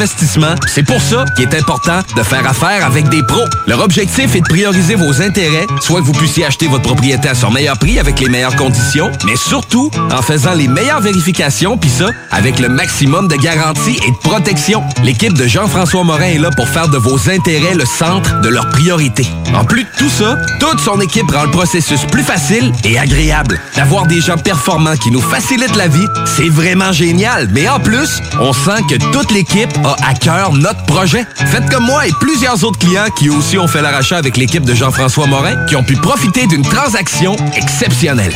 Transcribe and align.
Investissement, 0.00 0.54
c'est 0.68 0.84
pour 0.84 1.00
ça 1.00 1.24
qu'il 1.34 1.48
est 1.48 1.56
important 1.56 2.02
de 2.16 2.22
faire 2.22 2.48
affaire 2.48 2.86
avec 2.86 3.08
des 3.08 3.20
pros. 3.24 3.44
Leur 3.66 3.80
objectif 3.80 4.36
est 4.36 4.40
de 4.40 4.46
prioriser 4.46 4.94
vos 4.94 5.20
intérêts, 5.22 5.66
soit 5.80 5.98
que 5.98 6.06
vous 6.06 6.12
puissiez 6.12 6.44
acheter 6.44 6.68
votre 6.68 6.84
propriété 6.84 7.28
à 7.28 7.34
son 7.34 7.50
meilleur 7.50 7.76
prix 7.80 7.98
avec 7.98 8.20
les 8.20 8.28
meilleures 8.28 8.54
conditions, 8.54 9.10
mais 9.26 9.34
surtout 9.34 9.90
en 10.12 10.22
faisant 10.22 10.54
les 10.54 10.68
meilleures 10.68 11.00
vérifications, 11.00 11.76
puis 11.76 11.90
ça, 11.90 12.10
avec 12.30 12.60
le 12.60 12.68
maximum 12.68 13.26
de 13.26 13.34
garantie 13.34 13.98
et 14.06 14.12
de 14.12 14.16
protection. 14.18 14.84
L'équipe 15.02 15.32
de 15.32 15.48
Jean-François 15.48 16.04
Morin 16.04 16.26
est 16.26 16.38
là 16.38 16.50
pour 16.54 16.68
faire 16.68 16.86
de 16.86 16.96
vos 16.96 17.28
intérêts 17.28 17.74
le 17.74 17.84
centre 17.84 18.40
de 18.40 18.48
leur 18.50 18.68
priorité. 18.68 19.26
En 19.52 19.64
plus 19.64 19.82
de 19.82 19.88
tout 19.98 20.10
ça, 20.10 20.38
toute 20.60 20.78
son 20.78 21.00
équipe 21.00 21.28
rend 21.32 21.42
le 21.42 21.50
processus 21.50 22.04
plus 22.04 22.22
facile 22.22 22.72
et 22.84 23.00
agréable. 23.00 23.60
D'avoir 23.74 24.06
des 24.06 24.20
gens 24.20 24.38
performants 24.38 24.96
qui 24.96 25.10
nous 25.10 25.20
facilitent 25.20 25.74
la 25.74 25.88
vie, 25.88 26.06
c'est 26.24 26.48
vraiment 26.48 26.92
génial. 26.92 27.48
Mais 27.50 27.68
en 27.68 27.80
plus, 27.80 28.20
on 28.38 28.52
sent 28.52 28.82
que 28.88 28.94
toute 29.10 29.32
l'équipe 29.32 29.76
a 29.88 29.96
à 30.06 30.14
cœur 30.14 30.52
notre 30.52 30.84
projet. 30.84 31.24
Faites 31.46 31.68
comme 31.70 31.84
moi 31.84 32.06
et 32.06 32.12
plusieurs 32.20 32.62
autres 32.64 32.78
clients 32.78 33.08
qui 33.16 33.30
aussi 33.30 33.58
ont 33.58 33.66
fait 33.66 33.82
l'arachat 33.82 34.16
avec 34.16 34.36
l'équipe 34.36 34.64
de 34.64 34.74
Jean-François 34.74 35.26
Morin, 35.26 35.66
qui 35.66 35.74
ont 35.76 35.82
pu 35.82 35.96
profiter 35.96 36.46
d'une 36.46 36.62
transaction 36.62 37.34
exceptionnelle. 37.56 38.34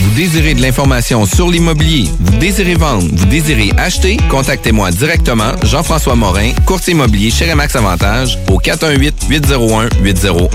Vous 0.00 0.10
désirez 0.10 0.54
de 0.54 0.62
l'information 0.62 1.26
sur 1.26 1.48
l'immobilier, 1.48 2.08
vous 2.18 2.38
désirez 2.38 2.74
vendre, 2.74 3.04
vous 3.12 3.26
désirez 3.26 3.72
acheter, 3.76 4.16
contactez-moi 4.30 4.90
directement, 4.90 5.52
Jean-François 5.64 6.14
Morin, 6.14 6.52
courtier 6.66 6.94
immobilier 6.94 7.30
chez 7.30 7.50
Remax 7.50 7.76
Avantage, 7.76 8.38
au 8.50 8.58
418-801-8011 8.58 10.48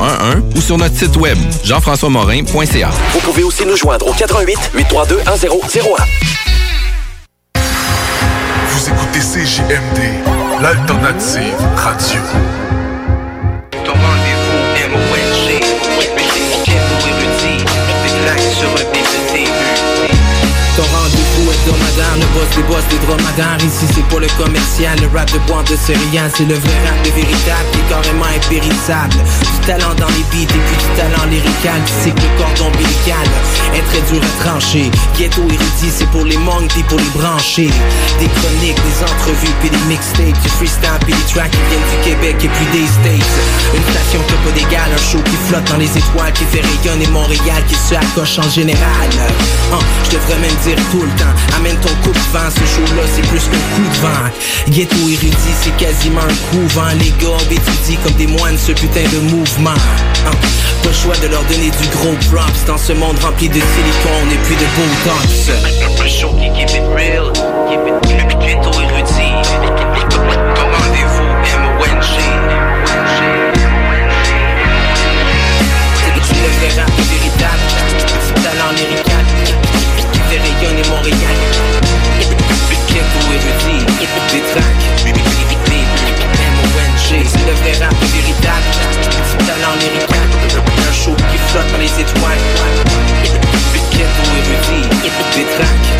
ou 0.55 0.61
sur 0.61 0.77
notre 0.77 0.95
site 0.95 1.15
web, 1.17 1.37
jean-françois-morin.ca. 1.63 2.89
Vous 3.13 3.19
pouvez 3.19 3.43
aussi 3.43 3.63
nous 3.65 3.77
joindre 3.77 4.07
au 4.07 4.13
88 4.13 4.71
832 4.73 5.17
1001. 5.17 6.56
Vous 8.77 8.89
écoutez 8.89 9.19
CJMD, 9.19 10.61
l'alternative 10.61 11.57
radio. 11.77 12.21
Boss 22.47 22.55
des 22.55 22.63
boss 22.63 22.83
des 22.89 23.05
dromadaires 23.05 23.57
Ici 23.59 23.85
c'est 23.93 24.05
pour 24.07 24.19
le 24.19 24.27
commercial, 24.37 24.97
le 25.01 25.07
rap 25.17 25.31
de 25.31 25.39
bois 25.47 25.63
de 25.63 25.75
céréales 25.75 26.31
C'est 26.35 26.45
le 26.45 26.55
vrai 26.55 26.77
rap, 26.85 26.97
le 27.03 27.11
véritable, 27.11 27.67
qui 27.71 27.79
est 27.79 27.89
carrément 27.89 28.31
impérissable. 28.35 29.17
Du 29.17 29.67
talent 29.67 29.93
dans 29.97 30.07
les 30.07 30.25
beats 30.31 30.47
et 30.47 30.61
puis 30.61 30.77
du 30.77 30.89
talent 30.95 31.25
lyrical 31.29 31.79
Tu 31.85 31.93
sais 32.03 32.11
que 32.11 32.21
le 32.21 32.31
cordon 32.37 32.67
ombilical 32.67 33.27
est 33.73 33.85
très 33.91 34.01
dur 34.11 34.21
à 34.21 34.43
trancher. 34.43 34.91
Ghetto 35.17 35.41
érudit, 35.43 35.91
c'est 35.91 36.09
pour 36.11 36.25
les 36.25 36.37
monks 36.37 36.71
puis 36.73 36.83
pour 36.83 36.99
les 36.99 37.11
branchés. 37.15 37.71
Des 38.19 38.29
chroniques, 38.39 38.79
des 38.79 38.97
entrevues 39.03 39.55
puis 39.61 39.69
des 39.69 39.85
mixtapes 39.87 40.37
Du 40.43 40.49
freestyle 40.49 40.99
puis 41.05 41.13
des 41.13 41.27
tracks 41.33 41.51
qui 41.51 41.63
viennent 41.69 41.89
du 41.91 41.97
Québec 42.09 42.35
et 42.43 42.49
puis 42.49 42.67
des 42.71 42.87
States. 42.87 43.33
Une 43.75 43.85
station 43.91 44.21
qui 44.27 44.33
a 44.33 44.39
pas 44.45 44.53
d'égal, 44.55 44.89
un 44.93 45.03
show 45.03 45.21
qui 45.23 45.37
flotte 45.47 45.67
dans 45.71 45.77
les 45.77 45.91
étoiles 45.97 46.33
Qui 46.33 46.45
fait 46.45 46.63
rayonner 46.63 47.07
Montréal, 47.07 47.61
qui 47.67 47.75
se 47.75 47.95
accroche 47.95 48.39
en 48.39 48.49
général. 48.49 49.09
Hein, 49.73 49.79
Je 50.05 50.15
devrais 50.15 50.39
même 50.39 50.55
dire 50.63 50.77
tout 50.91 51.01
le 51.01 51.11
temps 51.19 51.33
Amène 51.57 51.77
ton 51.77 51.93
coup 52.03 52.13
de 52.13 52.27
vent, 52.37 52.49
ce 52.49 52.65
show-là 52.65 53.03
c'est 53.13 53.25
plus 53.27 53.43
qu'un 53.43 53.63
coup 53.75 53.89
de 53.89 53.97
vent. 54.01 54.29
Ghetto 54.69 54.95
érudit, 55.09 55.55
c'est 55.61 55.75
quasiment 55.77 56.21
un 56.21 56.35
couvent 56.51 56.91
Les 56.99 57.11
gars 57.21 57.43
étudient 57.49 57.97
comme 58.03 58.13
des 58.13 58.27
moines 58.27 58.57
ce 58.57 58.71
putain 58.71 59.03
de 59.03 59.19
mouvement. 59.19 59.71
Hein, 60.25 60.31
Pas 60.83 60.89
le 60.89 60.93
choix 60.93 61.15
de 61.17 61.27
leur 61.27 61.43
donner 61.43 61.69
du 61.69 61.87
gros 61.89 62.15
props. 62.29 62.65
Dans 62.65 62.77
ce 62.77 62.93
monde 62.93 63.17
rempli 63.19 63.49
de 63.49 63.55
silicone 63.55 64.31
et 64.31 64.39
puis 64.45 64.55
de 64.55 64.67
botox. 64.75 65.51
Un 66.03 66.07
show 66.07 66.33
qui 66.33 66.49
keep 66.53 66.69
it 66.69 66.83
real, 66.95 67.31
keep 67.69 67.79
it 67.87 68.39
ghetto 68.39 68.71
érudit. 68.81 69.33
Ton 70.55 70.67
rendez-vous 70.77 71.31
M.O.N.G. 71.43 72.13
C'est 76.23 76.41
le 76.41 76.49
vrai 76.57 76.81
rap 76.81 76.91
véritable. 77.09 77.65
Du 78.27 78.41
talent 78.43 78.71
lyrical 78.75 79.25
Qui 80.11 80.19
fait 80.19 80.39
rayonner 80.39 80.87
Montréal 80.89 81.46
Ghetto 83.17 83.33
érudit 83.33 83.85
Des 84.31 84.41
tracks 84.51 84.87
M.O.N.G. 86.45 87.25
C'est 87.25 87.45
le 87.45 87.53
vrai 87.53 87.73
rap 87.83 87.95
véritable 88.13 88.65
Du 89.31 89.45
talent 89.45 89.75
lyrical 89.79 90.27
Un 90.87 90.93
show 90.93 91.15
qui 91.15 91.37
flotte 91.49 91.71
dans 91.71 91.77
les 91.77 92.01
étoiles 92.01 92.43
Ghetto 93.91 94.23
érudit 94.37 94.87
Des 95.35 95.45
tracks. 95.55 95.96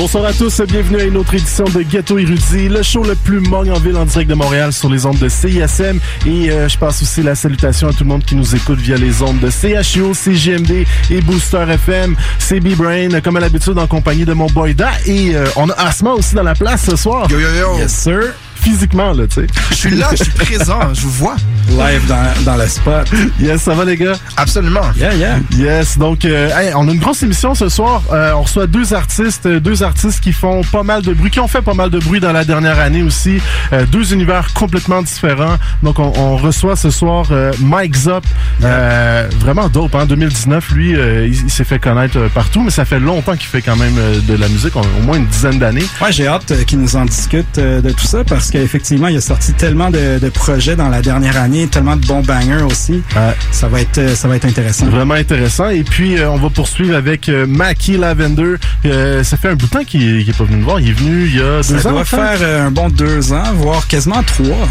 Bonsoir 0.00 0.24
à 0.24 0.32
tous, 0.32 0.62
bienvenue 0.62 0.98
à 0.98 1.04
une 1.04 1.18
autre 1.18 1.34
édition 1.34 1.64
de 1.64 1.82
Ghetto 1.82 2.18
Érudit, 2.18 2.70
le 2.70 2.82
show 2.82 3.04
le 3.04 3.14
plus 3.14 3.38
mong 3.38 3.68
en 3.68 3.78
ville 3.78 3.98
en 3.98 4.06
direct 4.06 4.30
de 4.30 4.34
Montréal 4.34 4.72
sur 4.72 4.88
les 4.88 5.04
ondes 5.04 5.18
de 5.18 5.28
CISM. 5.28 6.00
Et 6.24 6.50
euh, 6.50 6.70
je 6.70 6.78
passe 6.78 7.02
aussi 7.02 7.22
la 7.22 7.34
salutation 7.34 7.86
à 7.86 7.92
tout 7.92 8.04
le 8.04 8.08
monde 8.08 8.24
qui 8.24 8.34
nous 8.34 8.56
écoute 8.56 8.78
via 8.78 8.96
les 8.96 9.20
ondes 9.20 9.40
de 9.40 9.50
CHU, 9.50 10.14
CGMD 10.14 10.86
et 11.10 11.20
Booster 11.20 11.66
FM. 11.68 12.16
C'est 12.38 12.60
B-Brain, 12.60 13.20
comme 13.20 13.36
à 13.36 13.40
l'habitude, 13.40 13.76
en 13.78 13.86
compagnie 13.86 14.24
de 14.24 14.32
mon 14.32 14.46
boy 14.46 14.72
Da. 14.72 14.88
Et 15.04 15.36
euh, 15.36 15.44
on 15.56 15.68
a 15.68 15.74
Asma 15.74 16.12
aussi 16.12 16.34
dans 16.34 16.44
la 16.44 16.54
place 16.54 16.86
ce 16.86 16.96
soir. 16.96 17.30
Yo, 17.30 17.38
yo, 17.38 17.54
yo. 17.54 17.76
Yes, 17.76 17.92
sir. 17.92 18.32
Physiquement, 18.60 19.12
là, 19.12 19.26
tu 19.26 19.36
sais. 19.40 19.46
Je 19.70 19.74
suis 19.74 19.90
là, 19.96 20.08
je 20.12 20.22
suis 20.24 20.32
présent, 20.32 20.80
je 20.92 21.00
vous 21.02 21.10
vois. 21.10 21.36
Live 21.70 22.06
dans, 22.06 22.42
dans 22.44 22.56
le 22.56 22.66
spot. 22.66 23.08
Yes, 23.40 23.62
ça 23.62 23.74
va 23.74 23.84
les 23.84 23.96
gars? 23.96 24.12
Absolument. 24.36 24.80
Yeah, 24.96 25.14
yeah. 25.14 25.38
Yes, 25.56 25.96
donc 25.98 26.24
euh, 26.24 26.50
hey, 26.58 26.72
on 26.74 26.88
a 26.88 26.92
une 26.92 26.98
grosse 26.98 27.22
émission 27.22 27.54
ce 27.54 27.68
soir. 27.68 28.02
Euh, 28.12 28.32
on 28.34 28.42
reçoit 28.42 28.66
deux 28.66 28.92
artistes, 28.92 29.46
euh, 29.46 29.60
deux 29.60 29.82
artistes 29.82 30.20
qui 30.20 30.32
font 30.32 30.62
pas 30.72 30.82
mal 30.82 31.02
de 31.02 31.12
bruit, 31.14 31.30
qui 31.30 31.40
ont 31.40 31.48
fait 31.48 31.62
pas 31.62 31.74
mal 31.74 31.90
de 31.90 31.98
bruit 31.98 32.20
dans 32.20 32.32
la 32.32 32.44
dernière 32.44 32.78
année 32.78 33.02
aussi. 33.02 33.38
Euh, 33.72 33.86
deux 33.86 34.12
univers 34.12 34.52
complètement 34.54 35.00
différents. 35.02 35.56
Donc 35.82 35.98
on, 35.98 36.12
on 36.16 36.36
reçoit 36.36 36.76
ce 36.76 36.90
soir 36.90 37.26
euh, 37.30 37.52
Mike 37.60 37.96
Zop, 37.96 38.24
euh, 38.64 39.28
vraiment 39.38 39.68
dope. 39.68 39.94
En 39.94 40.00
hein? 40.00 40.06
2019, 40.06 40.70
lui, 40.72 40.96
euh, 40.96 41.26
il, 41.26 41.34
il 41.44 41.50
s'est 41.50 41.64
fait 41.64 41.78
connaître 41.78 42.18
partout, 42.34 42.62
mais 42.62 42.70
ça 42.70 42.84
fait 42.84 43.00
longtemps 43.00 43.36
qu'il 43.36 43.46
fait 43.48 43.62
quand 43.62 43.76
même 43.76 43.94
de 44.26 44.34
la 44.34 44.48
musique, 44.48 44.74
on- 44.76 44.80
au 44.80 45.02
moins 45.04 45.16
une 45.18 45.26
dizaine 45.26 45.58
d'années. 45.58 45.84
Ouais, 46.02 46.12
j'ai 46.12 46.26
hâte 46.26 46.52
qu'ils 46.66 46.80
nous 46.80 46.96
en 46.96 47.04
discutent 47.04 47.58
euh, 47.58 47.80
de 47.80 47.90
tout 47.90 48.04
ça 48.06 48.24
parce 48.24 48.49
qu'effectivement, 48.50 49.08
il 49.08 49.16
a 49.16 49.20
sorti 49.20 49.52
tellement 49.54 49.90
de, 49.90 50.18
de 50.18 50.28
projets 50.28 50.76
dans 50.76 50.88
la 50.88 51.02
dernière 51.02 51.36
année, 51.40 51.66
tellement 51.68 51.96
de 51.96 52.06
bons 52.06 52.22
bangers 52.22 52.62
aussi. 52.70 53.02
Ça 53.50 53.68
va 53.68 53.80
être 53.80 53.98
euh, 53.98 54.14
ça 54.14 54.28
va 54.28 54.36
être 54.36 54.44
intéressant. 54.44 54.86
Vraiment 54.86 55.14
intéressant. 55.14 55.68
Et 55.68 55.82
puis, 55.84 56.18
euh, 56.18 56.30
on 56.30 56.36
va 56.36 56.50
poursuivre 56.50 56.94
avec 56.96 57.28
euh, 57.28 57.46
Mackie 57.46 57.96
Lavender. 57.96 58.54
Euh, 58.86 59.22
ça 59.24 59.36
fait 59.36 59.48
un 59.48 59.54
bout 59.54 59.66
de 59.66 59.70
temps 59.70 59.84
qu'il 59.84 60.20
qu'il 60.24 60.28
est 60.30 60.36
pas 60.36 60.44
venu 60.44 60.58
nous 60.58 60.64
voir. 60.64 60.80
Il 60.80 60.90
est 60.90 60.92
venu 60.92 61.26
il 61.26 61.36
y 61.36 61.40
a 61.40 61.62
Ça 61.62 61.74
deux 61.74 61.86
ans. 61.86 61.90
doit 61.92 62.00
en 62.00 62.04
fait. 62.04 62.16
faire 62.16 62.66
un 62.66 62.70
bon 62.70 62.88
deux 62.88 63.32
ans, 63.32 63.52
voire 63.54 63.86
quasiment 63.86 64.22
trois. 64.22 64.68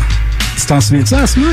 Tu 0.60 0.66
t'en? 0.68 0.80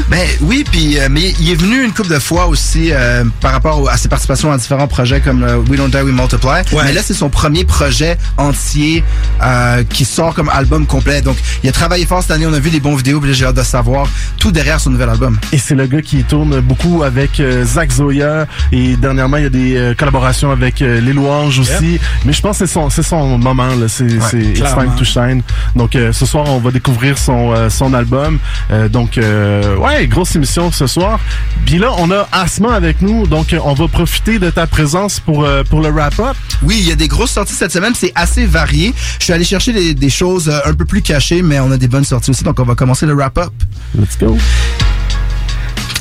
Ben 0.09 0.27
oui, 0.43 0.65
puis 0.71 0.99
euh, 0.99 1.09
mais 1.11 1.33
il 1.41 1.51
est 1.51 1.55
venu 1.55 1.83
une 1.85 1.93
couple 1.93 2.11
de 2.13 2.19
fois 2.19 2.47
aussi 2.47 2.91
euh, 2.93 3.25
par 3.41 3.53
rapport 3.53 3.89
à 3.89 3.97
ses 3.97 4.09
participations 4.09 4.51
à 4.53 4.59
différents 4.59 4.89
projets 4.89 5.21
comme 5.21 5.43
euh, 5.43 5.57
We 5.69 5.79
Don't 5.79 5.91
Die, 5.91 5.97
We 5.99 6.13
Multiply. 6.15 6.63
Mais 6.85 6.93
là, 6.93 7.03
c'est 7.03 7.15
son 7.15 7.29
premier 7.29 7.65
projet 7.65 8.17
entier 8.37 9.05
euh, 9.43 9.85
qui 9.85 10.05
sort 10.05 10.35
comme 10.35 10.49
album 10.49 10.87
complet. 10.87 11.21
Donc, 11.23 11.37
il 11.63 11.69
a 11.69 11.73
travaillé 11.73 12.07
fort 12.07 12.23
cette 12.23 12.31
année. 12.33 12.47
On 12.47 12.53
a 12.53 12.59
vu 12.59 12.71
des 12.71 12.81
bons 12.81 12.95
vidéos, 12.97 13.21
puis 13.21 13.35
j'ai 13.35 13.45
hâte 13.47 13.57
de 13.57 13.63
savoir 13.63 14.09
tout 14.39 14.51
derrière 14.53 14.81
son 14.81 14.91
nouvel 14.91 15.09
album. 15.09 15.39
Et 15.53 15.59
c'est 15.59 15.75
le 15.75 15.87
gars 15.87 16.03
qui 16.03 16.25
tourne 16.25 16.61
beaucoup 16.61 17.03
avec 17.03 17.43
Zach 17.65 17.91
Zoya 17.93 18.47
et 18.73 18.97
dernièrement 18.97 19.37
il 19.39 19.43
y 19.45 19.47
a 19.47 19.51
des 19.51 19.95
collaborations 19.99 20.51
avec 20.51 20.81
Les 20.81 21.13
Louanges 21.13 21.59
aussi. 21.59 21.99
Mais 22.25 22.33
je 22.33 22.41
pense 22.41 22.59
que 22.59 22.67
c'est 22.67 22.73
son 22.73 22.91
c'est 22.91 23.03
son 23.03 23.39
moment 23.39 23.67
là, 23.67 23.89
c'est 23.89 24.21
c'est 24.31 24.41
It's 24.41 24.61
time 24.75 24.95
to 24.97 25.05
shine. 25.05 25.43
Donc 25.75 25.93
ce 25.93 26.27
soir 26.27 26.47
on 26.49 26.59
va 26.59 26.71
découvrir 26.71 27.19
son 27.19 27.55
son 27.71 27.93
album. 27.95 28.39
Donc 28.97 29.19
euh, 29.19 29.77
ouais, 29.77 30.07
grosse 30.07 30.35
émission 30.37 30.73
ce 30.73 30.87
soir. 30.87 31.21
Puis 31.67 31.77
là 31.77 31.91
on 31.99 32.11
a 32.11 32.27
Asma 32.33 32.73
avec 32.73 33.03
nous, 33.03 33.27
donc 33.27 33.55
on 33.63 33.75
va 33.75 33.89
profiter 33.89 34.39
de 34.39 34.49
ta 34.49 34.67
présence 34.67 35.21
pour 35.21 35.45
euh, 35.45 35.65
pour 35.65 35.83
le 35.83 35.91
wrap 35.91 36.19
up. 36.19 36.35
Oui, 36.63 36.77
il 36.81 36.89
y 36.89 36.93
a 36.93 36.95
des 36.97 37.07
grosses 37.07 37.33
sorties 37.33 37.53
cette 37.53 37.73
semaine. 37.73 37.93
C'est 37.95 38.13
assez 38.15 38.47
varié. 38.47 38.95
Je 39.19 39.25
suis 39.25 39.35
allé 39.35 39.45
chercher 39.45 39.75
des, 39.75 39.93
des 39.93 40.09
choses 40.09 40.49
euh, 40.49 40.61
un 40.65 40.73
peu 40.73 40.87
plus 40.87 41.03
cachées, 41.03 41.43
mais 41.43 41.61
on 41.61 41.71
a 41.73 41.77
des 41.77 41.89
bonnes 41.89 42.05
sorties 42.05 42.31
aussi. 42.31 42.43
Donc, 42.43 42.59
on 42.59 42.65
va 42.65 42.75
commencer 42.75 43.05
le 43.05 43.13
wrap-up. 43.13 43.53
Let's 43.95 44.17
go. 44.19 44.39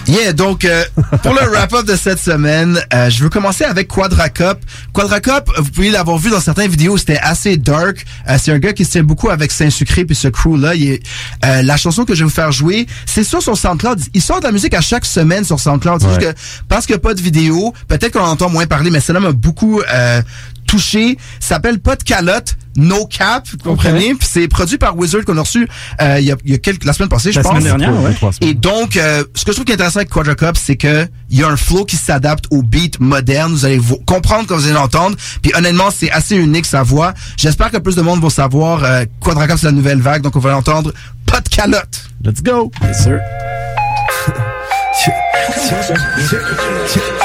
Yeah, 0.07 0.33
donc 0.33 0.65
euh, 0.65 0.83
pour 1.23 1.33
le 1.33 1.49
wrap-up 1.49 1.85
de 1.85 1.95
cette 1.95 2.19
semaine, 2.19 2.79
euh, 2.93 3.09
je 3.09 3.23
veux 3.23 3.29
commencer 3.29 3.63
avec 3.63 3.87
Quadra 3.87 4.29
Cup. 4.29 4.59
Quadra 4.93 5.19
Cup, 5.19 5.49
vous 5.57 5.71
pouvez 5.71 5.89
l'avoir 5.89 6.17
vu 6.19 6.29
dans 6.29 6.39
certaines 6.39 6.69
vidéos, 6.69 6.97
c'était 6.97 7.17
assez 7.17 7.57
dark. 7.57 8.05
Euh, 8.29 8.37
c'est 8.41 8.51
un 8.51 8.59
gars 8.59 8.73
qui 8.73 8.85
se 8.85 8.91
tient 8.91 9.03
beaucoup 9.03 9.29
avec 9.29 9.51
Saint-Sucré 9.51 10.05
puis 10.05 10.15
ce 10.15 10.27
crew-là. 10.27 10.75
Il 10.75 10.91
est- 10.91 11.03
euh, 11.43 11.63
la 11.63 11.75
chanson 11.77 12.05
que 12.05 12.13
je 12.13 12.19
vais 12.19 12.25
vous 12.25 12.35
faire 12.35 12.51
jouer, 12.51 12.85
c'est 13.07 13.23
sur 13.23 13.41
son 13.41 13.55
SoundCloud. 13.55 13.99
Il 14.13 14.21
sort 14.21 14.39
de 14.41 14.45
la 14.45 14.51
musique 14.51 14.75
à 14.75 14.81
chaque 14.81 15.05
semaine 15.05 15.43
sur 15.43 15.59
SoundCloud. 15.59 16.01
C'est 16.01 16.07
juste 16.09 16.21
que 16.21 16.39
parce 16.69 16.85
qu'il 16.85 16.93
n'y 16.93 16.99
a 16.99 17.01
pas 17.01 17.15
de 17.15 17.21
vidéo, 17.21 17.73
peut-être 17.87 18.13
qu'on 18.13 18.19
en 18.25 18.29
entend 18.29 18.49
moins 18.49 18.67
parler, 18.67 18.91
mais 18.91 18.99
celle-là 18.99 19.21
m'a 19.21 19.31
beaucoup 19.31 19.81
touché. 20.67 21.17
Ça 21.39 21.55
s'appelle 21.55 21.79
Pas 21.79 21.95
de 21.95 22.03
calotte. 22.03 22.55
No 22.77 23.05
Cap, 23.05 23.47
vous 23.49 23.57
comprenez? 23.57 24.15
Puis 24.15 24.27
c'est 24.29 24.49
produit 24.49 24.77
par 24.77 24.97
Wizard 24.97 25.23
qu'on 25.23 25.37
a 25.37 25.41
reçu 25.41 25.65
euh, 26.01 26.19
il 26.19 26.25
y 26.25 26.31
a, 26.33 26.35
il 26.43 26.51
y 26.51 26.53
a 26.55 26.57
quelques, 26.57 26.83
la 26.83 26.91
semaine 26.91 27.07
passée, 27.07 27.31
je 27.31 27.37
La 27.39 27.43
pense. 27.43 27.51
semaine 27.53 27.77
dernière, 27.77 27.93
ouais. 28.03 28.11
Et 28.41 28.53
donc, 28.53 28.97
euh, 28.97 29.23
ce 29.33 29.45
que 29.45 29.51
je 29.51 29.55
trouve 29.55 29.63
qui 29.65 29.71
est 29.71 29.75
intéressant 29.75 29.99
avec 29.99 30.09
Quadra 30.09 30.35
Cup, 30.35 30.57
c'est 30.61 30.75
que 30.75 31.07
il 31.29 31.39
y 31.39 31.43
a 31.43 31.47
un 31.47 31.55
flow 31.55 31.85
qui 31.85 31.95
s'adapte 31.95 32.47
au 32.51 32.63
beat 32.63 32.99
moderne. 32.99 33.53
Vous 33.53 33.63
allez 33.63 33.77
vous 33.77 33.95
comprendre 34.05 34.45
quand 34.47 34.57
vous 34.57 34.65
allez 34.65 34.73
l'entendre. 34.73 35.15
Puis 35.41 35.53
honnêtement, 35.55 35.89
c'est 35.89 36.11
assez 36.11 36.35
unique 36.35 36.65
sa 36.65 36.83
voix. 36.83 37.13
J'espère 37.37 37.71
que 37.71 37.77
plus 37.77 37.95
de 37.95 38.01
monde 38.01 38.21
va 38.21 38.29
savoir. 38.29 38.83
Euh, 38.83 39.05
Quadra 39.21 39.47
Cup, 39.47 39.55
c'est 39.57 39.67
la 39.67 39.71
nouvelle 39.71 40.01
vague, 40.01 40.21
donc 40.21 40.35
on 40.35 40.39
va 40.39 40.51
l'entendre. 40.51 40.91
Pas 41.25 41.39
de 41.39 41.47
calotte. 41.47 42.09
Let's 42.25 42.43
go. 42.43 42.71
Yes, 42.83 43.03
sir. 43.03 43.19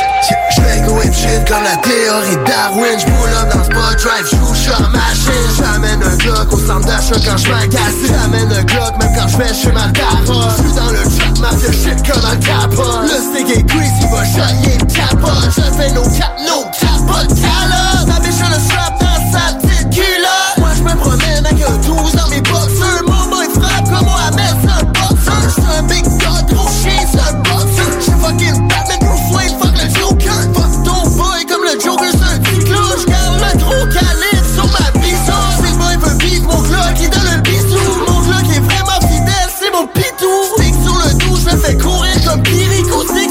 J'fais 0.51 0.81
go 0.83 0.99
ape 0.99 1.15
shit 1.15 1.49
comme 1.49 1.65
la 1.65 1.77
théorie 1.77 2.37
Darwin. 2.47 2.99
J'boule 2.99 3.31
up 3.41 3.53
dans 3.53 3.65
spot 3.65 3.97
drive, 4.03 4.27
j'joue 4.31 4.55
shot 4.55 4.89
machine 4.91 5.49
J'amène 5.59 6.03
un 6.03 6.17
Glock 6.17 6.53
au 6.53 6.59
centre 6.59 6.87
d'achat 6.87 7.17
quand 7.25 7.37
j'magasse 7.37 8.01
J'amène 8.07 8.53
un 8.53 8.63
Glock 8.65 8.95
même 9.01 9.13
quand 9.17 9.29
j'fais 9.29 9.55
chez 9.55 9.73
ma 9.73 9.89
capote 9.91 10.57
J'suis 10.59 10.75
dans 10.75 10.91
le 10.91 11.03
trap, 11.03 11.39
mafia 11.39 11.73
shit 11.73 12.07
comme 12.07 12.25
un 12.25 12.37
capote. 12.37 13.03
Le 13.03 13.19
stick 13.19 13.57
est 13.57 13.63
greasy, 13.63 14.07
va 14.11 14.23
il 14.63 14.69
est 14.71 14.95
capote. 14.95 15.51
Je 15.57 15.63
fais 15.77 15.93
no 15.93 16.03
cap, 16.03 16.37
no 16.47 16.65
cap, 16.79 17.07
pas 17.07 17.25
de 17.25 17.35
calotte 17.41 18.07
Ma 18.07 18.21
bitch 18.21 18.41
a 18.45 18.49
le 18.49 18.61
strap 18.61 19.01
dans 19.01 19.21
sa 19.33 19.55
petite 19.55 19.91
culotte. 19.91 20.59
Moi 20.59 20.71
j'me 20.77 20.97
promène 20.99 21.47
avec 21.47 21.63
un 21.63 21.77
12 21.77 22.00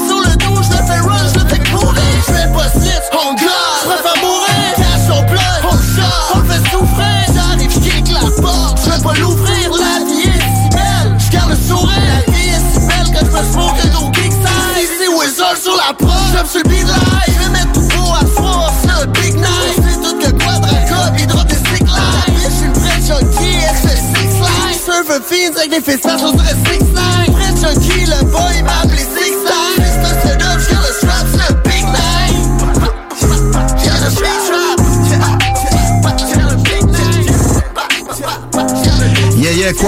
sur 0.06 0.20
le 0.20 0.36
dos, 0.36 0.62
je 0.62 0.70
fais 0.86 1.00
run, 1.00 1.26
fais 1.48 1.58
courir. 1.70 2.00
Pas 2.52 2.68
on 3.16 3.34
Cash 4.76 5.08
blood, 5.26 5.62
on 5.64 5.70
shot, 5.70 6.44
fait 6.48 6.70
souffrir. 6.70 7.24
J'arrive, 7.34 7.70
j'kick 7.70 8.12
la 8.12 8.42
porte, 8.42 8.78
je 8.84 9.02
pas 9.02 9.14
l'ouvrir. 9.14 9.70
La 9.78 10.04
vie 10.04 10.28
est 10.28 11.48
le 11.48 11.56
sourire. 11.56 11.90
La 11.96 12.32
vie 12.32 12.48
est 12.48 12.60
que 13.12 13.26
je 13.26 14.10
kick 14.12 14.32
Ici 14.76 15.08
Wizard 15.08 15.56
sur 15.56 15.76
la 15.76 15.94
prod, 15.94 16.10
j'aime 16.32 16.46
sur 16.46 16.60
le 16.64 16.68
beat 16.68 16.86
live. 16.86 17.50
Mettre 17.52 17.72
tout 17.72 17.80
beau 17.80 18.12
à 18.14 18.24
force, 18.26 18.74
c'est 18.82 18.90
big 19.20 19.34
night. 19.34 19.76
C'est 19.76 20.00
tout 20.02 20.16
que 20.18 20.30
il 21.18 21.26
des 21.26 21.54
live 21.84 22.50
Je 22.60 22.78
vrai 22.78 23.96
six 24.14 24.38
line 24.40 24.78
Surfer 24.84 25.20
fiends 25.28 25.56
avec 25.56 25.70
des 25.70 25.80
fesses 25.80 26.00
six 26.02 26.78
line 26.78 27.29
Junkie, 27.60 28.06
le 28.06 28.24
boy 28.24 28.62
m'a 28.62 28.80
appelé 28.84 28.98
six 28.98 29.49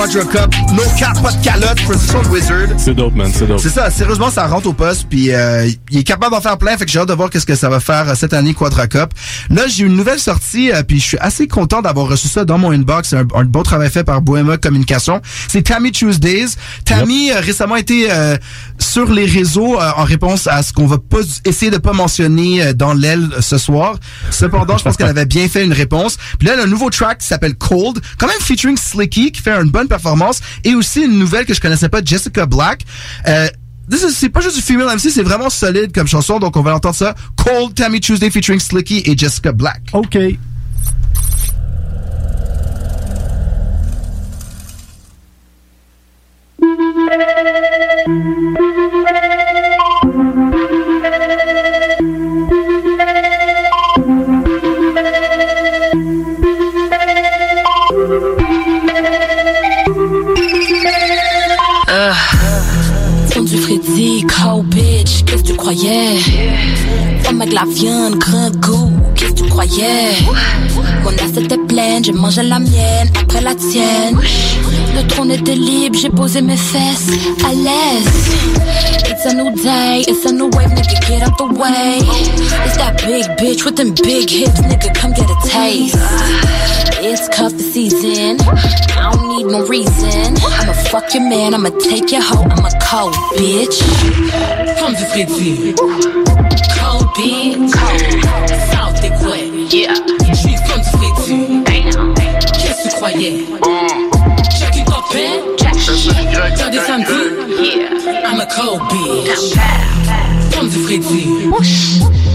Quadra 0.03 0.25
Cup. 0.25 0.55
No 0.73 0.83
cap, 0.99 1.23
pas 1.23 1.31
de 1.31 1.45
calotte. 1.45 1.77
De 1.77 2.29
Wizard. 2.29 2.69
C'est 2.77 2.93
dope 2.93 3.15
man, 3.15 3.31
c'est 3.33 3.47
dope. 3.47 3.61
C'est 3.61 3.69
ça, 3.69 3.89
sérieusement, 3.89 4.33
ça 4.33 4.49
rentre 4.49 4.67
au 4.67 4.73
poste, 4.73 5.07
puis 5.09 5.33
euh, 5.33 5.71
il 5.93 5.99
est 5.99 6.03
capable 6.03 6.35
d'en 6.35 6.41
faire 6.41 6.59
plein, 6.59 6.77
fait 6.77 6.87
que 6.87 6.91
j'ai 6.91 6.99
hâte 6.99 7.09
de 7.09 7.13
voir 7.13 7.31
qu'est-ce 7.31 7.47
que 7.47 7.55
ça 7.55 7.69
va 7.69 7.79
faire 7.79 8.09
euh, 8.09 8.15
cette 8.17 8.33
année 8.33 8.53
Quadra 8.53 8.89
Cup. 8.89 9.11
Là, 9.49 9.69
j'ai 9.69 9.85
une 9.85 9.95
nouvelle 9.95 10.19
sortie, 10.19 10.73
euh, 10.73 10.83
puis 10.83 10.99
je 10.99 11.05
suis 11.05 11.19
assez 11.19 11.47
content 11.47 11.83
d'avoir 11.83 12.09
reçu 12.09 12.27
ça 12.27 12.45
dans 12.45 12.59
mon 12.59 12.73
inbox. 12.73 13.11
C'est 13.11 13.17
un, 13.17 13.27
un 13.33 13.45
beau 13.45 13.63
travail 13.63 13.91
fait 13.91 14.03
par 14.03 14.23
Bohema 14.23 14.57
Communication. 14.57 15.23
C'est 15.47 15.63
Tammy 15.63 15.93
Tuesdays. 15.93 16.57
Tammy 16.85 17.31
a 17.31 17.41
récemment 17.41 17.77
été 17.77 18.11
euh, 18.11 18.37
sur 18.83 19.11
les 19.11 19.25
réseaux 19.25 19.81
euh, 19.81 19.91
en 19.97 20.05
réponse 20.05 20.47
à 20.47 20.63
ce 20.63 20.73
qu'on 20.73 20.87
va 20.87 20.99
pas 20.99 21.21
essayer 21.45 21.71
de 21.71 21.79
pas 21.79 21.93
mentionner 21.93 22.63
euh, 22.63 22.73
dans 22.73 22.93
l'aile 22.93 23.29
euh, 23.33 23.41
ce 23.41 23.57
soir. 23.57 23.97
Cependant, 24.31 24.77
je 24.77 24.85
pense 24.85 24.97
qu'elle 24.97 25.07
avait 25.09 25.25
bien 25.25 25.49
fait 25.49 25.65
une 25.65 25.73
réponse. 25.73 26.19
Puis 26.39 26.49
là, 26.49 26.55
un 26.63 26.67
nouveau 26.67 26.91
track 26.91 27.19
qui 27.19 27.27
s'appelle 27.27 27.55
Cold, 27.55 28.01
quand 28.19 28.27
même 28.27 28.41
featuring 28.41 28.77
Slicky, 28.77 29.33
qui 29.33 29.41
fait 29.41 29.53
une 29.53 29.71
bonne 29.71 29.89
performance, 29.97 30.41
et 30.65 30.75
aussi 30.75 31.03
une 31.05 31.19
nouvelle 31.19 31.47
que 31.47 31.55
je 31.55 31.61
connaissais 31.61 31.89
pas, 31.89 32.01
Jessica 32.05 32.47
Black. 32.47 32.83
Euh, 33.29 33.49
This 33.91 34.03
is- 34.05 34.13
c'est 34.15 34.29
pas 34.29 34.41
juste 34.41 34.55
du 34.57 34.63
female 34.63 34.87
MC, 34.97 35.11
c'est 35.11 35.25
vraiment 35.25 35.51
solide 35.51 35.93
comme 35.93 36.07
chanson, 36.07 36.39
donc 36.39 36.57
on 36.57 36.63
va 36.63 36.75
entendre 36.77 36.95
ça. 36.95 37.15
Cold 37.37 37.75
Tammy 37.75 38.01
Tuesday 38.01 38.31
featuring 38.31 38.61
Slicky 38.61 39.03
et 39.05 39.19
Jessica 39.19 39.51
Black. 39.53 39.83
OK. 39.93 40.17
Freddy, 63.73 64.23
cow 64.29 64.63
bitch, 64.63 65.25
qu'est-ce 65.25 65.43
que 65.43 65.49
tu 65.49 65.55
croyais? 65.55 66.19
Femme 67.23 67.41
avec 67.41 67.55
la 67.55 67.65
viande, 67.65 68.17
grand 68.19 68.51
goût, 68.57 68.93
qu'est-ce 69.15 69.31
que 69.33 69.37
tu 69.37 69.49
croyais? 69.49 70.13
Mon 71.03 71.11
assiette 71.15 71.39
était 71.39 71.57
pleine, 71.57 72.05
j'ai 72.05 72.13
mangé 72.13 72.43
la 72.43 72.59
mienne, 72.59 73.09
après 73.19 73.41
la 73.41 73.55
tienne. 73.55 74.19
Le 74.95 75.07
trône 75.07 75.31
était 75.31 75.55
libre, 75.55 75.99
j'ai 75.99 76.11
posé 76.11 76.43
mes 76.43 76.57
fesses 76.57 77.09
à 77.47 77.55
l'aise. 77.55 78.13
It's 79.09 79.25
a 79.25 79.33
new 79.33 79.51
day, 79.55 80.05
it's 80.07 80.27
a 80.27 80.33
new 80.33 80.51
wave, 80.51 80.69
nigga, 80.73 81.01
get 81.09 81.23
out 81.23 81.39
the 81.39 81.45
way. 81.59 81.99
It's 82.67 82.77
that 82.77 83.03
big 83.07 83.25
bitch 83.39 83.65
with 83.65 83.77
them 83.77 83.95
big 84.03 84.29
hips, 84.29 84.61
nigga, 84.61 84.93
come 84.95 85.15
get 85.15 85.31
a 85.31 85.49
taste. 85.49 85.97
It's 87.05 87.29
cuff 87.29 87.51
the 87.53 87.65
season, 87.65 88.39
I 88.47 89.11
don't 89.11 89.27
need 89.37 89.47
no 89.47 89.67
reason. 89.67 90.37
I'ma 90.39 90.73
fuck 90.73 91.13
your 91.13 91.29
man, 91.29 91.53
I'ma 91.53 91.71
take 91.81 92.13
your 92.13 92.23
hoe, 92.23 92.45
I'm 92.45 92.65
a 92.65 92.71
cold 92.79 93.15
bitch. 93.35 93.83
Femme 94.79 94.95
du 94.95 95.05
Freddy, 95.11 95.75
cold 96.79 97.09
bitch. 97.19 97.75
South 98.71 99.01
des 99.03 99.11
couettes, 99.19 99.73
yeah. 99.73 99.95
J'suis 100.33 100.57
femme 100.63 100.81
du 100.81 100.91
Freddy, 100.97 101.65
qu'est-ce 102.55 102.85
que 102.85 102.89
tu 102.89 102.95
croyais? 102.95 103.47
Check 104.59 104.77
it 104.77 104.89
up, 104.89 105.03
hein? 105.13 105.41
T'as 106.57 106.71
des 106.71 106.79
samedis? 106.79 107.35
Yeah. 107.61 108.31
I'm 108.31 108.41
a 108.41 108.47
cold 108.47 108.81
bitch. 108.91 109.59
Femme 110.53 110.69
du 110.69 110.79
Freddy, 110.85 111.51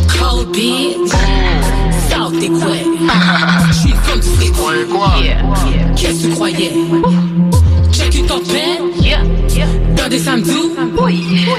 cold 0.09 0.51
bitch. 0.51 1.13
Mm. 1.13 1.86
South 2.27 2.39
des 2.39 2.47
femme 2.47 4.19
du 4.19 4.51
Freddy. 4.51 5.29
Qu'est-ce 5.95 6.23
que 6.23 6.27
tu 6.27 6.33
croyais? 6.33 6.73
Check 7.91 8.15
it 8.15 8.29
up, 8.29 8.41
hein? 8.53 8.91
Yeah. 8.99 9.86
T'as 9.97 10.09
des 10.09 10.19
do, 10.19 10.75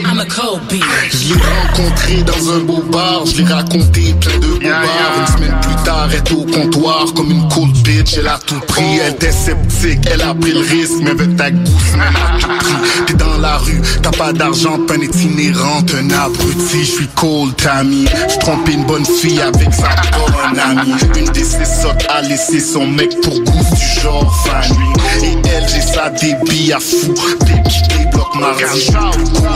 I'm 0.06 0.20
a 0.20 0.24
cold 0.26 0.60
bitch. 0.68 0.84
Je 1.10 1.34
l'ai 1.34 1.40
rencontré 1.40 2.22
dans 2.22 2.52
un 2.52 2.60
beau 2.60 2.82
bar, 2.90 3.26
je 3.26 3.36
lui 3.36 3.42
ai 3.42 3.52
raconté 3.52 4.14
plein 4.20 4.38
de 4.38 4.46
bobards. 4.46 5.18
Une 5.20 5.26
semaine 5.26 5.60
plus 5.60 5.84
tard, 5.84 6.08
elle 6.10 6.18
est 6.18 6.32
au 6.32 6.44
comptoir 6.44 7.12
comme 7.14 7.30
une 7.30 7.48
cool 7.48 7.70
bitch, 7.84 8.16
elle 8.18 8.28
a 8.28 8.38
tout 8.38 8.60
pris. 8.66 8.98
Elle 9.04 9.14
était 9.14 9.32
sceptique, 9.32 10.00
elle 10.12 10.22
a 10.22 10.34
pris 10.34 10.52
le 10.52 10.60
risque, 10.60 10.94
mais 11.02 11.10
avec 11.10 11.36
ta 11.36 11.50
gousse, 11.50 11.72
elle 11.94 12.00
a 12.00 12.38
tout 12.38 12.48
pris. 12.58 13.04
T'es 13.06 13.14
dans 13.14 13.38
la 13.38 13.58
rue, 13.58 13.80
t'as 14.02 14.10
pas 14.12 14.32
d'argent, 14.32 14.78
t'es 14.86 14.94
un 14.94 15.00
itinérant, 15.00 15.82
un 15.98 16.10
abruti. 16.10 16.80
Je 16.80 16.90
suis 16.92 17.08
cold, 17.16 17.56
Tammy. 17.56 18.06
Je 18.28 18.38
trompé 18.38 18.72
une 18.72 18.84
bonne 18.84 19.04
fille 19.04 19.40
avec 19.40 19.74
sa 19.74 19.88
bonne 20.16 20.58
amie. 20.58 20.94
Une 21.18 21.32
des 21.32 21.44
ses 21.44 21.64
sottes 21.64 22.06
a 22.08 22.22
laissé 22.22 22.60
son 22.60 22.86
mec 22.86 23.20
pour 23.20 23.34
goût 23.40 23.64
du 23.74 24.00
genre 24.00 24.32
famille. 24.46 24.92
Et 25.22 25.36
elle, 25.48 25.68
j'ai 25.68 25.80
ça 25.80 26.10
débit 26.10 26.72
à 26.72 26.78
fou. 26.80 27.14
Débit 27.40 27.82
débloque 27.88 28.27
mardi. 28.27 28.27
Cool, 28.32 28.44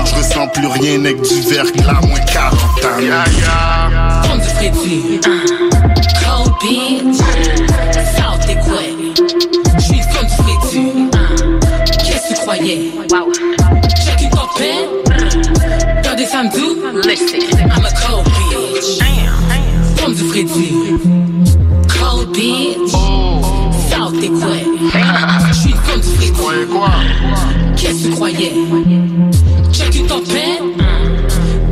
je 0.07 0.15
ressens 0.15 0.49
plus 0.49 0.67
rien 0.67 1.01
avec 1.01 1.21
du 1.23 1.41
verglas, 1.43 2.01
moins 2.07 2.21
40 2.21 2.55
ans. 2.55 2.69
Comme 4.29 4.41
du 4.41 4.49
frédéric. 4.49 5.23
Cold 6.25 6.53
bitch. 6.63 7.21
J'suis 9.79 10.01
comme 10.15 10.29
du. 10.71 11.11
Qu'est-ce 11.99 12.29
que 12.29 12.35
tu 12.35 12.41
croyais? 12.41 12.93
Check 14.05 14.23
it 14.23 14.33
up, 14.33 14.39
hein? 14.61 14.81
T'as 16.03 16.15
des 16.15 16.27
femmes 16.27 16.49
doux? 16.49 16.77
Listen. 17.05 17.41
I'm 17.41 17.85
a 17.85 17.91
cold 18.01 18.25
bitch. 18.27 18.99
Du. 20.55 20.69
Cold 21.89 22.29
bitch. 22.33 22.93
South 23.91 24.23
et 24.23 24.29
quoi? 24.29 24.57
J'suis 26.35 26.67
comme 26.67 26.87
du 26.87 26.95
frédéric. 26.95 27.77
Qu'est-ce 27.77 27.93
que 27.93 28.09
tu 28.09 28.11
croyais? 28.11 28.53
Check 29.73 29.95
it 29.95 30.11
up, 30.11 30.23
hein? 30.31 30.57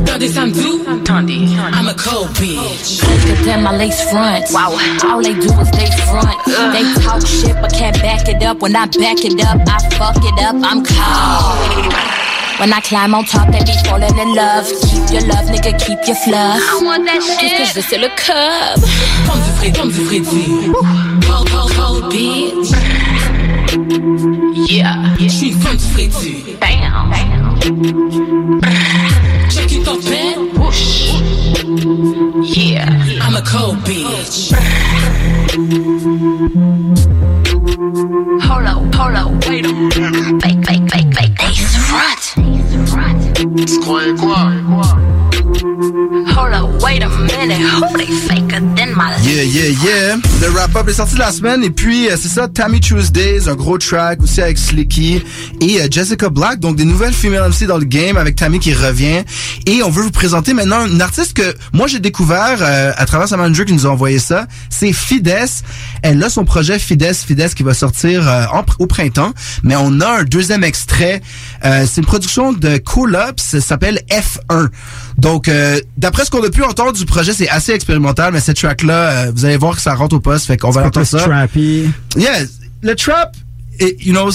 T'as 0.05 0.17
des 0.17 0.27
femmes 0.27 0.51
doux? 0.51 0.81
I'm 0.87 1.87
a 1.87 1.93
cold 1.93 2.29
bitch. 2.39 3.01
Look 3.27 3.45
them 3.45 3.63
my 3.63 3.71
lace 3.77 4.01
fronts. 4.09 4.51
Wow. 4.51 4.73
All 5.07 5.21
they 5.21 5.33
do 5.33 5.49
is 5.61 5.71
they 5.71 5.89
front. 6.05 6.37
They 6.73 6.83
talk 7.01 7.25
shit 7.25 7.55
but 7.61 7.71
can't 7.73 7.97
back 8.01 8.27
it 8.27 8.43
up. 8.43 8.61
When 8.61 8.75
I 8.75 8.85
back 8.87 9.23
it 9.23 9.41
up, 9.41 9.61
I 9.67 9.79
fuck 9.97 10.23
it 10.23 10.39
up. 10.41 10.55
I'm 10.63 10.83
cold. 10.83 11.93
When 12.59 12.73
I 12.73 12.81
climb 12.81 13.15
on 13.15 13.25
top, 13.25 13.51
they 13.51 13.63
be 13.63 13.73
falling 13.85 14.17
in 14.17 14.35
love. 14.35 14.67
Keep 14.67 15.11
your 15.11 15.23
love, 15.27 15.47
nigga, 15.49 15.73
keep 15.79 15.99
your 16.05 16.15
fluff. 16.17 16.61
I 16.61 16.79
want 16.83 17.05
that 17.05 17.21
shit. 17.21 17.39
Tout 17.39 17.47
ce 17.47 17.55
que 17.57 17.65
je 17.65 17.73
veux, 17.75 17.85
c'est 17.89 17.97
le 17.97 18.09
cub. 18.15 18.81
Comme 19.27 19.41
du 19.41 19.51
frédéric, 19.57 19.77
comme 19.77 19.91
du 19.91 20.01
frédéric. 20.05 20.71
Cold, 21.27 21.49
cold, 21.49 21.71
cold 21.75 22.11
bitch. 22.11 22.71
Yeah. 24.53 25.15
J'suis 25.19 25.49
une 25.49 25.59
femme 25.59 25.77
du 25.77 25.83
frédéric. 25.83 26.59
Bam. 26.59 27.11
Check 29.49 29.71
it 29.71 29.87
up, 29.87 30.03
man. 30.09 30.49
Whoosh. 30.57 31.11
Yeah. 32.55 32.89
I'm 33.21 33.35
a 33.35 33.41
cold 33.41 33.77
bitch. 33.85 34.51
Hold 38.41 38.65
up, 38.65 38.95
hold 38.95 39.15
up, 39.15 39.47
wait 39.47 39.65
a 39.65 39.73
minute. 39.73 40.41
Fake, 40.41 40.65
fake, 40.65 40.89
fake, 40.89 41.13
fake. 41.13 41.43
Ace 41.43 41.77
front. 41.77 42.23
Tu 43.65 43.79
croyais 43.79 44.15
quoi? 44.15 44.51
Hold 46.35 46.53
up, 46.53 46.81
wait 46.83 47.03
a 47.03 47.09
Yeah, 49.23 49.43
yeah, 49.43 49.69
yeah. 49.83 50.15
Le 50.41 50.49
wrap-up 50.49 50.87
est 50.87 50.93
sorti 50.93 51.15
de 51.15 51.19
la 51.19 51.31
semaine 51.31 51.63
et 51.63 51.69
puis 51.69 52.09
euh, 52.09 52.15
c'est 52.19 52.29
ça, 52.29 52.47
Tammy 52.47 52.79
Tuesdays, 52.79 53.47
un 53.47 53.55
gros 53.55 53.77
track 53.77 54.21
aussi 54.21 54.41
avec 54.41 54.57
Slicky 54.57 55.23
et 55.61 55.81
euh, 55.81 55.87
Jessica 55.89 56.29
Black, 56.29 56.59
donc 56.59 56.75
des 56.75 56.85
nouvelles 56.85 57.13
female 57.13 57.49
MC 57.49 57.67
dans 57.67 57.77
le 57.77 57.85
game 57.85 58.17
avec 58.17 58.35
Tammy 58.35 58.59
qui 58.59 58.73
revient. 58.73 59.23
Et 59.65 59.83
on 59.83 59.89
veut 59.89 60.03
vous 60.03 60.11
présenter 60.11 60.53
maintenant 60.53 60.85
une 60.85 61.01
artiste 61.01 61.33
que 61.33 61.55
moi 61.73 61.87
j'ai 61.87 61.99
découvert 61.99 62.57
euh, 62.61 62.91
à 62.95 63.05
travers 63.05 63.27
sa 63.27 63.37
manager 63.37 63.65
qui 63.65 63.73
nous 63.73 63.85
a 63.85 63.89
envoyé 63.89 64.19
ça. 64.19 64.47
C'est 64.69 64.93
Fides. 64.93 65.31
Elle 66.01 66.23
a 66.23 66.29
son 66.29 66.45
projet 66.45 66.79
Fides, 66.79 67.13
Fides 67.13 67.53
qui 67.53 67.63
va 67.63 67.73
sortir 67.73 68.27
euh, 68.27 68.45
en 68.51 68.65
au 68.79 68.87
printemps. 68.87 69.33
Mais 69.63 69.75
on 69.77 69.99
a 70.01 70.19
un 70.19 70.23
deuxième 70.23 70.63
extrait. 70.63 71.21
Euh, 71.65 71.85
c'est 71.87 72.01
une 72.01 72.07
production 72.07 72.53
de 72.53 72.77
Cool-Up, 72.77 73.39
ça 73.39 73.61
s'appelle 73.61 74.01
F1. 74.09 74.69
Donc, 75.17 75.51
d'après 75.97 76.25
ce 76.25 76.31
qu'on 76.31 76.43
a 76.43 76.49
pu 76.49 76.63
entendre 76.63 76.93
du 76.93 77.05
projet, 77.11 77.33
c'est 77.33 77.49
assez 77.49 77.73
expérimental, 77.73 78.33
mais 78.33 78.39
cette 78.39 78.57
track-là, 78.57 78.93
euh, 78.93 79.31
vous 79.35 79.45
allez 79.45 79.57
voir 79.57 79.75
que 79.75 79.81
ça 79.81 79.93
rentre 79.93 80.15
au 80.15 80.19
poste, 80.19 80.45
fait 80.47 80.57
qu'on 80.57 80.71
va 80.71 80.85
entendre 80.85 81.05
ça. 81.05 81.19
trappy. 81.19 81.89
Yeah, 82.15 82.45
le 82.81 82.95
trap, 82.95 83.35
et, 83.79 83.97
you 83.99 84.13
know, 84.13 84.29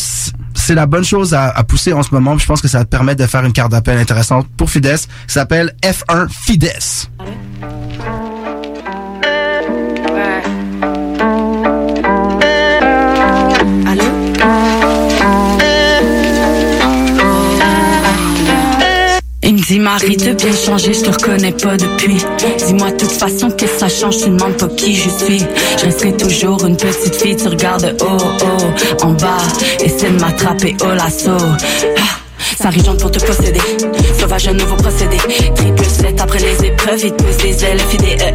c'est 0.54 0.74
la 0.74 0.86
bonne 0.86 1.04
chose 1.04 1.32
à, 1.34 1.48
à 1.48 1.64
pousser 1.64 1.92
en 1.92 2.02
ce 2.02 2.10
moment. 2.12 2.36
Je 2.38 2.46
pense 2.46 2.60
que 2.60 2.68
ça 2.68 2.78
va 2.78 2.84
te 2.84 2.90
permettre 2.90 3.22
de 3.22 3.26
faire 3.28 3.44
une 3.44 3.52
carte 3.52 3.70
d'appel 3.70 3.98
intéressante 3.98 4.46
pour 4.56 4.70
Fides. 4.70 4.96
Ça 4.96 5.06
s'appelle 5.26 5.74
F1 5.82 6.28
Fides. 6.28 6.72
Dit 19.68 19.80
Marie, 19.80 20.16
t'as 20.16 20.32
bien 20.34 20.52
changé, 20.54 20.92
je 20.92 21.00
te 21.00 21.10
reconnais 21.10 21.52
pas 21.52 21.76
depuis. 21.76 22.18
Dis-moi 22.66 22.92
de 22.92 22.96
toute 22.96 23.10
façon 23.10 23.50
que 23.50 23.66
ça 23.66 23.88
change, 23.88 24.18
tu 24.18 24.30
demandes 24.30 24.56
pas 24.56 24.68
qui 24.68 24.94
je 24.94 25.08
suis. 25.08 25.42
Je 25.78 25.86
resterai 25.86 26.16
toujours 26.16 26.64
une 26.64 26.76
petite 26.76 27.14
fille, 27.16 27.36
tu 27.36 27.48
regardes 27.48 27.96
haut, 28.00 28.16
haut, 28.16 29.04
en 29.04 29.12
bas. 29.12 29.38
Essaie 29.82 30.10
de 30.10 30.20
m'attraper 30.20 30.76
au 30.82 30.94
lasso. 30.94 31.30
Ah. 31.98 32.16
Ça 32.60 32.70
rigente 32.70 33.00
pour 33.00 33.10
te 33.10 33.18
posséder. 33.18 33.60
Sauvage, 34.26 34.48
un 34.48 34.54
nouveau 34.54 34.74
procédé. 34.74 35.18
Triple 35.54 35.84
7 35.84 36.20
après 36.20 36.40
les 36.40 36.66
épreuves, 36.66 37.00
il 37.04 37.12
te 37.12 37.22
pousse 37.22 37.36
des 37.36 37.64
ailes, 37.64 37.78
FIDES. 37.78 38.34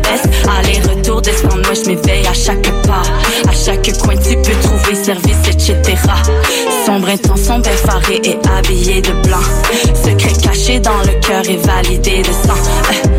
Aller-retour, 0.58 1.22
descendre, 1.22 1.58
moi 1.58 1.74
je 1.74 1.90
m'éveille 1.90 2.26
à 2.26 2.34
chaque 2.34 2.72
pas. 2.88 3.02
À 3.46 3.52
chaque 3.52 3.92
coin, 3.98 4.16
tu 4.16 4.38
peux 4.38 4.58
trouver 4.62 4.96
service, 4.96 5.50
etc. 5.50 5.76
Sombre, 6.86 7.10
intense, 7.10 7.42
sombre, 7.42 7.68
effaré 7.68 8.22
et 8.24 8.38
habillé 8.58 9.02
de 9.02 9.12
blanc. 9.28 9.44
Secret 9.94 10.34
caché 10.42 10.80
dans 10.80 11.02
le 11.02 11.20
cœur 11.20 11.44
et 11.50 11.58
validé 11.58 12.22
de 12.22 12.32
sang. 12.48 13.11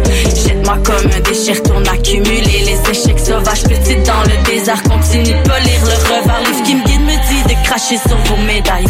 Comme 0.72 1.10
un 1.12 1.20
déchet, 1.20 1.52
retourne 1.52 1.86
accumuler 1.86 2.64
les 2.64 2.90
échecs 2.90 3.20
sauvages. 3.20 3.62
Petite 3.64 4.04
dans 4.04 4.22
le 4.22 4.42
désert, 4.44 4.82
continue 4.82 5.34
de 5.34 5.42
polir 5.42 5.80
le 5.84 5.94
revers. 6.08 6.40
Livre 6.46 6.62
qui 6.64 6.74
me 6.74 6.84
guide 6.84 7.00
me 7.02 7.12
dit 7.28 7.54
de 7.54 7.64
cracher 7.64 7.98
sur 7.98 8.16
vos 8.24 8.42
médailles. 8.42 8.86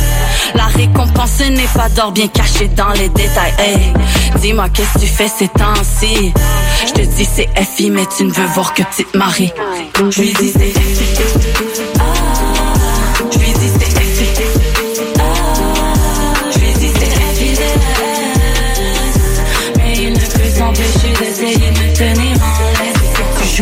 La 0.55 0.67
récompense 0.67 1.41
n'est 1.41 1.67
pas 1.75 1.89
d'or 1.91 2.13
bien 2.13 2.29
caché 2.29 2.69
dans 2.69 2.93
les 2.93 3.09
détails. 3.09 3.53
Dis-moi 4.37 4.69
qu'est-ce 4.73 4.95
que 4.95 4.99
tu 5.01 5.07
fais 5.07 5.29
ces 5.29 5.49
temps-ci? 5.49 6.33
Je 6.87 6.93
te 6.93 7.01
dis 7.01 7.29
c'est 7.31 7.49
FI, 7.57 7.91
mais 7.91 8.07
tu 8.17 8.25
ne 8.25 8.33
veux 8.33 8.47
voir 8.55 8.73
que 8.75 8.83
petite 8.85 9.15
Marie. 9.15 9.53
Je 10.11 10.21
lui 10.21 10.33
dis 10.33 10.53
c'est. 10.53 10.73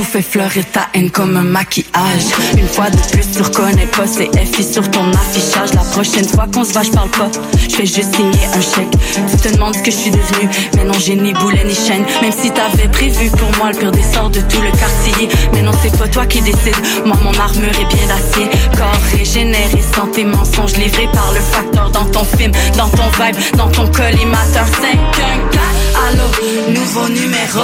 Fais 0.02 0.22
fleurir 0.22 0.64
ta 0.72 0.88
haine 0.94 1.08
comme 1.10 1.36
un 1.36 1.44
maquillage. 1.44 2.24
Une 2.58 2.66
fois 2.66 2.90
de 2.90 2.96
plus, 3.12 3.30
tu 3.30 3.42
reconnais 3.42 3.86
pas 3.86 4.08
c'est 4.08 4.28
FI 4.44 4.64
sur 4.64 4.90
ton 4.90 5.08
affichage. 5.12 5.72
La 5.74 5.82
prochaine 5.82 6.26
fois 6.26 6.46
qu'on 6.52 6.64
se 6.64 6.72
va, 6.72 6.82
je 6.82 6.90
parle 6.90 7.10
pas. 7.10 7.30
Je 7.68 7.76
fais 7.76 7.86
juste 7.86 8.16
signer 8.16 8.44
un 8.52 8.60
chèque. 8.60 8.90
Tu 9.30 9.36
te 9.36 9.54
demandes 9.54 9.76
ce 9.76 9.82
que 9.82 9.92
je 9.92 9.96
suis 9.96 10.10
devenu. 10.10 10.48
Mais 10.74 10.82
non, 10.82 10.94
j'ai 10.98 11.14
ni 11.14 11.32
boulet 11.32 11.62
ni 11.64 11.74
chaîne. 11.74 12.04
Même 12.22 12.32
si 12.32 12.50
t'avais 12.50 12.88
prévu 12.88 13.30
pour 13.30 13.56
moi 13.58 13.70
le 13.70 13.78
pire 13.78 13.92
des 13.92 14.02
sorts 14.02 14.30
de 14.30 14.40
tout 14.40 14.60
le 14.60 14.72
quartier. 14.72 15.28
Mais 15.52 15.62
non, 15.62 15.72
c'est 15.80 15.96
pas 15.96 16.08
toi 16.08 16.26
qui 16.26 16.40
décide. 16.40 16.74
Moi, 17.04 17.16
mon 17.22 17.38
armure 17.38 17.68
est 17.68 17.94
bien 17.94 18.06
d'acier. 18.08 18.48
Corps 18.76 19.16
régénéré, 19.16 19.80
santé, 19.94 20.24
mensonge 20.24 20.76
livré 20.76 21.08
par 21.12 21.30
le 21.32 21.40
facteur 21.40 21.88
dans 21.90 22.06
ton 22.06 22.24
film, 22.36 22.50
dans 22.76 22.88
ton 22.88 23.08
vibe, 23.22 23.36
dans 23.56 23.68
ton 23.68 23.86
collimateur 23.92 24.66
5, 24.66 24.98
1, 24.98 25.50
4. 25.52 25.69
Allô, 26.08 26.70
nouveau 26.72 27.08
numéro. 27.08 27.60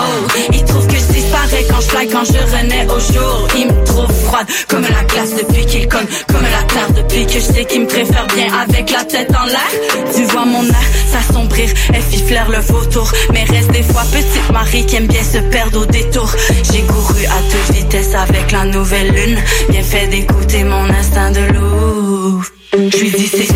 Il 0.53 0.65
trouve 0.65 0.87
que 0.87 0.95
je 0.95 1.13
disparais 1.13 1.65
quand 1.71 1.81
je 1.81 1.89
fly, 1.89 2.09
quand 2.09 2.25
je 2.25 2.57
renais 2.57 2.87
au 2.87 3.01
jour. 3.01 3.49
Il 3.57 3.67
me 3.69 3.85
trouve 3.85 4.13
froide 4.25 4.47
comme 4.69 4.83
la 4.83 5.05
glace 5.05 5.31
depuis 5.37 5.65
qu'il 5.67 5.89
conne, 5.89 6.07
comme 6.29 6.43
la 6.43 6.63
terre 6.73 6.91
depuis 6.93 7.27
que 7.27 7.33
je 7.33 7.41
sais 7.41 7.65
qu'il 7.65 7.83
me 7.83 7.87
préfère 7.87 8.27
bien 8.35 8.47
avec 8.53 8.91
la 8.91 9.05
tête 9.05 9.31
en 9.31 9.47
l'air. 9.47 9.71
Tu 10.15 10.25
vois 10.25 10.45
mon 10.45 10.65
air 10.65 10.87
s'assombrir, 11.11 11.69
fit 12.11 12.23
flaire 12.27 12.49
le 12.51 12.59
vautour. 12.59 13.11
Mais 13.33 13.45
reste 13.45 13.71
des 13.73 13.83
fois 13.83 14.03
petite 14.13 14.53
Marie 14.53 14.85
qui 14.87 14.97
aime 14.97 15.07
bien 15.07 15.25
se 15.25 15.39
perdre 15.39 15.83
au 15.83 15.87
détour. 15.87 16.31
J'ai 16.73 16.83
couru 16.83 17.25
à 17.27 17.41
toute 17.51 17.77
vitesse 17.77 18.15
avec 18.15 18.53
la 18.53 18.65
nouvelle 18.65 19.13
lune. 19.13 19.39
Bien 19.71 19.83
fait 19.83 20.07
d'écouter 20.09 20.65
mon 20.65 20.89
instinct 20.91 21.31
de 21.31 21.53
loup. 21.53 22.43
Je 22.73 22.99
lui 22.99 23.11
dis 23.11 23.27
c'est 23.29 23.47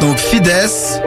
donc 0.00 0.18
Fides 0.18 0.97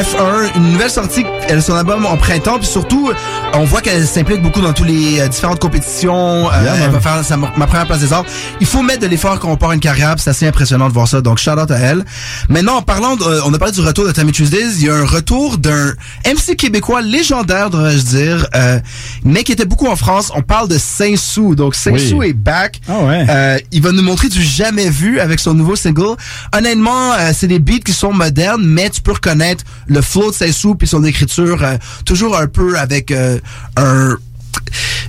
F1, 0.00 0.56
une 0.56 0.72
nouvelle 0.72 0.90
sortie, 0.90 1.26
elle 1.48 1.58
a 1.58 1.60
son 1.60 1.74
album 1.74 2.06
en 2.06 2.16
printemps, 2.16 2.58
puis 2.58 2.66
surtout, 2.66 3.12
on 3.52 3.64
voit 3.64 3.82
qu'elle 3.82 4.06
s'implique 4.06 4.40
beaucoup 4.40 4.62
dans 4.62 4.72
toutes 4.72 4.86
les 4.86 5.20
euh, 5.20 5.28
différentes 5.28 5.60
compétitions. 5.60 6.50
Euh, 6.50 6.74
elle 6.82 6.90
va 6.90 7.00
faire 7.00 7.22
sa- 7.24 7.36
ma 7.36 7.48
première 7.66 7.86
place 7.86 8.00
des 8.00 8.12
arts. 8.12 8.24
Il 8.60 8.66
faut 8.66 8.82
mettre 8.82 9.00
de 9.02 9.06
l'effort 9.08 9.38
quand 9.38 9.50
on 9.50 9.56
part 9.56 9.72
une 9.72 9.80
carrière, 9.80 10.14
c'est 10.18 10.30
assez 10.30 10.46
impressionnant 10.46 10.88
de 10.88 10.94
voir 10.94 11.06
ça. 11.06 11.20
Donc, 11.20 11.36
shout 11.38 11.50
out 11.50 11.70
à 11.70 11.76
elle. 11.76 12.04
Maintenant, 12.48 12.76
en 12.76 12.82
parlant, 12.82 13.16
de- 13.16 13.24
euh, 13.24 13.40
on 13.44 13.52
a 13.52 13.58
parlé 13.58 13.74
du 13.74 13.80
retour 13.82 14.06
de 14.06 14.12
Tammy 14.12 14.32
Tuesdays, 14.32 14.70
il 14.78 14.86
y 14.86 14.88
a 14.88 14.94
un 14.94 15.04
retour 15.04 15.58
d'un 15.58 15.92
MC 16.24 16.56
québécois 16.56 17.02
légendaire, 17.02 17.68
devrais-je 17.68 18.02
dire, 18.04 18.46
euh, 18.54 18.80
mais 19.24 19.44
qui 19.44 19.52
était 19.52 19.66
beaucoup 19.66 19.86
en 19.88 19.96
France. 19.96 20.30
On 20.34 20.40
parle 20.40 20.68
de 20.68 20.78
Saint-Sou. 20.78 21.54
Donc, 21.54 21.74
Saint-Sou 21.74 22.16
Oui. 22.18 22.28
est 22.28 22.32
back. 22.32 22.80
Ah 22.88 23.00
ouais. 23.00 23.26
Euh, 23.28 23.58
il 23.70 23.82
va 23.82 23.92
nous 23.92 24.02
montrer 24.02 24.28
du 24.28 24.42
jamais 24.42 24.88
vu 24.88 25.20
avec 25.20 25.40
son 25.40 25.52
nouveau 25.52 25.76
single. 25.76 26.16
Honnêtement, 26.56 27.12
euh, 27.12 27.32
c'est 27.34 27.48
des 27.48 27.58
beats 27.58 27.80
qui 27.84 27.92
sont 27.92 28.12
modernes, 28.14 28.62
mais 28.64 28.88
tu 28.88 29.02
peux 29.02 29.12
reconnaître 29.12 29.64
le 29.90 30.00
flow 30.00 30.30
de 30.30 30.36
Saint-Sou 30.36 30.76
puis 30.76 30.86
son 30.88 31.04
écriture 31.04 31.62
euh, 31.62 31.76
toujours 32.04 32.36
un 32.36 32.46
peu 32.46 32.78
avec 32.78 33.10
euh, 33.10 33.38
un 33.76 34.16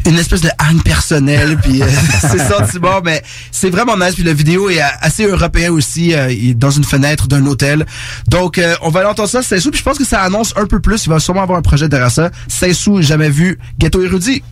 une 0.08 0.18
espèce 0.18 0.42
de 0.42 0.50
haine 0.50 0.82
personnelle 0.82 1.58
puis 1.62 1.82
euh, 1.82 1.86
c'est 2.22 2.40
sentiment 2.40 3.02
mais 3.04 3.22
c'est 3.52 3.70
vraiment 3.70 3.96
nice. 3.96 4.16
Puis 4.16 4.24
la 4.24 4.34
vidéo 4.34 4.70
est 4.70 4.82
assez 5.02 5.26
européen 5.26 5.72
aussi 5.72 6.14
euh, 6.14 6.32
il 6.32 6.50
est 6.50 6.54
dans 6.54 6.72
une 6.72 6.84
fenêtre 6.84 7.28
d'un 7.28 7.46
hôtel. 7.46 7.86
Donc 8.28 8.58
euh, 8.58 8.76
on 8.82 8.90
va 8.90 9.02
aller 9.02 9.10
entendre 9.10 9.30
ça 9.30 9.44
Saint-Sou 9.44 9.70
puis 9.70 9.80
je 9.80 9.84
pense 9.84 9.98
que 9.98 10.06
ça 10.06 10.22
annonce 10.22 10.54
un 10.58 10.66
peu 10.66 10.80
plus. 10.80 11.06
Il 11.06 11.10
va 11.10 11.20
sûrement 11.20 11.44
avoir 11.44 11.60
un 11.60 11.62
projet 11.62 11.88
derrière 11.88 12.12
ça. 12.12 12.32
Saint-Sou 12.48 13.02
jamais 13.02 13.30
vu. 13.30 13.60
Ghetto 13.80 14.04
érudit 14.04 14.44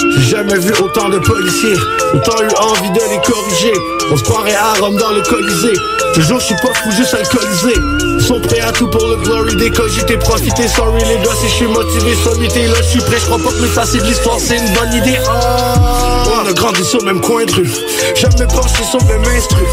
J'ai 0.00 0.36
jamais 0.36 0.58
vu 0.58 0.72
autant 0.82 1.08
de 1.08 1.18
policiers, 1.18 1.76
autant 2.14 2.42
eu 2.42 2.48
envie 2.60 2.90
de 2.90 3.00
les 3.10 3.20
corriger. 3.20 3.72
On 4.10 4.16
se 4.16 4.22
croirait 4.22 4.54
à 4.54 4.74
Rome 4.80 4.96
dans 4.96 5.12
le 5.12 5.22
Colisée. 5.22 5.72
Toujours 6.14 6.38
je 6.38 6.46
suis 6.46 6.54
pas 6.56 6.72
fou, 6.74 6.90
juste 6.92 7.14
alcoolisé. 7.14 7.74
Ils 8.18 8.24
sont 8.24 8.40
prêts 8.40 8.60
à 8.60 8.70
tout 8.70 8.88
pour 8.88 9.06
le 9.06 9.16
glory 9.16 9.56
des 9.56 9.70
cogités, 9.70 10.16
profiter. 10.18 10.68
Sorry 10.68 11.02
les 11.04 11.16
gars, 11.16 11.34
si 11.40 11.48
je 11.48 11.54
suis 11.54 11.66
motivé, 11.66 12.14
solité. 12.22 12.66
Là 12.66 12.76
je 12.82 12.88
suis 12.90 13.00
prêt, 13.00 13.16
je 13.18 13.24
crois 13.24 13.38
pas 13.38 13.50
que 13.50 13.62
me 13.62 13.74
passer 13.74 13.98
de 13.98 14.04
l'histoire, 14.04 14.38
c'est 14.38 14.58
une 14.58 14.72
bonne 14.74 14.92
idée. 14.92 15.18
Oh, 15.26 16.30
on 16.44 16.48
a 16.48 16.52
grandi 16.52 16.84
sur 16.84 16.98
le 17.00 17.06
même 17.06 17.20
coin 17.20 17.44
de 17.44 17.52
rue. 17.52 17.70
Jamais 18.14 18.46
penché 18.46 18.84
sur 18.84 19.00
le 19.00 19.06
même 19.06 19.24
instru. 19.36 19.64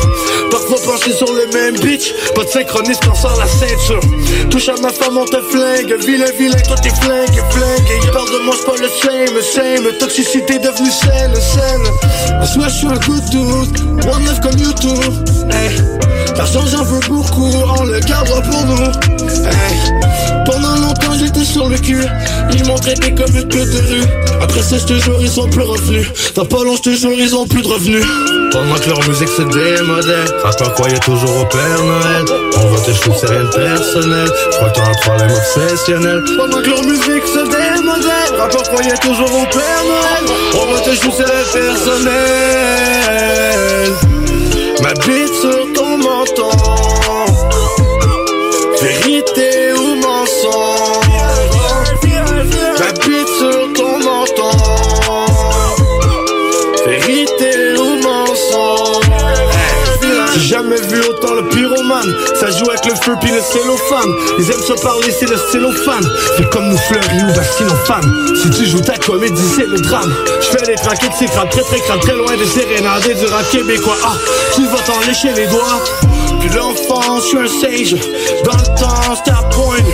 Parfois 0.49 0.77
penché 0.85 1.13
sur 1.13 1.31
le 1.31 1.45
même 1.53 1.77
bitch. 1.79 2.13
Pas 2.33 2.43
de 2.43 2.49
synchroniste 2.49 3.03
quand 3.05 3.15
sort 3.15 3.37
la 3.37 3.47
ceinture. 3.47 4.01
Touche 4.49 4.69
à 4.69 4.75
ma 4.81 4.91
femme, 4.91 5.17
on 5.17 5.25
te 5.25 5.41
flingue. 5.51 5.93
Vilain, 6.05 6.31
vilain, 6.37 6.61
toi 6.67 6.77
t'es 6.81 6.89
flingue, 6.89 7.43
flingue. 7.51 8.01
Ils 8.03 8.11
parlent 8.11 8.31
de 8.31 8.39
moi, 8.45 8.55
c'est 8.57 8.65
pas 8.65 8.77
le 8.77 8.89
same, 8.89 9.41
same. 9.41 9.91
Toxicité 10.13 10.59
devenue 10.59 10.91
saine, 10.91 11.33
saine. 11.35 12.37
En 12.41 12.45
soi, 12.45 12.67
je 12.67 12.73
suis 12.79 12.87
un 12.87 12.99
good 12.99 13.23
dude. 13.29 14.05
One 14.05 14.25
love 14.25 14.41
comme 14.41 14.57
YouTube. 14.59 15.25
Hey. 15.49 16.20
L'argent, 16.41 16.65
j'en 16.65 16.83
veux 16.83 16.99
beaucoup. 17.07 17.51
On 17.77 17.83
le 17.83 17.99
gardera 17.99 18.41
pour 18.41 18.65
nous. 18.65 18.81
Hey. 18.81 19.77
Pendant 20.43 20.75
longtemps, 20.75 21.13
j'étais 21.13 21.45
sur 21.45 21.69
le 21.69 21.77
cul. 21.77 22.03
Ils 22.51 22.65
m'ont 22.65 22.79
traité 22.79 23.13
comme 23.13 23.29
une 23.35 23.47
pute 23.47 23.69
de 23.69 23.77
rue. 23.77 24.07
Après 24.41 24.63
ça, 24.63 24.79
je 24.79 24.85
te 24.85 24.93
jure, 24.93 25.19
ils 25.21 25.29
sont 25.29 25.47
plus 25.47 25.61
revenus. 25.61 26.07
Dans 26.33 26.45
pas 26.45 26.63
long, 26.63 26.75
je 26.77 26.81
te 26.81 26.89
jure, 26.95 27.11
ils 27.15 27.35
ont 27.35 27.45
plus 27.45 27.61
de 27.61 27.67
revenus. 27.67 28.03
Pendant 28.51 28.73
que 28.73 28.89
leur 28.89 29.07
musique 29.07 29.29
se 29.29 29.43
démodait, 29.43 30.25
rappeur 30.41 30.73
croyait 30.73 30.97
toujours 30.97 31.41
au 31.41 31.45
Père 31.45 31.83
Noël? 31.83 32.25
On 32.57 32.67
va 32.69 32.81
te 32.81 32.91
c'est 32.91 33.29
rien 33.29 33.43
de 33.43 33.49
personnel. 33.49 34.27
Je 34.51 34.57
crois 34.57 34.69
que 34.71 34.75
t'as 34.79 34.89
un 34.89 34.93
problème 34.93 35.31
obsessionnel. 35.37 36.23
Pendant 36.37 36.59
que 36.59 36.69
leur 36.71 36.83
musique 36.83 37.27
se 37.27 37.43
démodait, 37.43 38.35
rappeur 38.39 38.63
croyait 38.63 38.97
toujours 38.97 39.31
au 39.31 39.45
Père 39.45 39.83
Noël? 39.85 40.25
On 40.55 40.65
va 40.73 40.79
te 40.79 40.89
c'est 40.89 41.59
personnel. 41.59 42.21
Ma 44.81 44.93
bite 44.95 45.35
sur 45.39 45.60
Ça 62.39 62.49
joue 62.51 62.69
avec 62.69 62.85
le 62.85 62.95
feu 62.95 63.15
puis 63.21 63.31
le 63.31 63.41
cellophane. 63.41 64.13
Ils 64.39 64.51
aiment 64.51 64.63
se 64.63 64.81
parler 64.81 65.11
c'est 65.11 65.29
le 65.29 65.37
cellophane. 65.51 66.07
Fais 66.37 66.45
comme 66.45 66.69
nous 66.69 66.77
fleuris 66.77 67.23
ou 67.23 67.85
fans 67.85 68.01
Si 68.35 68.49
tu 68.49 68.65
joues 68.65 68.81
ta 68.81 68.97
comédie 68.97 69.49
c'est 69.55 69.67
le 69.67 69.79
drame. 69.79 70.13
Je 70.41 70.47
fais 70.47 70.65
des 70.65 70.75
traquettes 70.75 71.13
c'est 71.17 71.27
crade 71.27 71.49
très 71.49 71.61
très 71.61 71.79
crade 71.79 72.01
Très 72.01 72.15
loin 72.15 72.35
des 72.37 72.45
sérénades 72.45 73.03
du 73.03 73.25
rap 73.25 73.49
québécois. 73.51 73.97
Ah 74.03 74.13
tu 74.55 74.63
vas 74.67 74.79
t'en 74.79 74.99
lécher 75.07 75.33
les 75.33 75.47
doigts. 75.47 75.81
Puis 76.39 76.49
l'enfant, 76.49 77.19
je 77.19 77.27
suis 77.27 77.37
un 77.37 77.47
sage. 77.47 77.95
Dans 78.43 78.57
le 78.57 78.79
temps, 78.79 79.15
c'était 79.15 79.31
à 79.31 79.43
pointe 79.43 79.85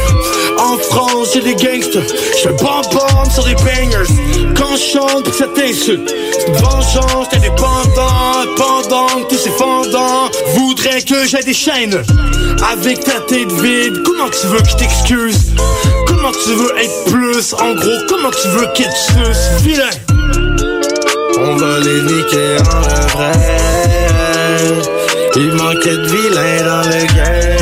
En 0.59 0.77
France, 0.77 1.29
j'ai 1.33 1.41
des 1.41 1.55
gangsters 1.55 2.03
Je 2.43 2.49
bam 2.49 3.31
sur 3.31 3.43
des 3.43 3.55
bangers. 3.55 4.11
Quand 4.55 4.75
je 4.75 4.97
chante, 4.97 5.33
ça 5.33 5.47
t'insulte. 5.47 6.13
C'est 6.31 6.47
une 6.47 6.53
vengeance, 6.55 7.29
t'es 7.29 7.39
dépendant. 7.39 8.45
Pendant 8.57 9.23
que 9.23 9.29
tous 9.29 9.37
ces 9.37 9.51
fendants 9.51 10.29
que 11.07 11.27
j'ai 11.27 11.43
des 11.43 11.53
chaînes. 11.53 12.01
Avec 12.71 12.99
ta 13.01 13.19
tête 13.21 13.51
vide 13.61 14.01
Comment 14.03 14.29
tu 14.29 14.47
veux 14.47 14.61
que 14.61 14.69
je 14.69 14.75
t'excuse? 14.75 15.53
Comment 16.07 16.31
tu 16.31 16.53
veux 16.53 16.77
être 16.79 17.03
plus? 17.05 17.53
En 17.53 17.73
gros, 17.75 18.05
comment 18.07 18.31
tu 18.31 18.47
veux 18.49 18.67
qu'il 18.73 18.85
te 18.85 19.63
Vilain! 19.63 19.89
On 21.39 21.55
va 21.55 21.79
les 21.79 22.01
niquer 22.01 22.57
en 22.73 23.15
vrai. 23.15 23.31
Il 25.35 25.51
manquait 25.53 25.97
de 25.97 26.07
vilains 26.07 26.63
dans 26.65 26.89
le 26.89 27.05
game 27.15 27.56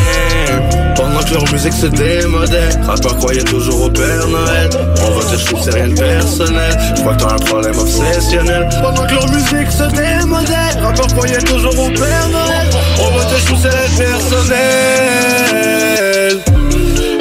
leur 1.36 1.52
musique 1.52 1.74
se 1.74 1.88
démodait 1.88 2.69
Rappeur 2.84 3.17
croyait 3.17 3.43
toujours 3.43 3.84
au 3.84 3.89
Père 3.89 4.28
Noël. 4.28 4.69
On 5.06 5.12
va 5.12 5.26
te 5.26 5.38
shooter, 5.38 5.62
c'est 5.63 5.74
rien 5.74 5.89
de 5.89 5.95
personnel. 5.95 6.78
Je 6.95 7.02
crois 7.02 7.13
que 7.15 7.24
t'as 7.24 7.34
un 7.34 7.38
problème 7.38 7.78
obsessionnel. 7.78 8.69
Pendant 8.82 9.06
que 9.06 9.13
leur 9.13 9.30
musique 9.30 9.71
se 9.71 9.84
démodait 9.84 10.80
Rappeur 10.82 11.08
croyait 11.08 11.39
toujours 11.39 11.78
au 11.78 11.89
Père 11.89 12.30
Noël. 12.32 12.69
On 13.00 13.12
va 13.17 13.26
te 13.26 13.36
shooter, 13.48 13.69
c'est 13.95 14.04
personnel. 14.04 14.56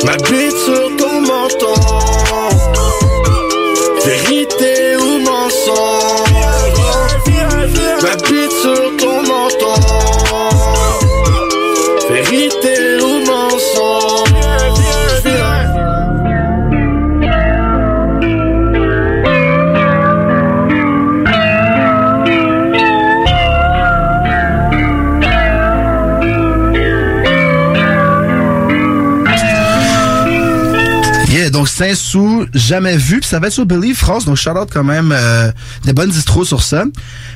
Ma 0.04 0.16
bite 0.16 0.83
Donc 31.74 31.88
Saint-Sou, 31.88 32.46
jamais 32.52 32.96
vu, 32.96 33.20
puis 33.20 33.28
ça 33.28 33.38
va 33.40 33.46
être 33.48 33.52
sur 33.52 33.66
Believe 33.66 33.96
France, 33.96 34.26
donc 34.26 34.36
shout 34.36 34.50
out 34.50 34.68
quand 34.72 34.84
même 34.84 35.12
euh, 35.12 35.50
des 35.84 35.92
bonnes 35.92 36.10
distros 36.10 36.44
sur 36.44 36.62
ça. 36.62 36.84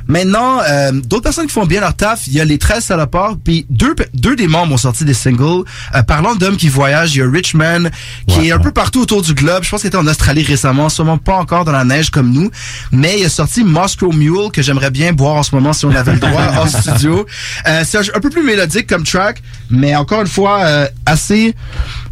Maintenant, 0.07 0.61
euh, 0.69 0.93
d'autres 0.93 1.23
personnes 1.23 1.47
qui 1.47 1.53
font 1.53 1.67
bien 1.67 1.81
leur 1.81 1.95
taf, 1.95 2.27
il 2.27 2.35
y 2.35 2.41
a 2.41 2.45
les 2.45 2.59
13 2.59 2.85
salopards, 2.85 3.37
puis 3.43 3.67
deux, 3.71 3.95
deux 4.15 4.37
des 4.37 4.47
membres 4.47 4.75
ont 4.75 4.79
sorti 4.79 5.05
des 5.05 5.15
singles. 5.15 5.65
Euh, 5.95 6.03
parlant 6.03 6.35
d'hommes 6.35 6.57
qui 6.57 6.69
voyagent, 6.69 7.15
il 7.15 7.19
y 7.19 7.23
a 7.23 7.31
Richman, 7.31 7.91
qui 8.27 8.49
est 8.49 8.53
un 8.53 8.59
peu 8.59 8.71
partout 8.71 9.01
autour 9.01 9.23
du 9.23 9.35
globe. 9.35 9.65
Je 9.65 9.71
pense 9.71 9.81
qu'il 9.81 9.89
était 9.89 9.97
en 9.97 10.07
Australie 10.07 10.43
récemment, 10.43 10.89
sûrement 10.89 11.19
pas 11.19 11.37
encore 11.37 11.65
dans 11.65 11.73
la 11.73 11.85
neige 11.85 12.11
comme 12.11 12.31
nous, 12.31 12.51
mais 12.93 13.21
il 13.21 13.25
a 13.25 13.31
sorti 13.31 13.65
Moscow 13.65 14.13
Mule, 14.13 14.51
que 14.53 14.63
j'aimerais 14.63 14.91
bien 14.91 15.13
boire 15.13 15.37
en 15.37 15.43
ce 15.43 15.55
moment 15.55 15.73
si 15.73 15.87
on 15.87 15.95
avait 15.95 16.13
le 16.13 16.21
droit 16.21 16.43
en 16.59 16.67
studio. 16.67 17.27
Euh, 17.67 17.83
c'est 17.85 17.99
un, 17.99 18.03
un 18.15 18.21
peu 18.21 18.31
plus 18.31 18.43
mélodique 18.43 18.87
comme 18.87 19.05
track, 19.05 19.43
mais 19.71 19.97
encore 19.97 20.21
une 20.21 20.29
fois, 20.29 20.61
euh, 20.63 20.87
assez... 21.07 21.55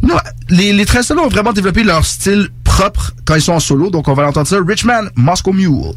Non, 0.01 0.15
les, 0.49 0.73
les 0.73 0.85
13 0.85 1.07
solos 1.07 1.23
ont 1.23 1.29
vraiment 1.29 1.53
développé 1.53 1.83
leur 1.83 2.05
style 2.05 2.16
style 2.17 2.49
propre 2.63 3.13
quand 3.25 3.35
ils 3.35 3.41
sont 3.41 3.53
en 3.53 3.59
solo. 3.59 3.89
Donc 3.89 4.07
on 4.07 4.13
va 4.13 4.23
l'entendre 4.23 4.47
ça. 4.47 4.57
Richman, 4.65 5.09
Moscow 5.15 5.53
Mule. 5.53 5.93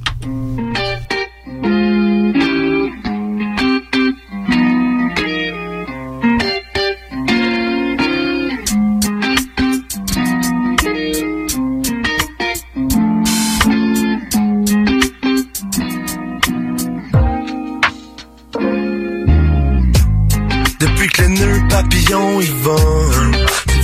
Depuis 20.81 21.09
que 21.09 21.23
le 21.23 21.29
nœud 21.29 21.69
papillon 21.69 22.41
y 22.41 22.47
va 22.63 23.20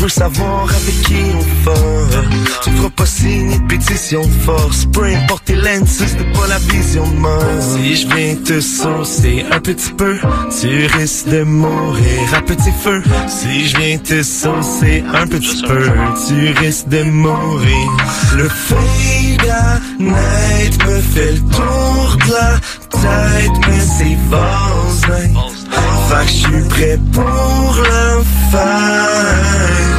Savoir 0.09 0.69
avec 0.71 1.03
qui 1.03 1.17
on 1.35 1.69
va. 1.71 2.21
Tu 2.63 2.71
feras 2.71 2.91
pas 2.91 3.07
signer 3.07 3.59
de 3.59 3.67
pétition 3.67 4.23
force. 4.45 4.87
Peu 4.87 5.05
importe 5.05 5.47
tes 5.47 5.57
lenses, 5.57 6.01
c'est 6.07 6.33
pas 6.33 6.47
la 6.49 6.59
vision 6.59 7.07
de 7.09 7.17
mort. 7.17 7.43
Si 7.61 7.97
je 7.97 8.07
viens 8.07 8.37
te 8.37 8.61
saucer 8.61 9.45
un 9.51 9.59
petit 9.59 9.93
peu 9.93 10.17
Tu 10.61 10.87
risques 10.87 11.29
de 11.29 11.43
mourir 11.43 12.35
à 12.35 12.41
petit 12.41 12.71
feu. 12.83 13.03
Si 13.27 13.69
je 13.69 13.77
viens 13.79 13.99
te 13.99 14.23
saucer 14.23 15.03
un 15.13 15.27
petit 15.27 15.63
peu 15.67 15.91
Tu 16.29 16.53
risques 16.61 16.89
de 16.89 17.03
mourir. 17.03 17.91
Le 18.37 18.49
fade 18.49 19.51
à 19.51 19.81
night 19.99 20.85
me 20.87 21.01
fait 21.01 21.33
le 21.33 21.41
tour 21.41 22.17
de 22.27 22.33
la 22.33 22.61
tête 22.91 23.51
Mais 23.69 23.81
c'est 23.81 24.17
vasen 24.31 25.37
Fait 26.09 26.25
que 26.25 26.31
je 26.31 26.33
suis 26.33 26.69
prêt 26.69 26.99
pour 27.13 27.83
la 27.83 28.23
fight 28.53 29.96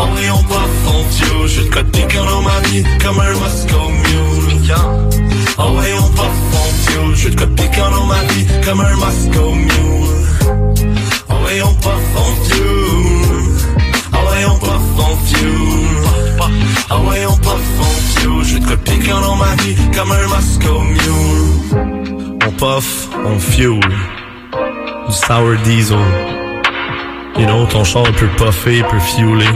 Oui, 0.00 0.30
on 0.30 1.46
Je 1.48 1.62
te 1.62 1.74
code 1.74 1.90
piquant 1.90 2.24
dans 2.24 2.42
ma 2.42 2.60
vie 2.68 2.84
Comme 3.02 3.18
un 3.18 3.32
Moscow 3.32 3.88
Mule. 3.88 4.60
Oui, 5.58 5.86
on 5.98 7.14
Je 7.14 7.28
te 7.28 7.36
code 7.36 7.54
piquant 7.56 7.90
dans 7.90 8.06
ma 8.06 8.22
vie 8.32 8.46
Comme 8.64 8.80
un 8.80 8.94
Moscow 8.94 9.54
Mule. 9.54 9.68
Oui, 11.30 11.62
on 11.64 11.74
pas 11.74 11.98
fond 12.14 12.34
Oh 14.12 14.30
ouais, 14.30 14.44
on 14.46 14.58
pas 14.58 14.80
fond 14.96 15.18
Oh 16.90 17.10
ouais, 17.10 17.26
on 17.26 18.44
Je 18.44 18.58
te 18.58 18.68
code 18.68 18.80
piquant 18.80 19.20
dans 19.20 19.36
ma 19.36 19.54
vie 19.62 19.74
Comme 19.96 20.12
un 20.12 20.28
Moscow 20.28 20.80
Mule. 20.80 22.38
On 22.46 22.52
puff, 22.52 23.08
on 23.26 23.38
fuel. 23.40 23.80
Du 25.08 25.14
sour 25.14 25.56
diesel. 25.64 25.98
You 27.36 27.46
know, 27.46 27.66
ton 27.66 27.84
char 27.84 28.04
peut 28.04 28.28
puffer, 28.36 28.82
peut 28.82 29.00
fueler 29.00 29.46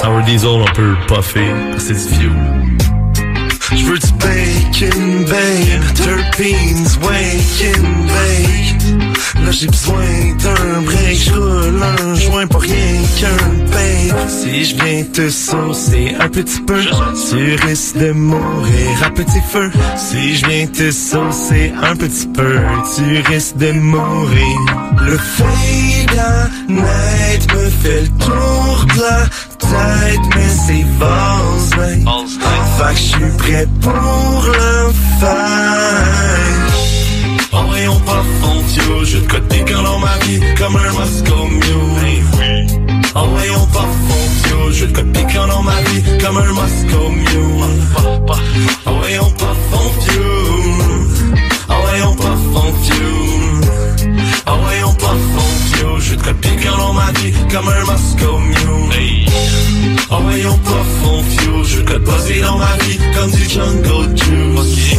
Sour 0.00 0.22
diesel, 0.22 0.48
on 0.48 0.64
peut 0.74 0.94
puffer, 1.08 1.50
parce 1.72 1.84
que 1.84 1.94
c'est 1.94 2.18
du. 2.18 2.30
Je 3.72 3.84
veux 3.84 3.98
du 3.98 4.12
bacon, 4.12 5.24
babe, 5.24 5.94
terpenes, 5.94 6.86
waking, 7.02 8.06
bake. 8.06 8.68
Là 9.44 9.50
j'ai 9.50 9.66
besoin 9.66 10.04
d'un 10.42 10.82
break, 10.82 11.18
je 11.18 11.32
roule 11.32 11.82
un 11.82 12.14
joint 12.14 12.46
pour 12.46 12.62
rien 12.62 13.02
qu'un 13.18 13.48
babe. 13.72 14.28
Si 14.28 14.64
je 14.64 14.76
viens 14.76 15.04
te 15.04 15.28
saucer 15.30 16.14
un 16.20 16.28
petit 16.28 16.60
peu, 16.60 16.80
tu 17.28 17.66
risques 17.66 17.98
de 17.98 18.12
mourir 18.12 19.02
à 19.04 19.10
petit 19.10 19.40
feu. 19.52 19.70
Si 19.96 20.36
je 20.36 20.46
viens 20.46 20.66
te 20.66 20.90
saucer 20.90 21.72
un 21.82 21.96
petit 21.96 22.28
peu, 22.28 22.58
tu 22.94 23.20
risques 23.32 23.56
de 23.56 23.72
mourir. 23.72 24.58
Le 25.06 25.16
fade 25.18 25.97
night 26.68 27.54
me 27.54 27.70
fait 27.70 28.02
le 28.02 28.08
tour 28.18 28.86
de 28.94 29.00
la 29.00 29.24
tête, 29.58 30.26
mais 30.34 30.48
c'est 30.66 30.86
vasen. 30.98 32.04
Fait 32.78 32.94
que 32.94 32.98
je 32.98 33.02
suis 33.02 33.36
prêt 33.38 33.66
pour 33.80 34.42
le 34.46 34.92
fight. 35.20 36.68
Oh 37.52 37.72
ouais, 37.72 37.88
on 37.88 38.00
part 38.00 38.24
fond 38.40 38.62
je 39.04 39.18
te 39.18 39.36
piquant 39.40 39.82
dans 39.82 39.98
ma 39.98 40.16
vie 40.24 40.40
comme 40.56 40.76
un 40.76 40.92
Moscow 40.92 41.46
Mule. 41.48 42.66
Oh 43.14 43.20
ouais, 43.20 43.50
on 43.60 43.66
part 43.66 43.94
fond 44.06 44.70
je 44.70 44.84
te 44.84 45.00
piquant 45.00 45.46
dans 45.46 45.62
ma 45.62 45.80
vie 45.82 46.02
comme 46.22 46.36
un 46.36 46.52
Moscow 46.52 47.10
Mule. 47.10 47.28
Oh 48.86 48.90
ouais, 49.02 49.18
on 49.20 49.30
part 49.30 49.56
fond 49.70 49.90
Oh 51.70 51.72
ouais, 51.72 52.02
on 52.02 52.16
Oh 54.50 54.66
ouais, 54.66 54.82
on 54.84 54.94
part 54.94 55.10
fond 55.10 55.98
je 56.00 56.14
te 56.14 56.30
dans 56.78 56.92
ma 56.92 57.10
vie 57.12 57.32
comme 57.50 57.68
un 57.68 57.84
Moscow 57.84 58.38
Mule. 58.38 59.26
Oh 60.10 60.22
ouais, 60.22 60.46
on 60.46 60.58
part 60.58 60.86
fond 61.02 61.22
je 61.64 61.80
te 61.82 61.98
posé 61.98 62.40
dans 62.40 62.56
ma 62.56 62.76
vie 62.84 62.98
comme 63.14 63.30
du 63.30 63.48
Jungle 63.48 64.16
Juice. 64.16 64.96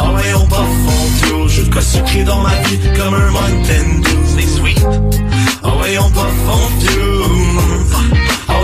Oh 0.00 0.04
ouais, 0.16 0.34
on 0.34 0.46
part 0.46 0.66
fond 0.84 1.48
je 1.48 1.62
te 1.62 1.80
sucré 1.80 2.24
dans 2.24 2.40
ma 2.40 2.54
vie 2.64 2.78
comme 2.96 3.14
un 3.14 3.30
Mountain 3.30 4.00
Dew. 4.02 4.18
C'est 4.36 4.46
sweet. 4.46 4.84
Ouais, 4.84 5.98
on 5.98 6.10
part 6.10 6.26
fond 6.46 6.68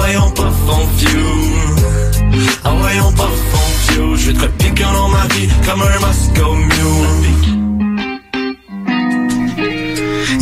ouais, 0.02 0.16
on 0.18 0.30
part 0.30 0.52
fond 0.66 0.86
ouais, 2.84 3.00
on 3.00 3.12
part 3.12 3.26
fond 3.28 4.16
je 4.16 4.30
te 4.32 4.46
piquant 4.62 4.92
dans 4.92 5.08
ma 5.08 5.26
vie 5.34 5.48
comme 5.66 5.82
un 5.82 5.98
Moscow 6.00 6.54
Mule. 6.54 7.53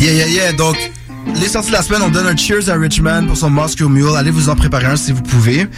Yeah, 0.02 0.14
yeah, 0.14 0.26
yeah. 0.26 0.52
Donc, 0.52 0.76
les 1.40 1.46
sorties 1.46 1.68
de 1.68 1.76
la 1.76 1.82
semaine, 1.82 2.02
on 2.02 2.08
donne 2.08 2.26
un 2.26 2.36
cheers 2.36 2.68
à 2.68 2.74
Richmond 2.74 3.28
pour 3.28 3.36
son 3.36 3.50
Moscow 3.50 3.88
Mule. 3.88 4.16
Allez 4.16 4.32
vous 4.32 4.48
en 4.48 4.56
préparer 4.56 4.86
un 4.86 4.96
si 4.96 5.12
vous 5.12 5.22
pouvez. 5.22 5.68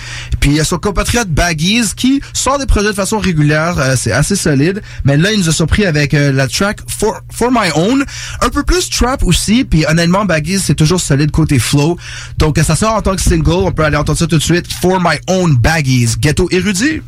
Puis 0.41 0.49
il 0.49 0.57
y 0.57 0.61
a 0.61 0.65
son 0.65 0.79
compatriote 0.79 1.29
Baggies 1.29 1.93
qui 1.95 2.23
sort 2.33 2.59
des 2.59 2.65
projets 2.65 2.89
de 2.89 2.95
façon 2.95 3.19
régulière. 3.19 3.79
Euh, 3.79 3.97
c'est 3.99 4.13
assez 4.13 4.35
solide. 4.35 4.81
Mais 5.05 5.19
là, 5.19 5.31
il 5.31 5.41
nous 5.41 5.51
a 5.51 5.53
surpris 5.53 5.85
avec 5.85 6.15
euh, 6.15 6.33
la 6.33 6.49
track 6.49 6.79
For, 6.89 7.21
For 7.31 7.51
My 7.53 7.69
Own. 7.75 8.03
Un 8.41 8.49
peu 8.49 8.63
plus 8.63 8.89
trap 8.89 9.23
aussi. 9.25 9.67
Puis 9.67 9.85
honnêtement, 9.85 10.25
Baggies, 10.25 10.61
c'est 10.61 10.75
toujours 10.75 11.03
solide 11.03 11.31
côté 11.31 11.59
flow. 11.59 11.99
Donc 12.39 12.57
ça 12.57 12.77
sort 12.77 12.95
en 12.95 13.03
tant 13.03 13.15
que 13.15 13.21
single. 13.21 13.67
On 13.67 13.73
peut 13.73 13.85
aller 13.85 13.99
entendre 13.99 14.19
ça 14.19 14.27
tout 14.27 14.39
de 14.39 14.43
suite. 14.43 14.73
For 14.81 14.99
My 15.03 15.19
Own 15.29 15.55
Baggies. 15.55 16.15
Ghetto 16.19 16.49
érudit. 16.51 17.03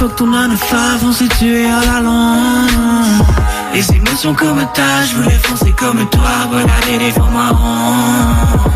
Fuck 0.00 0.16
ton 0.16 0.28
9 0.28 0.48
to 0.48 0.56
5, 0.56 1.02
on 1.04 1.12
s'est 1.12 1.28
tué 1.38 1.66
à 1.66 1.84
la 1.84 2.00
longue. 2.00 3.26
Les 3.74 3.86
émotions 3.94 4.32
comme 4.32 4.66
tas, 4.72 5.04
je 5.04 5.16
voulais 5.16 5.38
foncer 5.42 5.72
comme 5.72 6.08
toi, 6.08 6.30
regarder 6.50 6.98
les 6.98 7.10
formes 7.10 7.34
marrons. 7.34 8.70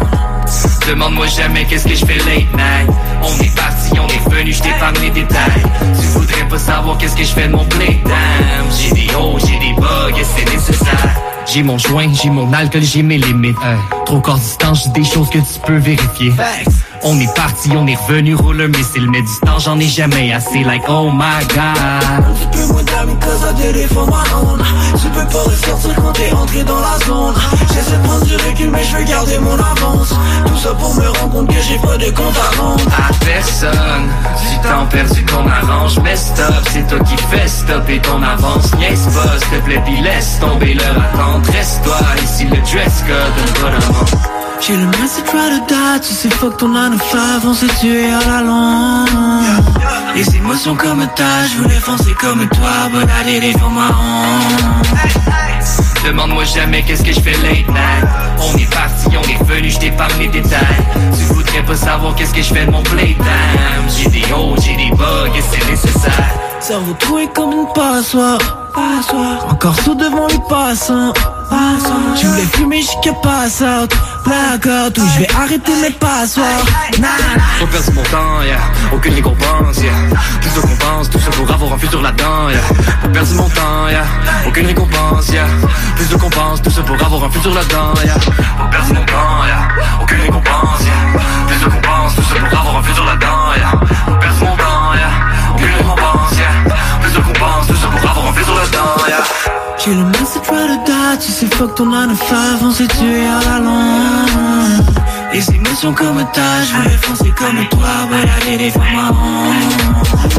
Demande-moi 0.87 1.27
jamais 1.29 1.65
qu'est-ce 1.65 1.89
que 1.89 1.95
je 1.95 2.05
fais 2.05 2.19
late 2.19 2.53
night. 2.53 2.91
On 3.23 3.43
est 3.43 3.57
parti, 3.57 3.93
on 3.99 4.07
est 4.07 4.35
venu, 4.37 4.53
je 4.53 4.61
t'épargne 4.61 4.97
les 5.01 5.11
détails. 5.11 5.63
Tu 5.99 6.07
voudrais 6.09 6.47
pas 6.47 6.59
savoir 6.59 6.99
qu'est-ce 6.99 7.17
que 7.17 7.25
je 7.25 7.33
fais 7.33 7.49
de 7.49 7.53
mon 7.53 7.65
playtime 7.65 8.67
J'ai 8.79 8.93
des 8.93 9.15
hauts, 9.15 9.39
j'ai 9.39 9.59
des 9.59 9.73
bugs 9.81 10.19
et 10.19 10.25
c'est 10.25 10.53
nécessaire. 10.53 11.23
J'ai 11.47 11.63
mon 11.63 11.79
joint, 11.79 12.13
j'ai 12.13 12.29
mon 12.29 12.53
alcool, 12.53 12.83
j'ai 12.83 13.03
mes 13.03 13.17
limites. 13.17 13.57
Trop 14.05 14.21
court 14.21 14.37
distance, 14.37 14.85
j'ai 14.85 14.91
des 14.91 15.09
choses 15.09 15.31
que 15.31 15.39
tu 15.39 15.61
peux 15.65 15.79
vérifier. 15.79 16.33
On 17.07 17.21
est 17.21 17.35
parti, 17.35 17.71
on 17.77 17.87
est 17.87 17.97
revenu, 17.97 18.35
roule 18.35 18.63
un 18.63 18.69
missile, 18.69 19.11
mais 19.11 19.21
du 19.21 19.41
temps 19.45 19.59
j'en 19.59 19.79
ai 19.79 19.87
jamais 19.87 20.33
assez, 20.33 20.65
like 20.65 20.85
oh 20.89 21.11
my 21.13 21.47
god. 21.49 21.69
Un 22.17 22.23
petit 22.23 22.47
peu 22.51 22.73
moins 22.73 22.83
d'amis, 22.83 23.17
cause 23.21 23.45
I 23.45 23.55
did 23.55 23.77
it 23.77 23.93
for 23.93 24.07
my 24.07 24.25
own. 24.35 24.65
Tu 24.99 25.09
peux 25.11 25.27
pas 25.27 25.43
ressortir 25.43 25.95
quand 25.97 26.13
t'es 26.13 26.33
entré 26.33 26.65
dans 26.65 26.81
la 26.81 26.99
zone. 27.05 27.35
J'essaie 27.75 27.99
de 27.99 28.03
prendre 28.05 28.25
du 28.25 28.37
recul, 28.37 28.71
mais 28.71 28.83
je 28.85 28.97
veux 28.97 29.05
garder 29.05 29.39
mon 29.39 29.53
avance. 29.53 30.15
Tout 30.47 30.57
ça 30.57 30.73
pour 30.73 30.95
me 30.95 31.07
rendre 31.07 31.31
compte 31.31 31.49
que 31.49 31.61
j'ai 31.61 31.77
pas 31.77 31.99
de 31.99 32.11
compte 32.11 32.37
à 32.39 32.63
rendre. 32.63 32.85
À 32.97 33.13
personne, 33.23 34.09
du 34.41 34.69
temps 34.69 34.87
perdu 34.91 35.27
qu'on 35.27 35.47
arrange, 35.47 35.99
mais 36.03 36.17
stop, 36.17 36.55
c'est 36.73 36.87
toi 36.87 37.01
qui 37.01 37.17
fais 37.31 37.47
stopper 37.47 37.99
ton 38.01 38.23
avance. 38.23 38.75
Niaise 38.79 39.09
pas, 39.13 39.39
s'il 39.39 39.59
te 39.59 39.65
plaît, 39.67 39.83
pis 39.85 40.01
laisse 40.01 40.39
tomber 40.41 40.73
leur 40.73 40.97
attente. 40.97 41.47
Reste-toi, 41.49 41.99
ici 42.23 42.45
le 42.45 42.57
dress 42.63 43.05
code, 43.07 43.63
donne 43.63 43.79
pas 43.81 44.44
j'ai 44.67 44.77
le 44.77 44.87
message 44.87 45.25
try 45.25 45.51
to 45.51 45.67
die, 45.67 46.01
tu 46.01 46.15
sais 46.15 46.31
fuck 46.31 46.57
ton 46.57 46.69
9 46.69 46.97
to 46.97 47.05
5, 47.05 47.45
on 47.45 47.55
s'est 47.55 47.67
tué 47.81 48.07
à 48.13 48.21
la 48.27 48.41
longue. 48.43 49.09
Les 50.15 50.37
émotions 50.37 50.75
comme 50.75 51.07
tas, 51.15 51.47
je 51.53 51.63
voulais 51.63 51.81
foncer 51.81 52.15
comme 52.21 52.49
toi, 52.49 52.89
but 52.91 53.09
I 53.11 53.25
did 53.25 53.45
it 53.45 53.59
for 53.59 53.71
my 53.71 53.91
own 53.91 54.83
Demande-moi 56.07 56.45
jamais 56.45 56.83
qu'est-ce 56.83 57.03
que 57.03 57.13
je 57.13 57.21
fais 57.21 57.33
late 57.33 57.69
night. 57.69 58.07
On 58.39 58.57
est 58.57 58.71
parti, 58.71 59.09
on 59.17 59.23
est 59.23 59.43
venu, 59.45 59.71
je 59.71 59.79
t'épargne 59.79 60.19
les 60.19 60.29
détails. 60.29 60.61
Tu 61.17 61.25
voudrais 61.35 61.63
pas 61.63 61.77
savoir 61.77 62.15
qu'est-ce 62.15 62.35
que 62.35 62.43
je 62.43 62.53
fais 62.55 62.67
de 62.67 62.71
mon 62.71 62.83
playtime. 62.83 63.25
J'ai 63.97 64.09
des 64.09 64.25
hauts, 64.33 64.55
j'ai 64.63 64.77
des 64.77 64.91
bugs 64.95 65.33
et 65.35 65.43
c'est 65.51 65.71
nécessaire? 65.71 66.31
Cerveau 66.61 66.95
troué 66.99 67.29
comme 67.35 67.53
une 67.53 67.67
passoire, 67.75 68.39
passoire 68.75 69.47
Encore 69.51 69.77
sous 69.81 69.95
devant 69.95 70.27
les 70.27 70.41
passants 70.49 71.13
je 72.17 72.27
voulais 72.27 72.47
fumer 72.55 72.81
jusqu'à 72.81 73.13
pass 73.23 73.61
out 73.61 73.93
Blackout, 74.25 74.99
oui 74.99 75.09
je 75.15 75.21
vais 75.21 75.35
arrêter 75.35 75.73
mes 75.83 75.91
passoires 75.91 76.65
Faut 77.59 77.67
perdre 77.67 77.93
mon 77.93 78.03
temps, 78.03 78.43
yeah. 78.45 78.59
aucune 78.93 79.15
récompense 79.15 79.79
yeah. 79.79 79.93
Plus 80.41 80.55
de 80.55 80.61
compense, 80.61 81.11
tout 81.11 81.19
ça 81.19 81.31
pour 81.31 81.51
avoir 81.51 81.73
un 81.75 81.79
futur 81.79 82.03
là-dedans 82.03 82.49
yeah. 82.51 82.61
Faut 83.03 83.09
perdre 83.09 83.35
mon 83.35 83.49
temps, 83.49 83.89
yeah. 83.91 84.05
aucune 84.47 84.67
récompense 84.67 85.29
yeah. 85.29 85.47
Plus 85.97 86.09
de 86.09 86.17
compense, 86.17 86.63
tout 86.63 86.71
ça 86.71 86.83
pour 86.83 87.05
avoir 87.05 87.25
un 87.25 87.31
futur 87.31 87.55
là-dedans 87.55 87.95
yeah. 88.05 88.15
Faut 88.15 88.69
perdre 88.71 88.95
mon 88.95 89.05
temps, 89.05 89.45
yeah. 89.47 90.03
aucune 90.03 90.21
récompense 90.21 90.81
yeah. 90.81 91.21
Plus 91.47 91.59
de 91.59 91.65
compense, 91.65 92.17
tout 92.17 92.23
ça 92.23 92.35
pour 92.49 92.59
avoir 92.59 92.77
un 92.79 92.83
futur 92.83 93.05
là-dedans 93.05 93.53
yeah. 93.57 93.94
Fuck 101.51 101.75
ton 101.75 101.87
9 101.87 102.09
to 102.09 102.15
5, 102.15 102.63
on 102.63 102.71
s'est 102.71 102.87
tué 102.87 103.27
à 103.27 103.41
la 103.45 103.59
longue. 103.59 104.85
Les 105.33 105.55
émotions 105.55 105.93
comme 105.93 106.25
ta, 106.33 106.65
je 106.65 106.75
voulais 106.75 106.97
foncer 106.97 107.31
comme 107.37 107.69
toi, 107.69 107.89
it 108.47 108.73
for 108.73 108.83
my 108.83 109.09
own. 109.11 110.35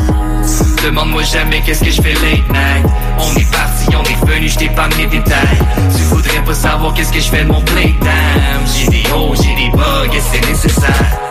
Demande-moi 0.83 1.23
jamais 1.23 1.61
qu'est-ce 1.61 1.83
que 1.83 1.91
je 1.91 2.01
fais 2.01 2.13
late 2.13 2.47
night 2.49 2.85
On 3.19 3.35
est 3.35 3.51
parti, 3.51 3.87
on 3.95 4.03
est 4.03 4.31
venu, 4.31 4.47
je 4.47 4.57
t'ai 4.57 4.69
pas 4.69 4.87
mes 4.97 5.07
détails 5.07 5.59
Tu 5.95 6.03
voudrais 6.03 6.43
pas 6.43 6.53
savoir 6.53 6.93
qu'est-ce 6.93 7.11
que 7.11 7.19
je 7.19 7.29
fais 7.29 7.43
de 7.43 7.49
mon 7.49 7.61
playtime 7.61 8.65
J'ai 8.75 8.87
des 8.87 9.03
hauts, 9.11 9.33
j'ai 9.35 9.55
des 9.55 9.71
bugs 9.75 10.13
et 10.13 10.19
c'est 10.19 10.47
nécessaire 10.47 11.24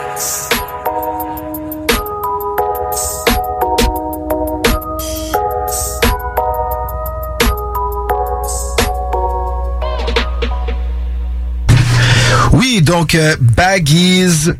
Donc 12.81 13.15
euh, 13.15 13.35
Baggies 13.39 14.51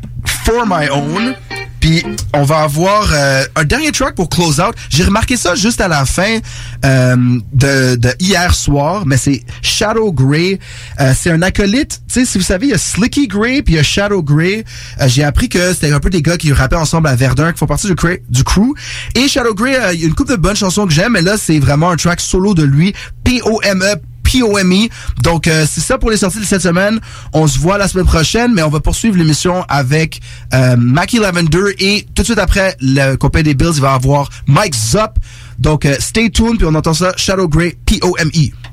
For 0.44 0.66
My 0.66 0.88
Own. 0.90 1.34
Puis 1.80 2.02
on 2.34 2.42
va 2.42 2.62
avoir 2.62 3.10
euh, 3.12 3.44
un 3.54 3.64
dernier 3.64 3.92
track 3.92 4.14
pour 4.14 4.28
close 4.28 4.58
out. 4.58 4.74
J'ai 4.88 5.04
remarqué 5.04 5.36
ça 5.36 5.54
juste 5.54 5.80
à 5.80 5.86
la 5.86 6.04
fin 6.04 6.38
euh, 6.84 7.16
de, 7.52 7.94
de 7.96 8.10
hier 8.18 8.54
soir, 8.54 9.04
mais 9.06 9.16
c'est 9.16 9.42
Shadow 9.62 10.12
Grey. 10.12 10.58
Euh, 11.00 11.12
c'est 11.16 11.30
un 11.30 11.42
acolyte. 11.42 12.00
Tu 12.08 12.14
sais, 12.14 12.24
si 12.24 12.38
vous 12.38 12.44
savez, 12.44 12.66
il 12.66 12.70
y 12.70 12.74
a 12.74 12.78
Slicky 12.78 13.28
Grey 13.28 13.62
puis 13.62 13.74
il 13.74 13.76
y 13.76 13.80
a 13.80 13.84
Shadow 13.84 14.22
Grey. 14.22 14.64
Euh, 15.00 15.06
J'ai 15.06 15.22
appris 15.22 15.48
que 15.48 15.74
c'était 15.74 15.92
un 15.92 16.00
peu 16.00 16.10
des 16.10 16.22
gars 16.22 16.36
qui 16.36 16.52
rappaient 16.52 16.76
ensemble 16.76 17.06
à 17.08 17.14
Verdun, 17.14 17.52
qui 17.52 17.58
font 17.58 17.66
partie 17.66 17.86
du, 17.86 17.94
crew. 17.94 18.74
Et 19.14 19.28
Shadow 19.28 19.54
Grey, 19.54 19.76
euh, 19.78 19.92
il 19.92 20.00
y 20.00 20.04
a 20.04 20.06
une 20.08 20.14
couple 20.14 20.32
de 20.32 20.36
bonnes 20.36 20.56
chansons 20.56 20.86
que 20.86 20.92
j'aime, 20.92 21.12
mais 21.12 21.22
là 21.22 21.36
c'est 21.36 21.58
vraiment 21.58 21.90
un 21.90 21.96
track 21.96 22.20
solo 22.20 22.54
de 22.54 22.64
lui. 22.64 22.94
P-O-M-E 23.22 23.96
POME. 24.26 24.88
Donc, 25.22 25.46
euh, 25.46 25.64
c'est 25.68 25.80
ça 25.80 25.98
pour 25.98 26.10
les 26.10 26.16
sorties 26.16 26.40
de 26.40 26.44
cette 26.44 26.62
semaine. 26.62 27.00
On 27.32 27.46
se 27.46 27.58
voit 27.58 27.78
la 27.78 27.88
semaine 27.88 28.06
prochaine, 28.06 28.52
mais 28.54 28.62
on 28.62 28.68
va 28.68 28.80
poursuivre 28.80 29.16
l'émission 29.16 29.64
avec 29.68 30.20
euh, 30.54 30.76
Mackie 30.76 31.18
Lavender 31.18 31.74
et 31.78 32.06
tout 32.14 32.22
de 32.22 32.26
suite 32.26 32.38
après 32.38 32.76
le 32.80 33.14
copain 33.16 33.42
des 33.42 33.54
Bills, 33.54 33.72
il 33.74 33.80
va 33.80 33.94
avoir 33.94 34.28
Mike 34.46 34.74
Zop. 34.74 35.18
Donc, 35.58 35.84
euh, 35.84 35.96
stay 35.98 36.30
tuned, 36.30 36.58
puis 36.58 36.66
on 36.66 36.74
entend 36.74 36.94
ça, 36.94 37.12
Shadow 37.16 37.48
Grey, 37.48 37.76
P-O-M-E. 37.86 38.65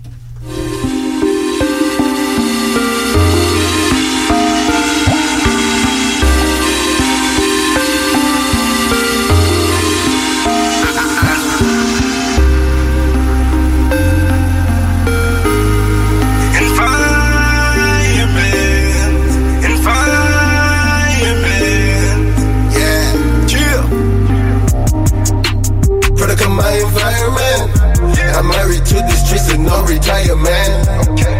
No 29.74 29.86
retirement. 29.86 30.72
Okay, 31.10 31.36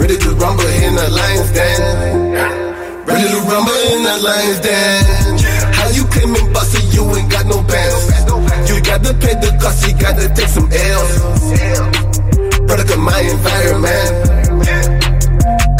ready 0.00 0.16
to 0.16 0.30
rumble 0.40 0.70
in 0.84 0.92
the 0.96 1.08
lion's 1.18 1.50
den. 1.52 1.80
Ready 3.06 3.28
to 3.34 3.40
rumble 3.50 3.80
in 3.92 4.00
the 4.08 4.16
lion's 4.28 4.60
den. 4.60 5.04
How 5.76 5.88
you 5.90 6.04
claiming 6.06 6.52
bossy? 6.52 6.80
You 6.94 7.02
ain't 7.16 7.30
got 7.30 7.46
no 7.46 7.62
bands. 7.62 8.04
You 8.68 8.80
gotta 8.82 9.12
pay 9.14 9.34
the 9.44 9.50
cost. 9.60 9.86
You 9.86 9.94
gotta 9.94 10.28
take 10.34 10.48
some 10.48 10.68
L's. 10.72 11.14
Product 12.66 12.90
of 12.90 13.00
my 13.00 13.20
environment. 13.20 14.35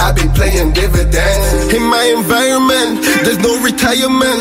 I've 0.06 0.14
been 0.14 0.30
playing 0.30 0.70
dividends 0.70 1.74
in 1.74 1.82
my 1.82 2.14
environment. 2.14 3.02
There's 3.26 3.42
no 3.42 3.58
retirement. 3.58 4.38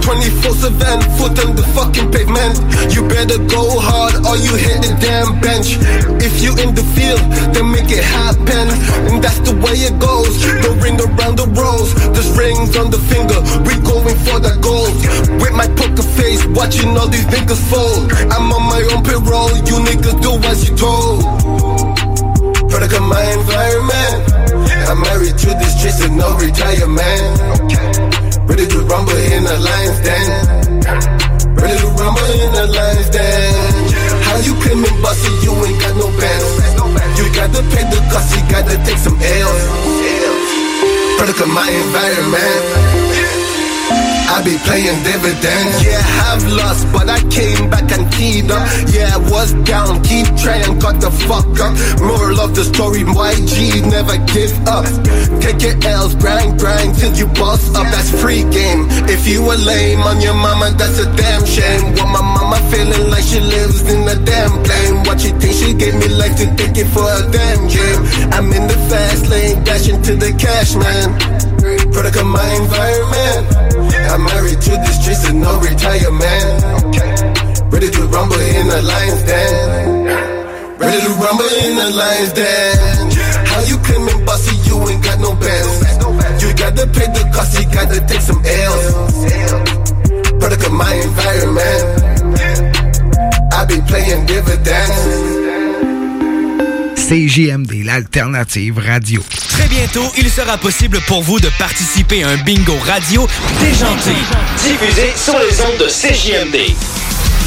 24 0.00 0.56
7 0.56 0.72
foot 1.20 1.36
on 1.44 1.52
the 1.52 1.60
fucking 1.76 2.08
pavement. 2.08 2.56
You 2.96 3.04
better 3.04 3.36
go 3.44 3.76
hard 3.76 4.24
or 4.24 4.40
you 4.40 4.56
hit 4.56 4.80
the 4.80 4.96
damn 5.04 5.36
bench. 5.44 5.76
If 6.16 6.40
you 6.40 6.56
in 6.64 6.72
the 6.72 6.80
field, 6.96 7.20
then 7.52 7.68
make 7.68 7.92
it 7.92 8.00
happen. 8.00 8.72
And 9.12 9.20
that's 9.20 9.36
the 9.44 9.52
way 9.60 9.84
it 9.84 10.00
goes. 10.00 10.32
The 10.64 10.72
ring 10.80 10.96
around 10.96 11.36
the 11.36 11.44
rose. 11.60 11.92
There's 12.16 12.32
rings 12.32 12.72
on 12.80 12.88
the 12.88 13.00
finger. 13.12 13.36
We 13.68 13.76
going 13.84 14.16
for 14.24 14.40
the 14.40 14.56
gold. 14.64 14.96
With 15.44 15.52
my 15.52 15.68
poker 15.76 16.08
face, 16.16 16.40
watching 16.56 16.96
all 16.96 17.12
these 17.12 17.28
niggas 17.28 17.60
fold. 17.68 18.08
I'm 18.32 18.48
on 18.48 18.64
my 18.64 18.80
own 18.96 19.04
payroll. 19.04 19.52
You 19.60 19.76
niggas 19.76 20.24
do 20.24 20.40
as 20.48 20.64
you 20.64 20.72
told. 20.72 21.20
Product 22.72 22.96
of 22.96 23.04
my 23.04 23.20
environment. 23.36 24.41
I'm 24.92 25.00
married 25.00 25.38
to 25.38 25.48
the 25.48 25.64
streets 25.72 26.04
and 26.04 26.18
no 26.18 26.36
retirement. 26.36 27.40
Ready 28.44 28.66
to 28.68 28.80
rumble 28.84 29.16
in 29.16 29.42
the 29.42 29.56
lion's 29.56 30.00
den. 30.04 30.28
Ready 31.56 31.80
to 31.80 31.88
rumble 31.96 32.28
in 32.36 32.52
the 32.52 32.66
lion's 32.76 33.08
den. 33.08 33.88
How 34.28 34.36
you 34.44 34.52
claiming 34.60 35.00
bossy? 35.00 35.32
You 35.48 35.56
ain't 35.64 35.80
got 35.80 35.96
no 35.96 36.12
bands. 36.20 36.76
You 37.16 37.24
gotta 37.32 37.64
pay 37.72 37.88
the 37.88 38.04
cost. 38.12 38.36
You 38.36 38.42
gotta 38.52 38.76
take 38.84 39.00
some 39.00 39.16
L's. 39.16 39.64
Product 41.16 41.40
of 41.40 41.48
my 41.48 41.70
environment. 41.72 42.91
I 44.28 44.42
be 44.44 44.56
playing 44.64 45.02
dividends. 45.02 45.74
Yeah, 45.84 46.02
I've 46.28 46.44
lost, 46.52 46.86
but 46.92 47.08
I 47.08 47.20
came 47.28 47.70
back 47.70 47.90
and 47.92 48.10
keyed 48.12 48.50
up. 48.50 48.62
Yeah, 48.88 49.14
I 49.14 49.18
was 49.30 49.52
down, 49.64 50.02
keep 50.02 50.26
trying, 50.36 50.78
got 50.78 51.00
the 51.00 51.10
fuck 51.10 51.48
up. 51.60 51.72
Moral 52.00 52.40
of 52.40 52.54
the 52.54 52.64
story, 52.64 53.02
YG 53.02 53.82
never 53.90 54.16
give 54.32 54.52
up. 54.66 54.86
Take 55.40 55.62
your 55.62 55.76
L's, 55.84 56.14
grind, 56.16 56.58
grind 56.58 56.96
till 56.98 57.12
you 57.14 57.26
boss 57.34 57.62
up. 57.74 57.84
That's 57.92 58.10
free 58.20 58.44
game. 58.50 58.86
If 59.08 59.26
you 59.26 59.42
were 59.42 59.56
lame 59.58 60.00
on 60.00 60.20
your 60.20 60.34
mama, 60.34 60.70
that's 60.76 60.98
a 60.98 61.08
damn 61.16 61.44
shame. 61.44 61.92
What 61.96 62.08
my 62.08 62.22
mama 62.22 62.58
feeling 62.70 63.10
like 63.10 63.24
she 63.24 63.40
lives 63.40 63.82
in 63.90 64.06
a 64.08 64.16
damn 64.24 64.62
plane. 64.62 65.04
What 65.04 65.22
you 65.24 65.32
think 65.38 65.54
she 65.54 65.74
gave 65.74 65.94
me 65.94 66.08
life 66.08 66.36
to 66.36 66.46
take 66.56 66.76
it 66.76 66.88
for 66.88 67.04
a 67.04 67.22
damn 67.30 67.68
game? 67.68 68.00
I'm 68.32 68.52
in 68.52 68.66
the 68.66 68.78
fast 68.88 69.28
lane, 69.28 69.62
dashing 69.64 70.00
to 70.02 70.16
the 70.16 70.32
cash, 70.32 70.74
man. 70.74 71.08
Product 71.92 72.16
of 72.16 72.26
my 72.26 72.48
environment. 72.56 73.44
I'm 74.12 74.21
married 74.24 74.60
to 74.60 74.70
the 74.70 74.92
streets 74.98 75.24
and 75.28 75.40
no 75.40 75.58
retirement. 75.60 76.46
Ready 77.72 77.90
to 77.90 78.02
rumble 78.08 78.40
in 78.40 78.66
the 78.68 78.82
lion's 78.82 79.22
den. 79.24 80.04
Ready 80.78 81.00
to 81.06 81.12
rumble 81.22 81.52
in 81.64 81.72
the 81.76 81.88
lion's 81.96 82.32
den. 82.32 83.10
How 83.46 83.60
you 83.70 83.76
claiming 83.78 84.24
bossy? 84.24 84.54
You 84.68 84.76
ain't 84.88 85.02
got 85.04 85.18
no 85.20 85.34
bands. 85.34 85.76
You 86.42 86.54
gotta 86.54 86.86
pay 86.86 87.08
the 87.16 87.30
cost. 87.34 87.58
You 87.58 87.64
gotta 87.72 88.00
take 88.06 88.20
some 88.20 88.42
L's. 88.44 88.86
Product 90.40 90.66
of 90.66 90.72
my 90.72 90.94
environment. 90.94 91.84
I 93.52 93.64
be 93.66 93.80
playing 93.82 94.26
dividends. 94.26 95.41
CJMD, 97.12 97.84
l'alternative 97.84 98.78
radio. 98.78 99.22
Très 99.50 99.68
bientôt, 99.68 100.10
il 100.16 100.30
sera 100.30 100.56
possible 100.56 100.98
pour 101.06 101.22
vous 101.22 101.40
de 101.40 101.50
participer 101.58 102.24
à 102.24 102.30
un 102.30 102.36
bingo 102.38 102.74
radio 102.86 103.28
déjanté. 103.60 104.12
Diffusé 104.56 105.12
sur 105.14 105.38
les 105.38 105.60
ondes 105.60 105.76
de 105.78 105.88
CJMD. 105.88 106.74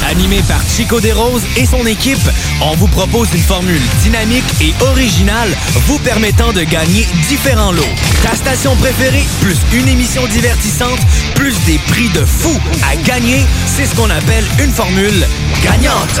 Animé 0.04 0.42
par 0.48 0.60
Chico 0.68 1.00
Desroses 1.00 1.42
et 1.56 1.66
son 1.66 1.86
équipe, 1.86 2.18
on 2.60 2.74
vous 2.76 2.88
propose 2.88 3.28
une 3.34 3.42
formule 3.42 3.80
dynamique 4.02 4.44
et 4.60 4.74
originale 4.84 5.48
vous 5.86 5.98
permettant 5.98 6.52
de 6.52 6.62
gagner 6.62 7.06
différents 7.28 7.72
lots. 7.72 7.82
Ta 8.22 8.34
station 8.34 8.76
préférée, 8.76 9.24
plus 9.40 9.56
une 9.72 9.88
émission 9.88 10.26
divertissante, 10.26 11.00
plus 11.34 11.54
des 11.66 11.78
prix 11.88 12.08
de 12.10 12.24
fou 12.24 12.52
à 12.90 12.96
gagner, 12.96 13.44
c'est 13.66 13.86
ce 13.86 13.94
qu'on 13.94 14.10
appelle 14.10 14.44
une 14.62 14.72
formule 14.72 15.26
gagnante. 15.62 16.20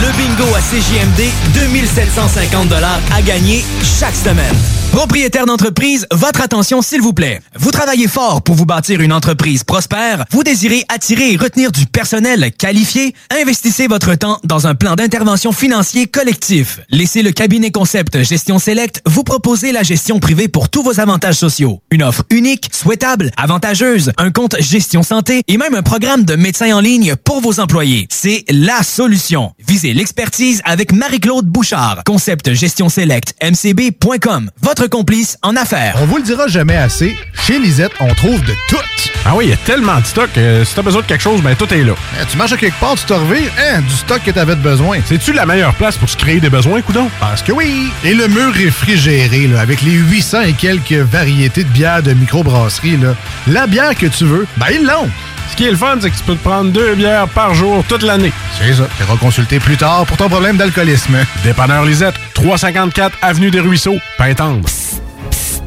Le 0.00 0.12
bingo 0.16 0.54
à 0.54 0.60
CJMD, 0.60 1.30
2750 1.54 2.72
à 3.14 3.22
gagner 3.22 3.64
chaque 3.82 4.16
semaine. 4.16 4.83
Propriétaire 4.94 5.44
d'entreprise, 5.44 6.06
votre 6.12 6.40
attention 6.40 6.80
s'il 6.80 7.02
vous 7.02 7.12
plaît. 7.12 7.40
Vous 7.56 7.72
travaillez 7.72 8.06
fort 8.06 8.42
pour 8.42 8.54
vous 8.54 8.64
bâtir 8.64 9.00
une 9.00 9.12
entreprise 9.12 9.64
prospère, 9.64 10.24
vous 10.30 10.44
désirez 10.44 10.84
attirer 10.88 11.32
et 11.32 11.36
retenir 11.36 11.72
du 11.72 11.86
personnel 11.86 12.52
qualifié, 12.56 13.12
investissez 13.28 13.88
votre 13.88 14.14
temps 14.14 14.38
dans 14.44 14.68
un 14.68 14.76
plan 14.76 14.94
d'intervention 14.94 15.50
financier 15.50 16.06
collectif. 16.06 16.78
Laissez 16.90 17.22
le 17.24 17.32
cabinet 17.32 17.72
concept 17.72 18.22
Gestion 18.22 18.60
Select 18.60 19.02
vous 19.04 19.24
proposer 19.24 19.72
la 19.72 19.82
gestion 19.82 20.20
privée 20.20 20.46
pour 20.46 20.68
tous 20.68 20.84
vos 20.84 21.00
avantages 21.00 21.38
sociaux. 21.38 21.82
Une 21.90 22.04
offre 22.04 22.22
unique, 22.30 22.70
souhaitable, 22.72 23.32
avantageuse, 23.36 24.12
un 24.16 24.30
compte 24.30 24.54
gestion 24.60 25.02
santé 25.02 25.42
et 25.48 25.56
même 25.56 25.74
un 25.74 25.82
programme 25.82 26.22
de 26.22 26.36
médecin 26.36 26.72
en 26.72 26.80
ligne 26.80 27.16
pour 27.16 27.40
vos 27.40 27.58
employés. 27.58 28.06
C'est 28.10 28.44
la 28.48 28.84
solution. 28.84 29.54
Visez 29.66 29.94
l'expertise 29.94 30.60
avec 30.64 30.92
Marie-Claude 30.92 31.46
Bouchard. 31.46 32.02
Concept 32.04 32.52
gestion 32.52 32.88
select 32.88 33.34
mcb.com. 33.42 34.50
Votre 34.60 34.86
complice 34.88 35.38
en 35.42 35.56
affaires. 35.56 35.96
On 36.02 36.06
vous 36.06 36.18
le 36.18 36.22
dira 36.22 36.48
jamais 36.48 36.76
assez, 36.76 37.16
chez 37.46 37.58
Lisette, 37.58 37.92
on 38.00 38.12
trouve 38.14 38.40
de 38.42 38.52
tout. 38.68 38.76
Ah 39.24 39.34
oui, 39.34 39.46
il 39.46 39.50
y 39.50 39.54
a 39.54 39.56
tellement 39.56 39.98
de 40.00 40.04
stock. 40.04 40.28
euh, 40.36 40.64
si 40.64 40.74
t'as 40.74 40.82
besoin 40.82 41.00
de 41.00 41.06
quelque 41.06 41.22
chose, 41.22 41.40
ben 41.40 41.54
tout 41.56 41.72
est 41.72 41.82
là. 41.82 41.94
Eh, 42.20 42.26
tu 42.26 42.36
marches 42.36 42.52
à 42.52 42.56
quelque 42.58 42.78
part, 42.78 42.94
tu 42.96 43.04
te 43.06 43.14
revires, 43.14 43.50
hein, 43.58 43.80
du 43.80 43.94
stock 43.94 44.22
que 44.22 44.30
t'avais 44.30 44.54
besoin. 44.56 44.98
C'est-tu 45.06 45.32
la 45.32 45.46
meilleure 45.46 45.74
place 45.74 45.96
pour 45.96 46.08
se 46.10 46.16
créer 46.16 46.40
des 46.40 46.50
besoins, 46.50 46.82
coudon? 46.82 47.08
Parce 47.18 47.42
que 47.42 47.52
oui! 47.52 47.90
Et 48.04 48.12
le 48.12 48.28
mur 48.28 48.52
réfrigéré, 48.52 49.46
là, 49.46 49.60
avec 49.60 49.80
les 49.80 49.92
800 49.92 50.42
et 50.42 50.52
quelques 50.52 50.92
variétés 50.92 51.64
de 51.64 51.70
bières 51.70 52.02
de 52.02 52.12
microbrasserie, 52.12 52.98
là, 52.98 53.14
la 53.46 53.66
bière 53.66 53.94
que 53.94 54.06
tu 54.06 54.24
veux, 54.24 54.46
ben 54.58 54.66
ils 54.74 54.84
l'ont! 54.84 55.08
Ce 55.50 55.56
qui 55.56 55.66
est 55.66 55.70
le 55.70 55.76
fun, 55.76 55.96
c'est 56.00 56.10
que 56.10 56.16
tu 56.16 56.22
peux 56.24 56.34
te 56.34 56.42
prendre 56.42 56.70
deux 56.70 56.94
bières 56.94 57.28
par 57.28 57.54
jour 57.54 57.84
toute 57.88 58.02
l'année. 58.02 58.32
C'est 58.58 58.74
ça. 58.74 58.88
Tu 58.96 59.18
consulter 59.18 59.58
plus 59.58 59.76
tard 59.76 60.06
pour 60.06 60.16
ton 60.16 60.28
problème 60.28 60.56
d'alcoolisme. 60.56 61.16
Dépanneur 61.42 61.84
Lisette, 61.84 62.14
354 62.34 63.18
Avenue 63.22 63.50
des 63.50 63.60
Ruisseaux, 63.60 63.98
Pintendre. 64.16 64.68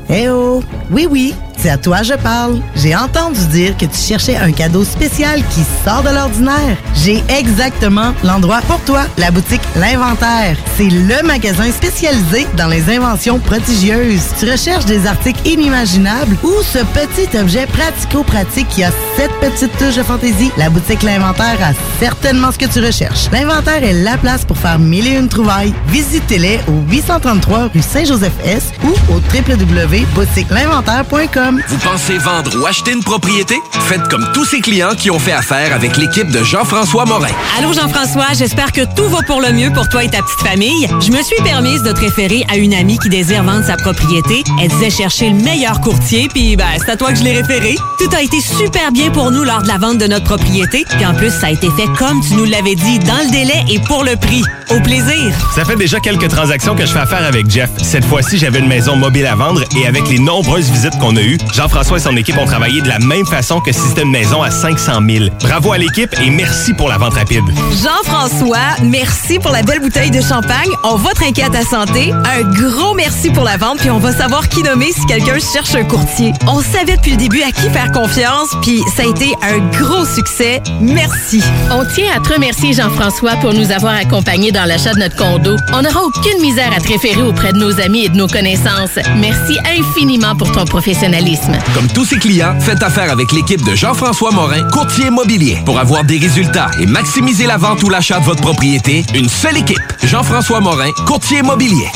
Eh 0.10 0.30
oh! 0.30 0.64
Oui, 0.90 1.08
oui, 1.10 1.36
c'est 1.58 1.70
à 1.70 1.78
toi 1.78 2.04
je 2.04 2.14
parle. 2.14 2.62
J'ai 2.76 2.96
entendu 2.96 3.40
dire 3.48 3.76
que 3.78 3.86
tu 3.86 3.98
cherchais 3.98 4.38
un 4.38 4.52
cadeau 4.52 4.84
spécial 4.84 5.42
qui 5.50 5.64
sort 5.84 6.04
de 6.04 6.10
l'ordinaire. 6.10 6.78
J'ai 6.96 7.24
exactement 7.30 8.14
l'endroit 8.24 8.62
pour 8.68 8.80
toi, 8.82 9.06
la 9.18 9.32
boutique 9.32 9.62
L'Inventaire. 9.76 10.58
C'est 10.76 10.90
le 10.90 11.26
magasin 11.26 11.72
spécialisé 11.72 12.46
dans 12.56 12.68
les 12.68 12.88
inventions 12.90 13.40
prodigieuses. 13.40 14.28
Tu 14.40 14.50
recherches 14.50 14.86
des 14.86 15.06
articles 15.08 15.46
inimaginables 15.48 16.38
ou 16.44 16.52
ce 16.64 16.80
petit 16.80 17.38
objet 17.38 17.66
pratico-pratique 17.68 18.68
qui 18.70 18.84
a 18.84 18.92
cette 19.16 19.32
petite 19.40 19.78
touche 19.78 19.96
de 19.96 20.04
fantaisie? 20.04 20.52
La 20.58 20.70
boutique 20.70 21.04
L'Inventaire 21.04 21.58
a 21.62 21.72
certainement 22.00 22.52
ce 22.52 22.58
que 22.58 22.66
tu 22.66 22.84
recherches. 22.84 23.30
L'Inventaire 23.32 23.84
est 23.84 23.94
la 23.94 24.18
place 24.18 24.44
pour 24.46 24.58
faire 24.58 24.80
mille 24.80 25.08
et 25.08 25.16
une 25.18 25.30
trouvailles. 25.30 25.74
Visitez-les 25.88 26.60
au 26.68 26.82
833 26.90 27.70
rue 27.74 27.82
Saint-Joseph-S 27.82 28.72
ou 28.84 28.90
au 29.14 29.22
www.boutiquelinventaire.com. 29.34 31.47
Vous 31.50 31.78
pensez 31.78 32.18
vendre 32.18 32.52
ou 32.60 32.66
acheter 32.66 32.92
une 32.92 33.04
propriété? 33.04 33.56
Faites 33.88 34.06
comme 34.10 34.28
tous 34.34 34.44
ces 34.44 34.60
clients 34.60 34.96
qui 34.98 35.10
ont 35.10 35.20
fait 35.20 35.32
affaire 35.32 35.74
avec 35.74 35.96
l'équipe 35.96 36.30
de 36.30 36.44
Jean-François 36.44 37.06
Morin. 37.06 37.30
Allô 37.58 37.72
Jean-François, 37.72 38.34
j'espère 38.38 38.74
que 38.74 38.82
tout 38.96 39.08
va 39.08 39.22
pour 39.22 39.40
le 39.40 39.54
mieux 39.54 39.72
pour 39.72 39.88
toi 39.88 40.04
et 40.04 40.10
ta 40.10 40.22
petite 40.22 40.42
famille. 40.42 40.90
Je 41.00 41.10
me 41.10 41.22
suis 41.22 41.42
permise 41.44 41.84
de 41.84 41.94
te 41.94 42.02
référer 42.02 42.44
à 42.50 42.58
une 42.58 42.74
amie 42.74 43.00
qui 43.00 43.08
désire 43.08 43.44
vendre 43.44 43.66
sa 43.66 43.78
propriété. 43.78 44.44
Elle 44.62 44.68
disait 44.68 44.90
chercher 44.90 45.30
le 45.30 45.36
meilleur 45.36 45.80
courtier, 45.80 46.28
puis 46.28 46.58
ben, 46.58 46.66
c'est 46.80 46.92
à 46.92 46.98
toi 46.98 47.14
que 47.14 47.20
je 47.20 47.24
l'ai 47.24 47.40
référé. 47.40 47.78
Tout 47.98 48.10
a 48.14 48.22
été 48.22 48.42
super 48.42 48.92
bien 48.92 49.10
pour 49.12 49.32
nous 49.32 49.46
lors 49.46 49.62
de 49.62 49.70
la 49.70 49.78
vente 49.78 50.00
de 50.00 50.08
notre 50.08 50.26
propriété, 50.26 50.86
puis 50.98 51.06
en 51.06 51.14
plus, 51.14 51.32
ça 51.32 51.48
a 51.48 51.52
été 51.52 51.70
fait 51.78 51.88
comme 51.98 52.20
tu 52.20 52.34
nous 52.34 52.46
l'avais 52.46 52.76
dit, 52.76 53.00
dans 53.00 53.24
le 53.24 53.32
délai 53.32 53.64
et 53.70 53.80
pour 53.80 54.04
le 54.04 54.18
prix. 54.18 54.44
Au 54.70 54.82
plaisir! 54.82 55.34
Ça 55.56 55.64
fait 55.64 55.78
déjà 55.78 56.02
quelques 56.02 56.28
transactions 56.28 56.76
que 56.76 56.86
je 56.86 56.92
fais 56.92 57.00
affaire 57.00 57.24
avec 57.24 57.50
Jeff. 57.50 57.70
Cette 57.82 58.04
fois-ci, 58.04 58.38
j'avais 58.38 58.60
une 58.60 58.68
maison 58.68 58.98
mobile 58.98 59.26
à 59.26 59.36
vendre 59.36 59.64
et 59.78 59.88
avec 59.88 60.10
les 60.10 60.20
nombreuses 60.20 60.70
visites 60.70 60.98
qu'on 61.00 61.16
a 61.16 61.22
eues, 61.22 61.37
Jean-François 61.54 61.98
et 61.98 62.02
son 62.02 62.16
équipe 62.16 62.38
ont 62.38 62.46
travaillé 62.46 62.82
de 62.82 62.88
la 62.88 63.00
même 63.00 63.26
façon 63.26 63.60
que 63.60 63.72
si 63.72 63.80
c'était 63.80 64.04
une 64.04 64.12
maison 64.12 64.42
à 64.42 64.52
500 64.52 65.00
000. 65.08 65.26
Bravo 65.42 65.74
à 65.74 65.78
l'équipe 65.78 66.14
et 66.22 66.30
merci 66.30 66.74
pour 66.74 66.90
la 66.90 66.98
vente 66.98 67.14
rapide. 67.14 67.44
Jean-François, 67.84 68.84
merci 68.84 69.40
pour 69.40 69.52
la 69.52 69.64
belle 69.64 69.80
bouteille 69.80 70.12
de 70.12 70.22
champagne. 70.22 70.70
On 70.84 70.96
va 70.96 71.12
trinquer 71.12 71.44
à 71.44 71.50
ta 71.50 71.64
santé. 71.64 72.12
Un 72.12 72.44
gros 72.44 72.94
merci 72.96 73.30
pour 73.30 73.44
la 73.44 73.58
vente, 73.58 73.80
puis 73.80 73.90
on 73.90 74.00
va 74.00 74.12
savoir 74.12 74.50
qui 74.50 74.64
nommer 74.64 74.92
si 74.92 75.06
quelqu'un 75.06 75.38
cherche 75.40 75.76
un 75.76 75.84
courtier. 75.84 76.34
On 76.48 76.62
savait 76.62 76.98
depuis 76.98 77.12
le 77.12 77.18
début 77.18 77.42
à 77.42 77.52
qui 77.52 77.70
faire 77.70 77.92
confiance, 77.92 78.50
puis 78.62 78.82
ça 78.96 79.04
a 79.04 79.06
été 79.06 79.36
un 79.42 79.60
gros 79.82 80.06
succès. 80.06 80.62
Merci. 80.82 81.44
On 81.72 81.86
tient 81.86 82.12
à 82.16 82.20
te 82.20 82.34
remercier, 82.34 82.74
Jean-François, 82.74 83.36
pour 83.42 83.54
nous 83.54 83.72
avoir 83.72 83.96
accompagnés 83.96 84.52
dans 84.52 84.66
l'achat 84.66 84.94
de 84.94 85.00
notre 85.00 85.16
condo. 85.16 85.56
On 85.74 85.82
n'aura 85.82 86.04
aucune 86.04 86.42
misère 86.42 86.72
à 86.76 86.80
te 86.80 86.88
référer 86.88 87.22
auprès 87.22 87.54
de 87.54 87.58
nos 87.58 87.80
amis 87.80 88.06
et 88.06 88.10
de 88.10 88.16
nos 88.16 88.28
connaissances. 88.28 88.98
Merci 89.18 89.58
infiniment 89.78 90.36
pour 90.36 90.52
ton 90.52 90.66
professionnalisme. 90.66 91.27
Comme 91.74 91.88
tous 91.88 92.06
ses 92.06 92.20
clients, 92.20 92.58
faites 92.58 92.82
affaire 92.82 93.12
avec 93.12 93.34
l'équipe 93.34 93.62
de 93.66 93.76
Jean-François 93.76 94.32
Morin, 94.32 94.64
courtier 94.70 95.08
immobilier. 95.08 95.58
Pour 95.66 95.78
avoir 95.78 96.06
des 96.06 96.18
résultats 96.18 96.72
et 96.80 96.86
maximiser 96.86 97.46
la 97.46 97.58
vente 97.58 97.84
ou 97.84 97.90
l'achat 97.90 98.20
de 98.20 98.26
votre 98.26 98.40
propriété, 98.40 99.04
une 99.14 99.28
seule 99.28 99.58
équipe. 99.58 99.82
Jean-François 100.04 100.62
Morin, 100.62 100.90
courtier 101.06 101.40
immobilier. 101.40 101.88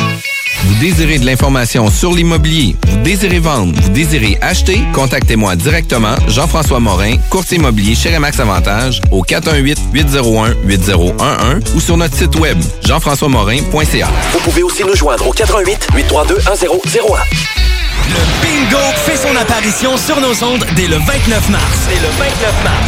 Vous 0.65 0.75
désirez 0.81 1.17
de 1.17 1.25
l'information 1.25 1.89
sur 1.89 2.13
l'immobilier, 2.13 2.75
vous 2.89 2.97
désirez 3.03 3.39
vendre, 3.39 3.73
vous 3.81 3.89
désirez 3.89 4.37
acheter, 4.41 4.81
contactez-moi 4.93 5.55
directement, 5.55 6.15
Jean-François 6.27 6.81
Morin, 6.81 7.15
courtier 7.29 7.57
immobilier 7.57 7.95
chez 7.95 8.13
Remax 8.13 8.37
Avantage, 8.37 9.01
au 9.11 9.23
418-801-8011 9.23 11.73
ou 11.73 11.79
sur 11.79 11.95
notre 11.95 12.17
site 12.17 12.37
web, 12.37 12.57
jean-françois-morin.ca. 12.85 14.09
Vous 14.33 14.39
pouvez 14.39 14.63
aussi 14.63 14.83
nous 14.83 14.95
joindre 14.95 15.25
au 15.25 15.31
88 15.31 15.87
832 15.95 16.35
1001. 16.35 17.70
Le 18.09 18.19
bingo 18.41 18.79
fait 19.05 19.17
son 19.17 19.35
apparition 19.35 19.97
sur 19.97 20.19
nos 20.19 20.43
ondes 20.43 20.65
dès 20.75 20.87
le 20.87 20.97
29 20.97 21.49
mars. 21.49 21.63
Dès 21.87 21.95
le 21.95 22.07
29 22.17 22.63
mars. 22.63 22.85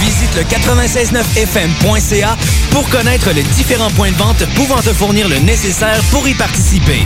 Visite 0.00 0.34
le 0.36 0.42
969fm.ca 0.42 2.36
pour 2.70 2.88
connaître 2.88 3.30
les 3.32 3.42
différents 3.42 3.90
points 3.90 4.12
de 4.12 4.16
vente 4.16 4.44
pouvant 4.54 4.80
te 4.80 4.92
fournir 4.92 5.28
le 5.28 5.38
nécessaire 5.38 6.00
pour 6.10 6.26
y 6.28 6.34
participer. 6.34 7.04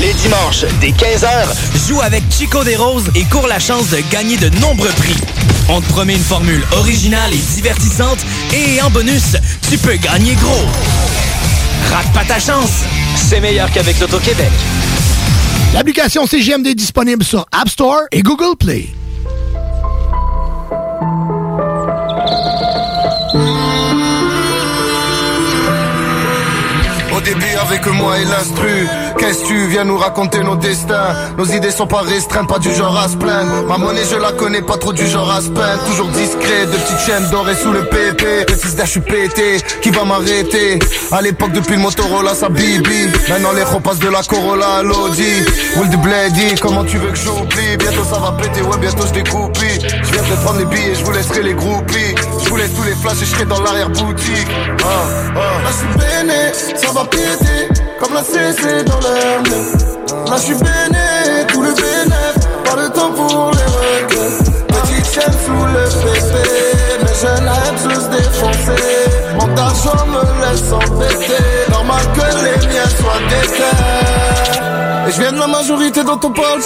Les 0.00 0.12
dimanches, 0.14 0.64
dès 0.80 0.90
15h, 0.90 1.88
joue 1.88 2.00
avec 2.00 2.22
Chico 2.30 2.62
des 2.62 2.76
Roses 2.76 3.10
et 3.16 3.24
cours 3.24 3.48
la 3.48 3.58
chance 3.58 3.88
de 3.88 3.98
gagner 4.10 4.36
de 4.36 4.48
nombreux 4.60 4.90
prix. 4.90 5.16
On 5.68 5.80
te 5.80 5.88
promet 5.88 6.14
une 6.14 6.22
formule 6.22 6.64
originale 6.72 7.34
et 7.34 7.54
divertissante 7.54 8.18
et 8.52 8.80
en 8.80 8.90
bonus, 8.90 9.36
tu 9.68 9.76
peux 9.78 9.96
gagner 9.96 10.34
gros. 10.36 10.66
Rate 11.90 12.12
pas 12.12 12.24
ta 12.24 12.38
chance, 12.38 12.70
c'est 13.16 13.40
meilleur 13.40 13.70
qu'avec 13.72 13.98
l'Auto-Québec. 13.98 14.52
L'application 15.74 16.26
CGMD 16.26 16.68
est 16.68 16.74
disponible 16.74 17.22
sur 17.22 17.46
App 17.52 17.68
Store 17.68 18.00
et 18.10 18.22
Google 18.22 18.56
Play. 18.58 18.88
Avec 27.68 27.86
moi 27.86 28.18
et 28.18 28.24
l'instru. 28.24 28.88
Qu'est-ce 29.18 29.42
que 29.42 29.46
tu 29.48 29.66
viens 29.66 29.84
nous 29.84 29.98
raconter 29.98 30.40
nos 30.40 30.56
destins? 30.56 31.14
Nos 31.36 31.44
idées 31.46 31.70
sont 31.70 31.86
pas 31.86 32.00
restreintes, 32.02 32.48
pas 32.48 32.58
du 32.58 32.72
genre 32.74 32.96
à 32.96 33.08
se 33.08 33.16
plaindre. 33.16 33.64
Ma 33.68 33.76
monnaie 33.76 34.04
je 34.10 34.16
la 34.16 34.32
connais 34.32 34.62
pas 34.62 34.76
trop 34.78 34.92
du 34.92 35.06
genre 35.06 35.30
à 35.30 35.40
se 35.40 35.48
Toujours 35.48 36.08
discret, 36.08 36.66
de 36.66 36.76
petites 36.76 36.98
chaînes 37.00 37.28
dorées 37.30 37.56
sous 37.56 37.72
le 37.72 37.84
PP 37.84 38.46
Le 38.48 38.54
fils 38.54 38.76
suis 38.86 39.00
pété, 39.00 39.58
qui 39.82 39.90
va 39.90 40.04
m'arrêter? 40.04 40.78
À 41.12 41.20
l'époque 41.20 41.52
depuis 41.52 41.74
le 41.74 41.80
Motorola 41.80 42.34
ça 42.34 42.48
bibi. 42.48 43.08
Maintenant 43.28 43.52
les 43.52 43.64
repassent 43.64 43.98
de 43.98 44.08
la 44.08 44.22
Corolla 44.22 44.76
à 44.78 44.82
l'Audi. 44.82 45.44
Will 45.76 45.90
the 45.90 45.96
Blady, 45.96 46.54
comment 46.60 46.84
tu 46.84 46.98
veux 46.98 47.10
que 47.10 47.18
j'oublie? 47.18 47.76
Bientôt 47.78 48.04
ça 48.04 48.18
va 48.18 48.32
péter, 48.32 48.62
ouais 48.62 48.78
bientôt 48.78 49.06
je 49.06 49.12
découpille 49.12 49.78
Je 50.02 50.12
viens 50.12 50.22
de 50.22 50.40
prendre 50.42 50.58
les 50.58 50.64
billets, 50.66 50.94
je 50.94 51.04
vous 51.04 51.12
laisserai 51.12 51.42
les 51.42 51.54
groupies 51.54 52.14
Je 52.48 52.50
vous 52.54 52.60
laisse 52.60 52.72
tous 52.72 52.82
les 52.84 52.94
flashs 52.94 53.20
et 53.20 53.26
je 53.26 53.30
serai 53.30 53.44
dans 53.44 53.60
l'arrière-boutique. 53.60 54.48
Ah, 54.82 54.86
ah. 55.36 55.62
Là 55.64 55.68
je 55.68 55.76
suis 55.76 55.98
béné, 55.98 56.78
ça 56.78 56.92
va 56.92 57.04
péter 57.04 57.68
Comme 58.00 58.14
la 58.14 58.24
CC 58.24 58.84
dans 58.84 58.98
l'air 59.00 59.42
Là 60.24 60.36
je 60.38 60.42
suis 60.42 60.54
béné, 60.54 61.46
tout 61.48 61.60
le 61.60 61.74
bénéf 61.74 62.48
Pas 62.64 62.82
de 62.82 62.88
temps 62.88 63.12
pour 63.12 63.50
les 63.50 63.64
regrets. 63.64 64.38
Petite 64.66 65.12
chaîne 65.12 65.34
sous 65.44 65.66
le 65.66 65.84
pépé 66.00 66.48
Mes 67.02 67.20
jeunes 67.20 67.48
aiment 67.48 67.82
tous 67.82 68.08
défoncer. 68.16 68.82
Mon 69.38 69.54
argent 69.54 70.06
me 70.06 70.22
laisse 70.40 70.72
embêter 70.72 71.44
Normal 71.70 72.00
que 72.14 72.44
les 72.44 72.66
miens 72.66 72.88
soient 72.98 73.28
défaits 73.28 73.97
et 75.08 75.12
je 75.12 75.20
viens 75.20 75.32
de 75.32 75.38
la 75.38 75.46
majorité 75.46 76.04
dont 76.04 76.20
on 76.22 76.30
parle 76.30 76.60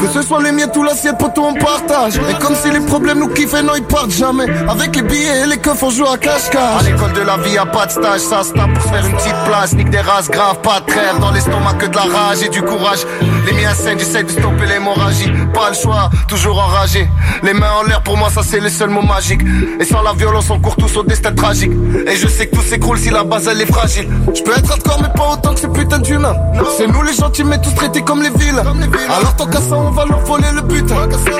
Que 0.00 0.08
ce 0.08 0.22
soit 0.22 0.42
les 0.42 0.52
miens 0.52 0.66
ou 0.76 0.82
l'assiette 0.82 1.16
poteau 1.18 1.44
on 1.46 1.54
partage. 1.54 2.16
Et 2.16 2.34
comme 2.42 2.54
si 2.54 2.70
les 2.70 2.80
problèmes 2.80 3.20
nous 3.20 3.28
kiffent 3.28 3.62
non 3.62 3.74
ils 3.76 3.84
partent 3.84 4.10
jamais. 4.10 4.46
Avec 4.68 4.94
les 4.96 5.02
billets 5.02 5.42
et 5.44 5.46
les 5.46 5.56
coffres 5.56 5.84
on 5.84 5.90
joue 5.90 6.06
à 6.06 6.18
cache-cache. 6.18 6.80
À 6.80 6.82
l'école 6.82 7.12
de 7.12 7.20
la 7.20 7.36
vie 7.38 7.52
y 7.52 7.58
a 7.58 7.64
pas 7.64 7.86
de 7.86 7.92
stage 7.92 8.20
Ça 8.20 8.42
se 8.42 8.52
tape 8.52 8.72
pour 8.74 8.82
se 8.82 8.88
faire 8.88 9.06
une 9.06 9.16
petite 9.16 9.44
place. 9.46 9.72
Nique 9.72 9.90
des 9.90 10.00
races 10.00 10.28
graves, 10.30 10.60
pas 10.60 10.80
de 10.80 10.86
trêve 10.86 11.18
Dans 11.20 11.30
l'estomac 11.30 11.74
que 11.78 11.86
de 11.86 11.96
la 11.96 12.02
rage 12.02 12.42
et 12.42 12.48
du 12.48 12.60
courage. 12.62 13.06
Les 13.46 13.52
miens 13.52 13.74
saignent, 13.74 13.98
j'essaie 13.98 14.24
de 14.24 14.30
stopper 14.30 14.66
l'hémorragie. 14.66 15.32
Pas 15.54 15.70
le 15.70 15.76
choix, 15.76 16.10
toujours 16.28 16.58
enragé. 16.58 17.08
Les 17.42 17.54
mains 17.54 17.72
en 17.80 17.84
l'air 17.84 18.02
pour 18.02 18.16
moi 18.16 18.28
ça 18.30 18.42
c'est 18.42 18.60
les 18.60 18.70
seuls 18.70 18.90
mots 18.90 19.02
magiques 19.02 19.42
Et 19.80 19.84
sans 19.84 20.02
la 20.02 20.12
violence 20.12 20.50
on 20.50 20.60
court 20.60 20.76
tous 20.76 20.96
au 20.96 21.02
destin 21.02 21.32
tragique. 21.32 21.72
Et 22.06 22.16
je 22.16 22.28
sais 22.28 22.46
que 22.46 22.56
tout 22.56 22.62
s'écroule 22.62 22.98
si 22.98 23.10
la 23.10 23.24
base 23.24 23.48
elle 23.48 23.60
est 23.60 23.72
fragile. 23.72 24.08
Je 24.34 24.42
peux 24.42 24.52
être 24.52 24.70
hardcore 24.70 25.00
mais 25.00 25.12
pas 25.16 25.32
autant 25.32 25.54
que 25.54 25.60
ces 25.60 25.68
putains 25.68 25.98
d'humains. 25.98 26.36
C'est 26.76 26.86
nous 26.86 27.02
les 27.02 27.14
gentils 27.14 27.44
mais 27.44 27.58
tous 27.58 27.72
comme 28.04 28.22
les 28.22 28.30
villes. 28.30 28.60
Alors 29.08 29.34
tant 29.36 29.46
qu'à 29.46 29.60
ça 29.60 29.74
on 29.76 29.90
va 29.90 30.04
leur 30.06 30.20
voler 30.20 30.48
le 30.54 30.62
butin 30.62 30.96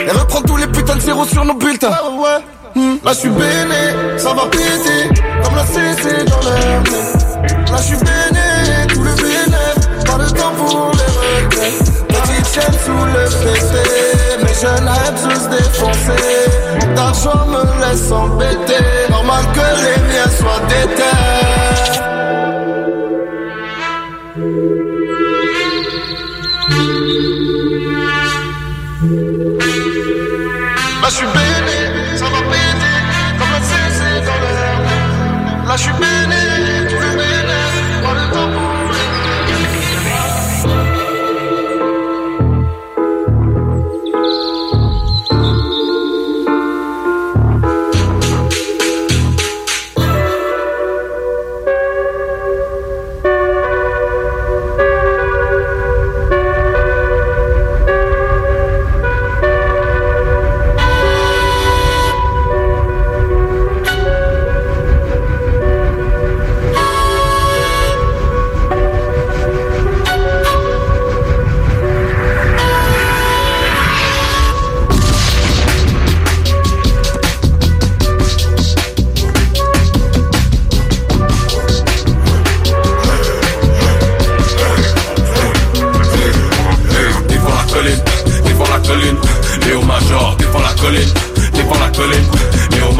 Et 0.07 0.11
reprendre 0.11 0.47
tous 0.47 0.57
les 0.57 0.67
putains 0.67 0.95
de 0.97 1.01
zéros 1.01 1.25
sur 1.27 1.45
nos 1.45 1.55
bulletins. 1.55 1.91
Hmm, 2.75 2.97
Là 3.05 3.13
je 3.13 3.19
suis 3.21 3.29
béné, 3.31 4.19
ça 4.19 4.35
va 4.35 4.47
péter. 4.47 5.09
Comme 5.43 5.57
la 5.57 5.65
CC 5.67 6.25
dans 6.25 6.41
l'air 6.41 6.83
Là 7.71 7.77
je 7.79 7.83
suis 7.83 7.97
béné, 7.97 8.87
tout 8.89 9.03
le 9.03 9.15
bénéf 9.15 10.05
Pas 10.05 10.19
de 10.25 10.31
temps 10.31 10.53
pour 10.59 10.93
les 10.93 11.47
regrets. 11.47 11.79
Petite 12.09 12.55
chaîne 12.55 12.75
sous 12.85 13.05
le 13.05 13.25
PC 13.25 14.43
Mes 14.43 14.55
jeunes 14.55 14.89
aiment 14.89 15.15
tous 15.23 15.49
défoncer 15.49 16.87
Mon 16.87 16.97
argent 17.03 17.47
me 17.47 17.63
laisse 17.81 18.13
embêter. 18.13 18.85
Normal 19.11 19.45
que 19.55 19.61
les 19.61 20.15
miens 20.15 20.31
soient 20.39 20.61
t'étais. 20.69 21.36
L'air. 35.77 35.87
Là, 35.87 35.93
je 35.93 36.16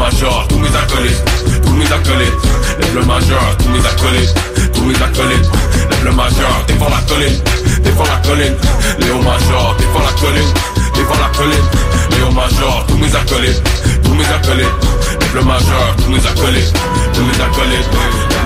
Major, 0.07 0.47
tous 0.47 0.59
mes 0.59 0.69
acolytes 0.69 1.23
Tous 1.65 1.73
mes 1.73 1.85
acolytes. 1.85 2.31
Lève 2.79 2.95
le 2.95 3.03
major, 3.03 3.41
tous 3.59 3.67
mes 3.67 3.85
acolytes 3.85 4.33
Tous 4.73 4.85
mes 4.85 4.95
acolytes. 4.95 5.51
Lève 5.89 6.05
le 6.05 6.11
major, 6.13 6.63
défends 6.65 6.87
la 6.89 7.13
colline 7.13 7.41
Défends 7.83 8.05
la 8.05 8.27
colline. 8.27 8.55
Léo 8.99 9.17
Major, 9.17 9.75
défends 9.77 10.05
la 10.05 10.13
colline 10.21 10.53
Défends 10.95 11.19
la 11.19 11.37
colline. 11.37 11.67
Léo 12.11 12.31
Major, 12.31 12.85
tous 12.87 12.97
mes 12.97 13.13
acolytes 13.13 13.61
Tous 14.05 14.13
mes 14.13 14.23
acolytes. 14.23 14.77
Lève 15.19 15.35
le 15.35 15.41
major, 15.41 15.95
tous 15.97 16.09
mes 16.09 16.25
acolytes 16.25 16.73
Tous 17.13 17.23
mes 17.23 17.43
acolytes 17.43 18.36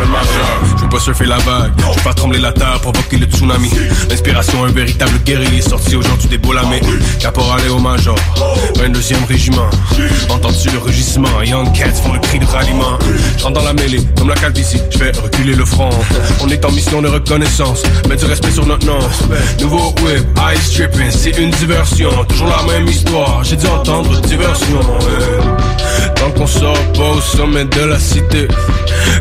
Je 0.77 0.81
veux 0.83 0.89
pas 0.89 0.99
surfer 0.99 1.25
la 1.25 1.37
vague, 1.37 1.71
je 1.77 1.83
veux 1.85 2.03
pas 2.03 2.13
trembler 2.13 2.39
la 2.39 2.51
terre, 2.51 2.79
provoquer 2.81 3.17
le 3.17 3.25
tsunami. 3.25 3.69
L'inspiration, 4.09 4.63
un 4.65 4.71
véritable 4.71 5.17
guerrier 5.23 5.61
sorti 5.61 5.95
aujourd'hui 5.95 6.27
des 6.27 6.37
Bolamé. 6.37 6.81
Caporal 7.19 7.61
et 7.65 7.69
au 7.69 7.79
Major, 7.79 8.15
22e 8.75 9.25
régiment. 9.27 9.69
Entends-tu 10.29 10.69
le 10.71 10.79
rugissement? 10.79 11.41
Young 11.43 11.71
Cats 11.73 11.93
font 12.03 12.13
le 12.13 12.19
cri 12.19 12.39
de 12.39 12.45
ralliement. 12.45 12.97
Je 13.37 13.43
rentre 13.43 13.59
dans 13.59 13.65
la 13.65 13.73
mêlée, 13.73 14.01
comme 14.17 14.29
la 14.29 14.35
calvitie, 14.35 14.81
je 14.91 14.97
vais 14.97 15.11
reculer 15.11 15.55
le 15.55 15.65
front. 15.65 15.89
On 16.41 16.49
est 16.49 16.63
en 16.65 16.71
mission 16.71 17.01
de 17.01 17.07
reconnaissance, 17.07 17.83
mets 18.09 18.15
du 18.15 18.25
respect 18.25 18.51
sur 18.51 18.65
notre 18.65 18.85
nom. 18.85 18.99
Nouveau 19.59 19.93
whip, 20.03 20.25
ice 20.55 20.71
tripping, 20.73 21.11
c'est 21.11 21.37
une 21.37 21.51
diversion. 21.51 22.09
Toujours 22.27 22.47
la 22.47 22.73
même 22.73 22.87
histoire, 22.87 23.43
j'ai 23.43 23.55
dû 23.55 23.67
entendre 23.67 24.19
diversion. 24.21 24.79
ouais. 24.79 26.11
Tant 26.15 26.31
qu'on 26.31 26.47
sort 26.47 26.77
pas 26.93 27.09
au 27.17 27.21
sommet 27.21 27.65
de 27.65 27.81
la 27.81 27.99
cité. 27.99 28.47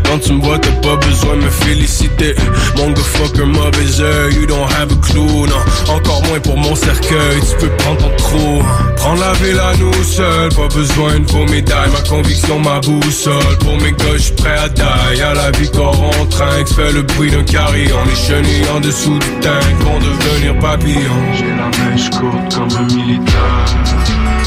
Quand 0.04 0.18
tu 0.18 0.32
me 0.34 0.42
vois, 0.42 0.58
pas 0.82 0.96
besoin 0.96 1.36
de 1.36 1.42
me 1.42 1.50
féliciter. 1.50 2.34
Mon 2.76 2.90
gars 2.90 3.02
fucker 3.02 3.44
mauvais 3.44 4.00
œil, 4.00 4.34
you 4.34 4.46
don't 4.46 4.68
have 4.78 4.90
a 4.90 4.96
clue, 4.96 5.46
non. 5.48 5.94
Encore 5.94 6.22
moins 6.26 6.40
pour 6.40 6.56
mon 6.56 6.74
cercueil, 6.74 7.40
tu 7.40 7.66
peux 7.66 7.72
prendre 7.76 7.98
ton 7.98 8.16
trou. 8.16 8.62
Prends 8.96 9.14
la 9.14 9.32
ville 9.34 9.58
à 9.58 9.76
nous 9.76 10.04
seuls, 10.04 10.50
pas 10.54 10.68
besoin 10.74 11.20
de 11.20 11.26
vos 11.30 11.46
médailles. 11.46 11.90
Ma 11.92 12.08
conviction, 12.08 12.58
ma 12.58 12.80
boussole. 12.80 13.58
Pour 13.60 13.76
mes 13.78 13.92
gars, 13.92 14.16
j'suis 14.16 14.32
prêt 14.34 14.56
à 14.56 14.68
die. 14.68 15.22
À 15.22 15.34
la 15.34 15.50
victoire, 15.52 15.94
on 16.20 16.26
trinque, 16.26 16.68
fait 16.68 16.92
le 16.92 17.02
bruit 17.02 17.30
d'un 17.30 17.44
carillon. 17.44 17.98
Les 18.06 18.16
chenilles 18.16 18.68
en 18.74 18.80
dessous 18.80 19.18
du 19.18 19.30
tank 19.40 19.74
vont 19.80 19.98
devenir 19.98 20.58
papillons. 20.58 21.22
J'ai 21.34 21.48
la 21.48 21.90
mèche 21.90 22.10
courte 22.10 22.54
comme 22.54 22.76
un 22.78 22.94
militaire. 22.94 23.64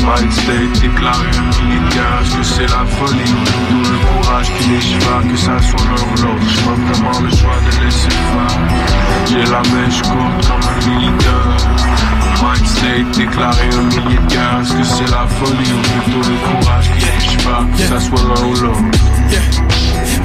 Mind 0.04 0.32
state 0.34 0.82
déclaré 0.82 1.28
un 1.38 1.64
militaire. 1.64 2.20
Est-ce 2.22 2.36
que 2.36 2.44
c'est 2.44 2.68
la 2.68 2.86
folie 2.86 3.34
ou 3.72 3.78
le 3.80 4.22
courage 4.22 4.52
qui 4.54 4.70
les 4.70 4.82
cheval 4.82 5.32
Que 5.32 5.38
ça 5.38 5.58
soit 5.60 5.80
l'un 5.80 6.04
ou 6.04 6.16
l'autre, 6.22 6.46
j'ai 6.50 6.62
pas 6.62 6.76
vraiment 6.76 7.20
le 7.22 7.30
choix 7.30 7.56
de 7.66 7.86
laisser 7.86 8.10
faire. 8.10 8.60
J'ai 9.28 9.46
la 9.50 9.62
mèche 9.62 10.02
courte 10.02 10.48
comme 10.48 10.68
un 10.68 10.80
militaire. 10.90 11.56
Mind 12.44 12.66
state 12.68 13.18
déclaré 13.18 13.70
un 13.72 13.84
militaire. 13.84 14.60
Est-ce 14.62 14.74
que 14.74 14.84
c'est 14.84 15.12
la 15.12 15.26
folie 15.26 15.72
ou 15.72 16.02
plutôt 16.02 16.30
le 16.30 16.36
courage 16.60 16.92
qui 16.98 17.06
cheval 17.44 17.66
Que 17.78 17.84
ça 17.84 18.00
soit 18.00 18.20
l'un 18.28 18.46
ou 18.46 18.56
l'autre. 18.56 18.80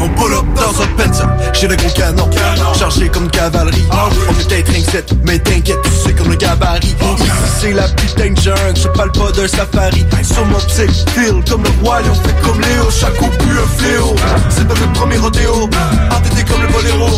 On 0.01 0.09
pull 0.11 0.33
up 0.33 0.45
dans 0.55 0.83
un 0.83 0.87
Benza, 0.97 1.37
j'ai 1.53 1.67
le 1.67 1.75
gros 1.75 1.91
canon, 1.91 2.31
chargé 2.79 3.09
comme 3.09 3.25
une 3.25 3.31
cavalerie. 3.31 3.85
On 3.91 4.33
est 4.33 4.47
peut-être 4.47 4.71
rien 4.71 4.85
que 4.85 4.91
sept, 4.93 5.13
mais 5.25 5.41
t'inquiète, 5.41 5.79
c'est 6.05 6.15
comme 6.15 6.31
le 6.31 6.37
gabarit. 6.37 6.95
Ici 7.19 7.31
c'est 7.61 7.73
la 7.73 7.89
putain 7.89 8.31
de 8.31 8.41
jungle, 8.41 8.77
je 8.77 8.87
parle 8.89 9.11
pas 9.11 9.33
d'un 9.33 9.49
safari. 9.49 10.07
Sur 10.23 10.47
mon 10.47 10.59
petit 10.59 10.87
fil, 11.11 11.43
comme 11.51 11.65
le 11.65 11.71
roi, 11.83 11.99
on 12.09 12.15
fait 12.15 12.35
comme 12.43 12.61
Léo, 12.61 12.89
chaque 12.91 13.17
coup 13.17 13.29
plus 13.41 13.59
un 13.59 13.67
fléau. 13.77 14.15
C'est 14.51 14.69
pas 14.69 14.75
notre 14.75 14.93
premier 14.93 15.17
rodéo, 15.17 15.69
entêté 16.13 16.45
comme 16.45 16.63
le 16.63 16.69
boléro, 16.69 17.09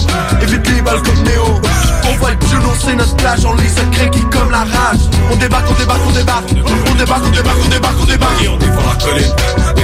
évite 0.40 0.70
les 0.70 0.80
balles 0.80 1.02
comme 1.02 1.22
Néo. 1.24 1.60
On 2.08 2.16
voit 2.16 2.30
le 2.30 2.46
genou, 2.48 2.70
c'est 2.82 2.96
notre 2.96 3.16
plage, 3.16 3.44
on 3.44 3.54
les 3.56 3.68
secrets 3.68 4.08
qui 4.10 4.20
comme 4.30 4.50
la 4.50 4.60
rage. 4.60 5.04
On 5.30 5.36
débarque, 5.36 5.66
on 5.70 5.78
débarque, 5.78 6.00
on 6.08 6.12
débarque, 6.12 6.44
on 6.50 6.94
débarque, 6.94 7.24
on 7.26 7.30
débarque, 7.30 7.58
on 7.62 7.68
débarque, 7.68 7.96
on 8.00 8.06
débarque. 8.06 8.42
Et 8.42 8.48
on 8.48 8.56
défend 8.56 8.82
la 8.88 9.04
colline, 9.04 9.34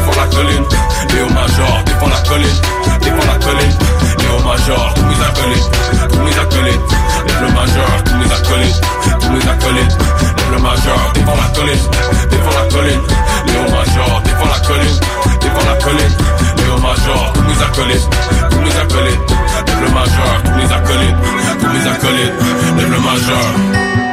défend 0.06 0.20
la 0.20 0.26
colline. 0.28 0.64
Léo 1.14 1.28
Major, 1.30 1.82
défend 1.84 2.08
la 2.08 2.28
colline. 2.28 2.60
Défend 3.00 3.26
la 3.26 3.38
colline. 3.44 3.78
Léo 4.18 4.38
Major, 4.44 4.94
tous 4.94 5.04
mes 5.04 5.24
acolytes 5.24 5.70
Tous 6.10 6.20
mes 6.20 6.38
acolytes 6.38 6.80
Lève 7.26 7.42
le 7.42 7.48
major, 7.54 8.04
tous 8.04 8.14
mes 8.16 8.32
acolytes 8.32 8.80
Tous 9.20 9.30
mes 9.30 9.48
acolytes 9.48 9.98
Lève 10.36 10.52
le 10.52 10.58
major, 10.58 11.12
défend 11.14 11.36
la 11.36 11.48
colline. 11.54 11.88
Défend 12.30 12.50
la 12.50 12.68
colline. 12.70 13.02
Léo 13.46 13.62
Major, 13.70 14.22
défend 14.24 14.46
la 14.46 14.66
colline. 14.66 15.00
Défend 15.40 15.66
la 15.68 15.76
colline. 15.84 16.16
Léo 16.56 16.78
Major, 16.78 17.32
tous 17.34 17.42
mes 17.42 17.62
acolytes 17.62 18.08
Tous 18.50 18.60
mes 18.60 18.76
acolytes 18.76 19.30
Lève 19.66 19.80
le 19.82 19.88
major, 19.94 20.42
tous 20.44 20.50
mes 20.52 20.72
acolytes 20.72 21.16
Tous 21.60 21.68
mes 21.68 21.86
acolytes 21.90 22.34
Lève 22.76 22.90
le 22.90 23.00
major 23.00 24.05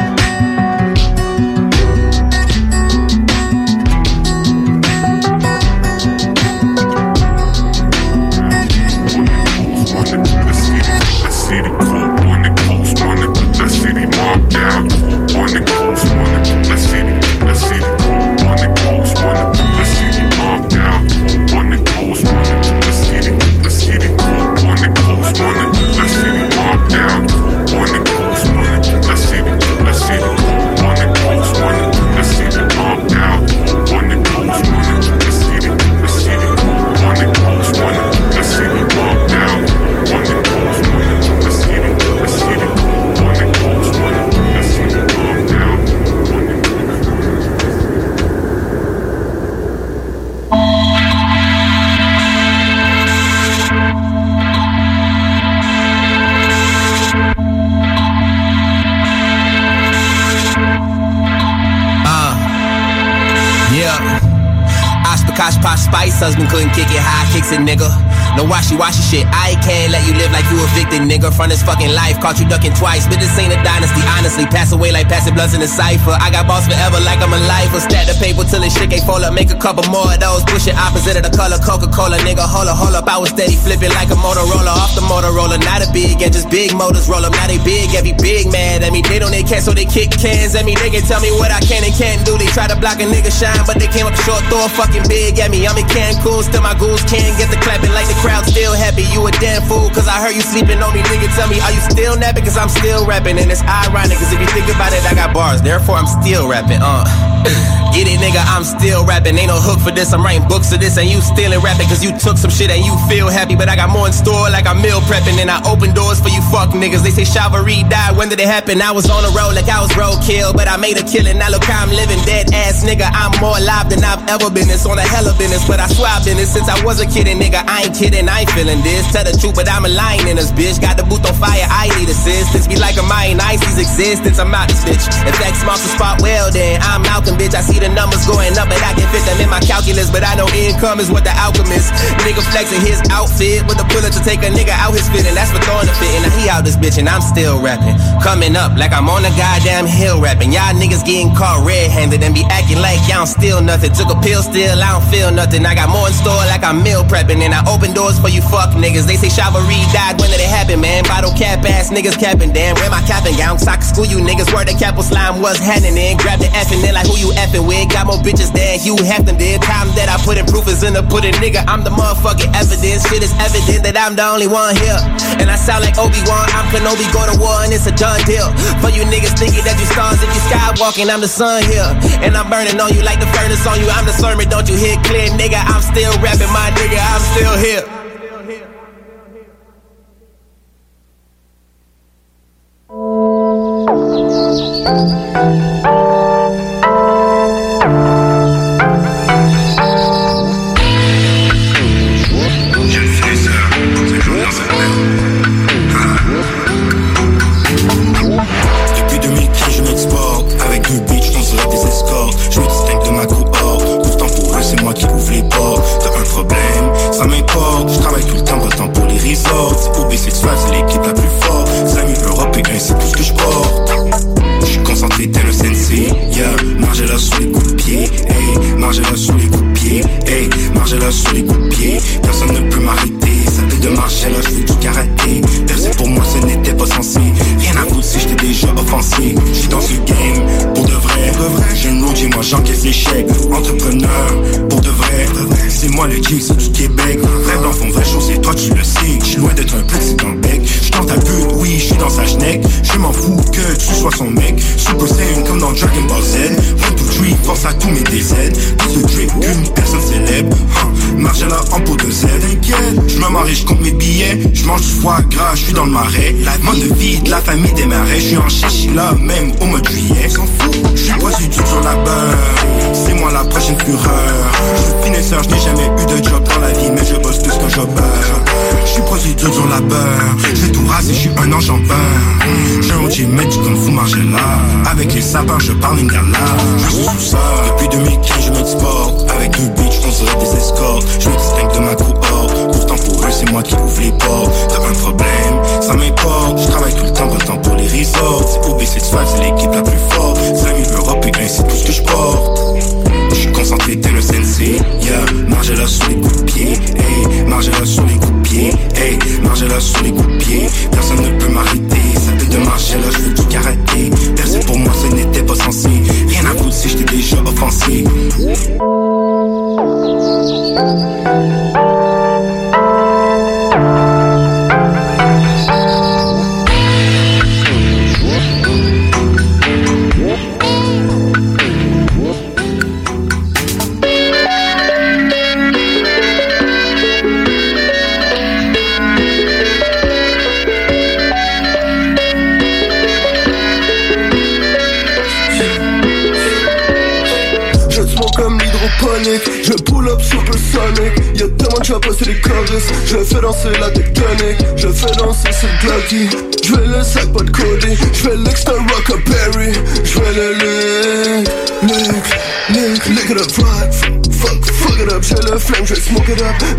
kicks 67.43 67.51
it, 67.51 67.59
nigga. 67.59 67.89
No 68.37 68.45
washy 68.45 68.75
washy 68.75 69.01
shit. 69.01 69.27
I 69.27 69.55
can't 69.61 69.91
let 69.91 70.07
you 70.07 70.13
live 70.15 70.31
like 70.31 70.45
you 70.73 70.83
evicted, 70.83 71.05
nigga. 71.05 71.33
From 71.33 71.49
this 71.49 71.61
fucking 71.63 71.93
life, 71.93 72.19
caught 72.19 72.39
you 72.39 72.47
ducking 72.47 72.73
twice. 72.73 73.05
But 73.07 73.19
this 73.19 73.33
ain't 73.37 73.53
a 73.53 73.59
dynasty, 73.63 74.01
honestly. 74.17 74.45
Pass 74.45 74.71
away 74.71 74.91
like 74.91 75.07
passing 75.07 75.33
bloods 75.33 75.53
in 75.53 75.61
a 75.61 75.67
cipher. 75.67 76.15
I 76.17 76.29
got 76.31 76.47
balls 76.47 76.65
forever 76.65 76.99
like 77.01 77.21
I'm 77.21 77.33
a 77.33 77.39
lifer. 77.45 77.79
Stack 77.79 78.07
the 78.07 78.17
paper 78.17 78.43
till 78.43 78.61
this 78.61 78.73
shit 78.73 78.91
ain't 78.91 79.05
fall 79.05 79.23
up. 79.23 79.33
Make 79.33 79.51
a 79.51 79.59
couple 79.59 79.85
more 79.89 80.09
of 80.09 80.19
those. 80.19 80.43
Push 80.45 80.67
it 80.67 80.75
opposite 80.75 81.17
of 81.17 81.23
the 81.23 81.33
color 81.35 81.57
Coca-Cola, 81.61 82.17
nigga. 82.25 82.45
Hold 82.45 82.67
up, 82.67 82.77
hold 82.77 82.95
up. 82.95 83.07
I 83.07 83.17
was 83.17 83.29
steady 83.29 83.55
flipping 83.55 83.93
like 83.93 84.09
a 84.09 84.17
Motorola 84.17 84.73
off 84.73 84.95
the 84.95 85.01
Motorola. 85.05 85.61
Not 85.61 85.85
a 85.85 85.89
big 85.93 86.21
and 86.21 86.33
just 86.33 86.49
big 86.49 86.73
motors 86.75 87.07
roll 87.07 87.25
up. 87.25 87.33
Now 87.33 87.47
they 87.47 87.61
big, 87.61 87.93
every 87.95 88.13
big 88.13 88.49
mad 88.51 88.83
at 88.83 88.91
me. 88.91 89.01
They 89.01 89.19
don't 89.19 89.31
they 89.31 89.43
can't, 89.43 89.63
so 89.63 89.73
they 89.73 89.85
kick 89.85 90.11
cans 90.11 90.55
at 90.55 90.65
me. 90.65 90.75
They 90.75 90.89
can 90.89 91.03
tell 91.03 91.21
me 91.21 91.31
what 91.37 91.51
I 91.51 91.59
can 91.61 91.83
and 91.83 91.93
can't 91.93 92.25
do. 92.25 92.37
They 92.37 92.49
try 92.53 92.67
to 92.67 92.77
block 92.77 92.99
a 92.99 93.05
nigga 93.05 93.31
shine, 93.31 93.65
but 93.65 93.77
they 93.79 93.87
came 93.87 94.05
up 94.05 94.15
short, 94.25 94.41
throw 94.49 94.65
a 94.65 94.69
fucking 94.69 95.05
big 95.07 95.39
at 95.39 95.49
me. 95.51 95.65
I'm 95.67 95.77
in 95.77 95.85
Cancun, 95.85 96.43
still 96.43 96.61
my 96.61 96.73
goons 96.77 97.03
can't 97.05 97.33
get 97.37 97.49
the 97.49 97.59
clapping 97.61 97.91
like 97.91 98.07
the 98.07 98.17
crowd 98.21 98.45
still 98.45 98.73
happy. 98.73 99.03
You 99.13 99.25
a 99.27 99.31
damn 99.41 99.61
fool, 99.65 99.89
cause 99.89 100.07
I 100.07 100.21
heard 100.21 100.35
you 100.35 100.41
sleeping 100.65 100.83
on 100.83 100.93
me, 100.93 101.01
nigga. 101.01 101.35
Tell 101.35 101.49
me, 101.49 101.59
are 101.59 101.71
you 101.71 101.81
still 101.81 102.17
napping? 102.17 102.43
Cause 102.43 102.57
I'm 102.57 102.69
still 102.69 103.05
rapping, 103.05 103.37
and 103.37 103.51
it's 103.51 103.61
ironic, 103.61 104.17
cause 104.17 104.31
if 104.31 104.39
you 104.39 104.47
think 104.47 104.67
about 104.73 104.93
it, 104.93 105.03
I 105.05 105.13
got 105.13 105.33
bars, 105.33 105.61
therefore 105.61 105.95
I'm 105.95 106.07
still 106.07 106.47
rapping, 106.47 106.79
uh. 106.81 107.79
Get 107.93 108.09
it, 108.09 108.17
nigga, 108.17 108.41
I'm 108.49 108.65
still 108.65 109.05
rapping. 109.05 109.37
Ain't 109.37 109.53
no 109.53 109.61
hook 109.61 109.77
for 109.77 109.93
this, 109.93 110.13
I'm 110.13 110.25
writing 110.25 110.47
books 110.49 110.73
of 110.73 110.81
this, 110.81 110.97
and 110.97 111.05
you 111.05 111.21
still 111.21 111.53
rapping, 111.61 111.85
cause 111.85 112.01
you 112.01 112.09
took 112.17 112.41
some 112.41 112.49
shit 112.49 112.73
and 112.73 112.81
you 112.81 112.97
feel 113.05 113.29
happy. 113.29 113.53
But 113.55 113.69
I 113.69 113.77
got 113.77 113.93
more 113.93 114.09
in 114.09 114.13
store, 114.13 114.49
like 114.49 114.65
I'm 114.65 114.81
meal 114.81 114.97
prepping, 115.05 115.37
and 115.37 115.45
I 115.45 115.61
open 115.69 115.93
doors 115.93 116.17
for 116.17 116.33
you 116.33 116.41
fuck 116.49 116.73
niggas. 116.73 117.05
They 117.05 117.13
say 117.13 117.21
Chivalry 117.21 117.85
died, 117.93 118.17
when 118.17 118.33
did 118.33 118.41
it 118.41 118.49
happen? 118.49 118.81
I 118.81 118.89
was 118.89 119.05
on 119.13 119.21
the 119.21 119.29
road 119.37 119.53
like 119.53 119.69
I 119.69 119.77
was 119.77 119.93
roadkill, 119.93 120.57
but 120.57 120.65
I 120.65 120.75
made 120.81 120.97
a 120.97 121.05
killing. 121.05 121.37
Now 121.37 121.53
look 121.53 121.63
how 121.69 121.85
I'm 121.85 121.93
living, 121.93 122.17
dead 122.25 122.49
ass 122.49 122.81
nigga. 122.81 123.05
I'm 123.13 123.29
more 123.37 123.61
alive 123.61 123.93
than 123.93 124.01
I've 124.01 124.25
ever 124.25 124.49
been. 124.49 124.73
It's 124.73 124.89
on 124.89 124.97
a 124.97 125.05
hell 125.05 125.29
of 125.29 125.37
business, 125.37 125.61
but 125.69 125.77
I 125.77 125.85
swear 125.85 126.09
I've 126.09 126.25
been 126.25 126.41
this 126.41 126.49
since 126.49 126.65
I 126.65 126.81
was 126.81 126.97
a 126.97 127.05
kid, 127.05 127.29
and 127.29 127.37
nigga, 127.37 127.61
I 127.69 127.85
ain't 127.85 127.93
kidding, 127.93 128.25
I 128.25 128.41
ain't 128.41 128.51
feeling 128.57 128.81
this. 128.81 129.05
Tell 129.13 129.21
the 129.21 129.37
truth, 129.37 129.53
but 129.53 129.69
I'm 129.69 129.85
a 129.85 129.91
lying 129.93 130.25
in 130.25 130.41
this 130.41 130.49
bitch. 130.49 130.81
Got 130.81 130.97
the 130.97 131.05
boot 131.05 131.21
on 131.29 131.37
fire, 131.37 131.69
I 131.69 131.93
need 132.01 132.09
assistance. 132.09 132.65
Be 132.65 132.73
like 132.73 132.97
a 132.97 133.05
mine, 133.05 133.37
Icy's 133.37 133.77
existence. 133.77 134.41
I'm 134.41 134.49
out 134.49 134.65
this 134.65 134.81
bitch. 134.81 135.05
If 135.29 135.37
X 135.37 135.61
marks 135.61 135.85
the 135.85 135.93
spot, 135.93 136.25
well 136.25 136.49
then 136.49 136.81
I'm 136.81 137.05
Malcolm, 137.05 137.37
bitch. 137.37 137.53
I 137.53 137.61
see 137.61 137.82
the 137.83 137.91
numbers 137.91 138.23
going 138.23 138.55
up, 138.55 138.71
but 138.71 138.79
I 138.79 138.95
can 138.95 139.03
fit 139.11 139.27
them 139.27 139.43
in 139.43 139.51
my 139.51 139.59
calculus. 139.59 140.07
But 140.07 140.23
I 140.23 140.39
know 140.39 140.47
income 140.55 141.03
is 141.03 141.11
what 141.11 141.27
the 141.27 141.35
alchemist. 141.35 141.91
Nigga 142.23 142.39
flexing 142.55 142.79
his 142.79 143.03
outfit 143.11 143.67
with 143.67 143.75
the 143.75 143.83
bullet 143.91 144.15
to 144.15 144.23
take 144.23 144.39
a 144.39 144.49
nigga 144.49 144.71
out 144.71 144.95
his 144.95 145.11
fit, 145.11 145.27
and 145.27 145.35
that's 145.35 145.51
for 145.51 145.59
throwing 145.67 145.85
the 145.85 145.95
fit. 145.99 146.07
And 146.23 146.31
he 146.39 146.47
out 146.47 146.63
this 146.63 146.79
bitch, 146.79 146.95
and 146.95 147.11
I'm 147.11 147.19
still 147.19 147.59
rapping. 147.59 147.99
Coming 148.23 148.55
up 148.55 148.79
like 148.79 148.95
I'm 148.95 149.11
on 149.11 149.27
a 149.27 149.33
goddamn 149.35 149.85
hill 149.85 150.23
rapping. 150.23 150.55
Y'all 150.55 150.71
niggas 150.71 151.03
getting 151.03 151.35
caught 151.35 151.67
red-handed 151.67 152.23
and 152.23 152.31
be 152.31 152.47
acting 152.47 152.79
like 152.79 153.03
y'all 153.11 153.27
steal 153.27 153.59
nothing. 153.59 153.91
Took 153.91 154.07
a 154.15 154.17
pill 154.23 154.39
still, 154.39 154.79
I 154.79 154.95
don't 154.95 155.07
feel 155.11 155.29
nothing. 155.35 155.67
I 155.67 155.75
got 155.75 155.91
more 155.91 156.07
in 156.07 156.15
store 156.15 156.39
like 156.47 156.63
I'm 156.63 156.79
meal 156.79 157.03
prepping, 157.03 157.43
and 157.43 157.51
I 157.51 157.67
open 157.67 157.91
doors 157.91 158.15
for 158.15 158.31
you 158.31 158.39
fuck 158.47 158.71
niggas. 158.79 159.03
They 159.03 159.19
say 159.19 159.27
Chivalry 159.27 159.83
died, 159.91 160.15
when 160.23 160.31
did 160.31 160.39
it 160.39 160.47
happen, 160.47 160.79
man? 160.79 161.03
Bottle 161.03 161.35
cap 161.35 161.67
ass 161.67 161.91
niggas 161.91 162.15
capping, 162.15 162.55
damn. 162.55 162.79
Where 162.79 162.89
my 162.89 163.03
capping 163.03 163.35
gown? 163.35 163.59
So 163.59 163.67
I 163.67 163.75
can 163.75 163.83
school 163.83 164.07
you 164.07 164.23
niggas. 164.23 164.47
Where 164.55 164.63
the 164.63 164.71
capital 164.79 165.03
slime 165.03 165.43
was 165.43 165.59
happening 165.59 165.99
in. 165.99 166.15
Grab 166.15 166.39
the 166.39 166.47
effing 166.55 166.79
in 166.87 166.95
like 166.95 167.07
who 167.11 167.19
you 167.19 167.35
effing 167.35 167.67
with. 167.67 167.72
Got 167.93 168.07
more 168.09 168.17
bitches 168.25 168.49
than 168.49 168.79
Hugh 168.79 168.97
Hefton 168.97 169.37
did. 169.37 169.61
Time 169.61 169.89
that 169.93 170.09
I 170.09 170.17
put 170.25 170.37
in 170.37 170.45
proof 170.49 170.65
is 170.65 170.81
in 170.81 170.93
the 170.93 171.05
pudding, 171.05 171.33
nigga. 171.37 171.61
I'm 171.69 171.85
the 171.85 171.93
motherfucking 171.93 172.49
evidence. 172.53 173.05
Shit 173.05 173.21
is 173.21 173.33
evident 173.37 173.85
that 173.85 173.93
I'm 173.93 174.17
the 174.17 174.25
only 174.25 174.49
one 174.49 174.73
here. 174.81 174.97
And 175.37 175.45
I 175.49 175.57
sound 175.57 175.85
like 175.85 175.97
Obi-Wan. 176.01 176.49
I'm 176.57 176.65
Kenobi, 176.73 177.05
go 177.13 177.21
to 177.29 177.37
war, 177.37 177.61
and 177.61 177.69
it's 177.69 177.85
a 177.85 177.93
done 177.93 178.21
deal. 178.25 178.49
For 178.81 178.89
you 178.89 179.05
niggas 179.05 179.37
thinking 179.37 179.61
that 179.61 179.77
you 179.77 179.85
stars 179.93 180.17
if 180.21 180.29
you 180.29 180.41
skywalking, 180.49 181.13
I'm 181.13 181.21
the 181.21 181.29
sun 181.29 181.61
here. 181.69 181.85
And 182.25 182.33
I'm 182.33 182.49
burning 182.49 182.81
on 182.81 182.89
you 182.97 183.05
like 183.05 183.21
the 183.21 183.29
furnace 183.29 183.61
on 183.69 183.77
you. 183.77 183.85
I'm 183.93 184.09
the 184.09 184.15
sermon, 184.17 184.49
don't 184.49 184.65
you 184.65 184.73
hear 184.73 184.97
clear, 185.05 185.29
nigga? 185.37 185.61
I'm 185.61 185.85
still 185.85 186.13
rapping, 186.17 186.49
my 186.49 186.73
nigga. 186.73 186.97
I'm 186.97 187.21
still 187.37 187.55
here. 187.61 187.92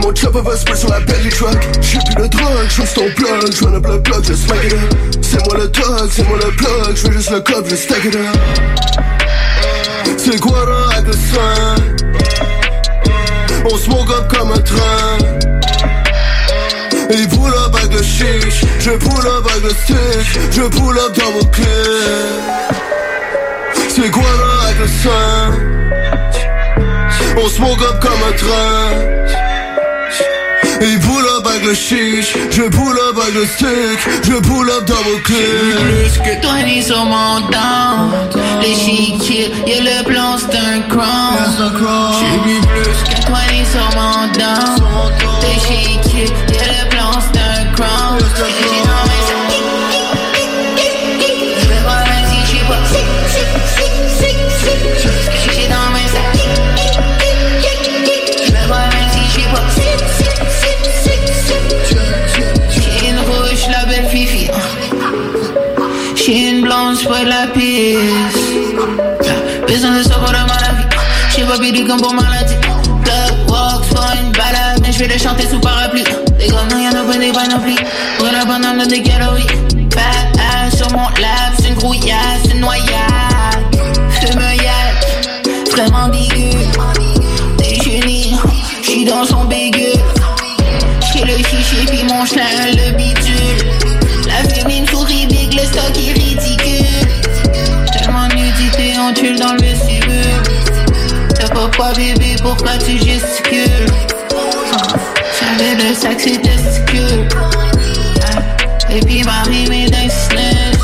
Mon 0.04 0.14
chopper 0.14 0.42
va 0.42 0.54
se 0.54 0.76
sur 0.76 0.90
la 0.90 1.00
belly 1.00 1.30
truck. 1.30 1.56
J'ai 1.80 1.98
plus 2.14 2.24
de 2.24 2.28
drogue, 2.28 2.68
je 2.68 2.94
ton 2.94 3.08
plug 3.16 3.54
Je 3.54 3.64
up 3.64 3.86
le 3.86 4.02
plug, 4.02 4.22
just 4.22 4.50
make 4.50 4.64
it 4.64 4.74
up. 4.74 4.80
C'est 5.22 5.42
moi 5.46 5.56
le 5.56 5.68
dog, 5.68 6.10
c'est 6.12 6.28
moi 6.28 6.36
le 6.44 6.50
plug 6.50 6.94
Je 6.94 7.06
veux 7.06 7.12
juste 7.14 7.30
le 7.30 7.40
cop, 7.40 7.66
je 7.66 7.74
stack 7.74 8.04
it 8.04 8.14
up. 8.14 8.36
C'est 10.18 10.38
quoi 10.38 10.66
le 11.06 11.12
sein 11.12 11.74
On 13.64 13.78
smoke 13.78 14.10
up 14.10 14.28
comme 14.28 14.52
un 14.52 14.58
train. 14.58 15.18
Il 17.10 17.26
pull 17.28 17.54
up 17.54 17.74
avec 17.74 17.94
le 17.94 18.02
chiche 18.02 18.62
Je 18.80 18.90
pull 18.90 19.26
up 19.26 19.46
avec 19.50 19.64
le 19.64 19.70
stick 19.70 19.96
Je 20.50 20.62
pull 20.62 20.98
up 20.98 21.14
double 21.14 21.50
clip 21.50 21.66
C'est 23.88 24.10
quoi 24.10 24.22
là 24.22 24.66
avec 24.66 24.80
le 24.80 24.86
sein 24.86 25.52
On 27.36 27.48
smoke 27.48 27.82
up 27.82 28.00
comme 28.00 28.22
un 28.28 28.32
train 28.36 29.43
il 30.86 30.98
pull 31.00 31.24
up 31.38 31.46
avec 31.46 31.64
le 31.64 31.74
chiche, 31.74 32.34
je 32.50 32.62
pull 32.62 32.98
up 33.08 33.18
avec 33.22 33.34
le 33.34 33.46
stick, 33.46 33.98
je 34.22 34.34
pull 34.34 34.70
up 34.70 34.84
double 34.86 35.22
clip. 35.22 35.38
plus 35.80 36.18
que 36.18 36.40
toi 36.40 36.62
ni 36.64 36.82
sur 36.82 37.04
mon 37.04 37.40
down 37.48 38.10
Les 38.60 38.74
chics, 38.74 39.52
y'a 39.66 39.80
le 39.80 40.04
plan 40.04 40.36
c'est 40.38 40.56
un 40.56 40.80
crown 40.88 41.38
J'ai 42.20 42.38
bu 42.44 42.60
plus 42.60 43.14
que 43.14 43.26
toi 43.26 43.38
ni 43.52 43.64
sur 43.64 43.88
mon 43.96 44.26
down 44.32 45.12
Les 45.42 46.53
pour 67.74 68.86
de 69.66 70.02
savoir 70.04 70.30
de 70.30 70.36
maladie 70.36 70.86
J'ai 71.34 71.44
pas 71.44 71.58
comme 71.88 72.00
pour 72.00 72.14
maladie 72.14 72.54
Plug 73.02 73.50
walks 73.50 73.88
pour 73.88 74.04
une 74.14 74.30
balade 74.30 74.80
Mais 74.82 74.92
je 74.92 74.98
vais 75.00 75.08
le 75.08 75.18
chanter 75.18 75.48
sous 75.48 75.58
parapluie. 75.58 76.04
Les 76.38 76.46
gars 76.46 76.66
non 76.70 76.78
y'en 76.78 76.90
a 76.90 77.04
pas 77.04 77.18
des 77.18 77.32
panoplies 77.32 77.78
Pour 78.18 78.28
la 78.30 78.44
banane 78.44 78.86
des 78.86 79.02
calories 79.02 79.46
Bad 79.90 80.38
ass 80.38 80.76
sur 80.76 80.90
mon 80.92 81.08
lap 81.20 81.52
C'est 81.58 81.68
une 81.70 81.74
grouillasse, 81.74 82.44
une 82.52 82.60
noyade 82.60 82.84
Fume 84.20 84.40
yak 84.40 85.72
Vraiment 85.72 86.08
bigu 86.10 86.56
Des 87.58 87.74
J'suis 88.82 89.04
dans 89.04 89.24
son 89.24 89.46
bégueule 89.46 89.98
J'ai 91.12 91.24
le 91.24 91.38
chichi 91.38 91.86
puis 91.86 92.04
mon 92.04 92.24
chien 92.24 92.44
le 92.68 92.92
bidule. 92.92 93.66
La 94.28 94.48
fémine 94.48 94.86
sourit 94.86 95.26
big, 95.26 95.54
le 95.54 95.66
stock 95.66 95.96
est 95.96 96.23
tue 99.24 99.36
dans 99.36 99.52
le 99.54 99.60
vestibule 99.60 100.42
T'as 101.34 101.48
pas 101.48 101.70
quoi 101.76 101.92
bébé, 101.92 102.36
pourquoi 102.42 102.72
tu 102.78 102.92
gesticules 102.98 103.86
J'avais 105.40 105.74
le 105.76 105.94
sac, 105.94 106.18
c'est 106.18 106.40
testicule. 106.42 107.28
Et 108.90 109.00
puis 109.00 109.22
ma 109.24 109.42
rime 109.44 109.72
est 109.72 109.90
d'un 109.90 110.08
snitch 110.08 110.78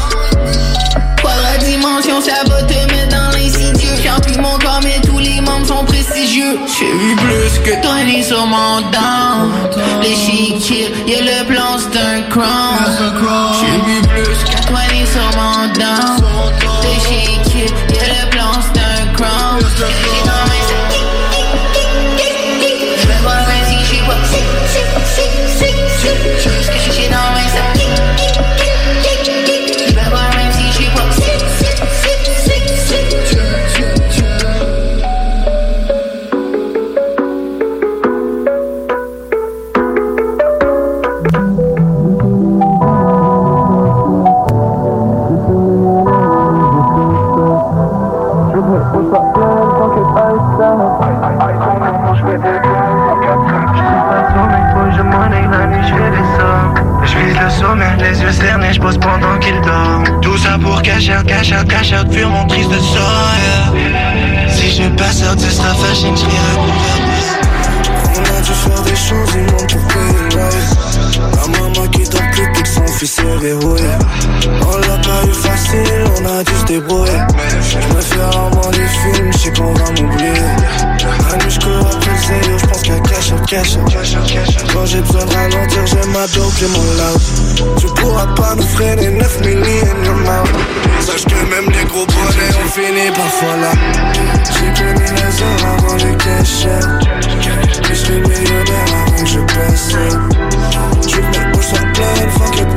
Quadra 1.23 1.57
dimension, 1.59 2.21
ça 2.21 2.43
va 2.47 2.63
te 2.63 2.73
mettre 2.93 3.09
dans 3.11 3.31
l'insidieux. 3.37 3.91
J'en 4.03 4.21
plus 4.21 4.39
mon 4.39 4.59
corps, 4.59 4.81
mais 4.83 5.01
tous 5.07 5.19
les 5.19 5.41
membres 5.41 5.67
sont 5.67 5.85
prestigieux. 5.85 6.59
J'ai 6.79 6.93
vu 6.93 7.17
plus 7.17 7.71
que 7.71 7.83
toi, 7.83 8.03
ni 8.05 8.25
sur 8.25 8.47
mon 8.47 8.81
Les 10.03 10.17
chics, 10.17 10.89
y'a 11.07 11.21
le 11.21 11.47
plan, 11.47 11.77
c'est 11.79 11.99
un 11.99 12.23
crown. 12.31 12.79
J'ai 13.61 13.91
vu 13.91 14.01
plus 14.01 14.45
que 14.45 14.67
toi, 14.67 14.81
ni 14.93 15.07
sur 15.07 15.31
mon 15.37 15.67
down 15.75 16.70
crown 19.81 19.91
J'ai 20.03 20.20
ce 65.51 65.57
sera 65.57 65.75
fashion, 65.75 66.15
je 66.15 66.25
rirai 66.27 66.57
On 68.17 68.37
a 68.37 68.85
des 68.85 68.97
choses, 68.97 69.70
verrouillé. 73.07 73.85
On 74.63 74.77
l'a 74.77 74.99
pas 74.99 75.27
eu 75.27 75.33
facile, 75.33 76.05
on 76.17 76.39
a 76.39 76.45
dû 76.45 76.53
se 76.55 76.65
débrouiller. 76.67 77.13
Je 77.63 77.95
me 77.95 78.01
fais 78.01 78.21
rarement 78.21 78.71
des 78.71 78.79
films, 78.79 79.33
je 79.33 79.39
sais 79.39 79.53
qu'on 79.53 79.73
va 79.73 79.91
m'oublier. 79.91 80.33
La 81.31 81.37
nuit, 81.37 81.51
je 81.51 81.61
cours 81.61 81.87
après 81.87 82.11
le 82.11 82.19
zéro, 82.19 82.59
je 82.59 82.67
pense 82.67 82.83
qu'à 82.83 83.01
cash 83.01 83.33
out, 83.33 83.47
cash 83.47 83.77
out. 83.77 84.73
Quand 84.73 84.87
j'ai 84.87 85.01
besoin 85.01 85.25
de 85.25 85.35
ralentir, 85.35 85.87
j'ai 85.87 86.11
ma 86.11 86.27
dope, 86.29 86.53
j'ai 86.59 86.67
mon 86.67 86.83
loud. 86.83 87.77
Tu 87.79 87.87
pourras 88.01 88.27
pas 88.35 88.55
nous 88.55 88.63
freiner 88.63 89.11
9 89.11 89.41
milli 89.41 89.81
in 89.81 90.05
your 90.05 90.17
mouth. 90.17 90.51
Sache 91.01 91.25
que 91.25 91.35
même 91.35 91.71
les 91.71 91.85
gros 91.85 92.07
bonnets 92.07 92.55
ont 92.63 92.69
fini 92.69 93.11
parfois 93.17 93.57
là. 93.57 93.73
J'ai 94.45 94.83
connu 94.83 95.05
les 95.05 95.43
heures 95.43 95.67
avant 95.79 95.97
les 95.97 96.17
cachettes. 96.17 97.09
Je 97.89 97.95
suis 97.95 98.21
millionnaire 98.21 98.95
avant 99.07 99.23
que 99.23 99.27
je 99.27 99.41
passe. 99.41 99.97
Fuck. 101.11 101.11
Je 101.11 101.17
des 101.21 102.17
gestes 102.21 102.41
en 102.41 102.51
4 102.51 102.57
Je 102.57 102.70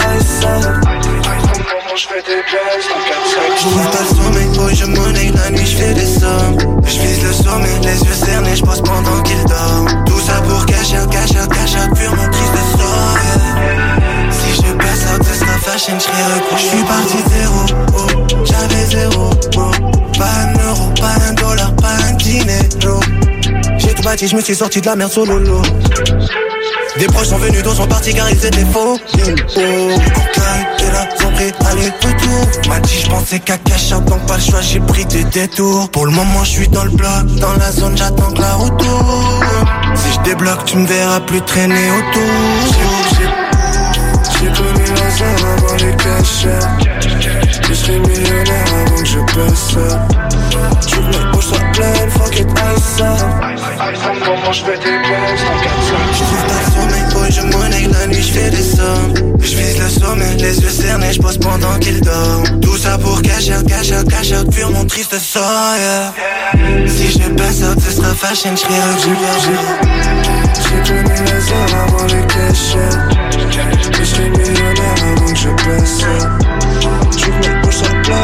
pas 3.91 3.99
le 4.01 4.15
sommeil, 4.15 4.47
boy, 4.57 4.75
je 4.75 4.85
monnaie 4.85 5.31
la 5.31 5.49
nuit, 5.51 5.65
je 5.65 5.93
des 5.93 6.05
sommes. 6.05 6.57
Je 6.85 6.99
vise 6.99 7.23
le 7.23 7.33
sommet, 7.33 7.79
les 7.83 7.99
yeux 7.99 8.13
cernés, 8.13 8.55
je 8.55 8.63
pose 8.63 8.81
pendant 8.81 9.21
qu'il 9.23 9.43
dort. 9.45 9.85
Tout 10.05 10.19
ça 10.19 10.41
pour 10.41 10.65
cacher, 10.65 10.97
cacher, 11.11 11.47
cacher, 11.49 11.95
fuir 11.95 12.15
mon 12.15 12.23
sort. 12.23 13.17
yeah. 13.23 14.31
Si 14.31 14.49
je 14.55 14.73
passe 14.73 15.05
out, 15.13 15.23
ce 15.23 15.33
sera 15.39 15.57
fashion, 15.59 15.97
je 15.99 16.07
recours. 16.07 16.57
Je 16.57 16.65
suis 16.65 16.83
parti 16.83 17.17
de 17.23 17.29
zéro, 17.29 17.61
oh, 17.97 18.07
j'avais 18.43 18.85
zéro. 18.85 19.29
Pas 20.17 20.33
un 20.43 20.53
euro, 20.67 20.85
pas 20.99 21.15
un 21.27 21.33
dollar, 21.33 21.75
pas 21.75 21.95
un 22.07 22.13
dinero. 22.13 22.99
J'ai 23.77 23.93
tout 23.93 24.03
bâti, 24.03 24.27
je 24.27 24.35
me 24.35 24.41
suis 24.41 24.55
sorti 24.55 24.81
de 24.81 24.85
la 24.85 24.95
merde 24.95 25.11
solo. 25.11 25.39
Des 26.97 27.07
proches 27.07 27.27
sont 27.27 27.37
venus, 27.37 27.63
d'autres 27.63 27.77
sont 27.77 27.87
partis 27.87 28.13
car 28.13 28.29
ils 28.29 28.45
étaient 28.45 28.65
faux. 28.65 28.97
Oh, 29.57 29.89
là, 30.91 31.07
sont 31.19 31.31
prêts, 31.31 31.51
allez, 31.65 31.87
retour. 31.87 32.69
M'a 32.69 32.79
dit, 32.81 32.99
je 33.03 33.09
pensais 33.09 33.39
qu'à 33.39 33.57
cash 33.57 33.89
donc 33.89 34.25
pas 34.27 34.37
le 34.37 34.41
choix, 34.41 34.61
j'ai 34.61 34.79
pris 34.79 35.05
des 35.05 35.23
détours. 35.23 35.89
Pour 35.89 36.05
le 36.05 36.11
moment, 36.11 36.43
je 36.43 36.49
suis 36.51 36.67
dans 36.67 36.83
le 36.83 36.91
bloc, 36.91 37.25
dans 37.39 37.53
la 37.53 37.71
zone, 37.71 37.97
j'attends 37.97 38.31
que 38.31 38.41
la 38.41 38.53
retour. 38.53 39.43
Si 39.95 40.13
je 40.13 40.19
débloque, 40.29 40.65
tu 40.65 40.77
me 40.77 40.85
verras 40.85 41.19
plus 41.21 41.41
traîner 41.41 41.89
autour. 41.91 42.21
J'ai 44.39 44.47
connu 44.47 44.85
la 44.95 45.09
zone 45.09 45.47
avant 45.57 45.75
les 45.75 45.95
cachettes. 45.97 47.12
Je 47.61 47.73
suis 47.73 47.99
millionnaire 47.99 48.65
avant 48.81 48.95
que 48.95 49.05
je 49.05 49.19
passe. 49.19 49.77
Tu 50.87 50.95
veux 50.95 51.01
que 51.01 51.17
mes 51.17 51.31
poches 51.31 51.45
soient 51.45 51.59
pleines, 51.73 52.09
fuck 52.09 52.39
it, 52.39 52.47
ice 52.47 53.01
out. 53.01 53.19
Comment 54.25 54.51
je 54.51 54.63
fais 54.63 54.77
des 54.77 55.03
gestes 55.03 55.45
en 55.51 55.63
4 55.63 55.75
Je 56.13 56.23
trouve 56.23 56.45
pas 56.47 56.59
le 56.59 56.71
sommeil, 56.73 57.13
boy, 57.13 57.31
je 57.31 57.41
monnaie 57.41 57.87
la 57.87 58.07
nuit, 58.07 58.23
je 58.23 58.31
fais 58.33 58.49
des 58.49 58.63
sommes. 58.63 59.37
Je 59.39 59.55
vise 59.55 59.79
le 59.79 59.89
sommet, 59.89 60.33
les 60.39 60.59
yeux 60.59 60.69
cernés, 60.69 61.13
je 61.13 61.19
pose 61.19 61.37
pendant 61.37 61.77
qu'il 61.79 62.01
dort. 62.01 62.43
Tout 62.61 62.77
ça 62.77 62.97
pour 62.97 63.21
cacher, 63.21 63.53
out, 63.55 63.67
cash 63.67 63.91
out, 63.91 64.09
cash 64.09 64.31
out, 64.31 64.49
pur 64.49 64.71
mon 64.71 64.85
triste 64.85 65.17
sort, 65.19 65.43
yeah. 65.77 66.87
Si 66.87 67.11
je 67.11 67.29
passe 67.29 67.61
out, 67.61 67.79
ce 67.79 67.91
sera 67.91 68.13
fashion, 68.15 68.55
j'serai 68.55 68.73
un 68.73 68.97
J'ai 70.63 70.93
donné 70.93 71.15
les 71.21 71.51
heures 71.51 71.75
avant 71.85 72.05
les 72.05 72.25
cachettes. 72.27 73.91
Mais 73.91 74.05
j'serai 74.05 74.29
millionnaire 74.29 74.95
avant 75.03 75.31
que 75.31 75.35
je 75.35 75.49
passe 75.49 76.52
J'ouvre 77.17 77.37
mes 77.39 77.61
poches 77.61 77.75
sur 77.75 78.01
plein, 78.01 78.23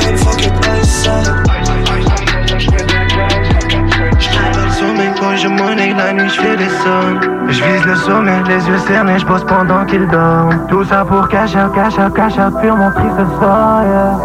quand 5.20 5.36
je 5.36 5.48
monnaie, 5.48 5.94
la 5.94 6.14
nuit 6.14 6.30
j'fais 6.30 6.56
des 6.56 6.70
sommes 6.70 7.20
Je 7.48 7.64
vise 7.64 7.86
le 7.86 7.96
sommet, 7.96 8.42
les 8.48 8.68
yeux 8.68 8.78
cernés, 8.88 9.20
j'bosse 9.20 9.44
pendant 9.44 9.86
qu'il 9.86 10.08
dort 10.08 10.50
Tout 10.70 10.84
ça 10.86 11.06
pour 11.06 11.28
out, 11.56 12.14
cash 12.14 12.38
out, 12.38 12.62
pur 12.62 12.76
mon 12.76 12.92
triste 12.92 13.18
sort, 13.40 13.82
yeah. 13.84 14.18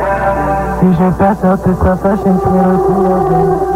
Si 0.80 0.86
je 0.92 1.10
passe 1.18 1.44
out, 1.44 1.60
ce 1.64 1.74
sera 1.74 1.96
fashion, 1.96 2.40
j'serai 2.44 3.73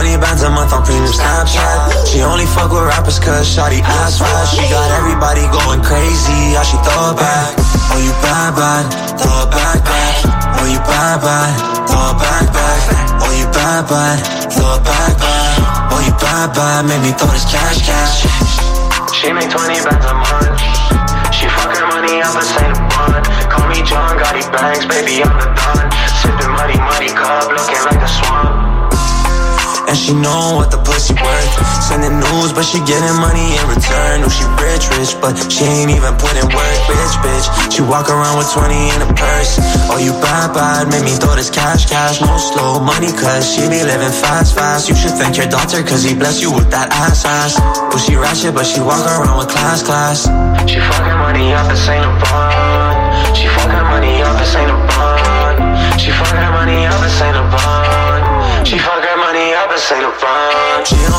20 0.00 0.16
bands 0.16 0.40
a 0.40 0.48
month 0.48 0.72
on 0.72 0.80
premium 0.80 1.12
Snapchat. 1.12 2.08
She 2.08 2.24
only 2.24 2.48
fuck 2.56 2.72
with 2.72 2.88
rappers 2.88 3.20
cause 3.20 3.44
shawty 3.44 3.84
ass 3.84 4.16
fat. 4.16 4.48
She 4.48 4.64
got 4.72 4.88
everybody 4.96 5.44
going 5.52 5.84
crazy, 5.84 6.56
how 6.56 6.64
she 6.64 6.80
throw 6.80 7.12
it 7.12 7.20
back. 7.20 7.52
Oh, 7.92 8.00
you 8.00 8.08
bad, 8.24 8.56
bad, 8.56 8.84
throw 9.20 9.44
it 9.44 9.52
back, 9.52 9.84
back. 9.84 10.14
Oh, 10.56 10.64
you 10.72 10.80
bad, 10.88 11.20
bad, 11.20 11.52
throw 11.84 12.00
it 12.00 12.16
back, 12.16 12.48
back. 12.48 12.80
Oh, 13.20 13.28
you 13.36 13.44
bad, 13.52 13.84
bad, 13.92 14.16
throw 14.48 14.72
it 14.72 14.82
back, 14.88 15.12
back. 15.20 15.92
Oh, 15.92 16.00
you 16.00 16.14
bad, 16.16 16.48
bad, 16.56 16.80
make 16.88 17.04
me 17.04 17.12
throw 17.12 17.28
this 17.36 17.44
cash, 17.44 17.84
cash. 17.84 18.24
She 19.12 19.28
make 19.36 19.52
20 19.52 19.84
bands 19.84 20.00
a 20.08 20.16
month. 20.16 20.64
She 21.28 21.44
fuck 21.52 21.76
her 21.76 21.84
money 21.92 22.24
up 22.24 22.40
say 22.40 22.72
the 22.72 22.80
bun. 22.88 23.20
Call 23.52 23.68
me 23.68 23.84
John 23.84 24.16
Gotti 24.16 24.48
Banks, 24.48 24.88
baby, 24.88 25.20
I'm 25.20 25.36
the 25.36 25.44
Don. 25.60 25.84
Sipping 26.24 26.52
muddy, 26.56 26.80
muddy 26.88 27.12
cup, 27.12 27.52
looking 27.52 27.84
like 27.84 28.00
a 28.00 28.08
swamp. 28.08 28.59
And 29.90 29.98
she 29.98 30.14
know 30.14 30.54
what 30.54 30.70
the 30.70 30.78
pussy 30.86 31.18
worth. 31.18 31.50
Sending 31.82 32.22
news, 32.22 32.54
but 32.54 32.62
she 32.62 32.78
getting 32.86 33.18
money 33.18 33.58
in 33.58 33.64
return. 33.66 34.22
Know 34.22 34.30
she 34.30 34.46
rich, 34.62 34.86
rich, 34.94 35.18
but 35.18 35.34
she 35.50 35.66
ain't 35.66 35.90
even 35.90 36.14
put 36.14 36.30
in 36.38 36.46
work. 36.46 36.78
Bitch, 36.86 37.14
bitch, 37.18 37.46
she 37.74 37.82
walk 37.82 38.06
around 38.06 38.38
with 38.38 38.46
20 38.54 38.70
in 38.70 39.02
a 39.02 39.10
purse. 39.18 39.58
Oh, 39.90 39.98
you 39.98 40.14
bad, 40.22 40.54
bad, 40.54 40.94
make 40.94 41.02
me 41.02 41.18
throw 41.18 41.34
this 41.34 41.50
cash, 41.50 41.90
cash. 41.90 42.22
No 42.22 42.38
slow 42.38 42.78
money, 42.78 43.10
cause 43.10 43.42
she 43.42 43.66
be 43.66 43.82
living 43.82 44.14
fast, 44.14 44.54
fast. 44.54 44.86
You 44.86 44.94
should 44.94 45.18
thank 45.18 45.34
your 45.34 45.50
doctor, 45.50 45.82
cause 45.82 46.06
he 46.06 46.14
bless 46.14 46.38
you 46.38 46.54
with 46.54 46.70
that 46.70 46.94
ass, 46.94 47.26
ass. 47.26 47.58
Well, 47.90 47.98
she 47.98 48.14
ratchet, 48.14 48.54
but 48.54 48.70
she 48.70 48.78
walk 48.78 49.02
around 49.02 49.42
with 49.42 49.50
class, 49.50 49.82
class. 49.82 50.30
She 50.70 50.78
fucking 50.78 51.18
money 51.18 51.50
up, 51.50 51.66
this 51.66 51.82
ain't 51.90 52.06
a 52.06 52.14
bond. 52.22 53.34
She 53.34 53.50
fucking 53.58 53.86
money 53.90 54.22
up, 54.22 54.38
this 54.38 54.54
ain't 54.54 54.70
a 54.70 54.78
bond. 54.86 55.98
She 55.98 56.14
fucking 56.14 56.52
money 56.54 56.86
up, 56.86 57.02
this 57.02 57.18
ain't 57.26 57.34
a 57.34 57.42
bond. 57.42 58.68
She 58.68 58.78
fucking 58.78 58.99
She 59.80 59.96
don't 59.96 60.12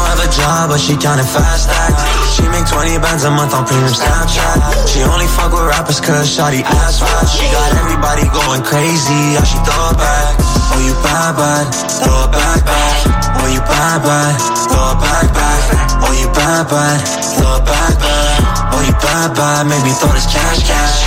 have 0.06 0.22
a 0.22 0.30
job, 0.30 0.70
but 0.70 0.78
she 0.78 0.94
counting 0.94 1.26
fast 1.26 1.66
stacks. 1.66 2.38
She 2.38 2.46
make 2.54 2.70
20 2.70 3.02
bands 3.02 3.26
a 3.26 3.32
month 3.34 3.58
on 3.58 3.66
premium 3.66 3.90
Snapchat. 3.90 4.86
She 4.86 5.02
only 5.02 5.26
fuck 5.26 5.50
with 5.50 5.66
rappers 5.66 5.98
cause 5.98 6.30
shawty 6.30 6.62
ass 6.62 7.02
fat. 7.02 7.26
She 7.26 7.50
got 7.50 7.74
everybody 7.82 8.30
going 8.30 8.62
crazy, 8.62 9.34
how 9.34 9.50
she 9.50 9.58
throw 9.66 9.90
it 9.90 9.98
back. 9.98 10.38
Oh, 10.72 10.78
you 10.78 10.94
bad, 11.02 11.34
bad, 11.42 11.74
throw 11.74 12.30
it 12.30 12.32
back, 12.32 12.62
back. 12.62 13.02
Oh, 13.42 13.50
you 13.50 13.62
bad, 13.66 14.06
bad, 14.06 14.38
throw 14.70 14.94
it 14.94 15.02
back, 15.02 15.28
back. 15.34 15.62
Oh, 16.06 16.14
you 16.14 16.30
bad, 16.30 16.70
bad, 16.70 17.02
throw 17.42 17.58
it 17.58 17.66
back, 17.66 17.98
back. 17.98 18.46
Oh, 18.78 18.82
you 18.86 18.94
bad, 19.02 19.34
bad, 19.34 19.66
make 19.66 19.82
me 19.82 19.92
throw 19.98 20.14
this 20.14 20.30
cash, 20.30 20.62
cash. 20.70 21.02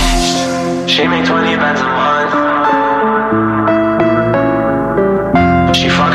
She 0.91 1.07
make 1.07 1.23
20 1.23 1.55
bands 1.55 1.79
a 1.79 1.87
month. 1.87 2.35
She 5.75 5.87
fucking 5.89 6.14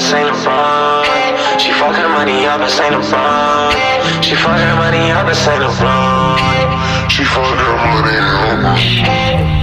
up, 0.00 0.02
this 0.02 0.12
ain't 0.14 0.28
a 0.28 0.44
bond. 0.44 1.60
She 1.60 1.72
fucking 1.72 2.10
money 2.12 2.46
up, 2.46 2.60
this 2.60 2.80
ain't 2.80 2.94
a 2.94 2.98
bond. 2.98 3.74
She 4.24 4.34
fucking 4.34 4.76
money 4.76 5.10
up, 5.10 5.26
this 5.26 5.46
ain't 5.46 5.62
a 5.62 5.68
bond. 5.68 7.12
She 7.12 7.24
fucking 7.24 7.76
money 7.92 8.16
up. 9.56 9.59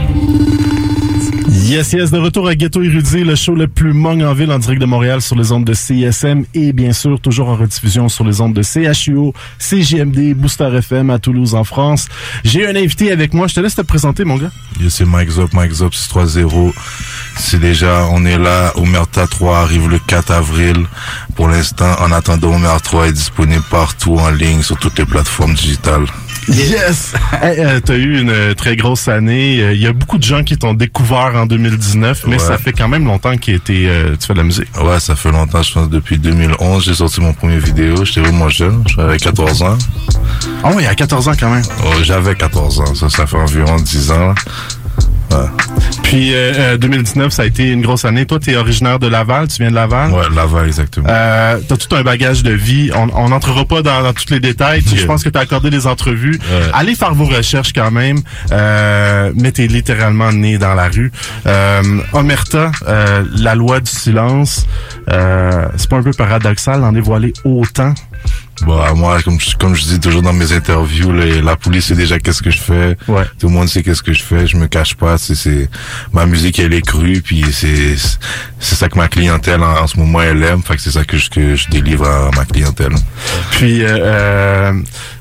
Yes, 1.68 1.92
yes, 1.92 2.12
de 2.12 2.18
retour 2.18 2.48
à 2.48 2.56
Ghetto 2.56 2.82
Érudit, 2.82 3.26
le 3.26 3.36
show 3.36 3.54
le 3.54 3.68
plus 3.68 3.92
mong 3.92 4.24
en 4.24 4.34
ville 4.34 4.54
en 4.54 4.58
direct 4.58 4.80
de 4.80 4.86
Montréal 4.86 5.22
sur 5.22 5.36
les 5.36 5.52
ondes 5.52 5.66
de 5.66 5.74
CISM 5.74 6.46
et 6.54 6.72
bien 6.72 6.94
sûr 6.94 7.20
toujours 7.20 7.50
en 7.50 7.58
rediffusion 7.58 8.08
sur 8.08 8.24
les 8.24 8.40
ondes 8.40 8.54
de 8.54 8.62
CHUO, 8.62 9.34
CJMD, 9.60 10.34
Booster 10.34 10.70
FM 10.74 11.10
à 11.10 11.20
Toulouse 11.20 11.56
en 11.56 11.66
France. 11.66 12.08
J'ai 12.46 12.66
un 12.66 12.76
invité 12.78 13.12
avec 13.12 13.34
moi, 13.34 13.48
je 13.48 13.56
te 13.56 13.60
laisse 13.60 13.76
te 13.76 13.82
présenter 13.82 14.24
mon 14.24 14.38
gars. 14.38 14.52
Yo, 14.80 14.90
c'est 14.90 15.04
Mike 15.04 15.30
Zop, 15.30 15.52
Mike 15.52 15.74
Zop 15.74 15.94
630. 15.94 16.74
C'est 17.36 17.60
déjà, 17.60 18.08
on 18.14 18.26
est 18.26 18.38
là, 18.38 18.72
Omerta 18.78 19.28
3 19.28 19.58
arrive 19.58 19.90
le 19.90 20.00
4 20.00 20.32
avril. 20.32 20.86
Pour 21.36 21.50
l'instant, 21.50 21.92
en 22.00 22.14
attendant, 22.14 22.56
Omerta 22.56 22.80
3 22.80 23.08
est 23.10 23.12
disponible 23.12 23.64
partout 23.70 24.16
en 24.16 24.30
ligne, 24.30 24.62
sur 24.62 24.78
toutes 24.78 24.98
les 25.00 25.06
plateformes 25.06 25.54
digitales. 25.54 26.06
Yes! 26.50 27.14
Hey, 27.42 27.60
euh, 27.60 27.80
T'as 27.84 27.96
eu 27.96 28.20
une 28.22 28.30
euh, 28.30 28.54
très 28.54 28.76
grosse 28.76 29.08
année. 29.08 29.60
Euh, 29.62 29.74
Il 29.74 29.82
y 29.82 29.86
a 29.88 29.94
beaucoup 29.94 30.18
de 30.18 30.24
gens 30.24 30.44
qui 30.44 30.58
t'ont 30.58 30.74
découvert 30.74 31.34
en 31.36 31.46
2019, 31.46 32.24
mais 32.26 32.34
Ouais. 32.34 32.40
ça 32.40 32.58
fait 32.58 32.72
quand 32.74 32.88
même 32.88 33.06
longtemps 33.06 33.36
que 33.38 33.52
euh, 33.52 34.16
tu 34.20 34.26
fais 34.28 34.34
de 34.34 34.38
la 34.38 34.44
musique. 34.44 34.68
Ouais, 34.82 35.00
ça 35.00 35.16
fait 35.16 35.32
longtemps, 35.32 35.62
je 35.62 35.74
pense, 35.74 35.90
depuis 35.90 36.18
2011, 36.18 36.84
j'ai 36.86 36.94
sorti 36.96 37.22
mon 37.22 37.34
premier 37.34 37.58
vidéo. 37.60 38.04
J'étais 38.06 38.22
vraiment 38.22 38.50
jeune, 38.50 38.84
j'avais 38.88 39.18
14 39.18 39.62
ans. 39.62 39.78
Oh, 40.64 40.70
il 40.80 40.84
y 40.86 40.88
a 40.88 40.96
14 40.96 41.28
ans 41.28 41.34
quand 41.40 41.50
même. 41.50 41.64
Oh, 41.86 41.92
j'avais 42.04 42.34
14 42.36 42.80
ans, 42.82 42.96
ça, 42.96 43.10
ça 43.10 43.28
fait 43.28 43.38
environ 43.38 43.76
10 43.76 44.12
ans. 44.12 44.34
Ouais. 45.32 45.46
Puis 46.04 46.34
euh, 46.34 46.54
euh, 46.58 46.78
2019, 46.78 47.32
ça 47.34 47.42
a 47.42 47.46
été 47.46 47.70
une 47.70 47.82
grosse 47.82 48.06
année. 48.06 48.26
Toi, 48.26 48.40
tu 48.40 48.52
es 48.52 48.56
originaire 48.56 48.98
de 48.98 49.08
Laval, 49.08 49.48
tu 49.50 49.62
viens 49.62 49.70
de 49.70 49.76
Laval? 49.76 50.12
Ouais, 50.12 50.24
Laval, 50.34 50.68
exactement. 50.68 51.08
Euh, 51.10 51.60
t'as 51.68 51.76
tout 51.76 51.94
un 51.96 52.02
bagage 52.04 52.44
de 52.44 52.52
vie. 52.52 52.92
On 52.96 53.10
on 53.14 53.30
n'entrera 53.30 53.66
pas 53.66 53.82
dans, 53.82 54.02
dans 54.04 54.14
tous 54.14 54.30
les 54.30 54.40
détails. 54.40 54.84
Tu- 54.84 54.96
Je 54.98 55.06
pense 55.06 55.24
que 55.24 55.30
tu 55.30 55.38
as 55.38 55.42
accordé 55.42 55.70
des 55.70 55.86
entrevues. 55.86 56.40
Ouais. 56.40 56.70
Allez 56.74 56.96
faire 56.96 57.14
vos 57.14 57.26
recherches 57.26 57.74
quand 57.74 57.92
même. 57.92 58.20
Euh, 58.52 59.32
mais 59.36 59.52
t'es 59.52 59.68
littéralement 59.68 60.32
né 60.32 60.58
dans 60.58 60.76
la 60.76 60.88
rue. 60.88 61.12
Euh, 61.46 61.82
Omerta, 62.14 62.72
euh, 62.88 63.24
la 63.36 63.56
loi 63.56 63.80
du 63.82 63.92
silence. 63.92 64.66
Euh, 65.12 65.66
c'est 65.76 65.90
pas 65.90 65.98
un 65.98 66.04
peu 66.04 66.12
paradoxal 66.12 66.80
d'en 66.82 66.92
dévoiler 66.94 67.34
autant? 67.44 67.94
Bon, 68.64 68.80
à 68.82 68.94
moi, 68.96 69.22
comme 69.22 69.40
je, 69.40 69.56
comme 69.56 69.76
je 69.76 69.84
dis 69.84 70.00
toujours 70.00 70.24
dans 70.24 70.34
mes 70.34 70.52
interviews, 70.52 71.12
les- 71.14 71.42
la 71.44 71.56
police 71.56 71.86
sait 71.86 71.96
déjà 71.96 72.18
qu'est-ce 72.18 72.42
que 72.42 72.50
je 72.50 72.58
fais. 72.60 72.98
Tout 73.40 73.48
le 73.48 73.54
monde 73.54 73.68
sait 73.70 73.84
qu'est-ce 73.84 74.02
que 74.02 74.14
je 74.14 74.24
fais. 74.24 74.48
Je 74.48 74.58
me 74.58 74.66
cache 74.68 74.96
pas. 74.96 75.18
C'est, 75.20 75.36
c'est 75.36 75.70
ma 76.12 76.26
musique, 76.26 76.58
elle 76.58 76.74
est 76.74 76.82
crue, 76.82 77.22
puis 77.22 77.46
c'est, 77.52 77.96
c'est 78.60 78.76
ça 78.76 78.90
que 78.90 78.98
ma 78.98 79.08
clientèle 79.08 79.62
en, 79.62 79.84
en 79.84 79.86
ce 79.88 79.98
moment 80.00 80.22
elle 80.24 80.42
aime. 80.44 80.64
Fait 80.64 80.76
que 80.76 80.82
c'est 80.82 80.92
ça 80.92 81.06
que 81.06 81.18
je, 81.18 81.30
que 81.30 81.56
je 81.56 81.70
délivre 81.70 82.08
à 82.08 82.32
ma 82.36 82.46
clientèle. 82.46 82.94
Puis, 83.52 83.84
euh, 83.84 83.98
euh, 84.02 84.74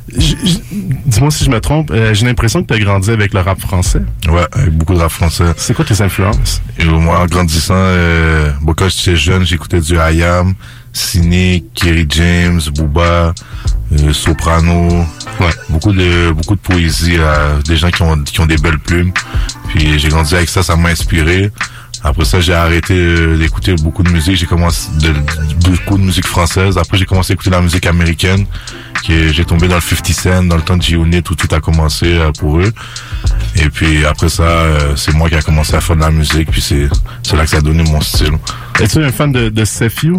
dis-moi 0.08 1.30
si 1.30 1.44
je 1.44 1.50
me 1.50 1.60
trompe, 1.60 1.90
euh, 1.90 2.14
j'ai 2.14 2.26
l'impression 2.26 2.62
que 2.62 2.68
tu 2.68 2.74
as 2.74 2.78
grandi 2.84 3.10
avec 3.10 3.34
le 3.34 3.40
rap 3.40 3.60
français. 3.60 4.00
Ouais, 4.28 4.46
avec 4.52 4.70
beaucoup 4.72 4.94
de 4.94 4.98
rap 5.00 5.10
français. 5.10 5.44
C'est 5.56 5.74
quoi 5.74 5.84
tes 5.84 6.00
influences? 6.00 6.62
Et 6.78 6.84
moi, 6.84 7.20
en 7.20 7.26
grandissant, 7.26 7.74
euh, 7.76 8.50
bon, 8.62 8.72
quand 8.74 8.88
j'étais 8.88 9.16
jeune, 9.16 9.44
j'écoutais 9.44 9.80
du 9.80 9.94
IAM, 9.96 10.54
Cynic, 10.96 11.74
Kerry 11.74 12.06
James, 12.08 12.60
Booba, 12.74 13.34
euh, 13.92 14.12
Soprano. 14.12 14.88
Ouais. 15.40 15.50
Beaucoup 15.68 15.92
de 15.92 16.32
beaucoup 16.32 16.54
de 16.54 16.60
poésie, 16.60 17.18
des 17.66 17.76
gens 17.76 17.90
qui 17.90 18.02
ont 18.02 18.22
qui 18.22 18.40
ont 18.40 18.46
des 18.46 18.56
belles 18.56 18.78
plumes. 18.78 19.12
Puis 19.68 19.98
j'ai 19.98 20.08
grandi 20.08 20.34
avec 20.34 20.48
ça, 20.48 20.62
ça 20.62 20.76
m'a 20.76 20.88
inspiré. 20.88 21.50
Après 22.04 22.24
ça, 22.24 22.40
j'ai 22.40 22.54
arrêté 22.54 22.94
euh, 22.94 23.36
d'écouter 23.38 23.74
beaucoup 23.82 24.02
de 24.02 24.10
musique. 24.10 24.36
J'ai 24.36 24.46
commencé 24.46 24.88
de, 25.00 25.08
de- 25.08 25.14
beaucoup 25.70 25.98
de 25.98 26.04
musique 26.04 26.26
française. 26.26 26.78
Après, 26.78 26.96
j'ai 26.98 27.04
commencé 27.06 27.32
à 27.32 27.34
écouter 27.34 27.50
la 27.50 27.60
musique 27.60 27.86
américaine. 27.86 28.46
J'ai 29.08 29.44
tombé 29.44 29.68
dans 29.68 29.76
le 29.76 29.80
50 29.80 30.06
Cent, 30.08 30.42
dans 30.44 30.56
le 30.56 30.62
temps 30.62 30.76
de 30.76 30.82
G-Unit 30.82 31.22
où 31.30 31.34
tout 31.36 31.54
a 31.54 31.60
commencé 31.60 32.14
euh, 32.14 32.32
pour 32.32 32.58
eux. 32.58 32.72
Et 33.54 33.70
puis 33.70 34.04
après 34.04 34.28
ça, 34.28 34.42
euh, 34.42 34.96
c'est 34.96 35.12
moi 35.14 35.28
qui 35.28 35.36
a 35.36 35.42
commencé 35.42 35.74
à 35.76 35.80
faire 35.80 35.94
de 35.96 36.00
la 36.00 36.10
musique. 36.10 36.50
Puis 36.50 36.60
c'est 36.60 36.88
là 37.36 37.44
que 37.44 37.50
ça 37.50 37.58
a 37.58 37.60
donné 37.60 37.84
mon 37.84 38.00
style. 38.00 38.32
Es-tu 38.80 38.98
un 39.04 39.12
fan 39.12 39.30
de, 39.30 39.48
de 39.48 39.64
Sefiu? 39.64 40.16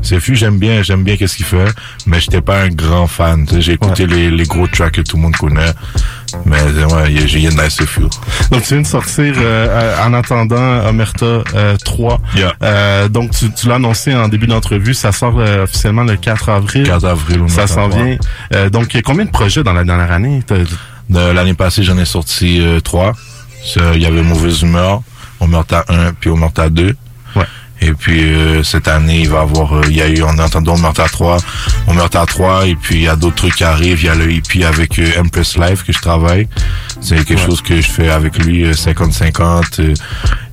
Sefiu, 0.00 0.34
j'aime 0.36 0.58
bien, 0.58 0.82
j'aime 0.82 1.02
bien 1.02 1.16
qu'est-ce 1.16 1.36
qu'il 1.36 1.44
fait, 1.44 1.72
mais 2.06 2.20
j'étais 2.20 2.40
pas 2.40 2.62
un 2.62 2.68
grand 2.68 3.06
fan. 3.08 3.46
J'ai 3.58 3.72
écouté 3.72 4.06
les, 4.06 4.30
les 4.30 4.44
gros 4.44 4.66
tracks 4.68 4.92
que 4.94 5.00
tout 5.02 5.16
le 5.16 5.22
monde 5.22 5.36
connaît. 5.36 5.72
Mais 6.46 6.58
euh, 6.60 6.86
ouais, 6.86 7.12
il 7.12 7.38
y 7.42 7.46
a- 7.46 7.50
nice 7.50 7.80
few. 7.84 8.08
Donc, 8.50 8.62
tu 8.62 8.74
viens 8.74 8.82
de 8.82 8.86
sortir 8.86 9.34
euh, 9.38 9.66
euh, 9.68 10.04
en 10.04 10.14
attendant 10.14 10.86
Omerta 10.88 11.26
euh, 11.54 11.76
3. 11.84 12.20
Euh, 12.62 13.08
donc, 13.08 13.30
tu, 13.32 13.50
tu 13.52 13.68
l'as 13.68 13.76
annoncé 13.76 14.14
en 14.14 14.28
début 14.28 14.46
d'entrevue. 14.46 14.94
Ça 14.94 15.12
sort 15.12 15.38
euh, 15.38 15.64
officiellement 15.64 16.04
le 16.04 16.16
4 16.16 16.48
avril. 16.48 16.84
4 16.84 17.04
avril, 17.04 17.36
Ça 17.48 17.62
Omerta 17.62 17.66
s'en 17.66 17.88
3. 17.88 18.02
vient. 18.02 18.16
Euh, 18.54 18.70
donc, 18.70 18.98
combien 19.04 19.24
de 19.24 19.30
projets 19.30 19.62
dans 19.62 19.72
la 19.72 19.84
dernière 19.84 20.12
année? 20.12 20.42
T'as- 20.46 20.56
De 21.08 21.32
L'année 21.32 21.54
passée, 21.54 21.82
j'en 21.82 21.98
ai 21.98 22.04
sorti 22.04 22.60
euh, 22.60 22.78
trois. 22.80 23.14
Ça, 23.64 23.80
Il 23.94 24.00
y 24.02 24.06
avait 24.06 24.22
Mauvaise 24.22 24.62
Humeur, 24.62 25.02
Omerta 25.40 25.84
1, 25.88 26.12
puis 26.12 26.30
Omerta 26.30 26.68
2. 26.70 26.94
Et 27.82 27.92
puis 27.94 28.24
euh, 28.32 28.62
cette 28.62 28.88
année, 28.88 29.20
il 29.22 29.28
va 29.30 29.38
y 29.38 29.40
avoir, 29.42 29.74
euh, 29.76 29.82
il 29.88 29.96
y 29.96 30.02
a 30.02 30.08
eu 30.08 30.22
en 30.22 30.38
attendant 30.38 30.74
Omerta 30.74 31.08
3, 31.08 31.38
Omerta 31.88 32.26
3, 32.26 32.66
et 32.66 32.74
puis 32.76 32.96
il 32.96 33.02
y 33.02 33.08
a 33.08 33.16
d'autres 33.16 33.36
trucs 33.36 33.54
qui 33.56 33.64
arrivent. 33.64 34.00
Il 34.02 34.06
y 34.06 34.08
a 34.10 34.14
le 34.14 34.30
EP 34.30 34.64
avec 34.64 34.98
euh, 34.98 35.10
Empress 35.18 35.56
Live 35.56 35.82
que 35.84 35.92
je 35.92 36.00
travaille. 36.00 36.46
C'est 37.00 37.16
quelque 37.24 37.40
Ouais. 37.40 37.46
chose 37.46 37.62
que 37.62 37.80
je 37.80 37.90
fais 37.90 38.10
avec 38.10 38.38
lui 38.44 38.64
euh, 38.64 38.72
50-50. 38.72 39.80
euh, 39.80 39.94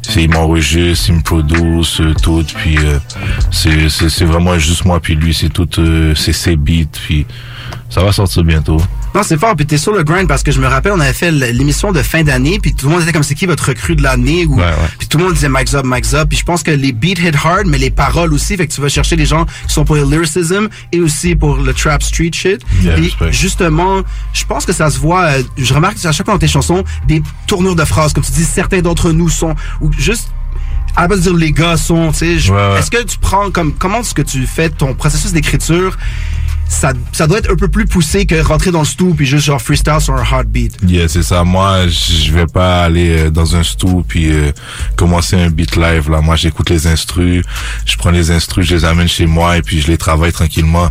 c'est 0.03 0.23
il 0.23 0.29
m'enregistre, 0.29 1.09
il 1.09 1.15
me 1.15 1.21
produce 1.21 1.99
euh, 1.99 2.13
tout, 2.23 2.45
puis 2.55 2.77
euh, 2.77 2.97
c'est 3.51 3.89
c'est 3.89 4.07
c'est 4.07 4.23
vraiment 4.23 4.57
juste 4.57 4.85
moi 4.85 5.01
puis 5.01 5.15
lui, 5.15 5.33
c'est 5.33 5.49
tout, 5.49 5.67
euh, 5.79 6.15
c'est 6.15 6.31
ses 6.31 6.55
beats, 6.55 6.85
puis 7.05 7.25
ça 7.89 8.01
va 8.03 8.13
sortir 8.13 8.43
bientôt. 8.45 8.77
Non, 9.17 9.23
c'est 9.23 9.39
fort. 9.39 9.55
Puis 9.55 9.65
t'es 9.65 9.79
sur 9.79 9.93
le 9.93 10.03
grind 10.03 10.27
parce 10.27 10.43
que 10.43 10.51
je 10.51 10.59
me 10.61 10.67
rappelle, 10.67 10.91
on 10.91 10.99
avait 10.99 11.11
fait 11.13 11.31
l'émission 11.31 11.91
de 11.91 12.03
fin 12.03 12.21
d'année, 12.23 12.59
puis 12.61 12.75
tout 12.75 12.85
le 12.87 12.91
monde 12.93 13.01
était 13.01 13.11
comme 13.11 13.23
c'est 13.23 13.33
qui 13.33 13.47
votre 13.47 13.65
recrue 13.67 13.95
de 13.95 14.03
l'année 14.03 14.45
ou 14.45 14.59
puis 14.99 15.07
tout 15.07 15.17
le 15.17 15.23
monde 15.23 15.33
disait 15.33 15.49
Mike's 15.49 15.73
up, 15.73 15.85
Mike's 15.85 16.13
up. 16.13 16.29
Puis 16.29 16.37
je 16.37 16.43
pense 16.43 16.61
que 16.61 16.69
les 16.69 16.91
beats 16.91 17.19
hit 17.19 17.35
hard, 17.43 17.65
mais 17.65 17.79
les 17.79 17.89
paroles 17.89 18.31
aussi. 18.31 18.55
Fait 18.55 18.67
que 18.67 18.73
tu 18.73 18.79
vas 18.79 18.89
chercher 18.89 19.15
les 19.15 19.25
gens 19.25 19.45
qui 19.67 19.73
sont 19.73 19.85
pour 19.85 19.95
le 19.95 20.03
lyricism 20.03 20.67
et 20.91 20.99
aussi 21.01 21.35
pour 21.35 21.57
le 21.57 21.73
trap 21.73 22.03
street 22.03 22.31
shit. 22.33 22.61
Yeah, 22.83 22.95
respect. 22.95 23.31
justement, 23.31 24.03
je 24.33 24.45
pense 24.45 24.65
que 24.65 24.73
ça 24.73 24.91
se 24.91 24.99
voit. 24.99 25.23
euh, 25.25 25.43
je 25.57 25.73
remarque 25.73 25.97
à 26.05 26.11
chaque 26.11 26.25
fois 26.25 26.35
dans 26.35 26.39
tes 26.39 26.47
chansons 26.47 26.83
des 27.07 27.23
tournures 27.47 27.75
de 27.75 27.85
phrases, 27.85 28.13
comme 28.13 28.23
tu 28.23 28.31
dis, 28.31 28.43
certains 28.45 28.81
d'entre 28.81 29.11
nous 29.11 29.29
sont 29.29 29.55
ou 29.81 29.91
juste 29.97 30.29
à 30.95 31.01
la 31.01 31.07
base 31.09 31.19
de 31.19 31.23
dire 31.29 31.35
les 31.35 31.51
gars 31.51 31.77
sont, 31.77 32.11
tu 32.11 32.39
sais, 32.39 32.51
Ouais, 32.51 32.55
ouais. 32.57 32.79
est-ce 32.79 32.89
que 32.91 33.03
tu 33.03 33.17
prends 33.19 33.51
comme 33.51 33.73
comment 33.73 33.99
est-ce 34.01 34.13
que 34.15 34.21
tu 34.23 34.45
fais 34.47 34.69
ton 34.69 34.93
processus 34.95 35.31
d'écriture 35.31 35.95
ça, 36.67 36.93
ça 37.11 37.27
doit 37.27 37.39
être 37.39 37.51
un 37.51 37.55
peu 37.55 37.67
plus 37.67 37.85
poussé 37.85 38.25
que 38.25 38.39
rentrer 38.41 38.71
dans 38.71 38.79
le 38.79 38.85
stool 38.85 39.13
puis 39.15 39.25
juste 39.25 39.45
genre 39.45 39.61
freestyle 39.61 39.99
sur 39.99 40.13
un 40.13 40.23
hard 40.23 40.47
beat. 40.47 40.77
Yeah, 40.85 41.07
c'est 41.07 41.23
ça. 41.23 41.43
Moi, 41.43 41.87
je 41.87 42.31
vais 42.31 42.45
pas 42.45 42.83
aller 42.83 43.25
euh, 43.25 43.29
dans 43.29 43.55
un 43.55 43.63
studio 43.63 44.03
puis 44.07 44.31
euh, 44.31 44.51
commencer 44.95 45.35
un 45.35 45.49
beat 45.49 45.75
live. 45.75 46.09
Là, 46.09 46.21
moi, 46.21 46.35
j'écoute 46.35 46.69
les 46.69 46.87
instrus, 46.87 47.43
je 47.85 47.97
prends 47.97 48.11
les 48.11 48.31
instrus, 48.31 48.67
je 48.67 48.75
les 48.75 48.85
amène 48.85 49.07
chez 49.07 49.25
moi 49.25 49.57
et 49.57 49.61
puis 49.61 49.81
je 49.81 49.87
les 49.87 49.97
travaille 49.97 50.31
tranquillement 50.31 50.89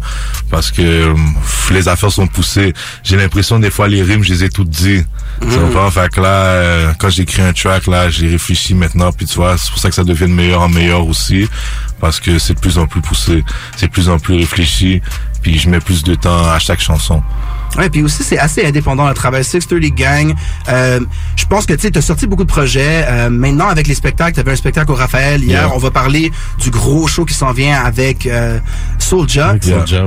parce 0.50 0.70
que 0.70 0.82
euh, 0.82 1.14
les 1.70 1.88
affaires 1.88 2.12
sont 2.12 2.26
poussées. 2.26 2.72
J'ai 3.02 3.16
l'impression 3.16 3.58
des 3.58 3.70
fois 3.70 3.88
les 3.88 4.02
rimes, 4.02 4.22
je 4.22 4.32
les 4.32 4.44
ai 4.44 4.48
toutes 4.48 4.70
dit. 4.70 5.02
Tu 5.40 5.46
Mhm. 5.48 5.58
comprends? 5.70 5.90
Fait 5.90 6.08
que 6.10 6.20
là, 6.20 6.28
euh, 6.28 6.92
quand 6.98 7.10
j'écris 7.10 7.42
un 7.42 7.52
track, 7.52 7.86
là, 7.86 8.08
j'ai 8.08 8.28
réfléchi 8.28 8.74
maintenant 8.74 9.12
puis 9.12 9.26
tu 9.26 9.34
vois, 9.36 9.56
c'est 9.58 9.70
pour 9.70 9.78
ça 9.78 9.88
que 9.88 9.94
ça 9.94 10.04
devient 10.04 10.20
de 10.26 10.34
meilleur 10.34 10.62
en 10.62 10.68
meilleur 10.68 11.06
aussi 11.06 11.48
parce 12.00 12.20
que 12.20 12.38
c'est 12.38 12.54
de 12.54 12.60
plus 12.60 12.78
en 12.78 12.86
plus 12.86 13.00
poussé, 13.00 13.44
c'est 13.76 13.86
de 13.86 13.92
plus 13.92 14.08
en 14.08 14.18
plus 14.18 14.36
réfléchi 14.36 15.00
puis 15.42 15.58
je 15.58 15.68
mets 15.68 15.80
plus 15.80 16.02
de 16.02 16.14
temps 16.14 16.48
à 16.50 16.58
chaque 16.58 16.80
chanson. 16.80 17.22
Ouais, 17.76 17.90
puis 17.90 18.02
aussi 18.02 18.22
c'est 18.24 18.38
assez 18.38 18.64
indépendant 18.64 19.06
le 19.06 19.14
travail 19.14 19.44
630 19.44 19.94
Gang. 19.94 20.34
Euh, 20.68 21.00
je 21.36 21.44
pense 21.44 21.66
que 21.66 21.74
tu 21.74 21.80
sais 21.82 21.90
t'as 21.90 22.00
sorti 22.00 22.26
beaucoup 22.26 22.44
de 22.44 22.48
projets. 22.48 23.04
Euh, 23.06 23.28
maintenant 23.28 23.68
avec 23.68 23.86
les 23.86 23.94
spectacles, 23.94 24.34
t'avais 24.36 24.52
un 24.52 24.56
spectacle 24.56 24.90
au 24.90 24.94
Raphaël 24.94 25.42
hier. 25.44 25.60
Yeah. 25.66 25.70
On 25.74 25.78
va 25.78 25.90
parler 25.90 26.32
du 26.60 26.70
gros 26.70 27.06
show 27.06 27.24
qui 27.26 27.34
s'en 27.34 27.52
vient 27.52 27.78
avec 27.84 28.26
euh, 28.26 28.58
Soulja. 28.98 29.54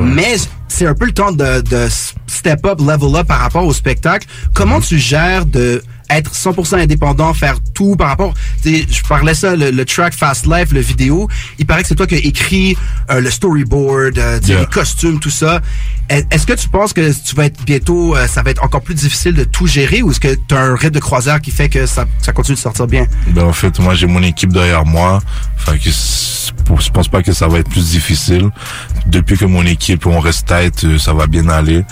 Mais 0.01 0.35
c'est 0.69 0.85
un 0.87 0.93
peu 0.95 1.05
le 1.05 1.11
temps 1.11 1.31
de, 1.33 1.61
de 1.61 1.87
step 2.27 2.65
up, 2.65 2.79
level 2.79 3.15
up 3.15 3.27
par 3.27 3.39
rapport 3.39 3.65
au 3.65 3.73
spectacle. 3.73 4.27
Comment 4.53 4.79
tu 4.79 4.97
gères 4.97 5.45
de 5.45 5.83
être 6.09 6.31
100% 6.33 6.79
indépendant, 6.81 7.33
faire 7.33 7.57
tout 7.73 7.95
par 7.95 8.07
rapport? 8.07 8.33
Je 8.63 9.01
parlais 9.07 9.33
ça, 9.35 9.55
le, 9.55 9.71
le 9.71 9.85
track 9.85 10.13
Fast 10.13 10.45
Life, 10.47 10.71
le 10.71 10.79
vidéo. 10.79 11.27
Il 11.59 11.65
paraît 11.65 11.81
que 11.83 11.87
c'est 11.89 11.95
toi 11.95 12.07
qui 12.07 12.15
as 12.15 12.19
écrit 12.25 12.77
euh, 13.11 13.19
le 13.19 13.29
storyboard, 13.29 14.17
euh, 14.17 14.39
Yeah. 14.47 14.61
les 14.61 14.65
costumes, 14.67 15.19
tout 15.19 15.29
ça. 15.29 15.61
Est- 16.09 16.25
Est-ce 16.33 16.45
que 16.47 16.53
tu 16.53 16.67
penses 16.69 16.93
que 16.93 17.11
tu 17.23 17.35
vas 17.35 17.45
être 17.45 17.63
bientôt, 17.63 18.15
euh, 18.15 18.27
ça 18.27 18.41
va 18.41 18.51
être 18.51 18.63
encore 18.63 18.81
plus 18.81 18.95
difficile 18.95 19.33
de 19.33 19.43
tout 19.43 19.67
gérer 19.67 20.01
ou 20.01 20.11
est-ce 20.11 20.19
que 20.19 20.35
tu 20.47 20.55
as 20.55 20.59
un 20.59 20.75
rythme 20.75 20.95
de 20.95 20.99
croisière 20.99 21.39
qui 21.39 21.51
fait 21.51 21.69
que 21.69 21.85
ça, 21.85 22.05
ça 22.21 22.31
continue 22.33 22.55
de 22.55 22.59
sortir 22.61 22.87
bien? 22.87 23.05
Ben 23.27 23.43
en 23.45 23.53
fait, 23.53 23.77
moi 23.79 23.93
j'ai 23.95 24.07
mon 24.07 24.23
équipe 24.23 24.51
derrière 24.51 24.85
moi. 24.85 25.21
Fait 25.57 25.77
que 25.77 25.89
je 25.89 26.89
pense 26.91 27.07
pas 27.09 27.21
que 27.21 27.31
ça 27.31 27.47
va 27.47 27.59
être 27.59 27.69
plus 27.69 27.91
difficile. 27.91 28.49
Depuis 29.05 29.37
que 29.37 29.45
mon 29.45 29.65
équipe 29.65 30.05
on 30.07 30.19
reste 30.19 30.47
tête, 30.47 30.83
euh, 30.83 30.97
ça 30.97 31.13
va 31.13 31.27
bien 31.27 31.47
aller. 31.49 31.83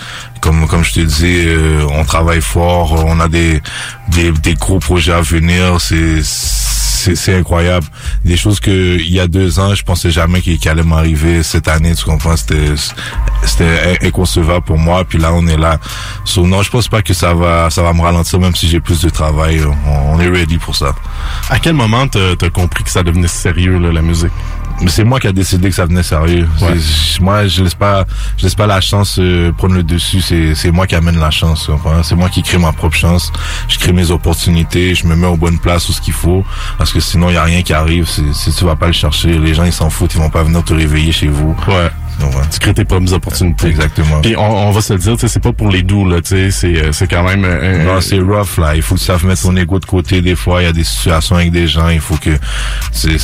Comme 0.41 0.67
comme 0.67 0.83
je 0.83 0.93
te 0.93 0.99
dis, 1.01 1.43
euh, 1.45 1.85
on 1.91 2.03
travaille 2.03 2.41
fort, 2.41 3.03
on 3.05 3.19
a 3.19 3.27
des 3.27 3.61
des, 4.09 4.31
des 4.31 4.53
gros 4.55 4.79
projets 4.79 5.13
à 5.13 5.21
venir. 5.21 5.79
C'est 5.81 6.21
c'est 6.97 7.35
incroyable. 7.35 7.85
Des 8.25 8.37
choses 8.37 8.59
que 8.59 8.97
il 8.97 9.11
y 9.11 9.19
a 9.19 9.27
deux 9.27 9.59
ans, 9.59 9.75
je 9.75 9.83
pensais 9.83 10.11
jamais 10.11 10.41
qu'il 10.41 10.67
allait 10.67 10.83
m'arriver 10.83 11.43
cette 11.43 11.67
année. 11.67 11.93
Tu 11.95 12.03
comprends? 12.05 12.35
C'était 12.35 12.73
c'était 13.45 13.97
in- 14.01 14.07
inconcevable 14.07 14.65
pour 14.65 14.77
moi. 14.77 15.05
Puis 15.05 15.17
là, 15.17 15.31
on 15.33 15.45
est 15.47 15.57
là. 15.57 15.79
So, 16.25 16.45
non, 16.45 16.61
je 16.63 16.69
pense 16.69 16.87
pas 16.87 17.01
que 17.01 17.13
ça 17.13 17.33
va 17.33 17.69
ça 17.69 17.81
va 17.83 17.93
me 17.93 18.01
ralentir, 18.01 18.39
même 18.39 18.55
si 18.55 18.67
j'ai 18.67 18.79
plus 18.79 19.01
de 19.01 19.09
travail. 19.09 19.61
On, 19.87 20.19
est 20.19 20.29
ready 20.29 20.57
pour 20.57 20.75
ça. 20.75 20.95
À 21.49 21.59
quel 21.59 21.73
moment 21.73 22.07
t'as 22.07 22.31
as 22.41 22.49
compris 22.49 22.83
que 22.83 22.89
ça 22.89 23.03
devenait 23.03 23.27
sérieux, 23.27 23.77
la 23.77 24.01
musique? 24.01 24.31
Mais 24.81 24.89
c'est 24.89 25.03
moi 25.03 25.19
qui 25.19 25.27
a 25.27 25.31
décidé 25.31 25.69
que 25.69 25.75
ça 25.75 25.85
venait 25.85 26.03
sérieux. 26.03 26.47
Ouais. 26.61 26.75
Moi, 27.19 27.47
je 27.47 27.63
laisse 27.63 27.73
pas, 27.73 28.05
je 28.37 28.43
laisse 28.43 28.55
pas 28.55 28.67
la 28.67 28.79
chance 28.79 29.17
euh, 29.19 29.51
prendre 29.51 29.73
le 29.73 29.83
dessus. 29.83 30.21
C'est, 30.21 30.53
c'est 30.53 30.71
moi 30.71 30.85
qui 30.85 30.95
amène 30.95 31.19
la 31.19 31.31
chance. 31.31 31.69
C'est 32.03 32.15
moi 32.15 32.29
qui 32.29 32.43
crée 32.43 32.59
ma 32.59 32.71
propre 32.71 32.95
chance. 32.95 33.31
Je 33.67 33.79
crée 33.79 33.91
mes 33.91 34.11
opportunités. 34.11 34.93
Je 34.93 35.07
me 35.07 35.15
mets 35.15 35.27
aux 35.27 35.37
bonnes 35.37 35.59
places 35.59 35.89
où 35.89 35.93
ce 35.93 36.01
qu'il 36.01 36.13
faut. 36.13 36.45
Parce 36.77 36.93
que 36.93 36.99
sinon, 36.99 37.29
il 37.29 37.33
y 37.33 37.37
a 37.37 37.43
rien 37.43 37.63
qui 37.63 37.73
arrive. 37.73 38.07
Si 38.07 38.53
tu 38.53 38.65
vas 38.65 38.75
pas 38.75 38.87
le 38.87 38.93
chercher, 38.93 39.39
les 39.39 39.53
gens 39.53 39.63
ils 39.63 39.73
s'en 39.73 39.89
foutent. 39.89 40.13
Ils 40.13 40.19
vont 40.19 40.29
pas 40.29 40.43
venir 40.43 40.63
te 40.63 40.73
réveiller 40.73 41.11
chez 41.11 41.27
vous. 41.27 41.55
Ouais. 41.67 41.89
Donc, 42.19 42.33
ouais. 42.33 42.41
Tu 42.51 42.59
crées 42.59 42.73
tes 42.73 42.85
propres 42.85 43.13
opportunités. 43.13 43.67
Exactement. 43.67 44.21
Puis 44.21 44.35
on, 44.37 44.67
on 44.69 44.71
va 44.71 44.81
se 44.81 44.93
le 44.93 44.99
dire, 44.99 45.15
c'est 45.19 45.39
pas 45.41 45.53
pour 45.53 45.69
les 45.69 45.83
doux, 45.83 46.07
là, 46.07 46.21
tu 46.21 46.29
sais, 46.29 46.51
c'est 46.51 46.75
euh, 46.81 46.91
c'est 46.91 47.07
quand 47.07 47.23
même... 47.23 47.43
euh, 47.45 47.83
Non, 47.85 47.95
un- 47.97 48.01
c'est 48.01 48.19
rough 48.19 48.57
là. 48.57 48.75
Il 48.75 48.81
faut 48.81 48.95
que 48.95 48.99
tu 48.99 49.05
saches 49.05 49.23
mettre 49.23 49.41
ton 49.43 49.55
ego 49.55 49.79
de 49.79 49.85
côté. 49.85 50.21
Des 50.21 50.35
fois, 50.35 50.61
il 50.61 50.65
y 50.65 50.67
a 50.69 50.73
des 50.73 50.83
situations 50.83 51.35
avec 51.35 51.51
des 51.51 51.67
gens. 51.67 51.89
Il 51.89 51.99
faut 51.99 52.15
que 52.17 52.31
c'est 52.91 53.17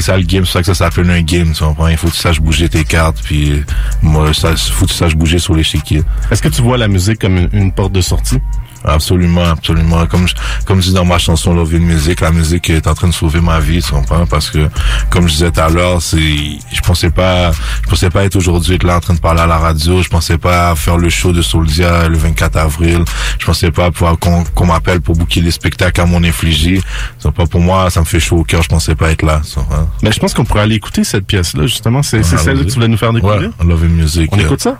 ça 0.00 0.16
le 0.16 0.24
game. 0.24 0.44
C'est 0.44 0.52
ça 0.52 0.60
que 0.60 0.66
ça 0.66 0.74
s'appelle 0.74 1.10
un 1.10 1.22
game. 1.22 1.52
Tu 1.52 1.62
comprends? 1.62 1.88
Il 1.88 1.96
faut 1.96 2.08
que 2.08 2.12
tu 2.14 2.18
saches 2.18 2.40
bouger 2.40 2.68
tes 2.68 2.84
cartes. 2.84 3.18
Puis 3.22 3.52
euh, 3.52 3.64
moi, 4.02 4.32
ça, 4.34 4.56
faut 4.56 4.86
que 4.86 4.90
tu 4.90 4.96
saches 4.96 5.14
bouger 5.14 5.38
sur 5.38 5.54
l'échiquier. 5.54 6.02
Est-ce 6.30 6.42
que 6.42 6.48
tu 6.48 6.62
vois 6.62 6.78
la 6.78 6.88
musique 6.88 7.18
comme 7.20 7.36
une, 7.36 7.48
une 7.52 7.72
porte 7.72 7.92
de 7.92 8.00
sortie? 8.00 8.38
Absolument, 8.84 9.44
absolument. 9.44 10.06
Comme 10.06 10.26
je, 10.28 10.34
comme 10.66 10.80
je 10.80 10.88
dis 10.88 10.94
dans 10.94 11.04
ma 11.04 11.18
chanson 11.18 11.54
Love 11.54 11.74
une 11.74 11.84
musique, 11.84 12.20
la 12.20 12.30
musique 12.30 12.68
est 12.70 12.86
en 12.86 12.94
train 12.94 13.08
de 13.08 13.12
sauver 13.12 13.40
ma 13.40 13.60
vie, 13.60 13.82
tu 13.82 13.92
comprends? 13.92 14.26
Parce 14.26 14.50
que, 14.50 14.68
comme 15.10 15.28
je 15.28 15.32
disais 15.34 15.50
tout 15.50 15.60
à 15.60 15.68
l'heure, 15.68 16.00
c'est, 16.02 16.18
je 16.18 16.80
pensais 16.82 17.10
pas, 17.10 17.52
je 17.84 17.88
pensais 17.88 18.10
pas 18.10 18.24
être 18.24 18.36
aujourd'hui 18.36 18.78
là 18.82 18.96
en 18.96 19.00
train 19.00 19.14
de 19.14 19.20
parler 19.20 19.40
à 19.40 19.46
la 19.46 19.58
radio. 19.58 20.02
Je 20.02 20.08
pensais 20.08 20.38
pas 20.38 20.74
faire 20.76 20.96
le 20.98 21.08
show 21.10 21.32
de 21.32 21.42
Soldia 21.42 22.08
le 22.08 22.16
24 22.16 22.56
avril. 22.56 23.04
Je 23.38 23.46
pensais 23.46 23.70
pas 23.70 23.90
pouvoir 23.90 24.18
qu'on, 24.18 24.44
qu'on 24.44 24.66
m'appelle 24.66 25.00
pour 25.00 25.14
booker 25.16 25.40
les 25.40 25.50
spectacles 25.50 26.00
à 26.00 26.06
mon 26.06 26.22
effigie. 26.22 26.80
C'est 27.18 27.30
pas 27.32 27.46
pour 27.46 27.60
moi, 27.60 27.90
ça 27.90 28.00
me 28.00 28.04
fait 28.04 28.20
chaud 28.20 28.38
au 28.38 28.44
cœur. 28.44 28.62
Je 28.62 28.68
pensais 28.68 28.94
pas 28.94 29.10
être 29.10 29.22
là. 29.22 29.40
tu 29.46 29.54
comprends? 29.54 29.88
Mais 30.02 30.12
je 30.12 30.18
pense 30.20 30.34
qu'on 30.34 30.44
pourrait 30.44 30.62
aller 30.62 30.74
écouter 30.76 31.04
cette 31.04 31.26
pièce-là, 31.26 31.66
justement. 31.66 32.02
C'est 32.02 32.22
c'est 32.22 32.36
Ouais, 32.36 32.42
celle 32.42 32.58
que 32.58 32.64
tu 32.64 32.74
voulais 32.74 32.88
nous 32.88 32.96
faire 32.96 33.12
découvrir? 33.12 33.50
Ouais, 33.60 33.66
Love 33.66 33.84
in 33.84 33.88
Music. 33.88 34.28
On 34.32 34.38
écoute 34.38 34.60
ça? 34.60 34.78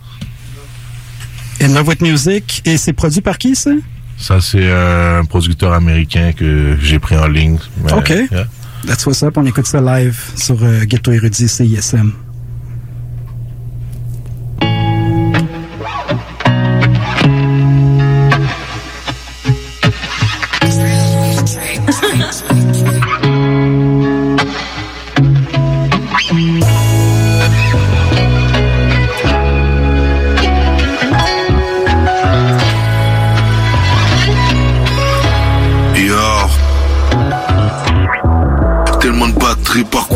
Love 1.61 1.89
with 1.89 2.01
Music. 2.01 2.63
Et 2.65 2.77
c'est 2.77 2.93
produit 2.93 3.21
par 3.21 3.39
qui, 3.39 3.55
ça? 3.55 3.71
Ça, 4.19 4.41
c'est 4.41 4.71
un 4.71 5.25
producteur 5.25 5.73
américain 5.73 6.33
que 6.33 6.77
j'ai 6.81 6.99
pris 6.99 7.17
en 7.17 7.27
ligne. 7.27 7.59
OK. 7.93 8.11
yeah. 8.11 8.47
That's 8.87 9.07
what's 9.07 9.23
up. 9.23 9.37
On 9.37 9.47
écoute 9.47 9.67
ça 9.67 9.81
live 9.81 10.21
sur 10.37 10.63
euh, 10.63 10.85
Ghetto 10.85 11.13
Érudit 11.13 11.49
CISM. 11.49 12.13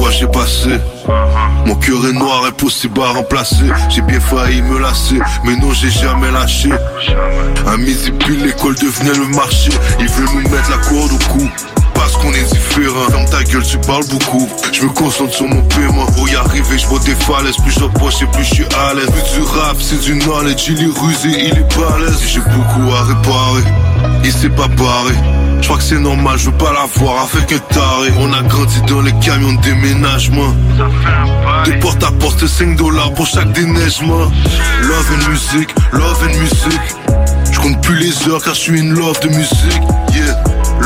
Quoi 0.07 0.13
j'ai 0.13 0.27
passé. 0.27 0.71
Mon 1.67 1.75
cœur 1.75 2.07
est 2.09 2.13
noir, 2.13 2.45
impossible 2.45 3.01
à 3.01 3.13
remplacer. 3.13 3.67
J'ai 3.89 4.03
bien 4.03 4.21
failli 4.21 4.63
me 4.63 4.79
lasser, 4.79 5.19
mais 5.45 5.57
non, 5.57 5.73
j'ai 5.73 5.91
jamais 5.91 6.31
lâché. 6.31 6.71
À 7.67 7.77
midi 7.77 8.11
pile, 8.13 8.45
l'école 8.45 8.75
devenait 8.77 9.19
le 9.19 9.27
marché. 9.35 9.71
Ils 9.99 10.09
veulent 10.09 10.43
nous 10.43 10.51
mettre 10.51 10.71
la 10.71 10.79
corde 10.79 11.13
au 11.13 11.33
cou. 11.33 11.51
Parce 11.97 12.17
qu'on 12.17 12.33
est 12.33 12.45
différent, 12.45 13.11
ferme 13.11 13.27
ta 13.31 13.43
gueule, 13.43 13.65
tu 13.65 13.79
parles 13.79 14.07
beaucoup. 14.09 14.49
Je 14.73 14.83
me 14.83 14.91
concentre 14.91 15.35
sur 15.35 15.47
mon 15.49 15.63
paiement. 15.63 16.07
Pour 16.17 16.29
y 16.29 16.37
arriver, 16.37 16.79
je 16.79 16.87
vois 16.87 17.01
des 17.01 17.15
falaises. 17.15 17.57
Plus 17.57 17.73
j'approche 17.73 18.23
et 18.23 18.27
plus 18.27 18.45
je 18.45 18.55
suis 18.55 18.65
à 18.65 18.95
l'aise. 18.95 19.11
Plus 19.11 19.41
du 19.41 19.43
rap, 19.43 19.77
c'est 19.81 20.01
du 20.01 20.15
knowledge. 20.19 20.69
Il 20.69 20.83
est 20.83 21.01
rusé, 21.01 21.29
il 21.29 21.59
est 21.59 21.77
balèze. 21.77 22.21
J'ai 22.27 22.41
beaucoup 22.41 22.93
à 22.93 23.03
réparer. 23.03 23.65
il 24.25 24.33
s'est 24.33 24.51
pas 24.51 24.69
barré. 24.69 25.15
Je 25.61 25.67
crois 25.67 25.79
que 25.79 25.85
c'est 25.85 25.99
normal, 25.99 26.39
je 26.39 26.51
veux 26.51 26.57
pas 26.59 26.73
la 26.73 26.87
voir 26.95 27.27
avec 27.33 27.51
un 27.53 27.59
taré. 27.75 28.13
On 28.21 28.33
a 28.33 28.43
grandi 28.43 28.81
dans 28.89 29.01
les 29.01 29.13
camions 29.15 29.55
de 29.55 29.61
déménagement. 29.63 30.55
De 31.65 31.73
porte 31.81 32.03
à 32.05 32.13
porte, 32.13 32.47
5 32.47 32.77
dollars 32.77 33.13
pour 33.15 33.27
chaque 33.27 33.53
déneigement. 33.53 34.31
Love 34.83 35.11
and 35.13 35.31
music, 35.31 35.69
love 35.93 36.23
and 36.23 36.39
music. 36.39 36.81
Je 37.51 37.59
compte 37.59 37.81
plus 37.83 37.99
les 37.99 38.29
heures 38.29 38.43
car 38.45 38.55
je 38.55 38.61
suis 38.61 38.79
une 38.79 38.93
love 38.93 39.19
de 39.21 39.29
musique. 39.29 39.83
Yeah, 40.13 40.35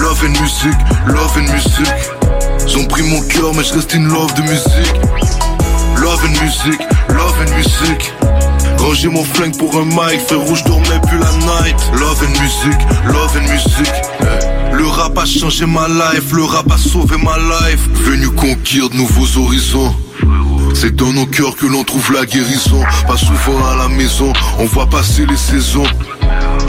love 0.00 0.22
and 0.24 0.40
music, 0.40 0.74
love 1.08 1.36
and 1.36 1.52
music. 1.52 1.86
Ils 2.66 2.78
ont 2.78 2.86
pris 2.86 3.02
mon 3.02 3.20
cœur, 3.22 3.54
mais 3.54 3.64
je 3.64 3.74
reste 3.74 3.94
une 3.94 4.08
love 4.08 4.32
de 4.34 4.42
musique. 4.42 4.94
Love 5.96 6.24
and 6.24 6.42
music, 6.42 6.80
love 7.10 7.34
and 7.40 7.54
music. 7.54 8.12
Ranger 8.78 9.08
mon 9.08 9.24
flingue 9.24 9.56
pour 9.58 9.74
un 9.76 9.84
mic, 9.84 10.20
frère 10.26 10.40
rouge 10.40 10.64
dormais 10.64 11.00
plus 11.06 11.18
la 11.18 11.32
night. 11.62 11.76
Love 11.98 12.22
and 12.22 12.40
music, 12.40 12.78
love 13.06 13.36
and 13.36 13.52
music. 13.52 13.92
Le 14.72 14.86
rap 14.86 15.18
a 15.18 15.24
changé 15.24 15.66
ma 15.66 15.88
life, 15.88 16.32
le 16.32 16.44
rap 16.44 16.70
a 16.70 16.78
sauvé 16.78 17.16
ma 17.18 17.36
life. 17.36 17.86
Venu 18.04 18.28
conquérir 18.30 18.88
de 18.90 18.96
nouveaux 18.96 19.38
horizons. 19.38 19.94
C'est 20.74 20.94
dans 20.94 21.12
nos 21.12 21.26
cœurs 21.26 21.56
que 21.56 21.66
l'on 21.66 21.84
trouve 21.84 22.12
la 22.12 22.24
guérison. 22.24 22.82
Pas 23.06 23.16
souvent 23.16 23.66
à 23.66 23.76
la 23.76 23.88
maison, 23.88 24.32
on 24.58 24.64
voit 24.64 24.86
passer 24.86 25.26
les 25.26 25.36
saisons. 25.36 25.84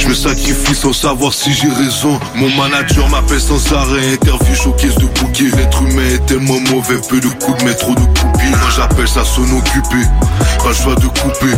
Je 0.02 0.08
me 0.08 0.16
sacrifie 0.16 0.74
sans 0.74 0.94
savoir 0.94 1.32
si 1.32 1.54
j'ai 1.54 1.70
raison. 1.70 2.20
Mon 2.36 2.50
manager 2.56 3.08
m'appelle 3.10 3.40
sans 3.40 3.72
arrêt. 3.72 4.14
Interview 4.14 4.56
showcase 4.56 4.96
de 4.96 5.06
bouquet. 5.06 5.56
L'être 5.56 5.84
humain 5.84 6.02
est 6.16 6.26
tellement 6.26 6.60
mauvais. 6.72 7.00
Peu 7.08 7.20
de 7.20 7.28
coups 7.28 7.60
de 7.60 7.66
métro 7.66 7.94
de 7.94 8.00
coupure. 8.00 8.50
Moi 8.50 8.70
j'appelle 8.76 9.08
ça 9.08 9.24
son 9.24 9.44
occupé. 9.44 10.02
Pas 10.64 10.70
le 10.70 10.74
choix 10.74 10.96
de 10.96 11.06
couper. 11.06 11.56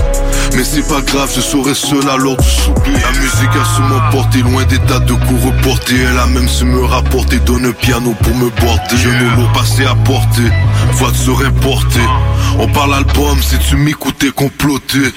Mais 0.55 0.63
c'est 0.65 0.85
pas 0.87 0.99
grave, 1.01 1.31
je 1.33 1.39
serai 1.39 1.73
seul 1.73 2.07
à 2.09 2.17
l'heure 2.17 2.35
du 2.35 2.49
souper. 2.49 2.91
La 2.91 3.11
musique 3.17 3.55
a 3.55 3.75
su 3.75 3.81
m'emporter 3.81 4.39
loin 4.39 4.65
des 4.65 4.79
dates 4.79 5.05
de 5.05 5.13
coups 5.13 5.45
reportés. 5.45 5.95
Elle 6.11 6.19
a 6.19 6.27
même 6.27 6.49
su 6.49 6.65
me 6.65 6.83
rapporter. 6.83 7.39
Donne 7.39 7.65
un 7.67 7.71
piano 7.71 8.13
pour 8.23 8.35
me 8.35 8.49
border. 8.59 8.97
Je 8.97 9.07
ne 9.07 9.23
l'ai 9.37 9.53
passé 9.53 9.85
à 9.85 9.95
porter. 9.95 10.51
Voix 10.91 11.11
de 11.11 11.15
serait 11.15 11.51
portée. 11.61 12.07
On 12.59 12.67
parle 12.67 12.93
album 12.93 13.41
si 13.41 13.57
tu 13.59 13.77
m'écoutais 13.77 14.31
comploter. 14.31 15.13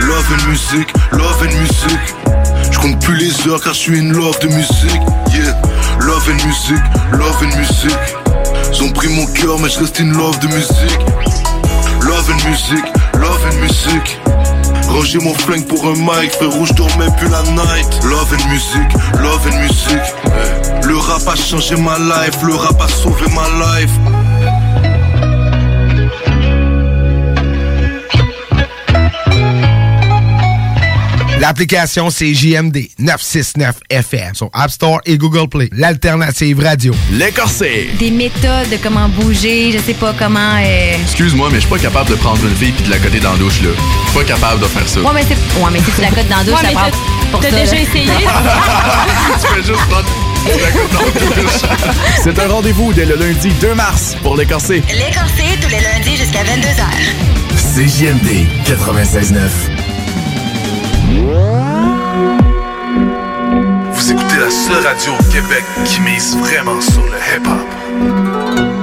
Love 0.00 0.26
and 0.32 0.48
music, 0.48 0.92
love 1.12 1.40
and 1.40 1.56
music. 1.56 2.43
Je 2.84 2.90
compte 2.90 3.02
plus 3.02 3.16
les 3.16 3.48
heures 3.48 3.62
car 3.62 3.72
je 3.72 3.78
suis 3.78 3.98
une 3.98 4.12
love 4.12 4.38
de 4.40 4.48
musique. 4.48 5.00
Yeah, 5.32 5.58
love 6.00 6.28
and 6.28 6.46
music, 6.46 6.76
love 7.12 7.36
and 7.42 7.56
music. 7.56 7.96
Ils 8.74 8.82
ont 8.82 8.90
pris 8.90 9.08
mon 9.08 9.24
cœur 9.26 9.58
mais 9.58 9.70
je 9.70 9.78
reste 9.78 10.00
une 10.00 10.12
love 10.12 10.38
de 10.40 10.48
musique. 10.48 10.98
Love 12.02 12.30
and 12.30 12.46
music, 12.46 12.84
love 13.14 13.40
and 13.50 13.56
music. 13.60 14.18
Ranger 14.88 15.18
mon 15.20 15.32
flingue 15.32 15.66
pour 15.66 15.82
un 15.86 15.94
mic, 15.94 16.32
frère 16.32 16.52
rouge 16.52 16.74
dormais 16.74 17.08
plus 17.16 17.28
la 17.28 17.42
night. 17.52 18.04
Love 18.04 18.34
and 18.34 18.48
music, 18.50 18.92
love 19.22 19.40
and 19.50 19.60
music. 19.60 20.02
Le 20.86 20.98
rap 20.98 21.26
a 21.26 21.36
changé 21.36 21.76
ma 21.76 21.98
life, 21.98 22.42
le 22.42 22.54
rap 22.54 22.78
a 22.82 22.88
sauvé 22.88 23.26
ma 23.34 23.80
life. 23.80 24.23
L'application 31.48 32.08
c'est 32.08 32.32
JMD 32.32 32.88
969 32.98 33.74
FM 33.90 34.34
sur 34.34 34.48
App 34.54 34.70
Store 34.70 34.98
et 35.04 35.18
Google 35.18 35.46
Play. 35.46 35.68
L'alternative 35.72 36.58
radio. 36.60 36.94
L'écorsé. 37.12 37.90
Des 37.98 38.10
méthodes 38.10 38.70
de 38.72 38.78
comment 38.82 39.10
bouger, 39.10 39.70
je 39.70 39.76
sais 39.78 39.92
pas 39.92 40.14
comment. 40.18 40.54
euh, 40.64 40.96
Excuse-moi, 41.02 41.48
mais 41.50 41.56
je 41.56 41.66
suis 41.66 41.68
pas 41.68 41.78
capable 41.78 42.08
de 42.08 42.14
prendre 42.14 42.42
une 42.46 42.56
fille 42.56 42.72
puis 42.72 42.84
de 42.86 42.90
la 42.90 42.96
coter 42.98 43.20
dans 43.20 43.32
la 43.32 43.38
douche, 43.38 43.60
là. 43.60 43.68
Je 44.06 44.10
suis 44.10 44.18
pas 44.20 44.24
capable 44.24 44.62
de 44.62 44.66
faire 44.68 44.88
ça. 44.88 45.00
Ouais, 45.02 45.10
mais 45.14 45.20
c'est. 45.28 45.60
Ouais, 45.60 45.68
mais 45.70 45.80
si 45.80 45.92
tu 45.94 46.00
la 46.00 46.08
cotes 46.08 46.28
dans 46.30 46.36
la 46.38 46.44
douche, 46.44 46.54
Ouais, 46.54 46.66
ça 46.66 46.72
prend 46.72 46.88
t'as- 46.90 47.30
pour 47.30 47.40
t'as 47.40 47.50
déjà 47.50 47.74
là. 47.74 47.80
essayé? 47.82 48.06
tu 49.42 49.46
fais 49.46 49.62
juste 49.62 49.86
prendre 49.90 50.08
tu 50.46 50.60
la 50.62 50.70
cotes 50.70 50.92
dans 50.94 51.04
la 51.36 51.42
douche. 51.42 51.60
C'est 52.22 52.38
un 52.38 52.48
rendez-vous 52.48 52.94
dès 52.94 53.04
le 53.04 53.16
lundi 53.16 53.50
2 53.60 53.74
mars 53.74 54.16
pour 54.22 54.38
l'écorsé. 54.38 54.82
L'écorsé 54.88 55.58
tous 55.60 55.68
les 55.68 55.80
lundis 55.80 56.16
jusqu'à 56.16 56.42
22h. 56.42 56.88
CJMD 57.74 58.46
96.9. 58.66 59.83
Vous 63.92 64.10
écoutez 64.10 64.38
la 64.38 64.50
seule 64.50 64.84
radio 64.84 65.12
au 65.18 65.22
Québec 65.32 65.64
qui 65.84 66.00
mise 66.00 66.36
vraiment 66.36 66.80
sur 66.80 67.02
le 67.02 67.18
hip-hop. 67.36 68.74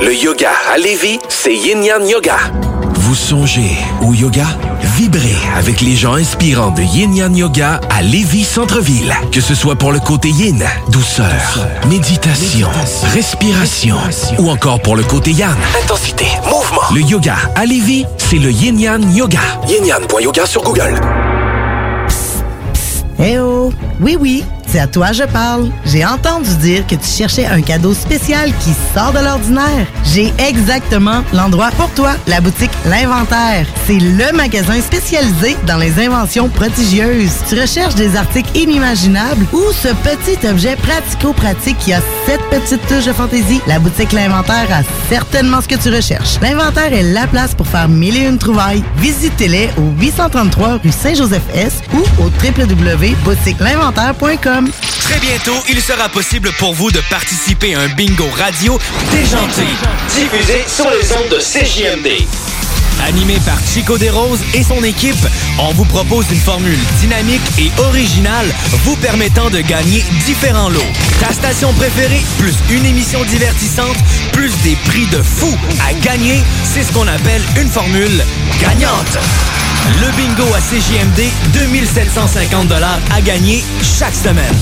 Le 0.00 0.14
yoga 0.14 0.50
à 0.72 0.78
Lévis, 0.78 1.18
c'est 1.28 1.54
Yin 1.54 1.82
Yang 1.82 2.08
Yoga. 2.08 2.36
Vous 2.94 3.14
songez 3.14 3.76
au 4.02 4.12
yoga? 4.12 4.46
Vibrez 4.96 5.36
avec 5.56 5.80
les 5.80 5.96
gens 5.96 6.14
inspirants 6.14 6.70
de 6.72 6.82
Yin 6.82 7.14
Yang 7.16 7.36
Yoga 7.38 7.80
à 7.90 8.02
Lévis 8.02 8.44
Centre-Ville. 8.44 9.14
Que 9.32 9.40
ce 9.40 9.54
soit 9.54 9.76
pour 9.76 9.92
le 9.92 9.98
côté 10.00 10.28
yin, 10.28 10.62
douceur, 10.90 11.26
méditation, 11.88 12.68
respiration, 13.14 13.96
ou 14.38 14.50
encore 14.50 14.80
pour 14.82 14.94
le 14.96 15.04
côté 15.04 15.30
yang, 15.32 15.56
Intensité, 15.82 16.26
mouvement. 16.72 16.94
le 16.94 17.00
yoga 17.00 17.36
à 17.54 17.64
Lévis, 17.66 18.04
c'est 18.16 18.36
le 18.36 18.50
Yin 18.50 18.78
Yang 18.78 19.14
Yoga. 19.14 19.38
Yin 19.68 19.84
Yang.yoga 19.84 20.46
sur 20.46 20.62
Google. 20.62 20.94
Eh 23.20 23.38
oh! 23.38 23.72
Oui, 24.00 24.16
oui, 24.18 24.44
c'est 24.70 24.78
à 24.78 24.86
toi 24.86 25.12
je 25.12 25.24
parle. 25.24 25.70
J'ai 25.84 26.04
entendu 26.04 26.54
dire 26.56 26.86
que 26.86 26.94
tu 26.94 27.06
cherchais 27.06 27.46
un 27.46 27.62
cadeau 27.62 27.94
spécial 27.94 28.52
qui 28.60 28.72
sort 28.94 29.12
de 29.12 29.20
l'ordinaire. 29.20 29.86
J'ai 30.04 30.32
exactement 30.38 31.22
l'endroit 31.32 31.70
pour 31.76 31.90
toi, 31.90 32.12
la 32.26 32.40
boutique 32.40 32.70
L'Inventaire. 32.84 33.66
C'est 33.86 33.98
le 33.98 34.32
magasin 34.36 34.80
spécialisé 34.80 35.56
dans 35.66 35.76
les 35.76 36.04
inventions 36.04 36.48
prodigieuses. 36.48 37.32
Tu 37.48 37.60
recherches 37.60 37.94
des 37.94 38.16
articles 38.16 38.56
inimaginables 38.56 39.46
ou 39.52 39.62
ce 39.72 39.88
petit 39.88 40.46
objet 40.46 40.76
pratico-pratique 40.76 41.78
qui 41.78 41.92
a 41.92 42.00
cette 42.26 42.42
petite 42.50 42.86
touche 42.86 43.06
de 43.06 43.12
fantaisie? 43.12 43.60
La 43.66 43.78
boutique 43.78 44.12
L'Inventaire 44.12 44.68
a 44.72 44.82
certainement 45.08 45.60
ce 45.60 45.68
que 45.68 45.76
tu 45.76 45.94
recherches. 45.94 46.38
L'Inventaire 46.40 46.92
est 46.92 47.02
la 47.02 47.26
place 47.26 47.54
pour 47.54 47.66
faire 47.66 47.88
mille 47.88 48.16
et 48.16 48.26
une 48.26 48.38
trouvailles. 48.38 48.84
Visitez-les 48.96 49.70
au 49.78 49.92
833 50.00 50.78
rue 50.82 50.92
Saint-Joseph-S 50.92 51.82
ou 51.94 51.98
au 52.22 52.30
www.boutiquelinventaire.com. 52.42 54.57
Très 55.02 55.20
bientôt, 55.20 55.56
il 55.68 55.80
sera 55.80 56.08
possible 56.08 56.50
pour 56.58 56.74
vous 56.74 56.90
de 56.90 57.00
participer 57.10 57.74
à 57.74 57.80
un 57.80 57.88
bingo 57.88 58.28
radio 58.36 58.78
déjanté. 59.10 59.62
Diffusé 60.08 60.64
sur 60.66 60.90
les 60.90 61.12
ondes 61.12 61.28
de 61.30 61.38
CJMD. 61.38 62.47
Animé 63.06 63.38
par 63.44 63.58
Chico 63.64 63.96
Desroses 63.98 64.40
et 64.54 64.62
son 64.62 64.82
équipe, 64.82 65.26
on 65.58 65.72
vous 65.72 65.84
propose 65.84 66.26
une 66.30 66.40
formule 66.40 66.78
dynamique 67.00 67.42
et 67.58 67.70
originale 67.82 68.46
vous 68.84 68.96
permettant 68.96 69.50
de 69.50 69.60
gagner 69.60 70.04
différents 70.26 70.68
lots. 70.68 70.80
Ta 71.20 71.32
station 71.32 71.72
préférée, 71.74 72.22
plus 72.38 72.54
une 72.70 72.84
émission 72.84 73.24
divertissante, 73.24 73.96
plus 74.32 74.52
des 74.62 74.76
prix 74.86 75.06
de 75.06 75.22
fou 75.22 75.48
à 75.88 75.94
gagner, 75.94 76.42
c'est 76.64 76.82
ce 76.82 76.92
qu'on 76.92 77.06
appelle 77.08 77.42
une 77.60 77.68
formule 77.68 78.22
gagnante. 78.60 79.18
Le 80.00 80.10
bingo 80.16 80.54
à 80.54 80.60
CJMD, 80.60 81.22
2750 81.54 82.72
à 83.10 83.20
gagner 83.20 83.64
chaque 83.82 84.14
semaine. 84.14 84.54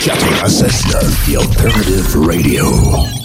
96.9, 0.00 1.00
The 1.26 1.36
Alternative 1.40 2.16
Radio. 2.26 3.23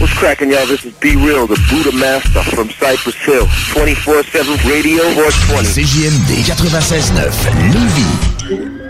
What's 0.00 0.14
cracking, 0.14 0.50
y'all? 0.50 0.66
This 0.66 0.82
is 0.86 0.94
Be 0.94 1.14
Real, 1.14 1.46
the 1.46 1.60
Buddha 1.68 1.92
Master 1.94 2.42
from 2.56 2.70
Cypress 2.70 3.16
Hill. 3.16 3.44
24-7 3.76 4.64
Radio 4.64 5.02
420. 5.12 5.68
CJMD 5.76 6.40
96.9, 6.48 7.28
Lévis. 7.70 8.80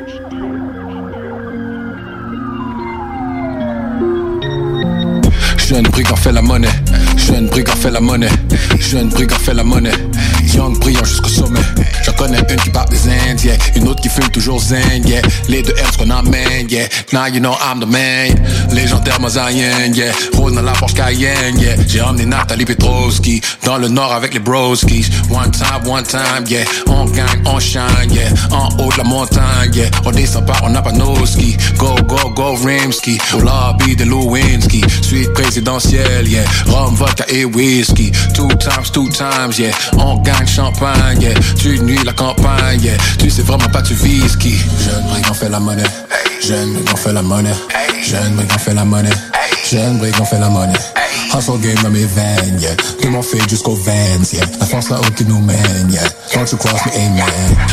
Jeune 5.59 5.83
brigand 5.89 6.17
fait 6.17 6.33
la 6.33 6.43
monnaie, 6.43 6.69
jeune 7.17 7.47
brigand 7.49 7.77
fait 7.77 7.91
la 7.91 8.01
monnaie, 8.01 8.29
jeune 8.79 9.09
brigand 9.09 9.39
fait 9.39 9.55
la 9.55 9.63
monnaie, 9.65 9.91
young 10.55 10.77
brillant 10.79 10.90
yeah. 14.51 15.23
Les 15.49 15.63
deux 15.63 15.75
R's 15.75 15.97
qu'on 15.97 16.11
emmène, 16.11 16.69
yeah. 16.69 16.87
Now 17.13 17.27
you 17.27 17.41
know 17.41 17.55
I'm 17.61 17.81
the 17.81 17.87
man, 17.87 18.37
yeah. 18.37 18.75
légendaire 18.75 19.21
Mosaïen, 19.21 19.95
yeah. 19.95 20.13
Rose 20.35 20.55
dans 20.55 20.63
la 20.63 20.73
Porsche 20.73 20.95
Cayenne, 20.95 21.59
yeah. 21.59 21.77
J'ai 21.87 22.01
emmené 22.01 22.27
Nathalie 22.27 22.65
Petrovski 22.65 23.41
dans 23.65 23.79
le 23.79 23.89
nord 23.89 24.13
avec 24.13 24.35
les 24.35 24.41
broskis. 24.41 25.09
One 25.31 25.51
time, 25.51 25.87
one 25.87 26.03
time, 26.03 26.45
yeah. 26.49 26.65
On 26.89 27.05
gagne, 27.05 27.43
on 27.47 27.61
shine, 27.61 28.11
yeah. 28.11 28.29
En 28.51 28.69
haut 28.79 28.91
de 28.93 28.99
la 28.99 29.05
montagne, 29.05 29.73
yeah. 29.75 29.91
On 30.05 30.11
descend 30.11 30.47
pas, 30.47 30.59
on 30.63 30.71
n'a 30.71 30.83
pas 30.83 30.93
nos 30.93 31.27
skis. 31.27 31.57
Go, 31.79 31.95
go, 32.07 32.31
go, 32.31 32.55
Rimski. 32.57 33.19
Au 33.35 33.41
lobby 33.41 33.95
de 33.97 34.05
Lewinsky. 34.05 34.83
Suite 35.03 35.33
présidentielle, 35.33 36.27
yeah. 36.29 36.45
Rhum, 36.67 36.95
vodka 36.95 37.25
et 37.29 37.45
whisky. 37.45 38.11
Two 38.35 38.49
times, 38.59 38.91
two 38.93 39.09
times, 39.11 39.59
yeah. 39.59 39.71
On 39.97 40.17
gagne 40.19 40.47
champagne, 40.47 41.21
yeah. 41.21 41.35
Tu 41.59 41.79
nuis 41.81 42.03
la 42.05 42.13
campagne, 42.13 42.81
yeah. 42.83 42.97
Tu 43.19 43.31
sais 43.31 43.43
vraiment 43.43 43.69
pas 43.69 43.83
tu 43.83 43.95
vis 43.95 44.37
qui? 44.41 44.57
Jeune 44.79 45.05
brigand 45.09 45.35
fait 45.35 45.49
la 45.49 45.61
monnaie. 45.61 45.83
Jeune 46.43 46.73
brigand 46.73 46.97
fait 46.97 47.13
la 47.13 47.23
monnaie. 47.23 47.51
Jeune 48.03 48.35
brigand 48.35 48.59
fait 48.59 48.75
la 48.75 48.85
monnaie. 48.85 49.11
Jeune 49.71 49.99
brigand 49.99 50.25
fait 50.25 50.39
la 50.39 50.49
monnaie. 50.49 50.73
Hustle 51.33 51.61
game 51.61 51.77
dans 51.83 51.91
mes 51.91 52.05
veines, 52.05 52.59
yeah. 52.61 52.75
De 53.03 53.09
mon 53.09 53.23
fait 53.23 53.39
jusqu'aux 53.49 53.77
veines, 53.77 54.25
yeah. 54.33 54.45
La 54.59 54.67
force 54.67 54.91
là-haut 54.91 55.11
qui 55.17 55.25
nous 55.25 55.41
mène, 55.41 55.89
yeah. 55.91 56.03
Quand 56.33 56.45
tu 56.45 56.57
croises 56.57 56.81
mes 56.87 57.07
amen? 57.07 57.23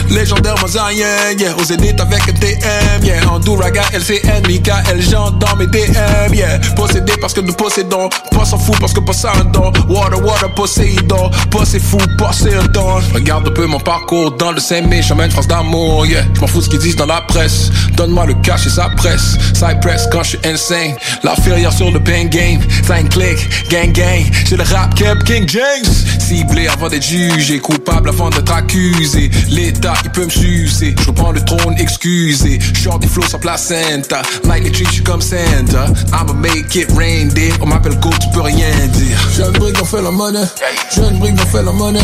Légendaire 0.09 0.55
mosaïen, 0.61 1.05
yeah. 1.37 1.55
Aux 1.57 1.63
zénith 1.63 1.99
avec 1.99 2.21
un 2.29 2.33
TM, 2.33 3.03
yeah. 3.03 3.29
En 3.29 3.39
Douraga, 3.39 3.81
LCN, 3.93 4.45
Michael, 4.47 5.01
Jean 5.01 5.31
dans 5.31 5.55
mes 5.55 5.67
DM, 5.67 6.33
yeah. 6.33 6.59
Possédé 6.75 7.13
parce 7.19 7.33
que 7.33 7.41
nous 7.41 7.53
possédons. 7.53 8.09
Pas 8.31 8.45
s'en 8.45 8.57
fout 8.57 8.75
parce 8.79 8.93
que 8.93 8.99
pas 8.99 9.13
ça 9.13 9.31
un 9.39 9.45
don. 9.45 9.71
Water, 9.89 10.23
water, 10.23 10.53
Poséidon. 10.53 11.31
Pas 11.51 11.65
c'est 11.65 11.79
fou, 11.79 11.97
pas 12.17 12.31
c'est 12.33 12.55
un 12.55 12.65
don. 12.65 12.99
Regarde 13.13 13.47
un 13.47 13.51
peu 13.51 13.65
mon 13.65 13.79
parcours 13.79 14.31
dans 14.33 14.51
le 14.51 14.59
Saint-Mé, 14.59 15.01
chemin 15.01 15.27
de 15.27 15.33
France 15.33 15.47
d'amour, 15.47 16.05
yeah. 16.05 16.23
Je 16.35 16.41
m'en 16.41 16.47
fous 16.47 16.61
ce 16.61 16.69
qu'ils 16.69 16.79
disent 16.79 16.95
dans 16.95 17.05
la 17.07 17.21
presse. 17.21 17.71
Donne-moi 17.95 18.27
le 18.27 18.35
cash 18.35 18.67
et 18.67 18.69
ça 18.69 18.89
presse. 18.95 19.37
Cypress 19.53 20.07
quand 20.11 20.23
je 20.23 20.29
suis 20.29 20.39
insane. 20.43 20.95
La 21.23 21.35
filière 21.35 21.73
sur 21.73 21.89
le 21.91 21.99
pain 21.99 22.25
game. 22.25 22.61
5 22.85 23.09
clics, 23.09 23.46
gang 23.69 23.91
gang. 23.91 24.23
J'ai 24.45 24.57
le 24.57 24.63
rap 24.63 24.95
cap 24.95 25.23
King 25.23 25.47
James. 25.47 25.93
Ciblé 26.19 26.67
avant 26.67 26.89
d'être 26.89 27.03
jugé. 27.03 27.59
Coupable 27.59 28.09
avant 28.09 28.29
d'être 28.29 28.51
accusé. 28.51 29.29
L'État, 29.49 29.93
il 30.03 30.11
peut 30.11 30.25
me 30.25 30.29
sucer. 30.29 30.95
Je 30.99 31.07
reprends 31.07 31.31
le 31.31 31.43
trône, 31.43 31.75
excusez. 31.77 32.59
Short 32.73 33.01
des 33.01 33.07
flows 33.07 33.27
sans 33.27 33.39
placenta. 33.39 34.21
Nightly 34.45 34.71
treat, 34.71 34.91
suis 34.91 35.03
comme 35.03 35.21
Santa. 35.21 35.87
I'ma 36.13 36.33
make 36.33 36.75
it 36.75 36.91
rain, 36.97 37.27
dear. 37.33 37.53
On 37.61 37.67
m'appelle 37.67 37.97
Go, 37.99 38.09
tu 38.19 38.27
peux 38.33 38.41
rien 38.41 38.69
dire. 38.93 39.17
Jeune 39.35 39.53
brigand 39.53 39.85
fait 39.85 40.01
la 40.01 40.11
monnaie. 40.11 40.47
Jeune 40.95 41.17
brigand 41.19 41.45
fait 41.51 41.63
la 41.63 41.71
monnaie. 41.71 41.99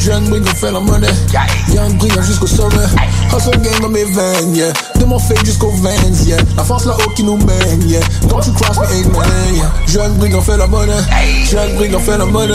Jeune 0.00 0.28
brigand 0.28 0.54
fait 0.54 0.70
la 0.70 0.80
monnaie. 0.80 1.08
Young 1.74 1.96
brigand 1.96 2.22
jusqu'au 2.22 2.46
sommet. 2.46 2.76
Hustle 3.34 3.58
game 3.60 3.80
dans 3.80 3.88
mes 3.88 4.04
veines, 4.04 4.54
yeah. 4.54 4.72
De 4.98 5.04
mon 5.04 5.18
fait 5.18 5.38
jusqu'aux 5.44 5.72
veines, 5.72 6.16
yeah. 6.26 6.36
La 6.56 6.64
force 6.64 6.84
là-haut 6.84 7.10
qui 7.16 7.24
nous 7.24 7.38
mène, 7.38 7.88
yeah. 7.88 8.00
Don't 8.28 8.44
you 8.46 8.52
cross 8.52 8.76
me, 8.78 8.84
amen, 8.84 9.54
yeah. 9.54 9.72
Jeune 9.86 10.14
brigand 10.14 10.42
fait 10.42 10.56
la 10.56 10.66
monnaie. 10.66 10.81
Jeune 11.50 11.76
brigand 11.76 12.00
fait 12.00 12.18
la 12.18 12.24
monnaie. 12.24 12.54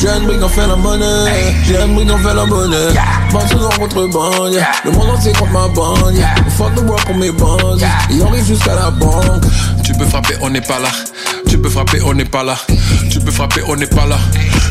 Jeune 0.00 0.26
brigand 0.26 0.48
fait 0.48 0.66
la 0.66 0.76
monnaie. 0.76 1.30
Jeune 1.66 1.94
brigand 1.94 2.18
fait 2.18 2.34
la 2.34 2.44
monnaie. 2.44 2.76
Bande 3.32 3.48
souvent 3.50 3.68
contre 3.70 4.06
bande, 4.06 4.52
yeah. 4.52 4.66
Le 4.84 4.90
monde 4.92 5.10
entier 5.10 5.32
contre 5.32 5.52
ma 5.52 5.68
bande. 5.68 6.14
Fuck 6.56 6.74
the 6.74 6.80
world 6.80 7.04
pour 7.04 7.16
mes 7.16 7.30
bandes. 7.32 7.82
Et 8.10 8.20
on 8.22 8.28
arrive 8.28 8.46
jusqu'à 8.46 8.74
la 8.74 8.90
banque. 8.90 9.44
Tu 9.82 9.92
peux 9.94 10.06
frapper, 10.06 10.34
on 10.40 10.50
n'est 10.50 10.60
pas 10.60 10.78
là. 10.78 10.88
Tu 11.48 11.58
peux 11.58 11.68
frapper, 11.68 12.00
on 12.04 12.14
n'est 12.14 12.24
pas 12.24 12.44
là. 12.44 12.56
Tu 13.10 13.18
peux 13.20 13.30
frapper, 13.30 13.62
on 13.66 13.76
n'est 13.76 13.86
pas 13.86 14.06
là. 14.06 14.18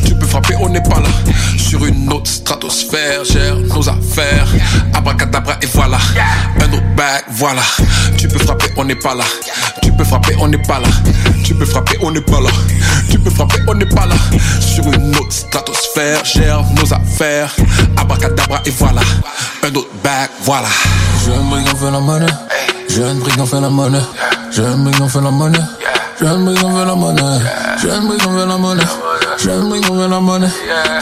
Tu 0.06 0.14
peux 0.14 0.26
frapper, 0.26 0.54
on 0.60 0.68
n'est 0.68 0.82
pas 0.82 1.00
là. 1.00 1.08
Sur 1.58 1.84
une 1.86 2.12
autre 2.12 2.30
stratosphère, 2.30 3.24
gère 3.24 3.56
nos 3.56 3.88
affaires. 3.88 4.46
Abracadabra 4.92 5.54
et 5.62 5.66
voilà. 5.72 5.98
Un 6.60 6.72
autre 6.72 6.94
bac, 6.96 7.24
voilà. 7.30 7.62
Tu 8.16 8.28
peux 8.28 8.38
frapper, 8.38 8.66
on 8.76 8.84
n'est 8.84 8.94
pas 8.94 9.14
là. 9.14 9.24
Tu 9.82 9.92
peux 9.92 10.04
frapper, 10.04 10.34
on 10.38 10.48
n'est 10.48 10.58
pas 10.58 10.80
là. 10.80 10.88
Tu 11.44 11.54
peux 11.54 11.66
frapper, 11.66 11.98
on 12.00 12.10
n'est 12.10 12.22
pas 12.22 12.40
là. 12.40 12.48
Tu 13.10 13.18
peux 13.18 13.30
frapper, 13.30 13.58
on 13.68 13.74
n'est 13.74 13.84
pas 13.84 14.06
là. 14.06 14.14
Sur 14.60 14.84
une 14.86 15.14
autre 15.16 15.30
stratosphère, 15.30 16.24
gère 16.24 16.64
nos 16.74 16.92
affaires. 16.94 17.54
Abracadabra 17.98 18.62
et 18.64 18.70
voilà. 18.70 19.02
Un 19.62 19.68
autre 19.74 19.88
bac, 20.02 20.30
voilà. 20.42 20.68
Jeune 21.24 21.48
brigand 21.50 21.76
fait 21.76 21.90
la 21.90 22.00
monnaie. 22.00 22.26
Jeune 22.88 23.18
brigand 23.20 23.46
fait 23.46 23.60
la 23.60 23.68
monnaie. 23.68 23.98
Jeune 24.50 24.84
brigand 24.84 25.08
fait 25.08 25.20
la 25.20 25.30
monnaie. 25.30 25.58
Jeune 26.20 26.44
brigand 26.46 26.70
fait 26.78 26.86
la 26.86 26.94
monnaie. 26.94 27.38
Jeune 27.82 28.08
brigand 28.08 28.38
fait 28.38 28.46
la 28.46 28.56
monnaie. 28.56 28.84
Jeune 29.44 29.68
brigand 29.68 29.96
fait 29.96 30.08
la 30.08 30.20
monnaie. 30.20 30.48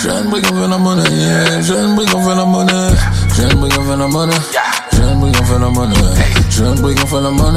Jeune 0.02 0.28
brigand 0.28 0.60
fait 0.60 0.68
la 0.68 0.78
monnaie. 0.78 1.62
Jeune 1.62 1.94
brigand 1.94 2.22
fait 2.22 2.34
la 2.34 2.44
monnaie. 2.44 2.96
Jeune 3.36 3.54
brigand 3.60 3.84
fait 3.84 3.96
la 3.96 4.08
monnaie. 4.08 4.34
Jeune 5.02 5.18
brigand 5.18 5.44
phénomène. 5.44 5.92
Jeune 6.48 6.80
brigand 6.80 7.06
phénomène. 7.08 7.56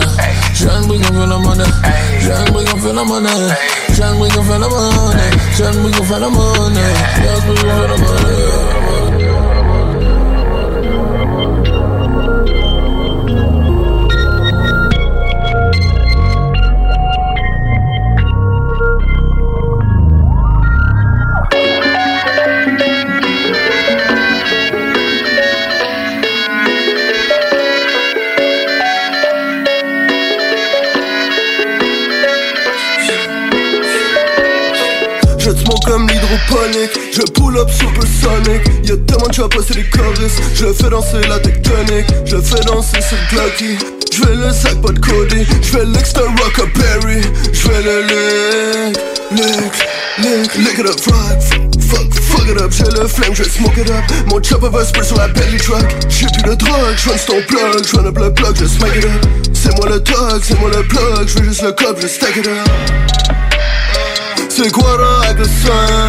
Jeune 0.55 0.87
brigand 0.87 1.13
phénomène. 1.13 1.63
Jeune 2.19 2.51
brigand 2.51 2.77
phénomène. 2.79 3.55
Jeune 3.93 4.17
brigand 4.17 4.43
phénomène. 4.43 5.19
Jeune 5.55 5.81
brigand 5.83 6.03
phénomène. 6.03 6.79
Jeune 7.21 7.41
brigand 7.45 7.81
phénomène. 7.81 8.84
Comme 35.85 36.07
l'hydroponique. 36.07 36.91
Je 37.13 37.21
pull 37.31 37.57
up 37.57 37.69
supersonic. 37.69 38.61
Y'a 38.83 38.97
tellement 38.97 39.27
de 39.27 39.33
chops, 39.33 39.55
c'est 39.67 39.75
des 39.75 39.89
choristes. 39.89 40.41
Je 40.53 40.65
fais 40.73 40.89
danser 40.89 41.21
la 41.29 41.39
tectonique. 41.39 42.07
Je 42.25 42.37
fais 42.37 42.63
danser 42.65 43.01
sur 43.01 43.17
Glocky 43.31 43.77
Je 44.11 44.23
fais 44.23 44.35
le 44.35 44.51
sac 44.51 44.81
pas 44.81 44.91
de 44.91 44.99
Cody. 44.99 45.45
Je 45.61 45.67
fais 45.67 45.85
l'extra 45.85 46.21
Rockaberry 46.21 47.21
Je 47.51 47.59
fais 47.59 47.81
le 47.81 48.01
lick 48.01 48.97
Lick 49.31 49.73
Lick. 50.19 50.55
Lick 50.55 50.79
it 50.79 50.89
up 50.89 50.99
fuck 50.99 51.41
Fuck 51.81 52.13
Fuck 52.13 52.49
it 52.49 52.61
up. 52.61 52.71
J'ai 52.71 52.99
le 52.99 53.07
flame 53.07 53.33
Je 53.33 53.43
vais 53.43 53.49
smoke 53.49 53.77
it 53.77 53.89
up. 53.89 54.03
Mon 54.27 54.41
chopper 54.41 54.69
va 54.69 54.83
spray 54.83 55.03
sur 55.03 55.17
la 55.17 55.27
belly 55.27 55.57
truck. 55.57 55.85
J'ai 56.09 56.27
plus 56.27 56.43
de 56.43 56.55
drogue 56.55 56.95
Je 56.97 57.25
ton 57.25 57.41
plug. 57.47 57.85
Je 57.85 57.97
up 57.97 58.17
le 58.17 58.33
plug 58.33 58.55
Je 58.59 58.65
smack 58.65 58.95
it 58.95 59.05
up. 59.05 59.25
C'est 59.53 59.75
moi 59.77 59.89
le 59.89 59.99
dog 59.99 60.41
C'est 60.43 60.59
moi 60.59 60.69
le 60.75 60.83
plug. 60.83 61.27
Je 61.27 61.39
veux 61.39 61.45
juste 61.45 61.63
le 61.63 61.71
cop 61.71 61.97
Je 62.01 62.07
stack 62.07 62.37
it 62.37 62.47
up 62.47 63.54
c'est 64.55 64.71
quoi 64.71 64.97
là 64.97 65.19
avec 65.23 65.39
le 65.39 65.45
sein 65.45 66.07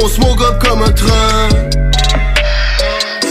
On 0.00 0.08
smoke 0.08 0.40
up 0.40 0.62
comme 0.62 0.82
un 0.82 0.92
train. 0.92 1.48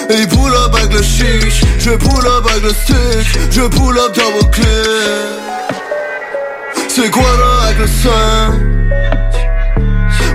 Et 0.09 0.27
pull 0.27 0.53
up 0.53 0.75
avec 0.75 0.93
le 0.93 1.01
chiche. 1.01 1.63
Je 1.79 1.91
pull 1.91 2.27
up 2.27 2.45
avec 2.49 2.63
le 2.63 2.69
stick 2.69 3.39
Je 3.49 3.61
pull 3.61 3.97
up 3.97 4.13
double 4.13 4.51
clip 4.51 4.67
C'est 6.89 7.09
quoi 7.09 7.23
là 7.23 7.67
avec 7.67 7.79
le 7.79 7.87
sein 7.87 8.59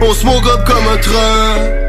On 0.01 0.15
smoke 0.15 0.47
up 0.49 0.67
comme 0.67 0.89
un 0.89 0.97
train 0.97 1.88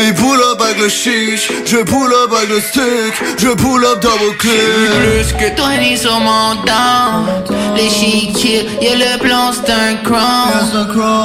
Et 0.00 0.12
pull 0.12 0.40
up 0.52 0.60
avec 0.60 0.78
le 0.78 0.88
chiche 0.88 1.50
Je 1.66 1.78
pull 1.78 2.12
up 2.12 2.32
avec 2.32 2.48
le 2.50 2.60
stick 2.60 3.14
Je 3.36 3.48
pull 3.48 3.84
up 3.84 4.00
double 4.00 4.36
clip. 4.38 4.52
Plus 4.52 5.32
que 5.32 5.56
toi 5.56 5.76
ni 5.76 5.98
sur 5.98 6.20
mon 6.20 6.54
down 6.64 7.26
Les 7.74 7.90
chiquiers, 7.90 8.68
y'a 8.80 8.94
le 8.94 9.18
plan 9.18 9.50
c'est 9.52 9.72
un 9.72 9.96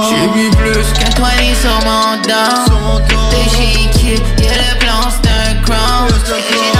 J'ai 0.09 0.41
vu 0.41 0.49
plus 0.51 0.87
que 0.99 1.15
toi 1.15 1.29
ni 1.39 1.53
sur 1.53 1.79
mon 1.85 2.19
down 2.27 3.03
Les 3.31 3.49
chiquiers, 3.49 4.23
y'a 4.39 4.53
le 4.53 4.79
plan 4.79 5.01
c'est 5.11 5.29
un 5.29 6.72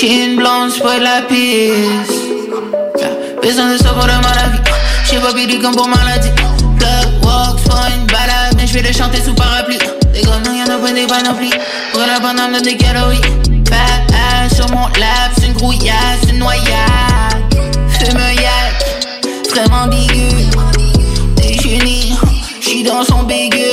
J'ai 0.00 0.26
une 0.26 0.36
blanche 0.36 0.78
pour 0.78 0.90
la 0.90 1.22
piste 1.22 2.12
Besoin 3.42 3.72
de 3.72 3.78
savoir 3.78 4.06
de 4.06 4.12
maladie 4.12 4.58
J'ai 5.10 5.18
pas 5.18 5.32
pris 5.32 5.58
comme 5.58 5.74
pour 5.74 5.88
maladie 5.88 6.28
Blood 6.76 7.24
walks 7.24 7.60
pour 7.64 7.80
une 7.96 8.06
balade 8.06 8.54
Mais 8.56 8.68
je 8.68 8.74
vais 8.74 8.82
le 8.82 8.92
chanter 8.92 9.20
sous 9.20 9.34
parapluie. 9.34 9.78
Des 10.12 10.22
non 10.22 10.54
y'en 10.54 10.72
a 10.72 10.78
pas 10.78 10.92
des 10.92 11.04
panoplies 11.04 11.50
Pour 11.90 12.02
la 12.02 12.20
banane 12.20 12.62
des 12.62 12.76
calories 12.76 13.20
Bad 13.68 14.14
ass 14.14 14.54
sur 14.54 14.70
mon 14.70 14.86
lap 14.86 15.32
C'est 15.36 15.46
une 15.46 15.54
grouillasse, 15.54 16.30
une 16.30 16.38
noyade. 16.38 16.62
Fume 17.88 18.20
yak 18.20 19.50
Vraiment 19.50 19.88
dégueu 19.88 20.28
Déjeuner 21.34 22.12
J'suis 22.60 22.84
dans 22.84 23.02
son 23.02 23.24
bégueule. 23.24 23.72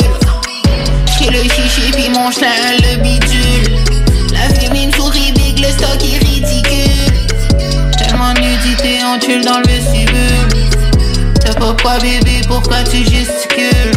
J'ai 1.19 1.29
le 1.29 1.43
chichi 1.43 1.91
puis 1.91 2.09
mon 2.09 2.31
chien 2.31 2.49
le 2.79 2.97
bidule 3.03 3.74
tue 9.25 9.41
dans 9.41 9.59
le 9.59 9.67
vestibule. 9.67 10.63
T'as 11.41 11.53
pourquoi 11.55 11.97
bébé, 11.99 12.41
pourquoi 12.47 12.83
tu 12.83 12.97
gesticules. 12.97 13.91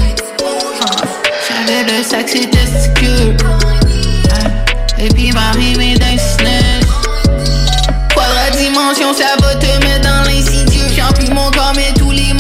J'avais 1.48 1.84
le 1.84 2.02
sac, 2.02 2.28
c'est 2.28 2.50
testicule 2.50 3.36
Ah, 4.32 4.48
Et 4.98 5.08
puis 5.08 5.32
Marie 5.32 5.74
d'un 5.98 6.16
snitch 6.18 6.88
Quadra 8.14 8.50
dimension, 8.56 9.12
ça 9.12 9.36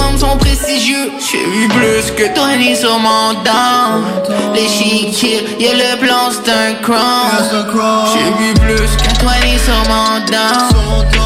hommes 0.00 0.18
sont 0.18 0.36
prestigieux. 0.36 1.12
J'ai 1.18 1.44
vu 1.44 1.68
plus 1.68 2.10
que 2.12 2.34
Tony 2.34 2.76
sur 2.76 2.98
mon 2.98 3.34
dent. 3.44 4.02
L'échiquier, 4.54 5.44
y'a 5.58 5.72
le 5.74 6.00
blanc, 6.00 6.30
c'est 6.32 6.50
un 6.50 6.74
crown. 6.82 7.30
J'ai 8.12 8.30
vu 8.42 8.54
plus 8.54 8.90
que 8.96 9.10
Tony 9.20 9.58
sur 9.58 9.80
mon 9.88 10.20
dent. 10.26 10.68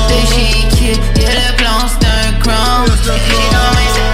L'échiquier, 0.08 0.94
y'a 1.16 1.30
le 1.30 1.56
blanc, 1.56 1.86
c'est 1.88 2.06
un 2.06 2.32
crown. 2.40 2.86
J'ai 3.04 3.50
dans 3.54 3.72
mes. 3.76 3.90
yeux 3.96 4.12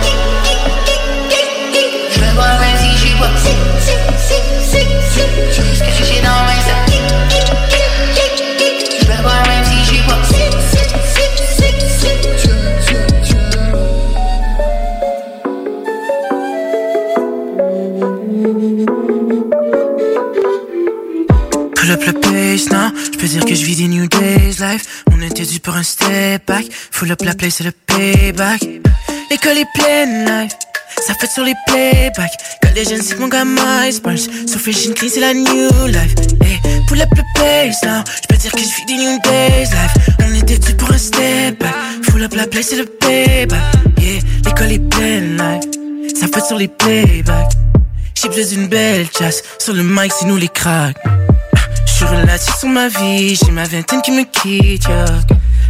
Je 2.10 2.20
me 2.20 2.34
vois 2.34 2.58
si 2.80 3.08
je 3.08 3.16
vois. 3.16 3.67
On 23.80 25.20
était 25.22 25.44
dû 25.44 25.60
pour 25.60 25.76
un 25.76 25.84
step 25.84 26.44
back. 26.48 26.66
Full 26.90 27.12
up 27.12 27.22
la 27.22 27.34
place 27.34 27.54
c'est 27.58 27.64
le 27.64 27.70
payback. 27.70 28.60
L'école 29.30 29.58
est 29.58 29.72
pleine 29.72 30.24
life. 30.24 30.52
Ça 31.06 31.14
fait 31.14 31.28
sur 31.28 31.44
les 31.44 31.54
playbacks. 31.68 32.32
Jeunes 32.74 33.02
c'est 33.02 33.18
mon 33.20 33.28
gars 33.28 33.44
MySpace 33.44 34.28
So 34.46 34.58
fresh 34.58 34.88
and 34.88 34.94
clean 34.94 35.08
c'est 35.08 35.20
la 35.20 35.32
new 35.32 35.86
life. 35.86 36.14
Hey, 36.40 36.58
Pull 36.88 37.00
up 37.00 37.08
le 37.14 37.22
pace 37.36 37.80
now. 37.84 38.02
Je 38.20 38.26
peux 38.28 38.36
dire 38.36 38.50
que 38.50 38.58
je 38.58 38.64
vis 38.64 38.86
des 38.86 38.96
new 38.96 39.18
days 39.22 39.70
life. 39.70 39.94
On 40.26 40.34
était 40.34 40.58
dû 40.58 40.74
pour 40.74 40.90
un 40.90 40.98
step 40.98 41.60
back. 41.60 41.74
Full 42.10 42.24
up 42.24 42.34
la 42.34 42.48
place 42.48 42.66
c'est 42.70 42.78
le 42.78 42.84
payback. 42.84 43.60
Yeah, 44.00 44.20
l'école 44.44 44.72
est 44.72 44.88
pleine 44.90 45.36
life. 45.36 46.18
Ça 46.18 46.26
fait 46.26 46.44
sur 46.44 46.58
les 46.58 46.68
playbacks. 46.68 47.52
J'ai 48.14 48.28
besoin 48.28 48.44
d'une 48.44 48.66
belle 48.66 49.06
chasse. 49.16 49.42
Sur 49.60 49.74
le 49.74 49.84
mic 49.84 50.12
c'est 50.18 50.26
nous 50.26 50.36
les 50.36 50.48
cracks 50.48 50.96
je 51.98 52.04
relatif 52.04 52.54
sur 52.56 52.68
ma 52.68 52.88
vie, 52.88 53.34
j'ai 53.34 53.50
ma 53.50 53.64
vingtaine 53.64 54.00
qui 54.02 54.12
me 54.12 54.22
quitte, 54.22 54.84
yeah. 54.84 55.04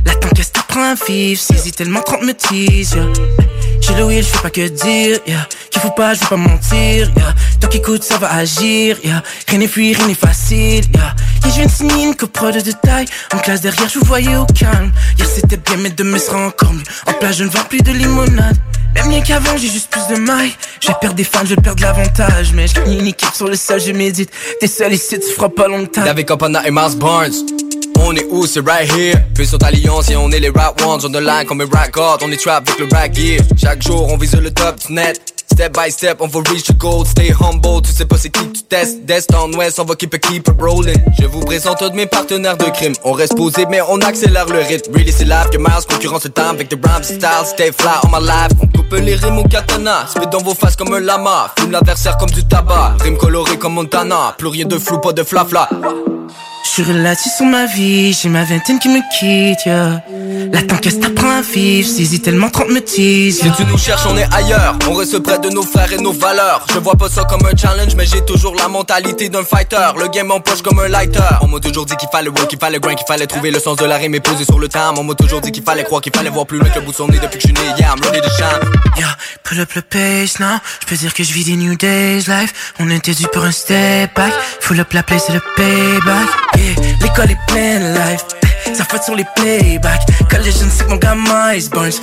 La 0.05 0.15
qu'est-ce 0.15 0.53
t'apprend 0.53 0.93
à 0.93 0.95
vivre, 0.95 1.41
saisis 1.41 1.73
tellement 1.73 2.03
30 2.03 2.23
me 2.23 2.35
tease. 2.35 2.97
J'ai 3.89 3.95
le 3.95 4.05
will, 4.05 4.23
je 4.23 4.29
fais 4.29 4.43
pas 4.43 4.51
que 4.51 4.69
dire, 4.69 5.19
yeah. 5.27 5.49
Qu'il 5.71 5.81
faut 5.81 5.91
pas, 5.91 6.15
je 6.15 6.21
vais 6.21 6.27
pas 6.27 6.37
mentir, 6.37 7.11
yeah. 7.17 7.35
Toi 7.61 7.71
qui 7.71 7.79
écoutes, 7.79 8.03
ça 8.03 8.19
va 8.19 8.33
agir, 8.35 8.99
yeah. 9.03 9.23
Rien 9.49 9.59
n'est 9.59 9.67
fluide, 9.67 9.97
rien 9.97 10.09
n'est 10.09 10.15
facile, 10.15 10.85
yeah. 10.95 11.15
Et 11.47 11.49
je 11.49 11.55
viens 11.55 11.67
de 11.67 11.71
signer 11.71 12.05
une 12.05 12.15
copro 12.15 12.51
de 12.51 12.61
taille. 12.83 13.07
En 13.33 13.39
classe 13.39 13.63
derrière, 13.63 13.89
je 13.89 13.99
vous 13.99 14.05
voyais 14.05 14.37
au 14.37 14.45
calme. 14.47 14.93
Hier 15.17 15.27
c'était 15.27 15.57
bien, 15.57 15.77
mais 15.79 15.91
demain 15.91 16.19
sera 16.19 16.47
encore 16.47 16.73
mieux. 16.73 16.83
En 17.07 17.13
place, 17.15 17.39
je 17.39 17.45
ne 17.45 17.49
vends 17.49 17.65
plus 17.69 17.81
de 17.81 17.93
limonade. 17.93 18.57
Même 18.95 19.09
bien 19.09 19.21
qu'avant, 19.23 19.57
j'ai 19.57 19.69
juste 19.69 19.91
plus 19.91 20.07
de 20.15 20.21
mailles. 20.21 20.53
Je 20.81 20.89
vais 20.89 20.95
perdre 21.01 21.17
des 21.17 21.25
fans, 21.25 21.45
je 21.45 21.55
vais 21.55 21.63
perdre 21.63 21.83
l'avantage. 21.83 22.53
Mais 22.53 22.67
je 22.67 22.81
une 22.91 23.07
équipe 23.07 23.35
sur 23.35 23.49
le 23.49 23.57
sol, 23.57 23.81
je 23.81 23.93
médite. 23.93 24.31
T'es 24.61 24.67
seul 24.67 24.93
ici, 24.93 25.19
tu 25.19 25.35
feras 25.35 25.49
pas 25.49 25.69
longtemps. 25.69 26.05
David 26.05 26.27
Copana 26.27 26.67
et 26.67 26.71
Mars 26.71 26.95
Barnes. 26.95 27.33
On 28.01 28.15
est 28.15 28.27
où, 28.31 28.47
c'est 28.47 28.67
right 28.67 28.91
here. 28.91 29.17
Puis 29.35 29.47
sur 29.47 29.63
alliance, 29.65 30.11
et 30.11 30.17
on 30.17 30.31
est 30.31 30.41
les 30.41 30.51
rap 30.51 30.81
ones. 30.85 31.01
On 31.05 31.11
the 31.11 31.21
line 31.21 31.45
comme 31.47 31.61
un 31.61 31.69
rap 31.71 31.91
god, 31.91 32.21
on 32.23 32.31
est 32.31 32.37
trap 32.37 32.69
avec 32.69 32.79
le 32.79 32.97
rap 32.97 33.15
gear. 33.15 33.41
Chaque 33.57 33.83
jour, 33.83 34.09
on 34.11 34.17
vise 34.17 34.35
le 34.35 34.51
top 34.51 34.77
net. 34.89 35.21
Step 35.53 35.77
by 35.77 35.91
step, 35.91 36.19
on 36.21 36.29
va 36.29 36.41
reach 36.51 36.67
the 36.67 36.77
goal, 36.77 37.05
stay 37.05 37.33
humble, 37.33 37.83
tu 37.83 37.91
sais 37.91 38.05
pas 38.05 38.17
c'est 38.17 38.29
qui 38.29 38.47
tu 38.53 38.63
testes, 38.63 39.05
d'est 39.07 39.35
en 39.35 39.53
ouest, 39.55 39.81
on 39.81 39.85
va 39.85 39.97
keep 39.97 40.15
it, 40.15 40.21
keep 40.21 40.49
rolling. 40.61 41.03
Je 41.19 41.27
vous 41.27 41.41
présente 41.41 41.83
un 41.83 41.89
de 41.89 41.97
mes 41.97 42.07
partenaires 42.07 42.57
de 42.57 42.67
crime, 42.67 42.93
on 43.03 43.11
reste 43.11 43.35
posé 43.35 43.67
mais 43.69 43.81
on 43.89 43.99
accélère 44.03 44.47
le 44.47 44.61
rythme. 44.61 44.93
Really 44.93 45.11
c'est 45.11 45.25
live 45.25 45.49
que 45.51 45.59
Miles, 45.59 45.85
concurrence 45.91 46.23
le 46.23 46.31
temps 46.31 46.51
avec 46.51 46.69
des 46.69 46.77
rhymes 46.77 47.03
style, 47.03 47.45
stay 47.45 47.73
fly 47.77 47.91
on 48.05 48.09
my 48.09 48.25
life. 48.25 48.53
On 48.63 48.67
coupe 48.69 48.93
les 49.01 49.17
rimes 49.17 49.39
au 49.39 49.49
katana, 49.49 50.07
spit 50.07 50.29
dans 50.31 50.43
vos 50.43 50.55
faces 50.55 50.77
comme 50.77 50.95
un 50.95 51.01
lama, 51.01 51.53
fume 51.59 51.73
l'adversaire 51.73 52.17
comme 52.19 52.31
du 52.31 52.45
tabac, 52.45 52.97
rime 53.01 53.17
coloré 53.17 53.59
comme 53.59 53.75
Montana, 53.75 54.37
plus 54.39 54.49
rien 54.49 54.67
de 54.67 54.79
flou, 54.79 55.01
pas 55.01 55.13
de 55.13 55.25
flafla. 55.25 55.69
Je 55.73 56.18
suis 56.83 56.93
relatif 56.93 57.33
sur 57.33 57.45
ma 57.45 57.67
vie, 57.67 58.13
j'ai 58.13 58.29
ma 58.29 58.45
vingtaine 58.45 58.79
qui 58.79 58.89
me 58.89 59.01
quitte. 59.19 59.69
La 60.53 60.63
qu'est-ce 60.63 60.97
t'apprends 60.97 61.39
à 61.39 61.43
vivre, 61.43 61.89
saisis 61.89 62.21
tellement 62.21 62.49
30 62.49 62.69
me 62.69 62.81
tease, 62.81 63.41
Si 63.41 63.51
tu 63.53 63.65
nous 63.65 63.79
cherches, 63.79 64.07
on 64.09 64.17
est 64.17 64.33
ailleurs. 64.33 64.79
On 64.89 64.95
reste 64.95 65.19
près 65.19 65.39
de 65.39 65.49
nos 65.49 65.63
frères 65.63 65.93
et 65.93 65.97
nos 65.97 66.13
valeurs. 66.13 66.65
Je 66.73 66.79
vois 66.79 66.95
pas 66.95 67.09
ça 67.09 67.25
comme 67.25 67.45
un 67.45 67.57
challenge, 67.57 67.95
mais 67.97 68.07
j'ai 68.07 68.25
toujours 68.25 68.55
la 68.55 68.69
mentalité 68.69 69.29
d'un 69.29 69.43
fighter. 69.43 69.91
Le 69.99 70.09
game 70.09 70.31
en 70.31 70.41
poche 70.41 70.63
comme 70.63 70.79
un 70.79 70.89
lighter. 70.89 71.19
On 71.43 71.49
m'a 71.49 71.59
toujours 71.59 71.87
dit 71.87 71.97
qu'il 71.97 72.09
fallait 72.11 72.29
work, 72.29 72.49
qu'il 72.49 72.59
fallait 72.59 72.79
grind, 72.79 72.97
qu'il 72.97 73.07
fallait 73.07 73.27
trouver 73.27 73.51
le 73.51 73.59
sens 73.59 73.77
de 73.77 73.85
la 73.85 73.97
rime 73.97 74.15
et 74.15 74.21
poser 74.21 74.45
sur 74.45 74.59
le 74.59 74.69
time. 74.69 74.95
On 74.97 75.05
m'a 75.05 75.15
toujours 75.15 75.41
dit 75.41 75.51
qu'il 75.51 75.65
fallait 75.65 75.85
croire, 75.85 76.01
qu'il 76.01 76.15
fallait 76.15 76.31
voir 76.31 76.47
plus 76.47 76.59
loin 76.59 76.69
que 76.69 76.79
le 76.79 76.85
bout 76.85 76.93
de 76.93 76.97
son 76.97 77.09
nez 77.09 77.19
depuis 77.19 77.39
que 77.39 77.49
je 77.49 77.49
suis 77.49 77.55
né. 77.55 77.61
Yeah, 77.79 77.95
I'm 77.95 78.03
ready 78.05 78.21
to 78.21 78.31
shine. 78.31 78.73
Yeah, 78.97 79.17
pull 79.43 79.59
up 79.61 79.75
le 79.75 79.83
pace 79.83 80.39
now. 80.39 80.59
Je 80.83 80.87
peux 80.87 80.97
dire 80.97 81.15
que 81.15 81.25
je 81.25 81.33
vis 81.33 81.45
des 81.45 81.57
new 81.57 81.75
days 81.75 82.25
life. 82.29 82.73
On 82.79 82.89
était 82.91 83.15
dû 83.15 83.27
pour 83.33 83.45
un 83.45 83.53
step 83.53 84.15
back. 84.15 84.33
Full 84.61 84.79
up 84.79 84.93
la 84.93 85.03
place 85.03 85.29
et 85.31 85.33
le 85.33 85.41
payback. 85.57 86.29
Yeah, 86.57 86.97
l'école 87.03 87.31
est 87.31 87.39
pleine 87.49 87.95
life. 87.95 88.25
Ça 88.75 88.85
fait 88.85 89.03
sur 89.03 89.15
les 89.17 89.25
playbacks. 89.37 90.03
Quand 90.31 90.39
les 90.39 90.53
jeunes 90.53 90.71
c'est 90.71 90.85
que 90.85 90.91
mon 90.91 90.97
gamin 90.97 91.55
is 91.55 91.69
burns. 91.69 92.01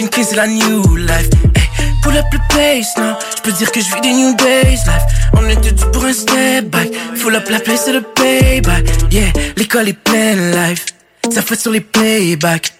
And 0.00 0.08
clean, 0.08 0.24
c'est 0.24 0.36
la 0.36 0.46
new 0.46 0.96
life. 0.96 1.28
Hey, 1.54 1.68
pull 2.02 2.16
up 2.16 2.24
le 2.32 2.38
pace 2.48 2.96
now. 2.96 3.16
Je 3.36 3.42
peux 3.42 3.52
dire 3.52 3.70
que 3.70 3.80
je 3.80 4.00
des 4.00 4.12
new 4.12 4.34
days 4.36 4.80
life. 4.86 5.30
On 5.34 5.48
était 5.48 5.72
dû 5.72 5.84
pour 5.92 6.04
un 6.04 6.12
step 6.12 6.70
back. 6.70 6.88
Full 7.16 7.36
up 7.36 7.48
la 7.48 7.60
place 7.60 7.86
et 7.88 7.92
le 7.92 8.00
payback. 8.02 8.84
Yeah, 9.12 9.32
l'école 9.56 9.88
est 9.88 9.92
pleine 9.92 10.50
life. 10.52 10.86
Ça 11.30 11.42
fait 11.42 11.60
sur 11.60 11.70
les 11.70 11.80
playbacks. 11.80 12.72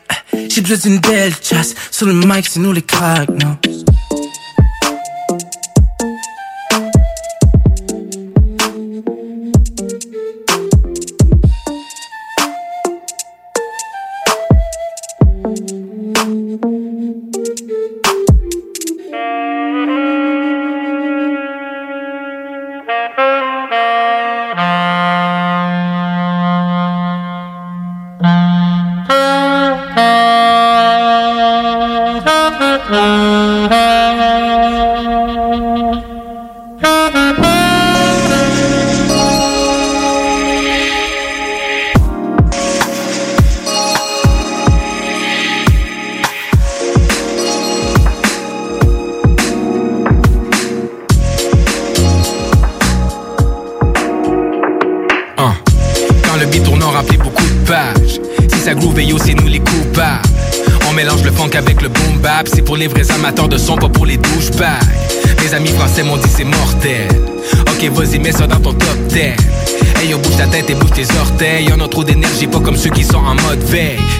J'ai 0.48 0.60
besoin 0.60 0.78
d'une 0.78 0.98
belle 1.00 1.32
chasse. 1.42 1.74
Sur 1.90 2.06
le 2.06 2.14
mic, 2.14 2.46
c'est 2.48 2.60
nous 2.60 2.72
les 2.72 2.82
cracks, 2.82 3.28
non. 3.28 3.56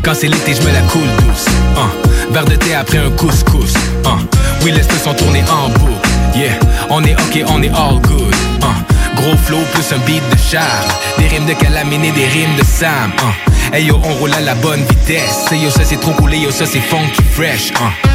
Quand 0.05 0.15
c'est 0.15 0.29
l'été, 0.29 0.53
je 0.55 0.61
me 0.61 0.71
la 0.71 0.83
coule 0.83 1.09
douce. 1.21 1.47
Hein. 1.79 1.91
Verre 2.31 2.45
de 2.45 2.57
thé 2.57 2.75
après 2.75 2.99
un 2.99 3.11
couscous. 3.11 3.73
Hein. 4.05 4.19
Oui, 4.63 4.71
laisse 4.71 4.89
le 4.93 4.99
son 4.99 5.15
tourner 5.15 5.43
en 5.51 5.71
boucle. 5.71 5.93
Yeah, 6.37 6.59
on 6.91 7.03
est 7.05 7.15
ok, 7.15 7.45
on 7.49 7.63
est 7.63 7.71
all 7.71 8.01
good. 8.03 8.35
Hein. 8.63 8.75
Gros 9.17 9.37
flow 9.47 9.61
plus 9.73 9.95
un 9.95 9.99
beat 10.01 10.23
de 10.31 10.37
charme. 10.37 10.91
Des 11.17 11.27
rimes 11.29 11.47
de 11.47 11.55
calamine 11.55 12.03
des 12.03 12.27
rimes 12.27 12.55
de 12.59 12.65
Sam. 12.65 13.13
Hein. 13.19 13.79
Yo, 13.79 13.99
on 14.05 14.15
roule 14.17 14.35
à 14.35 14.41
la 14.41 14.55
bonne 14.57 14.83
vitesse. 14.85 15.47
Hey 15.51 15.63
yo, 15.63 15.71
ça 15.71 15.85
c'est 15.85 16.01
trop 16.01 16.13
coulé, 16.13 16.37
yo, 16.37 16.51
ça 16.51 16.67
c'est 16.67 16.81
funky 16.81 17.23
fresh. 17.33 17.73
Hein. 17.81 18.14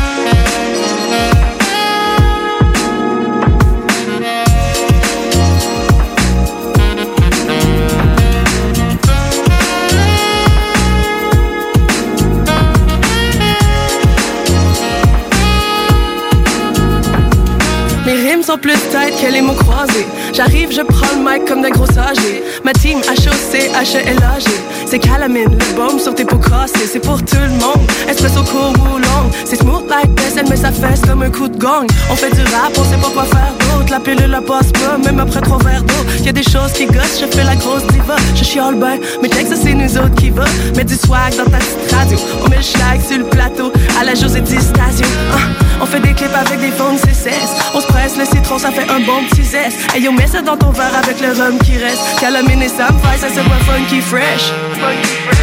Plus 18.62 18.80
tight 18.92 19.14
que 19.22 19.32
les 19.32 19.42
mots 19.42 19.54
croisés. 19.54 20.06
J'arrive, 20.34 20.72
je 20.72 20.82
prends 20.82 21.16
le 21.16 21.24
mic 21.24 21.46
comme 21.46 21.62
d'un 21.62 21.70
gros 21.70 21.90
âgé. 21.98 22.44
Ma 22.64 22.74
team 22.74 23.00
HOC, 23.00 23.72
H-E-L-A-G. 23.74 24.50
C'est 24.86 25.00
calamine, 25.00 25.58
le 25.58 25.76
baume 25.76 26.00
sur 26.00 26.14
tes 26.16 26.26
peaux. 26.26 26.40
C'est 26.68 27.00
pour 27.00 27.24
tout 27.24 27.36
le 27.36 27.50
monde. 27.50 27.82
Espresso 28.08 28.44
court 28.44 28.74
ou 28.94 28.98
long. 28.98 29.30
C'est 29.46 29.58
smooth 29.58 29.88
like 29.90 30.14
this, 30.16 30.34
elle 30.38 30.50
met 30.50 30.56
sa 30.56 30.72
fesse 30.72 31.02
comme 31.08 31.22
un 31.22 31.30
coup 31.30 31.48
de 31.48 31.58
gong. 31.58 31.88
On 32.10 32.16
fait 32.16 32.32
du 32.32 32.42
rap, 32.42 32.72
on 32.78 32.84
sait 32.84 33.02
pas 33.02 33.10
quoi 33.14 33.26
faire. 33.26 33.69
La 33.90 34.00
pilule 34.00 34.30
la 34.30 34.42
passe 34.42 34.72
pas, 34.72 34.98
même 35.04 35.20
après 35.20 35.42
trois 35.42 35.58
verres 35.60 35.84
d'eau. 35.84 36.24
Y 36.24 36.30
a 36.30 36.32
des 36.32 36.44
choses 36.44 36.74
qui 36.74 36.86
gossent, 36.86 37.20
je 37.22 37.26
fais 37.36 37.44
la 37.44 37.56
grosse 37.56 37.86
diva. 37.88 38.16
Je 38.36 38.44
chiale 38.44 38.76
ben, 38.76 39.00
mais 39.22 39.30
ça 39.30 39.56
c'est 39.56 39.74
nous 39.74 39.98
autres 39.98 40.16
qui 40.16 40.30
va. 40.30 40.46
Mets 40.76 40.84
du 40.84 40.96
swag 40.96 41.36
dans 41.38 41.46
ta 41.46 41.58
petite 41.58 41.92
radio. 41.92 42.18
On 42.46 42.50
met 42.50 42.58
le 42.58 42.64
schlag 42.64 43.02
sur 43.08 43.18
le 43.18 43.26
plateau, 43.26 43.72
à 44.00 44.04
la 44.04 44.16
José 44.16 44.42
Distasio. 44.42 45.06
Ah, 45.32 45.38
on 45.82 45.86
fait 45.86 46.00
des 46.00 46.14
clips 46.14 46.36
avec 46.36 46.60
des 46.60 46.72
fonds 46.72 46.94
de 46.94 47.00
CCS. 47.00 47.50
On 47.74 47.82
se 47.82 47.88
presse 47.88 48.18
le 48.18 48.26
citron, 48.26 48.58
ça 48.58 48.72
fait 48.72 48.90
un 48.90 49.00
bon 49.00 49.24
petit 49.30 49.44
zeste. 49.44 49.78
Hey 49.96 50.04
yo, 50.04 50.12
mets 50.12 50.28
ça 50.28 50.42
dans 50.42 50.58
ton 50.58 50.72
verre 50.72 50.96
avec 50.96 51.20
le 51.22 51.30
rhum 51.30 51.58
qui 51.60 51.78
reste. 51.78 52.02
Calamine 52.20 52.62
et 52.62 52.70
Sam 52.70 52.96
ça 53.18 53.28
c'est 53.34 53.44
pas 53.44 53.60
funky 53.66 54.02
fresh. 54.02 54.52
Funky 54.74 55.16
fresh. 55.26 55.39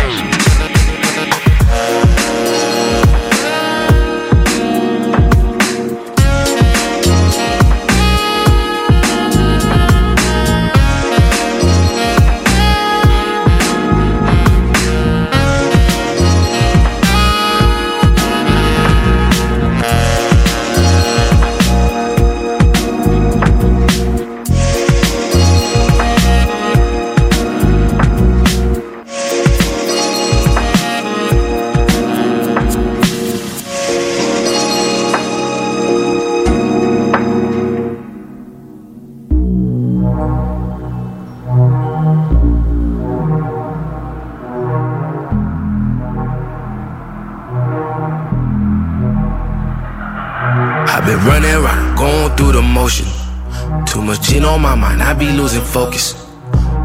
Focus. 55.76 56.14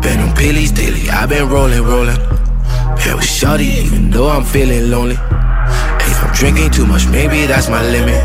Been 0.03 0.19
on 0.19 0.35
pillies 0.35 0.71
daily, 0.73 1.09
i 1.09 1.25
been 1.25 1.47
rolling, 1.47 1.81
rolling. 1.81 2.19
Been 2.99 3.15
with 3.15 3.31
shorty, 3.39 3.69
even 3.85 4.09
though 4.11 4.27
I'm 4.27 4.43
feeling 4.43 4.91
lonely. 4.91 5.15
If 6.09 6.17
I'm 6.23 6.33
drinking 6.35 6.71
too 6.71 6.85
much, 6.85 7.07
maybe 7.07 7.45
that's 7.47 7.69
my 7.69 7.81
limit. 7.95 8.21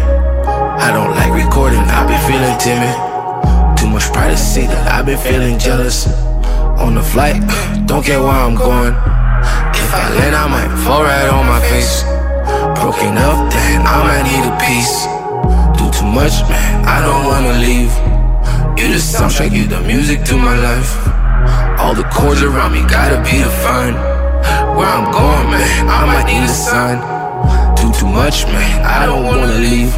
I 0.86 0.90
don't 0.96 1.12
like 1.18 1.30
recording, 1.44 1.78
i 1.96 1.98
been 2.10 2.22
feeling 2.26 2.56
timid. 2.58 2.96
Too 3.78 3.88
much 3.94 4.06
privacy 4.12 4.66
that 4.72 4.84
I've 4.90 5.06
been 5.06 5.22
feeling 5.28 5.56
jealous. 5.56 5.98
On 6.84 6.96
the 6.96 7.04
flight, 7.12 7.38
don't 7.86 8.04
care 8.04 8.18
where 8.18 8.38
I'm 8.46 8.56
going. 8.56 8.94
If 9.82 9.90
I 10.02 10.04
land, 10.18 10.34
I 10.34 10.46
might 10.54 10.72
fall 10.82 11.02
right 11.04 11.30
on 11.30 11.46
my 11.46 11.60
face. 11.70 12.02
Broken 12.82 13.14
up, 13.28 13.38
then 13.54 13.86
I 13.86 13.96
might 14.06 14.24
need 14.30 14.44
a 14.50 14.54
piece. 14.66 15.06
Do 15.78 15.84
too 15.96 16.10
much, 16.10 16.34
man, 16.50 16.84
I 16.84 16.98
don't 17.06 17.22
wanna 17.30 17.54
leave. 17.62 18.05
You 18.76 18.88
the 18.88 18.98
soundtrack, 18.98 19.52
you 19.52 19.66
the 19.66 19.80
music 19.80 20.22
to 20.24 20.36
my 20.36 20.54
life. 20.54 20.92
All 21.80 21.94
the 21.94 22.04
chords 22.04 22.42
around 22.42 22.72
me 22.72 22.80
gotta 22.82 23.16
be 23.22 23.38
defined. 23.38 23.96
Where 24.76 24.86
I'm 24.86 25.10
going, 25.10 25.50
man, 25.50 25.88
I 25.88 26.04
might 26.04 26.26
need 26.26 26.44
a 26.44 26.48
sign. 26.48 26.98
Do 27.76 27.90
too 27.98 28.06
much, 28.06 28.44
man, 28.44 28.84
I 28.84 29.06
don't 29.06 29.24
wanna 29.24 29.54
leave. 29.54 29.94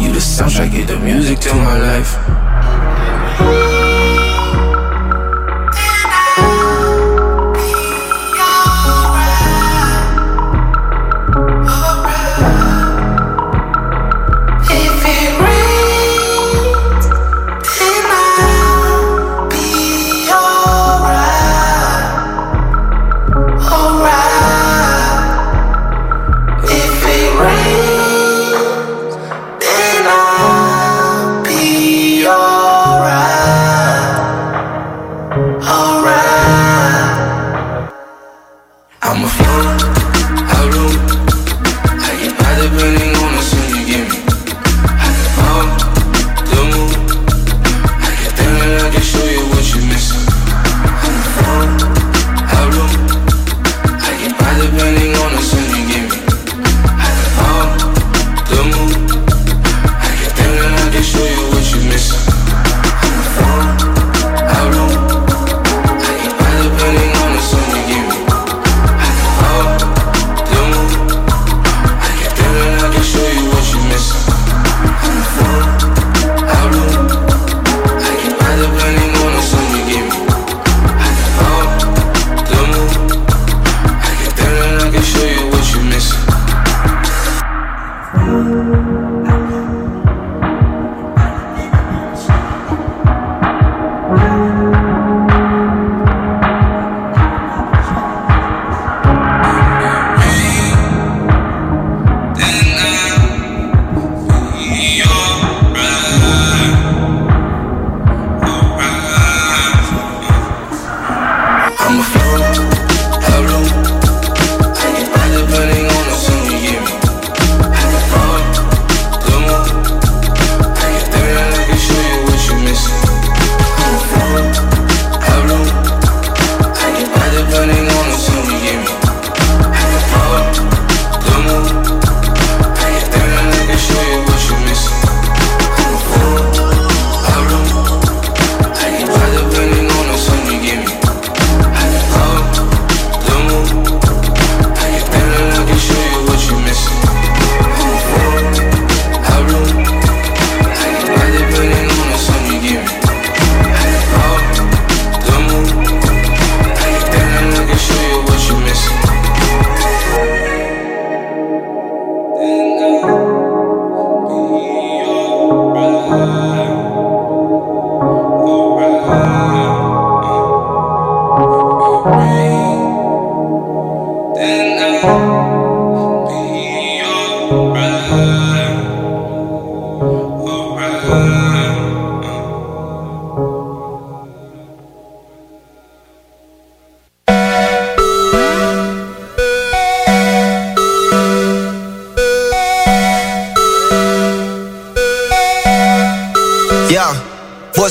You 0.00 0.12
the 0.12 0.20
soundtrack, 0.20 0.72
you 0.72 0.84
the 0.84 0.98
music 1.00 1.40
to 1.40 1.54
my 1.54 1.78
life. 1.78 3.67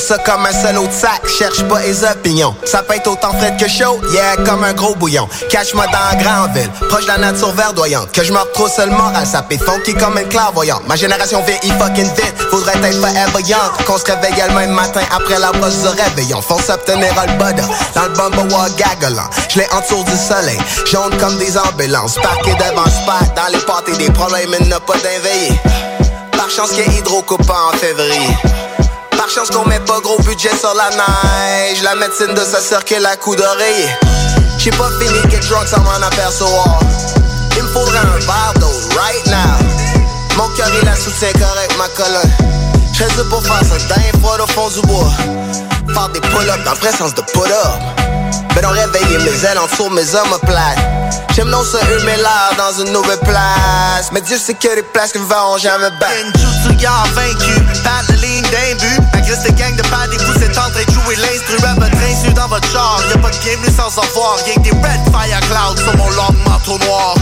Ça 0.07 0.17
comme 0.19 0.45
un 0.45 0.53
seul 0.53 0.77
autre 0.77 0.93
sac, 0.93 1.27
cherche 1.27 1.63
pas 1.63 1.81
les 1.81 2.01
opinions. 2.05 2.55
Ça 2.63 2.81
peut 2.81 2.95
autant 3.07 3.33
frais 3.33 3.53
que 3.59 3.67
chaud, 3.67 3.99
yeah, 4.13 4.37
comme 4.45 4.63
un 4.63 4.71
gros 4.71 4.95
bouillon. 4.95 5.27
Cache-moi 5.49 5.85
dans 5.87 6.17
la 6.17 6.23
grande 6.23 6.55
ville, 6.55 6.69
proche 6.87 7.03
de 7.03 7.07
la 7.07 7.17
nature 7.17 7.51
verdoyante. 7.51 8.13
Que 8.13 8.23
je 8.23 8.31
me 8.31 8.39
retrouve 8.39 8.69
seul 8.69 8.89
moral, 8.89 9.25
ça 9.25 9.43
fait 9.49 9.57
funky 9.57 9.93
comme 9.95 10.17
une 10.17 10.29
clairvoyante. 10.29 10.87
Ma 10.87 10.95
génération 10.95 11.43
vieillit 11.43 11.77
fucking 11.77 12.05
vite, 12.05 12.35
faudrait 12.49 12.77
être 12.77 13.01
forever 13.01 13.41
young. 13.47 13.85
Qu'on 13.85 13.97
se 13.97 14.05
réveille 14.05 14.41
le 14.47 14.53
même 14.55 14.71
matin 14.71 15.01
après 15.13 15.39
la 15.39 15.51
brosse 15.51 15.81
de 15.81 15.89
réveillon. 15.89 16.41
Fonce 16.41 16.69
obtenir 16.69 17.13
le 17.27 17.37
bada, 17.37 17.63
dans 17.93 18.03
le 18.03 18.09
bumble 18.09 18.47
gagolant. 18.77 19.29
Je 19.49 19.59
l'ai 19.59 19.67
entour 19.73 20.05
du 20.05 20.15
soleil, 20.15 20.59
jaune 20.89 21.17
comme 21.17 21.37
des 21.37 21.57
ambulances. 21.57 22.15
Parqué 22.15 22.53
devant 22.53 22.85
spot, 22.85 23.35
dans 23.35 23.51
les 23.51 23.59
pâtés 23.59 23.97
des 23.97 24.11
problèmes, 24.13 24.55
il 24.57 24.69
n'a 24.69 24.79
pas 24.79 24.93
d'inveillé. 24.93 25.59
Par 26.31 26.49
chance 26.49 26.69
qu'il 26.69 26.79
y 26.79 26.95
ait 26.95 26.99
hydrocoupant 26.99 27.73
en 27.73 27.77
février. 27.77 28.37
Par 29.27 29.35
chance 29.35 29.49
qu'on 29.49 29.67
met 29.67 29.81
pas 29.81 29.99
gros 29.99 30.17
budget 30.19 30.55
sur 30.57 30.73
la 30.73 30.89
neige. 30.89 31.83
La 31.83 31.95
médecine 31.95 32.33
de 32.33 32.45
sa 32.45 32.61
circule 32.61 33.05
à 33.05 33.17
coup 33.17 33.35
d'oreiller. 33.35 33.89
J'ai 34.57 34.71
pas 34.71 34.89
fini 35.01 35.19
get 35.29 35.45
drunk 35.49 35.67
sans 35.67 35.81
m'en 35.81 36.01
apercevoir 36.01 36.79
Il 37.57 37.63
me 37.63 37.67
faudrait 37.67 37.97
un 37.97 38.59
d'eau 38.59 38.71
right 38.95 39.25
now. 39.27 40.37
Mon 40.37 40.47
cœur 40.55 40.69
il 40.79 40.85
la 40.85 40.95
soutient 40.95 41.33
correct 41.33 41.75
ma 41.77 41.89
colonne. 41.89 42.31
J'serais 42.93 43.25
pour 43.29 43.43
faire 43.43 43.59
ça 43.65 43.77
d'un 43.89 44.19
fois 44.21 44.41
au 44.41 44.47
fond 44.47 44.69
du 44.69 44.87
bois. 44.87 45.11
Faire 45.93 46.09
des 46.09 46.21
pull-ups 46.21 46.63
dans 46.63 46.71
le 46.71 47.11
de 47.11 47.31
pull-up 47.33 47.81
Ben 48.55 48.65
on 48.65 48.71
réveiller 48.71 49.17
mes 49.17 49.45
ailes 49.45 49.59
en 49.59 49.67
dessous 49.67 49.89
mes 49.89 50.15
omoplates. 50.15 50.79
J'aime 51.35 51.49
non 51.49 51.63
se 51.63 51.77
humer 51.77 52.15
l'air 52.15 52.51
dans 52.57 52.81
une 52.81 52.93
nouvelle 52.93 53.19
place. 53.19 54.09
Mais 54.13 54.21
Dieu 54.21 54.37
sait 54.37 54.53
que 54.53 54.73
les 54.73 54.83
places 54.83 55.11
que 55.11 55.19
nous 55.19 55.27
verrons 55.27 55.57
jamais 55.57 55.89
battre. 55.99 56.13
Bat 57.83 58.03
la 58.09 58.15
ligne 58.15 58.43
but 58.79 58.96
Malgré 59.27 59.43
cette 59.43 59.57
gang 59.57 59.75
de 59.75 59.81
pas 59.89 60.07
des 60.07 60.15
pouces 60.15 60.41
est 60.41 60.57
en 60.57 60.71
train 60.71 60.85
de 60.87 60.91
jouer 60.91 61.15
l'instru 61.17 61.57
à 61.67 61.73
votre 61.73 61.97
insu 61.97 62.31
dans 62.33 62.47
votre 62.47 62.71
char? 62.71 63.01
Y'a 63.09 63.17
pas 63.17 63.29
de 63.29 63.35
game 63.43 63.59
sans 63.75 63.89
savoir, 63.89 64.37
y'a 64.47 64.53
que 64.53 64.59
des 64.61 64.69
red 64.69 65.03
fire 65.11 65.39
clouds 65.49 65.75
sur 65.75 65.97
mon 65.97 66.09
long 66.11 66.33
manteau 66.45 66.77
noir 66.85 67.15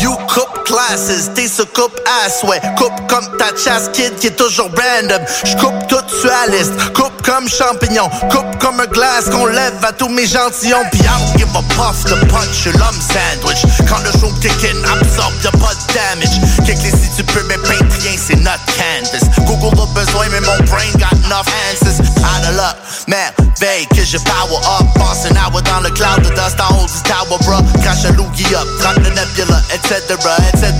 You 0.00 0.16
coupe 0.26 0.64
classes, 0.64 1.30
t'es 1.34 1.48
ce 1.48 1.62
coupe 1.62 2.00
ass, 2.24 2.42
ouais. 2.44 2.60
Coupe 2.78 3.06
comme 3.08 3.36
ta 3.36 3.48
chasse 3.62 3.90
kid 3.92 4.16
qui 4.16 4.28
est 4.28 4.36
toujours 4.36 4.70
random. 4.70 5.20
J'coupe 5.44 5.86
tout 5.86 6.00
sur 6.08 6.30
la 6.30 6.56
liste, 6.56 6.72
coupe 6.94 7.20
comme 7.22 7.46
champignon 7.46 8.08
Coupe 8.30 8.58
comme 8.58 8.80
un 8.80 8.86
glace 8.86 9.28
qu'on 9.30 9.44
lève 9.44 9.74
à 9.82 9.92
tous 9.92 10.08
mes 10.08 10.26
gentillons 10.26 10.82
Pis 10.90 11.00
I 11.00 11.02
don't 11.02 11.36
give 11.36 11.54
a 11.54 11.62
puff 11.74 12.04
the 12.04 12.16
punch, 12.28 12.64
l'homme 12.78 13.00
sandwich. 13.00 13.66
Quand 13.86 13.98
le 13.98 14.12
show 14.18 14.32
kick 14.40 14.64
in, 14.64 14.78
absorbe 14.90 15.34
y'a 15.44 15.50
pas 15.50 15.74
de 15.74 15.92
damage. 15.92 16.40
Kick 16.64 16.82
les 16.82 16.90
si 16.90 17.10
tu 17.16 17.24
peux, 17.24 17.44
mais 17.48 17.58
paint 17.58 17.84
rien, 18.00 18.16
c'est 18.16 18.36
notre 18.36 18.64
canvas 18.64 19.39
Google 19.60 19.82
a 19.82 19.86
besoin, 19.94 20.28
mais 20.30 20.40
mon 20.40 20.58
brain 20.64 20.90
got 20.98 21.12
enough 21.24 21.48
answers. 21.70 22.00
Out 22.24 22.48
of 22.48 22.56
luck, 22.56 22.76
merveille 23.06 23.86
que 23.94 24.04
je 24.04 24.18
power 24.18 24.60
up. 24.80 24.86
Passe 24.94 25.26
un 25.30 25.36
hour 25.36 25.62
dans 25.62 25.80
le 25.80 25.90
cloud, 25.90 26.22
the 26.22 26.34
dust 26.34 26.60
en 26.60 26.74
haut 26.76 26.86
du 26.86 27.02
tower, 27.02 27.38
bruh. 27.44 27.62
Crash 27.82 28.04
un 28.04 28.12
loogie 28.12 28.54
up, 28.54 28.66
trappe 28.80 28.98
le 28.98 29.10
nebula, 29.10 29.60
etc, 29.72 30.16
etc 30.52 30.74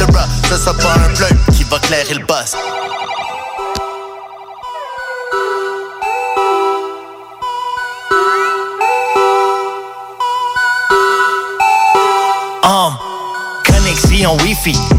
Ce 0.48 0.57
sera 0.57 0.74
pas 0.74 0.94
un 0.94 1.12
bleu 1.15 1.28
qui 1.52 1.65
va 1.65 1.78
clairer 1.78 2.15
le 2.15 2.24
boss 2.24 2.57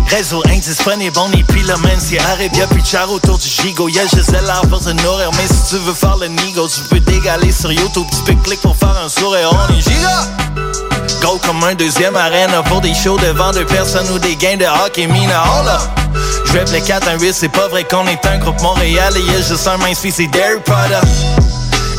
réseau 0.07 0.41
indisponible, 0.47 1.17
on 1.17 1.31
est 1.31 1.43
pylomane, 1.43 1.99
c'est 1.99 2.19
Arabia 2.19 2.67
puis 2.67 2.83
char 2.83 3.11
autour 3.11 3.37
du 3.37 3.47
gigot. 3.47 3.89
Y'a 3.89 4.07
Gisèle 4.07 4.49
à 4.49 4.65
pour 4.67 4.79
te 4.79 4.89
nourrir, 4.89 5.29
mais 5.33 5.47
si 5.47 5.69
tu 5.69 5.81
veux 5.81 5.93
faire 5.93 6.17
le 6.17 6.27
nigo, 6.27 6.67
tu 6.67 6.81
peux 6.89 6.99
dégaler 6.99 7.51
sur 7.51 7.71
YouTube, 7.71 8.07
tu 8.11 8.21
peux 8.25 8.41
cliquer 8.41 8.61
pour 8.61 8.75
faire 8.75 8.95
un 9.03 9.09
sourire, 9.09 9.51
on 9.51 9.73
est 9.73 9.81
giga! 9.81 10.27
Go 11.21 11.39
comme 11.45 11.63
un 11.63 11.75
deuxième 11.75 12.15
arène 12.15 12.51
pour 12.65 12.81
des 12.81 12.93
shows 12.93 13.17
devant 13.19 13.51
deux 13.51 13.65
personnes 13.65 14.09
ou 14.11 14.19
des 14.19 14.35
gains 14.35 14.57
de 14.57 14.65
hockey 14.65 15.07
mina, 15.07 15.43
hold 15.43 15.67
up! 15.67 15.81
J'rap 16.45 16.69
le 16.71 16.79
4 16.79 17.07
1 17.07 17.19
8 17.19 17.33
c'est 17.33 17.49
pas 17.49 17.67
vrai 17.67 17.83
qu'on 17.83 18.07
est 18.07 18.25
un 18.25 18.39
groupe 18.39 18.59
Montréal 18.61 19.13
et 19.15 19.31
y'a 19.31 19.41
juste 19.41 19.67
un 19.67 19.77
main 19.77 19.93
c'est 19.93 20.27
Dairy 20.27 20.59
Product. 20.65 21.05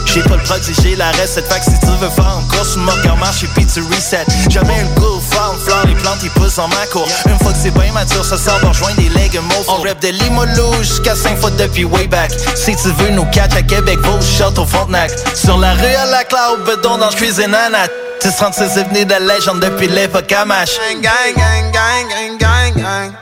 J'ai 0.06 0.22
pas 0.22 0.36
le 0.36 0.42
produit, 0.42 0.74
j'ai 0.82 0.94
la 0.94 1.10
recette 1.12 1.50
Fait 1.50 1.58
que 1.60 1.64
si 1.64 1.80
tu 1.80 1.86
veux 1.86 2.10
faire 2.10 2.28
un 2.28 2.42
course, 2.54 2.76
mon 2.76 2.92
cœur 3.02 3.16
marche 3.16 3.44
et 3.44 3.46
puis 3.46 3.64
tu 3.64 3.80
reset 3.80 4.26
Jamais 4.50 4.82
le 4.82 5.00
goût, 5.00 5.21
farm, 5.32 5.58
fleur, 5.58 5.86
les 5.86 5.94
plantes, 5.94 6.20
ils 6.22 6.30
poussent 6.30 6.58
en 6.58 6.68
ma 6.68 6.86
cour. 6.86 7.06
Une 7.26 7.38
fois 7.38 7.52
que 7.52 7.58
c'est 7.62 7.70
bien 7.70 7.92
mature, 7.92 8.24
ça 8.24 8.36
sort 8.36 8.60
de 8.60 8.66
rejoindre 8.66 8.96
des 8.96 9.08
legs 9.08 9.38
On 9.68 9.82
rap 9.82 10.00
de 10.00 10.08
Limoilou 10.08 10.82
jusqu'à 10.82 11.14
5 11.14 11.38
fois 11.38 11.50
depuis 11.50 11.84
way 11.84 12.06
back. 12.06 12.30
Si 12.54 12.74
tu 12.76 12.88
veux 12.88 13.10
nous 13.10 13.24
catch 13.26 13.54
à 13.54 13.62
Québec, 13.62 13.98
va 14.00 14.10
au 14.10 14.20
shot 14.20 14.60
au 14.60 14.66
Frontenac. 14.66 15.10
Sur 15.34 15.58
la 15.58 15.72
rue 15.74 15.94
à 15.94 16.06
la 16.06 16.24
cloud, 16.24 16.64
bedon 16.66 16.98
dans 16.98 17.08
le 17.08 17.14
cuisine 17.14 17.54
à 17.54 17.68
Nat. 17.70 17.88
36 18.30 18.78
est 18.78 18.84
venu 18.84 19.04
de 19.04 19.14
légende 19.14 19.60
depuis 19.60 19.88
l'époque 19.88 20.30
à 20.30 20.44
Mash 20.44 20.78
Gang, 20.78 21.02
gang, 21.02 21.34
gang, 21.34 21.72
gang, 21.72 22.38
gang, 22.38 22.72
gang, 22.74 22.82
gang. 22.82 23.12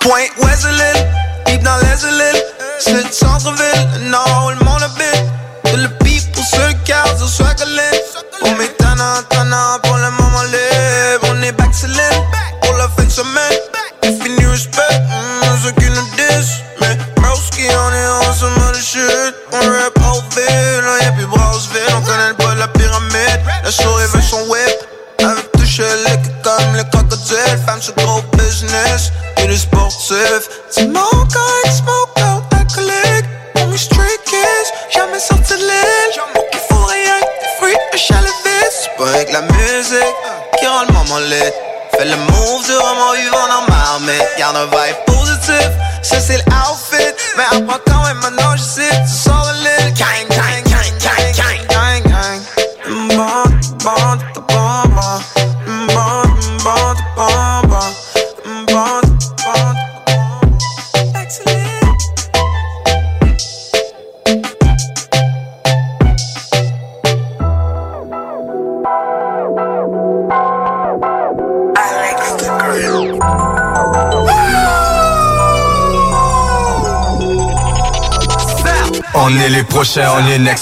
Point 0.00 0.28
Wesley, 0.36 1.06
deep 1.46 1.62
dans 1.62 1.78
îles 1.78 2.61
C'est 2.78 2.92
le 2.92 3.10
centre-ville, 3.10 4.10
non, 4.10 4.50
le 4.50 4.64
monde 4.64 4.82
habite 4.82 5.24
Et 5.72 5.76
le 5.76 5.88
sur 7.18 7.28
Swaggerland 7.28 7.78
On 8.44 8.52
met 8.56 8.72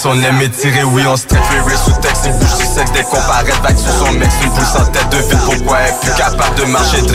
next, 0.01 0.05
on 0.05 0.21
aime 0.23 0.41
étirer, 0.41 0.83
oui 0.83 1.03
on 1.07 1.15
strike 1.15 1.41
les 1.51 1.59
risques 1.61 1.85
sous 1.85 2.01
texte, 2.01 2.29
bouge 2.39 2.49
sur 2.49 2.73
cette 2.73 2.91
dès 2.93 3.03
qu'on 3.03 3.21
paraît 3.21 3.51
vague 3.63 3.77
sur 3.77 3.93
son 3.93 4.11
mec, 4.13 4.29
une 4.43 4.49
boule 4.49 4.65
sans 4.65 4.85
tête 4.85 5.09
de 5.09 5.17
vide, 5.17 5.39
pourquoi 5.45 5.77
elle 5.79 5.95
plus 6.01 6.11
capable 6.11 6.55
de 6.55 6.65
marcher 6.65 7.01
dit 7.01 7.13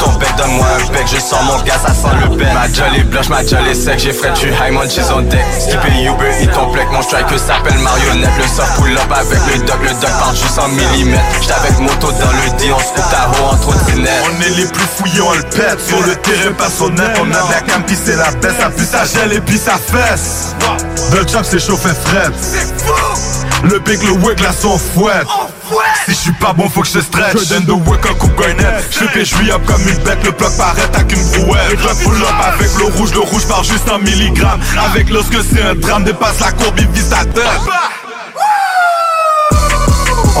ton 0.00 0.12
bec, 0.18 0.28
donne-moi 0.36 0.66
un 0.66 0.92
bec, 0.92 1.06
je 1.06 1.18
sens 1.18 1.42
mon 1.44 1.58
gaz, 1.62 1.80
ça 1.86 1.94
sent 1.94 2.16
le 2.22 2.36
bec, 2.36 2.48
ma 2.54 2.68
jolle 2.68 2.96
est 2.96 3.04
blanche, 3.04 3.28
ma 3.28 3.44
jolle 3.44 3.66
est 3.68 3.74
sec, 3.74 3.98
j'ai 3.98 4.12
frais, 4.12 4.32
tu 4.34 4.48
high, 4.48 4.72
mon 4.72 4.82
cheese 4.82 5.10
on 5.14 5.22
deck, 5.22 5.44
skipper 5.58 6.04
Uber, 6.04 6.32
il 6.40 6.48
ton 6.48 6.70
plec, 6.72 6.86
mon 6.92 7.02
striker 7.02 7.38
s'appelle 7.38 7.78
marionnette, 7.78 8.36
le 8.38 8.46
sort 8.46 8.68
pull 8.76 8.96
up 8.96 9.12
avec 9.12 9.40
le 9.52 9.58
dog, 9.64 9.82
le 9.82 9.90
dog 10.00 10.10
part 10.18 10.34
juste 10.34 10.58
en 10.58 10.68
millimètres, 10.68 11.22
j'étais 11.40 11.54
avec 11.54 11.78
moto 11.78 12.12
dans 12.12 12.32
le 12.32 12.58
D, 12.58 12.72
on 12.72 12.78
se 12.78 12.94
coupe 12.94 13.10
ta 13.10 13.28
haut 13.30 13.52
en. 13.52 13.58
On 13.98 14.40
est 14.42 14.50
les 14.50 14.66
plus 14.66 14.86
fouillés, 14.96 15.20
on 15.20 15.32
le 15.32 15.42
pète 15.42 15.80
Sur 15.80 16.00
le 16.02 16.14
terrain 16.16 16.52
personnel, 16.52 17.10
on 17.20 17.30
a 17.30 17.52
la 17.52 17.60
cam 17.62 17.82
c'est 17.88 18.16
la 18.16 18.30
baisse 18.30 18.54
Ça 18.58 18.70
pue, 18.70 18.84
ça 18.84 19.04
gèle 19.04 19.32
et 19.32 19.40
puis 19.40 19.58
ça 19.58 19.72
fesse 19.72 20.54
Le 21.12 21.26
job 21.26 21.42
c'est 21.42 21.58
chauffé 21.58 21.90
fret 22.04 22.30
Le 23.64 23.78
big, 23.80 24.02
le 24.02 24.12
wig, 24.12 24.40
là 24.40 24.52
son 24.52 24.78
fouette 24.78 25.26
si 26.06 26.12
je 26.12 26.16
suis 26.16 26.32
pas 26.32 26.52
bon, 26.52 26.68
faut 26.68 26.80
que 26.80 26.88
je 26.88 27.00
stretch. 27.00 27.36
Je 27.38 27.54
donne 27.54 27.64
de 27.64 27.72
work 27.72 28.06
un 28.06 28.14
coup 28.14 28.30
garnet. 28.40 28.82
Je 28.90 29.04
fais 29.04 29.24
suis 29.24 29.50
up 29.50 29.60
comme 29.66 29.86
une 29.86 29.98
bête. 29.98 30.24
Le 30.24 30.30
bloc 30.30 30.56
paraît 30.56 30.88
avec 30.94 31.12
une 31.12 31.44
brouette. 31.44 31.78
Je 31.78 32.04
pull 32.04 32.22
up 32.22 32.34
avec 32.40 32.70
le 32.78 32.84
rouge. 32.96 33.12
Le 33.12 33.20
rouge 33.20 33.46
part 33.46 33.64
juste 33.64 33.88
en 33.90 33.98
milligrammes. 33.98 34.60
Avec 34.90 35.10
lorsque 35.10 35.36
c'est 35.50 35.62
un 35.62 35.74
drame, 35.74 36.04
dépasse 36.04 36.40
la 36.40 36.52
courbe, 36.52 36.78
il 36.78 36.88
vise 36.88 37.08
ta 37.08 37.24
tête. 37.24 37.44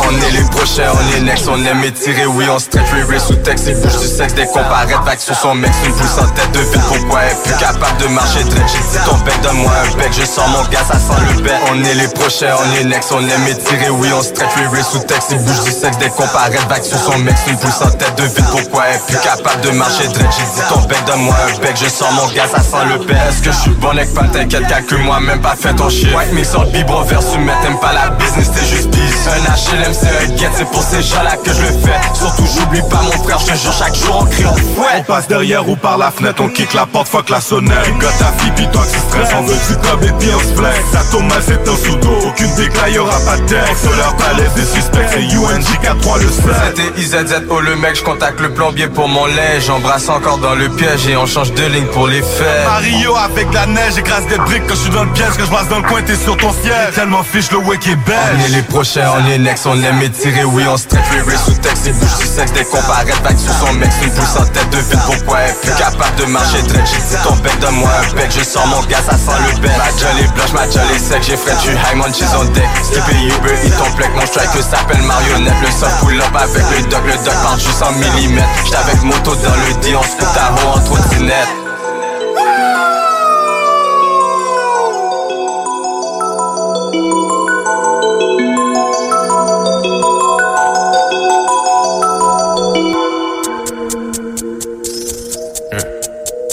On 0.04 0.10
est 0.10 0.30
les 0.30 0.44
prochains, 0.50 0.90
on 0.94 1.16
est 1.16 1.20
next, 1.20 1.48
on 1.48 1.62
aime 1.64 1.84
étirer, 1.84 2.26
oui, 2.26 2.46
on 2.50 2.58
stretch, 2.58 2.86
race 3.08 3.26
sous 3.26 3.34
texte, 3.36 3.66
il 3.68 3.74
bouge 3.74 3.98
du 3.98 4.06
sexe 4.06 4.34
dès 4.34 4.46
qu'on 4.46 4.62
paraît, 4.64 4.94
vague 5.04 5.18
sur 5.18 5.34
son 5.34 5.54
mec, 5.54 5.70
une 5.84 5.92
pousse 5.92 6.18
en 6.18 6.28
tête 6.28 6.52
de 6.52 6.60
ville, 6.60 6.80
pourquoi 6.88 7.20
elle 7.22 7.32
est 7.32 7.42
plus 7.42 7.58
capable 7.58 8.00
de 8.00 8.06
marcher 8.08 8.44
très 8.44 8.66
J'ai 8.68 8.98
ton 9.04 9.16
bec, 9.24 9.34
donne-moi 9.42 9.70
un 9.70 9.96
bec, 9.96 10.12
je 10.12 10.24
sens 10.24 10.48
mon 10.50 10.62
gaz, 10.70 10.86
ça 10.88 10.98
sent 10.98 11.20
le 11.34 11.42
bec. 11.42 11.52
On 11.70 11.84
est 11.84 11.94
les 11.94 12.08
prochains, 12.08 12.54
on 12.58 12.80
est 12.80 12.84
next, 12.84 13.12
on 13.12 13.20
aime 13.20 13.48
étirer, 13.48 13.90
oui, 13.90 14.08
on 14.16 14.22
stretch, 14.22 14.50
race 14.72 14.90
sous 14.92 15.00
texte, 15.00 15.28
il 15.32 15.38
bouge 15.38 15.64
du 15.64 15.72
sexe 15.72 15.98
dès 15.98 16.08
qu'on 16.08 16.28
paraît, 16.28 16.58
vague 16.68 16.84
sur 16.84 16.98
son 16.98 17.18
mec, 17.18 17.34
une 17.48 17.58
pousse 17.58 17.82
en 17.82 17.90
tête 17.90 18.16
de 18.16 18.24
ville, 18.24 18.46
pourquoi 18.50 18.84
elle 18.88 18.96
est 18.96 19.06
plus 19.06 19.18
capable 19.18 19.60
de 19.62 19.70
marcher 19.70 20.08
très 20.12 20.28
J'ai 20.30 20.74
ton 20.74 20.80
bec, 20.82 20.98
donne-moi 21.06 21.34
un 21.34 21.58
bec, 21.60 21.76
je 21.76 21.88
sens 21.88 22.12
mon 22.12 22.28
gaz, 22.28 22.50
ça 22.50 22.62
sent 22.62 22.84
le 22.88 23.04
bec. 23.04 23.16
Est-ce 23.28 23.42
que 23.42 23.52
je 23.52 23.58
suis 23.58 23.70
bon 23.72 23.90
avec 23.90 24.14
pas 24.14 24.24
t'inquiète, 24.24 24.64
que 24.86 24.94
moi, 24.96 25.20
même 25.20 25.40
pas 25.40 25.56
fait 25.56 25.74
ton 25.74 25.88
shit. 25.90 26.14
White 26.14 26.32
mix 26.32 26.54
en 26.54 26.64
biberon 26.66 27.02
versus 27.02 27.38
mais 27.38 27.52
t'aimes 27.62 27.78
pas 27.78 27.92
la 27.92 28.10
business, 28.10 28.50
t'es 28.52 28.64
juste 28.64 28.90
peace. 28.90 29.28
Un 29.28 29.40
HLM, 29.42 29.87
c'est 29.92 30.70
pour 30.70 30.82
ces 30.82 31.02
gens-là 31.02 31.36
que 31.36 31.52
je 31.52 31.60
le 31.60 31.68
fais. 31.68 32.00
Surtout, 32.14 32.44
j'oublie 32.54 32.82
pas 32.82 33.02
mon 33.02 33.22
frère, 33.24 33.38
je 33.38 33.52
te 33.52 33.58
jure, 33.58 33.72
chaque 33.72 33.94
jour 33.94 34.18
on 34.20 34.26
crie 34.26 34.46
en 34.46 34.54
fouet. 34.54 34.98
On 34.98 35.02
passe 35.02 35.28
derrière 35.28 35.68
ou 35.68 35.76
par 35.76 35.98
la 35.98 36.10
fenêtre, 36.10 36.42
on 36.42 36.48
kick 36.48 36.74
la 36.74 36.86
porte, 36.86 37.08
fuck 37.08 37.28
la 37.30 37.40
sonnette. 37.40 37.78
Rigote 37.84 38.18
ta 38.18 38.32
fille, 38.38 38.68
toi 38.72 38.82
tu 38.90 38.98
stresses, 38.98 39.34
on 39.36 39.42
veut 39.42 39.56
du 39.68 39.88
cob 39.88 40.02
et 40.02 40.12
puis 40.18 40.28
on 40.34 40.40
se 40.40 40.60
flex. 40.60 40.78
Ça 40.92 41.00
tombe 41.10 41.28
mal, 41.28 41.42
c'est 41.44 41.68
un 41.68 41.76
sous-dos, 41.76 42.18
aucune 42.26 42.54
décla, 42.54 42.88
y'aura 42.90 43.18
pas 43.20 43.36
de 43.36 43.46
texte. 43.46 43.86
Leur 43.96 44.16
palais 44.16 44.48
des 44.54 44.64
suspects, 44.64 45.06
c'est 45.10 45.22
UNG 45.22 45.64
4-3 45.82 46.20
le 46.20 46.28
7. 46.28 46.44
C'était 46.76 47.00
IZZ, 47.00 47.42
oh 47.50 47.60
le 47.60 47.76
mec, 47.76 47.96
je 47.96 48.02
contacte 48.02 48.40
le 48.40 48.52
plombier 48.52 48.88
pour 48.88 49.08
mon 49.08 49.26
lait. 49.26 49.60
J'embrasse 49.64 50.08
encore 50.08 50.38
dans 50.38 50.54
le 50.54 50.68
piège 50.68 51.06
et 51.06 51.16
on 51.16 51.26
change 51.26 51.52
de 51.52 51.64
ligne 51.64 51.86
pour 51.86 52.06
les 52.06 52.22
faits. 52.22 52.66
Mario 52.66 53.16
avec 53.16 53.52
la 53.52 53.66
neige, 53.66 53.98
écrase 53.98 54.26
des 54.26 54.38
briques 54.38 54.66
quand 54.66 54.74
je 54.74 54.80
suis 54.80 54.90
dans 54.90 55.04
le 55.04 55.12
piège, 55.12 55.34
que 55.36 55.44
je 55.44 55.50
passe 55.50 55.68
dans 55.68 55.78
le 55.78 55.88
coin, 55.88 56.02
t'es 56.02 56.16
sur 56.16 56.36
ton 56.36 56.52
siège. 56.52 56.94
Tellement 56.94 57.22
fiche 57.22 57.50
le 57.50 57.58
wake 57.58 57.86
est 57.86 57.96
belle. 57.96 58.16
On 58.36 58.44
est 58.44 58.48
les 58.48 58.62
prochains, 58.62 59.10
on 59.18 59.30
est 59.30 59.38
next, 59.38 59.66
on 59.66 59.77
aime 59.84 60.02
étirer, 60.02 60.44
oui, 60.44 60.64
on 60.68 60.76
stretch, 60.76 61.04
les 61.26 61.36
sous 61.36 61.58
texte, 61.60 61.86
il 61.86 61.92
bouge 61.94 62.16
du 62.18 62.26
sexe 62.26 62.52
dès 62.52 62.64
qu'on 62.64 62.80
paraît, 62.82 63.12
vague 63.22 63.38
sur 63.38 63.52
son 63.54 63.72
mec, 63.74 63.90
une 64.02 64.10
pousse 64.12 64.36
en 64.36 64.46
tête 64.46 64.70
de 64.70 64.78
ville, 64.78 65.00
pourquoi 65.06 65.40
elle 65.40 65.54
plus 65.56 65.72
capable 65.72 66.16
de 66.16 66.24
marcher 66.26 66.62
très 66.62 66.84
J'ai 66.86 66.98
dit 66.98 67.22
ton 67.22 67.34
bec, 67.36 67.58
donne-moi 67.60 67.88
un 67.88 68.14
bec, 68.14 68.30
je 68.30 68.44
sors 68.44 68.66
mon 68.66 68.82
gaz, 68.84 69.04
ça 69.04 69.16
sent 69.16 69.38
le 69.46 69.60
bec. 69.60 69.70
Ma 69.76 69.90
jolie 69.98 70.28
blanche, 70.34 70.52
ma 70.52 70.64
jolie 70.64 70.98
sec, 70.98 71.22
j'ai 71.22 71.36
frais, 71.36 71.56
tu 71.62 71.70
high, 71.70 71.96
mon 71.96 72.12
cheese 72.12 72.34
on 72.38 72.44
deck. 72.52 72.68
Skippy 72.82 73.26
Uber, 73.26 73.54
il 73.64 73.70
ton 73.72 73.90
plec, 73.96 74.10
mon 74.14 74.26
striker 74.26 74.62
s'appelle 74.62 75.02
marionnette. 75.02 75.54
Le 75.62 75.70
soft 75.70 76.00
pull 76.00 76.20
up 76.20 76.34
avec 76.34 76.64
le 76.70 76.82
dog, 76.88 77.04
le 77.06 77.16
dog 77.24 77.34
parle 77.42 77.60
juste 77.60 77.82
en 77.82 77.92
millimètres. 77.92 78.48
J'étais 78.64 78.76
avec 78.78 79.02
moto 79.02 79.34
dans 79.34 79.56
le 79.56 79.74
D, 79.82 79.94
on 79.94 80.02
se 80.02 80.38
à 80.38 80.52
haut 80.52 80.78
en 80.78 80.80
trottinette. 80.80 81.67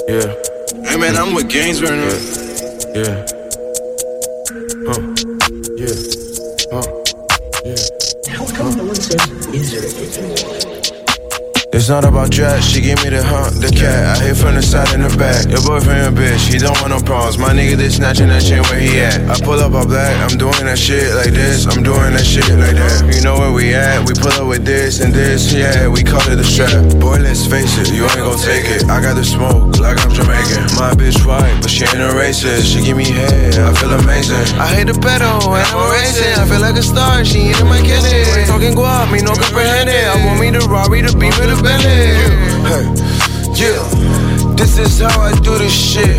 Yeah. 0.07 0.36
Hey 0.84 0.98
man, 0.98 1.15
I'm 1.18 1.34
with 1.34 1.49
right 1.82 1.98
now. 1.98 2.94
Yeah. 2.94 3.34
It's 11.85 11.93
not 11.93 12.03
about 12.03 12.31
dress, 12.31 12.65
she 12.65 12.81
give 12.81 12.97
me 13.03 13.13
the 13.13 13.21
hunt, 13.21 13.61
the 13.61 13.69
cat. 13.69 14.17
I 14.17 14.33
hit 14.33 14.41
from 14.41 14.57
the 14.57 14.63
side 14.65 14.89
and 14.97 15.05
the 15.05 15.13
back. 15.21 15.45
Your 15.45 15.61
boyfriend 15.61 16.09
a 16.09 16.09
bitch, 16.09 16.49
he 16.49 16.57
don't 16.57 16.73
want 16.81 16.89
no 16.89 16.97
problems. 16.97 17.37
My 17.37 17.53
nigga, 17.53 17.77
they 17.77 17.93
snatching 17.93 18.25
that 18.33 18.41
chain 18.41 18.65
where 18.73 18.81
he 18.81 19.05
at. 19.05 19.21
I 19.29 19.37
pull 19.37 19.61
up 19.61 19.77
all 19.77 19.85
black, 19.85 20.17
I'm 20.17 20.33
doing 20.33 20.65
that 20.65 20.81
shit 20.81 21.13
like 21.13 21.29
this, 21.29 21.69
I'm 21.69 21.85
doing 21.85 22.17
that 22.17 22.25
shit 22.25 22.49
like 22.57 22.73
that. 22.73 23.13
You 23.13 23.21
know 23.21 23.37
where 23.37 23.53
we 23.53 23.77
at, 23.77 24.01
we 24.01 24.17
pull 24.17 24.33
up 24.33 24.49
with 24.49 24.65
this 24.65 24.97
and 24.97 25.13
this, 25.13 25.53
yeah, 25.53 25.85
we 25.85 26.01
call 26.01 26.25
it 26.25 26.41
a 26.41 26.43
strap. 26.43 26.73
Boy, 26.97 27.21
let's 27.21 27.45
face 27.45 27.77
it, 27.77 27.93
you 27.93 28.09
ain't 28.09 28.17
gon' 28.17 28.41
take 28.41 28.65
it. 28.65 28.89
I 28.89 28.97
got 28.97 29.13
the 29.13 29.21
smoke, 29.21 29.77
like 29.77 30.01
I'm 30.01 30.09
Jamaican. 30.09 30.81
My 30.81 30.97
bitch 30.97 31.21
white, 31.21 31.53
but 31.61 31.69
she 31.69 31.85
ain't 31.85 32.01
a 32.01 32.17
racist. 32.17 32.65
She 32.65 32.81
give 32.81 32.97
me 32.97 33.13
head, 33.13 33.61
I 33.61 33.69
feel 33.77 33.93
amazing. 33.93 34.41
I 34.57 34.73
hate 34.73 34.89
the 34.89 34.97
pedal, 34.97 35.53
and 35.53 35.61
I'm 35.69 35.85
racing. 35.93 36.33
I 36.33 36.49
feel 36.49 36.65
like 36.65 36.81
a 36.81 36.81
star, 36.81 37.21
she 37.21 37.53
ain't 37.53 37.61
in 37.61 37.69
my 37.69 37.77
candy. 37.77 38.25
Talking 38.49 38.73
guap, 38.73 39.13
me 39.13 39.21
no 39.21 39.37
comprehend 39.37 39.85
it. 39.85 40.09
I 40.09 40.17
want 40.25 40.41
me 40.41 40.49
to 40.49 40.65
Rari, 40.65 41.05
the 41.05 41.13
beat 41.13 41.37
with 41.37 41.53
a 41.53 41.61
Bentley. 41.61 41.74
Hey, 41.81 42.85
yeah, 43.53 43.84
this 44.56 44.77
is 44.77 44.99
how 44.99 45.19
I 45.22 45.34
do 45.41 45.57
this 45.57 45.73
shit? 45.73 46.18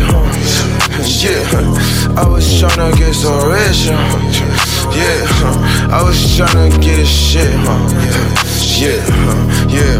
Yeah, 1.23 1.43
I 2.15 2.27
was 2.27 2.45
tryna 2.61 2.95
get 2.97 3.13
so 3.13 3.49
rich. 3.49 3.87
Yeah. 4.95 5.27
I 5.89 6.03
was 6.03 6.17
tryna 6.37 6.69
get 6.81 6.97
this 6.97 7.09
shit? 7.09 7.53
Yeah, 7.53 8.37
yeah, 8.77 9.01
yeah, 9.67 9.99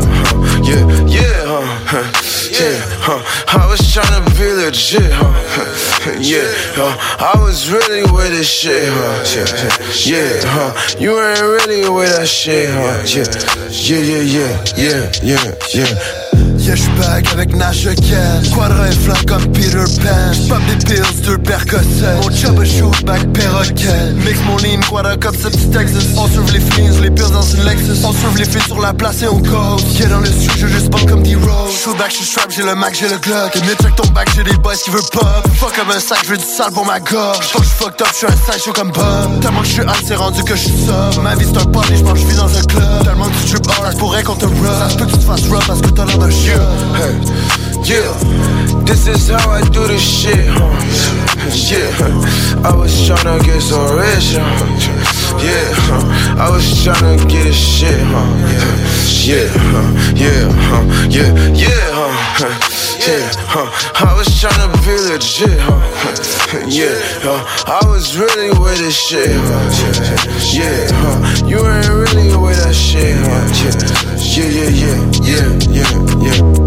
yeah, 0.63 0.83
yeah, 1.07 1.46
huh? 1.87 2.03
Yeah, 2.51 2.77
huh? 2.99 3.23
I 3.47 3.65
was 3.67 3.79
tryna 3.79 4.23
be 4.37 4.51
legit, 4.51 5.11
huh? 5.11 5.33
Yeah, 6.21 6.51
huh? 6.75 6.95
I 7.19 7.39
was 7.41 7.71
really 7.71 8.03
with 8.11 8.29
this 8.29 8.49
shit, 8.49 8.87
huh? 8.87 9.23
Yeah, 10.05 10.19
yeah, 10.19 10.41
huh? 10.45 10.71
You 10.99 11.19
ain't 11.19 11.41
really 11.41 11.89
with 11.89 12.15
that 12.15 12.27
shit, 12.27 12.69
huh? 12.69 13.03
Yeah, 13.07 13.27
yeah, 13.71 14.21
yeah, 14.21 14.63
yeah, 14.75 15.11
yeah, 15.23 15.55
yeah, 15.73 15.85
yeah. 15.93 16.26
Yeah, 16.57 16.75
j'suis 16.75 16.89
avec 17.31 17.55
Nash 17.55 17.83
Ken 17.83 18.51
Quadra 18.53 18.85
flanc 18.91 19.13
comme 19.27 19.51
Peter 19.51 19.83
Pan. 20.01 20.33
J'pop 20.33 20.59
des 20.67 20.85
pills, 20.85 21.21
deux 21.23 21.37
percocets. 21.37 22.15
Mon 22.21 22.29
chop 22.35 22.59
a 22.59 22.65
shoot 22.65 23.05
back 23.05 23.21
perroquet. 23.33 24.13
Mix 24.25 24.39
mon 24.45 24.57
lean, 24.57 24.81
quadra 24.89 25.15
comme 25.17 25.35
ce 25.35 25.47
Texas. 25.47 26.05
On 26.17 26.27
sauve 26.27 26.51
les 26.53 26.59
flings, 26.59 27.01
les 27.01 27.11
pills 27.11 27.31
dans 27.31 27.41
une 27.41 27.63
Lexus. 27.63 28.03
On 28.03 28.11
sauve 28.11 28.37
les 28.37 28.45
filles 28.45 28.65
sur 28.65 28.81
la 28.81 28.93
place 28.93 29.21
et 29.21 29.27
on 29.27 29.39
cause. 29.39 29.83
Yeah, 29.99 30.09
dans 30.09 30.19
le 30.19 30.27
street, 30.27 30.57
je 30.57 30.67
juste 30.67 30.89
pop 30.89 31.05
comme 31.07 31.23
D-Rose. 31.23 31.73
Shoot 31.83 31.97
back, 31.97 32.11
j'suis 32.11 32.25
strap, 32.25 32.51
j'ai 32.51 32.63
le 32.63 32.75
Mac, 32.75 32.95
j'ai 32.99 33.09
le 33.09 33.17
Glock. 33.17 33.55
Et 33.55 33.59
check 33.59 33.95
ton 33.95 34.07
back, 34.09 34.29
j'ai 34.35 34.43
des 34.43 34.57
boys 34.57 34.75
qui 34.75 34.89
veulent 34.89 35.01
pop. 35.11 35.47
Fuck 35.57 35.75
comme 35.75 35.91
un 35.91 35.99
sac, 35.99 36.19
j'veux 36.25 36.37
du 36.37 36.43
sale 36.43 36.71
pour 36.73 36.85
ma 36.85 36.99
gorge. 36.99 37.39
J'suis 37.41 37.69
fucked 37.79 38.01
up, 38.01 38.07
j'suis 38.13 38.27
un 38.27 38.51
sideshow 38.51 38.73
comme 38.73 38.91
Bob. 38.91 39.39
Tellement 39.41 39.61
que 39.61 39.67
j'suis 39.67 39.81
hot, 39.81 40.03
c'est 40.05 40.15
rendu 40.15 40.43
que 40.43 40.55
j'suis 40.55 40.71
sub 40.71 41.23
Ma 41.23 41.35
vie 41.35 41.45
c'est 41.45 41.61
un 41.61 41.65
party, 41.65 41.97
j'pense 41.97 42.19
j'vis 42.19 42.35
dans 42.35 42.57
un 42.57 42.63
club. 42.63 43.03
Tellement 43.03 43.25
que 43.25 43.35
tu 43.43 43.53
trip 43.53 43.67
hard, 43.69 43.91
j'pourrais 43.93 44.23
qu'on 44.23 44.35
te 44.35 44.45
rub 44.45 44.55
Ça 44.79 44.95
peut 44.97 45.05
que 45.05 45.11
tu 45.11 45.17
te 45.17 45.23
fasses 45.23 45.47
rub 45.49 45.63
parce 45.65 45.81
que 45.81 45.89
t'as 45.89 46.05
l'air 46.05 46.17
d'un 46.17 46.29
chien 46.37 46.59
Hey, 46.95 47.56
yeah, 47.87 48.11
this 48.83 49.07
is 49.07 49.29
how 49.29 49.49
I 49.49 49.61
do 49.69 49.87
this 49.87 50.03
shit, 50.03 50.35
huh? 50.35 50.67
Yeah, 51.55 52.67
I 52.67 52.75
was 52.75 52.91
tryna 53.07 53.41
get 53.45 53.61
so 53.61 53.79
rich? 53.95 54.35
Yeah. 55.39 56.37
I 56.37 56.49
was 56.51 56.65
tryna 56.83 57.17
get 57.29 57.43
this 57.45 57.55
shit, 57.55 57.99
huh? 58.11 58.27
Yeah, 59.23 59.47
yeah, 60.15 60.19
yeah, 60.19 60.51
yeah, 61.07 61.31
yeah? 61.55 61.97
Yeah? 63.07 63.31
I 63.95 64.13
was 64.17 64.27
tryna 64.35 64.67
be 64.83 64.95
legit, 65.07 65.57
huh? 65.61 65.79
Yeah? 66.67 66.99
I 67.67 67.81
was 67.87 68.17
really 68.17 68.49
with 68.59 68.79
this 68.79 68.99
shit? 68.99 69.31
Yeah? 70.51 71.47
You 71.47 71.65
ain't 71.65 71.87
really 71.87 72.35
with 72.35 72.57
that 72.63 72.75
shit? 72.75 73.15
Yeah, 74.35 74.49
yeah, 74.49 74.69
yeah, 74.69 74.99
yeah, 75.23 75.47
yeah, 75.71 76.51
yeah. 76.51 76.66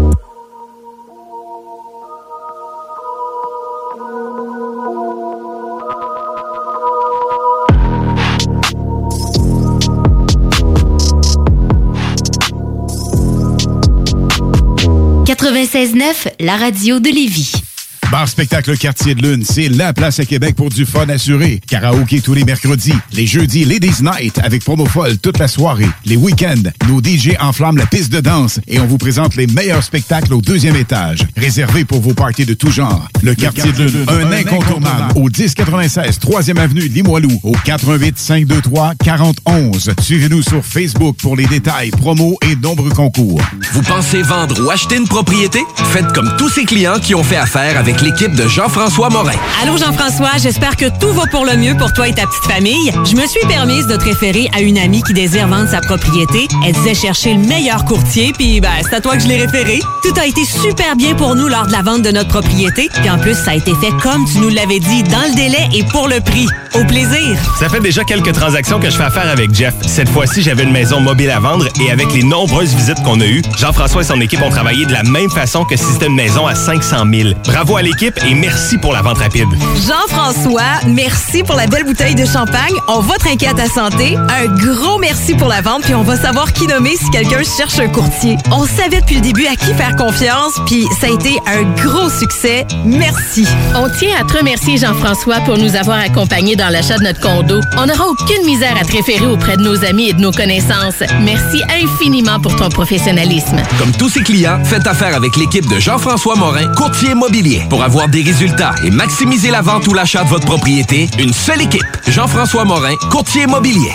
96.9, 15.61 16.33
la 16.39 16.57
radio 16.57 16.99
de 16.99 17.09
Lévis. 17.09 17.70
Bar 18.11 18.27
Spectacle 18.27 18.77
Quartier 18.77 19.15
de 19.15 19.21
Lune, 19.21 19.45
c'est 19.45 19.69
la 19.69 19.93
place 19.93 20.19
à 20.19 20.25
Québec 20.25 20.57
pour 20.57 20.69
du 20.69 20.85
fun 20.85 21.07
assuré. 21.07 21.61
Karaoke 21.65 22.21
tous 22.21 22.33
les 22.33 22.43
mercredis. 22.43 22.93
Les 23.13 23.25
jeudis, 23.25 23.63
Ladies 23.63 24.03
Night 24.03 24.37
avec 24.43 24.65
promo 24.65 24.85
folle 24.85 25.17
toute 25.17 25.39
la 25.39 25.47
soirée. 25.47 25.87
Les 26.03 26.17
week-ends, 26.17 26.69
nos 26.89 27.01
DJ 27.01 27.37
enflamment 27.39 27.77
la 27.77 27.85
piste 27.85 28.11
de 28.11 28.19
danse 28.19 28.59
et 28.67 28.81
on 28.81 28.85
vous 28.85 28.97
présente 28.97 29.37
les 29.37 29.47
meilleurs 29.47 29.81
spectacles 29.81 30.33
au 30.33 30.41
deuxième 30.41 30.75
étage. 30.75 31.25
Réservé 31.37 31.85
pour 31.85 32.01
vos 32.01 32.13
parties 32.13 32.45
de 32.45 32.53
tout 32.53 32.69
genre. 32.69 33.07
Le 33.23 33.33
Quartier 33.33 33.71
de 33.71 33.85
Lune, 33.85 34.05
un 34.09 34.31
incontournable 34.33 35.13
au 35.15 35.29
1096 35.29 36.19
3e 36.19 36.57
avenue 36.57 36.89
Limoilou 36.89 37.39
au 37.43 37.53
88 37.63 38.17
523 38.17 38.95
4011. 39.01 39.91
Suivez-nous 40.01 40.41
sur 40.41 40.65
Facebook 40.65 41.15
pour 41.15 41.37
les 41.37 41.45
détails, 41.45 41.91
promos 41.91 42.37
et 42.41 42.57
nombreux 42.57 42.89
concours. 42.89 43.39
Vous 43.71 43.83
pensez 43.83 44.21
vendre 44.21 44.61
ou 44.65 44.69
acheter 44.69 44.97
une 44.97 45.07
propriété? 45.07 45.59
Faites 45.93 46.11
comme 46.11 46.35
tous 46.37 46.49
ces 46.49 46.65
clients 46.65 46.99
qui 46.99 47.15
ont 47.15 47.23
fait 47.23 47.37
affaire 47.37 47.77
avec 47.77 48.00
avec 48.01 48.19
l'équipe 48.19 48.35
de 48.35 48.47
Jean-François 48.47 49.09
Morin. 49.09 49.33
Allô 49.61 49.77
Jean-François, 49.77 50.31
j'espère 50.41 50.75
que 50.75 50.85
tout 50.99 51.13
va 51.13 51.23
pour 51.27 51.45
le 51.45 51.55
mieux 51.57 51.75
pour 51.75 51.91
toi 51.93 52.07
et 52.07 52.13
ta 52.13 52.25
petite 52.25 52.45
famille. 52.45 52.91
Je 53.05 53.15
me 53.15 53.25
suis 53.27 53.45
permise 53.47 53.87
de 53.87 53.95
te 53.95 54.03
référer 54.03 54.49
à 54.53 54.61
une 54.61 54.77
amie 54.77 55.03
qui 55.03 55.13
désire 55.13 55.47
vendre 55.47 55.69
sa 55.69 55.81
propriété. 55.81 56.47
Elle 56.65 56.73
disait 56.73 56.93
chercher 56.93 57.33
le 57.33 57.39
meilleur 57.39 57.85
courtier, 57.85 58.33
puis 58.37 58.59
ben, 58.61 58.69
c'est 58.83 58.95
à 58.95 59.01
toi 59.01 59.17
que 59.17 59.23
je 59.23 59.27
l'ai 59.27 59.37
référé. 59.37 59.79
Tout 60.03 60.13
a 60.19 60.25
été 60.25 60.43
super 60.45 60.95
bien 60.95 61.15
pour 61.15 61.35
nous 61.35 61.47
lors 61.47 61.67
de 61.67 61.71
la 61.71 61.81
vente 61.81 62.01
de 62.01 62.11
notre 62.11 62.29
propriété, 62.29 62.89
puis 62.93 63.09
en 63.09 63.17
plus, 63.17 63.35
ça 63.35 63.51
a 63.51 63.55
été 63.55 63.73
fait 63.75 63.91
comme 64.01 64.25
tu 64.25 64.39
nous 64.39 64.49
l'avais 64.49 64.79
dit, 64.79 65.03
dans 65.03 65.23
le 65.27 65.35
délai 65.35 65.67
et 65.73 65.83
pour 65.83 66.07
le 66.07 66.19
prix. 66.21 66.47
Au 66.73 66.85
plaisir! 66.85 67.37
Ça 67.59 67.67
fait 67.67 67.81
déjà 67.81 68.03
quelques 68.03 68.31
transactions 68.31 68.79
que 68.79 68.89
je 68.89 68.95
fais 68.95 69.03
affaire 69.03 69.29
avec 69.29 69.53
Jeff. 69.53 69.73
Cette 69.85 70.09
fois-ci, 70.09 70.41
j'avais 70.41 70.63
une 70.63 70.71
maison 70.71 71.01
mobile 71.01 71.29
à 71.29 71.39
vendre 71.39 71.67
et 71.81 71.91
avec 71.91 72.13
les 72.13 72.23
nombreuses 72.23 72.73
visites 72.73 73.03
qu'on 73.03 73.19
a 73.19 73.25
eues, 73.25 73.41
Jean-François 73.57 74.01
et 74.01 74.05
son 74.05 74.21
équipe 74.21 74.41
ont 74.41 74.49
travaillé 74.49 74.85
de 74.85 74.93
la 74.93 75.03
même 75.03 75.29
façon 75.29 75.65
que 75.65 75.75
si 75.75 75.83
c'était 75.83 76.07
une 76.07 76.15
maison 76.15 76.47
à 76.47 76.55
500 76.55 77.03
000. 77.13 77.29
Bravo 77.43 77.75
à 77.75 77.81
l'équipe 77.91 78.19
et 78.25 78.33
merci 78.33 78.77
pour 78.77 78.93
la 78.93 79.01
vente 79.01 79.17
rapide. 79.17 79.47
Jean-François, 79.87 80.87
merci 80.87 81.43
pour 81.43 81.55
la 81.55 81.67
belle 81.67 81.83
bouteille 81.83 82.15
de 82.15 82.25
champagne. 82.25 82.73
On 82.87 82.99
va 82.99 83.15
trinquer 83.15 83.47
à 83.47 83.53
ta 83.53 83.67
santé. 83.67 84.15
Un 84.15 84.47
gros 84.47 84.97
merci 84.99 85.33
pour 85.33 85.47
la 85.47 85.61
vente, 85.61 85.83
puis 85.83 85.95
on 85.95 86.03
va 86.03 86.15
savoir 86.15 86.53
qui 86.53 86.67
nommer 86.67 86.95
si 86.95 87.09
quelqu'un 87.09 87.41
cherche 87.43 87.79
un 87.79 87.89
courtier. 87.89 88.37
On 88.51 88.65
savait 88.65 89.01
depuis 89.01 89.15
le 89.15 89.21
début 89.21 89.45
à 89.45 89.55
qui 89.55 89.73
faire 89.73 89.95
confiance, 89.95 90.53
puis 90.65 90.85
ça 90.99 91.07
a 91.07 91.09
été 91.09 91.39
un 91.47 91.63
gros 91.83 92.09
succès. 92.09 92.65
Merci. 92.85 93.45
On 93.75 93.89
tient 93.89 94.15
à 94.19 94.23
te 94.23 94.37
remercier, 94.37 94.77
Jean-François, 94.77 95.41
pour 95.41 95.57
nous 95.57 95.75
avoir 95.75 95.99
accompagnés 95.99 96.55
dans 96.55 96.69
l'achat 96.69 96.97
de 96.97 97.03
notre 97.03 97.19
condo. 97.19 97.59
On 97.77 97.85
n'aura 97.85 98.07
aucune 98.07 98.45
misère 98.45 98.75
à 98.79 98.85
te 98.85 98.93
référer 98.93 99.25
auprès 99.25 99.57
de 99.57 99.63
nos 99.63 99.83
amis 99.83 100.09
et 100.09 100.13
de 100.13 100.21
nos 100.21 100.31
connaissances. 100.31 101.03
Merci 101.21 101.61
infiniment 101.83 102.39
pour 102.39 102.55
ton 102.55 102.69
professionnalisme. 102.69 103.61
Comme 103.77 103.91
tous 103.91 104.09
ses 104.09 104.21
clients, 104.21 104.63
faites 104.63 104.87
affaire 104.87 105.15
avec 105.15 105.35
l'équipe 105.35 105.67
de 105.67 105.79
Jean-François 105.79 106.35
Morin, 106.35 106.67
courtier 106.75 107.11
immobilier. 107.11 107.63
Pour 107.69 107.80
avoir 107.81 108.07
des 108.07 108.21
résultats 108.21 108.75
et 108.83 108.91
maximiser 108.91 109.49
la 109.49 109.61
vente 109.61 109.87
ou 109.87 109.93
l'achat 109.93 110.23
de 110.23 110.29
votre 110.29 110.45
propriété, 110.45 111.09
une 111.19 111.33
seule 111.33 111.61
équipe. 111.61 111.83
Jean-François 112.07 112.63
Morin, 112.65 112.95
courtier 113.09 113.43
immobilier. 113.43 113.91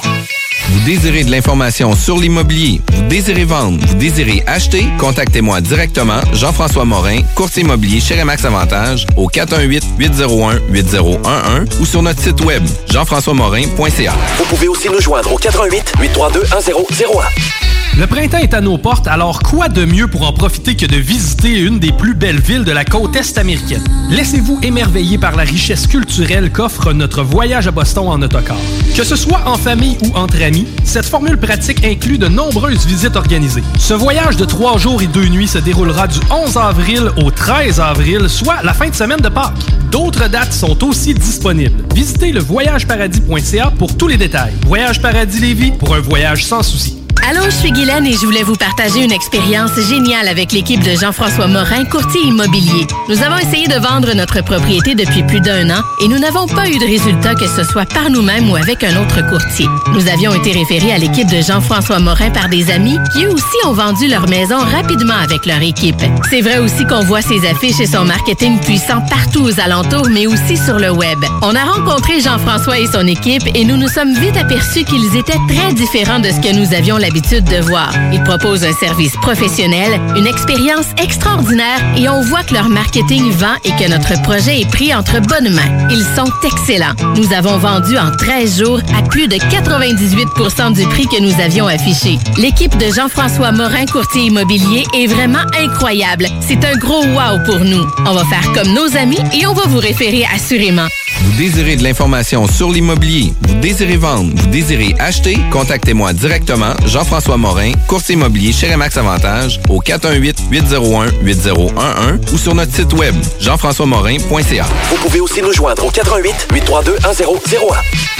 Vous 0.70 0.80
désirez 0.80 1.22
de 1.22 1.30
l'information 1.30 1.94
sur 1.94 2.18
l'immobilier, 2.18 2.80
vous 2.92 3.02
désirez 3.02 3.44
vendre, 3.44 3.78
vous 3.86 3.94
désirez 3.94 4.42
acheter, 4.46 4.86
contactez-moi 4.98 5.60
directement, 5.60 6.20
Jean-François 6.32 6.84
Morin, 6.84 7.20
courtier 7.36 7.62
immobilier 7.62 8.00
chez 8.00 8.20
Remax 8.20 8.44
Avantage, 8.44 9.06
au 9.16 9.28
418-801-8011 9.28 11.80
ou 11.80 11.86
sur 11.86 12.02
notre 12.02 12.20
site 12.20 12.44
web, 12.44 12.64
jean-françois-morin.ca. 12.90 14.12
Vous 14.38 14.44
pouvez 14.44 14.68
aussi 14.68 14.88
nous 14.88 15.00
joindre 15.00 15.32
au 15.32 15.36
88 15.36 15.92
832 16.00 16.42
1001. 16.42 17.76
Le 17.98 18.06
printemps 18.06 18.36
est 18.36 18.52
à 18.52 18.60
nos 18.60 18.77
portes, 18.77 19.06
alors 19.06 19.39
quoi 19.39 19.70
de 19.70 19.86
mieux 19.86 20.06
pour 20.06 20.28
en 20.28 20.32
profiter 20.35 20.77
que 20.77 20.85
de 20.85 20.97
visiter 20.97 21.59
une 21.59 21.78
des 21.78 21.93
plus 21.93 22.14
belles 22.14 22.43
villes 22.43 22.64
de 22.64 22.70
la 22.70 22.85
côte 22.85 23.16
est 23.16 23.39
américaine? 23.39 23.82
Laissez-vous 24.10 24.60
émerveiller 24.62 25.16
par 25.16 25.35
la 25.35 25.44
richesse 25.44 25.86
culturelle 25.86 26.52
qu'offre 26.52 26.93
notre 26.93 27.23
voyage 27.23 27.66
à 27.68 27.70
Boston 27.70 28.09
en 28.09 28.20
autocar. 28.20 28.59
Que 28.94 29.02
ce 29.02 29.16
soit 29.16 29.40
en 29.47 29.56
famille 29.56 29.97
ou 30.02 30.14
entre 30.14 30.43
amis, 30.43 30.66
cette 30.85 31.06
formule 31.06 31.39
pratique 31.39 31.86
inclut 31.86 32.18
de 32.18 32.28
nombreuses 32.28 32.85
visites 32.85 33.16
organisées. 33.16 33.62
Ce 33.78 33.94
voyage 33.94 34.36
de 34.36 34.44
trois 34.44 34.77
jours 34.77 35.01
et 35.01 35.06
deux 35.06 35.28
nuits 35.28 35.48
se 35.48 35.56
déroulera 35.56 36.06
du 36.06 36.18
11 36.31 36.59
avril 36.59 37.10
au 37.16 37.31
13 37.31 37.81
avril, 37.81 38.28
soit 38.28 38.62
la 38.62 38.74
fin 38.74 38.90
de 38.90 38.94
semaine 38.94 39.20
de 39.20 39.31
Pâques. 39.31 39.55
D'autres 39.90 40.28
dates 40.28 40.52
sont 40.52 40.85
aussi 40.85 41.14
disponibles. 41.14 41.82
Visitez 41.94 42.32
le 42.32 42.40
voyageparadis.ca 42.40 43.73
pour 43.78 43.97
tous 43.97 44.09
les 44.09 44.18
détails. 44.18 44.52
Voyage 44.66 45.01
Paradis 45.01 45.40
Lévis 45.40 45.73
pour 45.73 45.94
un 45.94 46.01
voyage 46.01 46.44
sans 46.44 46.62
souci. 46.62 47.05
Allô, 47.28 47.40
je 47.47 47.57
suis 47.57 47.73
Guylaine 47.73 48.07
et 48.07 48.12
je 48.12 48.24
voulais 48.24 48.44
vous 48.44 48.55
partager 48.55 49.03
une 49.03 49.11
expérience 49.11 49.73
géniale 49.89 50.28
avec 50.28 50.53
l'équipe 50.53 50.81
de 50.81 50.93
Jean-François 50.93 51.48
Morin, 51.48 51.85
courtier 51.85 52.20
immobilier. 52.23 52.86
Nous 53.09 53.20
avons 53.20 53.36
essayé 53.39 53.66
de 53.66 53.74
vendre 53.74 54.15
notre 54.15 54.44
propriété 54.44 54.94
depuis 54.94 55.24
plus 55.24 55.40
d'un 55.40 55.70
an 55.70 55.82
et 56.01 56.07
nous 56.07 56.20
n'avons 56.20 56.47
pas 56.47 56.69
eu 56.69 56.78
de 56.78 56.85
résultat 56.85 57.35
que 57.35 57.48
ce 57.48 57.65
soit 57.65 57.85
par 57.93 58.11
nous-mêmes 58.11 58.48
ou 58.48 58.55
avec 58.55 58.85
un 58.85 59.03
autre 59.03 59.28
courtier. 59.28 59.66
Nous 59.93 60.07
avions 60.07 60.35
été 60.35 60.53
référés 60.53 60.93
à 60.93 60.98
l'équipe 60.98 61.28
de 61.28 61.40
Jean-François 61.43 61.98
Morin 61.98 62.31
par 62.31 62.48
des 62.48 62.70
amis 62.70 62.97
qui 63.12 63.24
eux 63.24 63.32
aussi 63.32 63.66
ont 63.66 63.73
vendu 63.73 64.07
leur 64.07 64.28
maison 64.28 64.59
rapidement 64.59 65.16
avec 65.20 65.47
leur 65.47 65.62
équipe. 65.62 66.01
C'est 66.31 66.43
vrai 66.43 66.59
aussi 66.59 66.86
qu'on 66.86 67.03
voit 67.03 67.23
ses 67.23 67.44
affiches 67.44 67.81
et 67.81 67.89
son 67.89 68.05
marketing 68.05 68.61
puissant 68.61 69.01
partout 69.11 69.43
aux 69.43 69.61
alentours, 69.61 70.11
mais 70.12 70.28
aussi 70.28 70.57
sur 70.57 70.78
le 70.78 70.93
web. 70.93 71.19
On 71.43 71.57
a 71.57 71.65
rencontré 71.65 72.20
Jean-François 72.20 72.78
et 72.78 72.86
son 72.86 73.05
équipe 73.05 73.43
et 73.53 73.65
nous 73.65 73.77
nous 73.77 73.89
sommes 73.89 74.15
vite 74.15 74.36
aperçus 74.36 74.85
qu'ils 74.85 75.16
étaient 75.16 75.40
très 75.48 75.73
différents 75.74 76.20
de 76.20 76.28
ce 76.28 76.40
que 76.40 76.55
nous 76.55 76.73
avions 76.73 76.98
de 77.20 77.60
voir. 77.62 77.93
Ils 78.12 78.22
proposent 78.22 78.64
un 78.64 78.74
service 78.74 79.12
professionnel, 79.22 79.98
une 80.16 80.26
expérience 80.26 80.86
extraordinaire 81.02 81.80
et 81.97 82.09
on 82.10 82.20
voit 82.20 82.43
que 82.43 82.52
leur 82.52 82.68
marketing 82.68 83.30
vend 83.30 83.55
et 83.64 83.70
que 83.70 83.88
notre 83.88 84.20
projet 84.22 84.60
est 84.60 84.70
pris 84.70 84.94
entre 84.94 85.20
bonnes 85.20 85.52
mains. 85.55 85.88
Ils 85.90 86.05
sont 86.14 86.30
excellents. 86.44 86.94
Nous 87.16 87.32
avons 87.32 87.56
vendu 87.56 87.97
en 87.97 88.10
13 88.14 88.59
jours 88.59 88.80
à 88.97 89.02
plus 89.02 89.28
de 89.28 89.36
98% 89.36 90.74
du 90.74 90.86
prix 90.88 91.06
que 91.06 91.20
nous 91.20 91.40
avions 91.40 91.66
affiché. 91.66 92.18
L'équipe 92.36 92.76
de 92.76 92.93
Jean-François 92.93 93.51
Morin, 93.52 93.86
courtier 93.86 94.24
immobilier, 94.24 94.84
est 94.94 95.06
vraiment 95.06 95.44
incroyable. 95.59 96.26
C'est 96.40 96.64
un 96.66 96.76
gros 96.76 97.02
wow 97.02 97.43
pour 97.47 97.60
nous. 97.60 97.86
On 98.06 98.12
va 98.12 98.24
faire 98.24 98.52
comme 98.52 98.74
nos 98.74 98.94
amis 98.97 99.18
et 99.32 99.47
on 99.47 99.55
va 99.55 99.64
vous 99.66 99.78
référer 99.78 100.24
assurément. 100.34 100.86
Vous 101.22 101.32
désirez 101.38 101.76
de 101.76 101.82
l'information 101.82 102.47
sur 102.47 102.70
l'immobilier, 102.70 103.32
vous 103.48 103.55
désirez 103.55 103.97
vendre, 103.97 104.30
vous 104.34 104.47
désirez 104.48 104.94
acheter, 104.98 105.38
contactez-moi 105.51 106.12
directement, 106.12 106.74
Jean-François 106.97 107.36
Morin, 107.36 107.73
courtier 107.89 108.14
immobilier 108.14 108.55
chez 108.55 108.73
Remax 108.73 108.97
Avantage, 108.97 109.60
au 109.68 109.82
418-801-8011 109.82 112.32
ou 112.32 112.39
sur 112.39 112.55
notre 112.55 112.74
site 112.74 112.94
web, 112.94 113.14
jean-françois-morin.ca. 113.39 114.64
Vous 114.89 114.97
pouvez 114.97 115.20
aussi 115.20 115.43
nous 115.43 115.52
joindre 115.52 115.85
au 115.85 115.90
88 115.90 116.48
832 116.55 116.93
1001. 116.93 118.15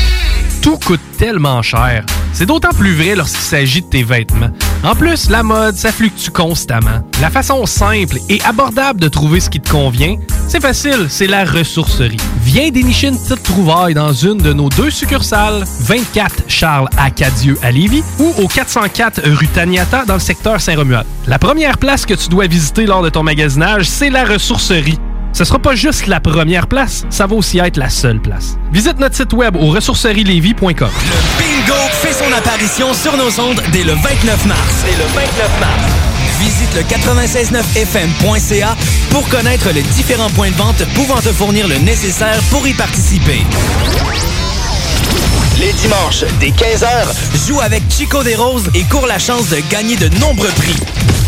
Tout 0.67 0.79
coûte 0.85 1.01
tellement 1.17 1.63
cher. 1.63 2.05
C'est 2.33 2.45
d'autant 2.45 2.73
plus 2.77 2.93
vrai 2.93 3.15
lorsqu'il 3.15 3.41
s'agit 3.41 3.83
de 3.83 3.87
tes 3.87 4.03
vêtements. 4.03 4.51
En 4.83 4.97
plus, 4.97 5.31
la 5.31 5.45
mode, 5.45 5.77
ça 5.77 5.93
fluctue 5.93 6.31
constamment. 6.31 7.09
La 7.21 7.31
façon 7.31 7.67
simple 7.67 8.19
et 8.29 8.43
abordable 8.43 8.99
de 8.99 9.07
trouver 9.07 9.39
ce 9.39 9.49
qui 9.49 9.61
te 9.61 9.71
convient, 9.71 10.17
c'est 10.49 10.59
facile, 10.59 11.07
c'est 11.09 11.29
la 11.29 11.45
ressourcerie. 11.45 12.17
Viens 12.43 12.71
dénicher 12.71 13.07
une 13.07 13.17
petite 13.17 13.45
trouvaille 13.45 13.95
dans 13.95 14.13
une 14.13 14.39
de 14.39 14.53
nos 14.53 14.69
deux 14.69 14.91
succursales, 14.91 15.63
24 15.83 16.35
Charles 16.49 16.89
Acadieux 16.99 17.57
à 17.63 17.71
Lévis 17.71 18.03
ou 18.19 18.35
au 18.43 18.49
404 18.49 19.21
rue 19.23 19.47
Taniata 19.47 20.05
dans 20.05 20.15
le 20.15 20.21
secteur 20.21 20.61
Saint-Romuald. 20.61 21.07
La 21.29 21.39
première 21.39 21.79
place 21.79 22.05
que 22.05 22.15
tu 22.15 22.29
dois 22.29 22.49
visiter 22.49 22.87
lors 22.87 23.03
de 23.03 23.09
ton 23.09 23.23
magasinage, 23.23 23.89
c'est 23.89 24.11
la 24.11 24.25
ressourcerie. 24.25 24.99
Ce 25.37 25.45
sera 25.45 25.59
pas 25.59 25.75
juste 25.75 26.07
la 26.07 26.19
première 26.19 26.67
place, 26.67 27.05
ça 27.11 27.27
va 27.27 27.37
aussi 27.37 27.59
être 27.59 27.77
la 27.77 27.91
seule 27.91 28.21
place. 28.21 28.57
Visite 28.73 28.99
notre 28.99 29.15
site 29.15 29.35
web 29.35 29.55
au 29.55 29.67
ressourcerielevy.com. 29.67 30.73
Bingo 30.73 31.75
fait 31.93 32.15
son 32.15 32.33
apparition 32.33 32.95
sur 32.95 33.15
nos 33.19 33.39
ondes 33.39 33.61
dès 33.71 33.85
le 33.85 33.93
29 33.93 34.47
mars. 34.47 34.61
Dès 34.87 34.97
le 34.97 35.05
29 35.05 35.61
mars. 35.61 35.93
Visite 36.41 36.75
le 36.75 36.81
969fm.ca 36.81 38.75
pour 39.11 39.29
connaître 39.29 39.69
les 39.75 39.83
différents 39.83 40.31
points 40.31 40.53
de 40.53 40.57
vente 40.57 40.83
pouvant 40.95 41.21
te 41.21 41.29
fournir 41.29 41.69
le 41.69 41.77
nécessaire 41.81 42.41
pour 42.51 42.67
y 42.67 42.73
participer. 42.73 43.43
Les 45.61 45.73
dimanches, 45.75 46.25
dès 46.41 46.49
15h, 46.49 47.47
joue 47.47 47.61
avec 47.61 47.83
Chico 47.91 48.23
des 48.23 48.37
Roses 48.37 48.71
et 48.75 48.85
cours 48.85 49.07
la 49.07 49.19
chance 49.19 49.51
de 49.51 49.59
gagner 49.71 49.97
de 49.97 50.09
nombreux 50.19 50.49
prix. 50.49 50.77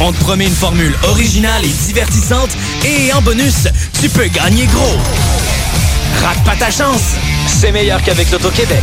On 0.01 0.12
te 0.12 0.19
promet 0.20 0.47
une 0.47 0.55
formule 0.55 0.95
originale 1.05 1.65
et 1.65 1.73
divertissante 1.87 2.51
et 2.85 3.12
en 3.12 3.20
bonus, 3.20 3.66
tu 4.01 4.09
peux 4.09 4.27
gagner 4.29 4.66
gros. 4.66 4.97
Rate 6.23 6.45
pas 6.45 6.57
ta 6.57 6.70
chance, 6.70 7.15
c'est 7.47 7.73
meilleur 7.73 8.03
qu'avec 8.03 8.31
l'Auto-Québec. 8.31 8.83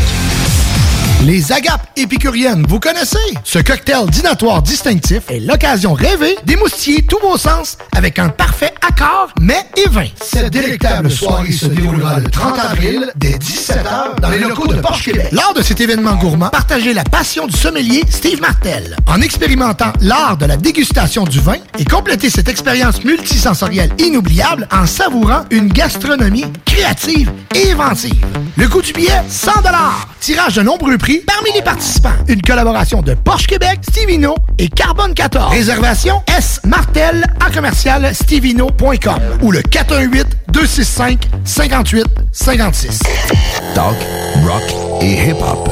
Les 1.23 1.51
agapes 1.51 1.87
épicuriennes, 1.95 2.65
vous 2.67 2.79
connaissez? 2.79 3.17
Ce 3.43 3.57
cocktail 3.57 4.05
dînatoire 4.09 4.61
distinctif 4.61 5.23
est 5.29 5.39
l'occasion 5.39 5.93
rêvée 5.93 6.35
d'émoustiller 6.45 7.01
tous 7.03 7.19
vos 7.19 7.37
sens 7.37 7.77
avec 7.95 8.19
un 8.19 8.29
parfait 8.29 8.73
accord, 8.87 9.29
mais 9.39 9.65
et 9.75 9.89
vin. 9.89 10.05
Cette 10.21 10.51
délectable 10.51 11.09
soirée 11.09 11.51
se 11.51 11.65
déroulera 11.65 12.19
le 12.19 12.29
30 12.29 12.59
avril 12.59 13.11
dès 13.15 13.37
17h 13.37 14.19
dans 14.21 14.29
les 14.29 14.37
locaux 14.37 14.67
de 14.67 14.79
Porsche 14.79 15.05
Québec. 15.05 15.29
Lors 15.31 15.53
de 15.55 15.63
cet 15.63 15.81
événement 15.81 16.15
gourmand, 16.15 16.49
partagez 16.49 16.93
la 16.93 17.03
passion 17.03 17.47
du 17.47 17.57
sommelier 17.57 18.03
Steve 18.09 18.39
Martel 18.39 18.95
en 19.07 19.19
expérimentant 19.21 19.93
l'art 20.01 20.37
de 20.37 20.45
la 20.45 20.57
dégustation 20.57 21.23
du 21.23 21.39
vin 21.39 21.57
et 21.79 21.85
complétez 21.85 22.29
cette 22.29 22.49
expérience 22.49 23.03
multisensorielle 23.03 23.91
inoubliable 23.97 24.67
en 24.71 24.85
savourant 24.85 25.45
une 25.49 25.69
gastronomie 25.69 26.45
créative 26.65 27.31
et 27.55 27.71
inventive. 27.71 28.23
Le 28.57 28.67
coût 28.67 28.83
du 28.83 28.93
billet, 28.93 29.23
100 29.27 29.51
Tirage 30.25 30.55
de 30.55 30.63
nombreux 30.63 30.97
prix 30.97 31.19
parmi 31.19 31.51
les 31.53 31.61
participants. 31.61 32.09
Une 32.27 32.41
collaboration 32.41 33.03
de 33.03 33.13
Porsche 33.13 33.45
Québec, 33.45 33.81
Stevino 33.87 34.33
et 34.57 34.69
Carbone 34.69 35.13
14. 35.13 35.53
Réservation 35.53 36.23
S 36.35 36.61
Martel 36.63 37.27
à 37.45 37.51
commercial 37.51 38.15
stevino.com 38.15 39.19
ou 39.43 39.51
le 39.51 39.61
418 39.61 40.25
265 40.47 41.27
58 41.43 42.07
56. 42.31 42.99
Talk, 43.75 43.95
rock 44.43 44.63
et 45.03 45.29
hip-hop. 45.29 45.69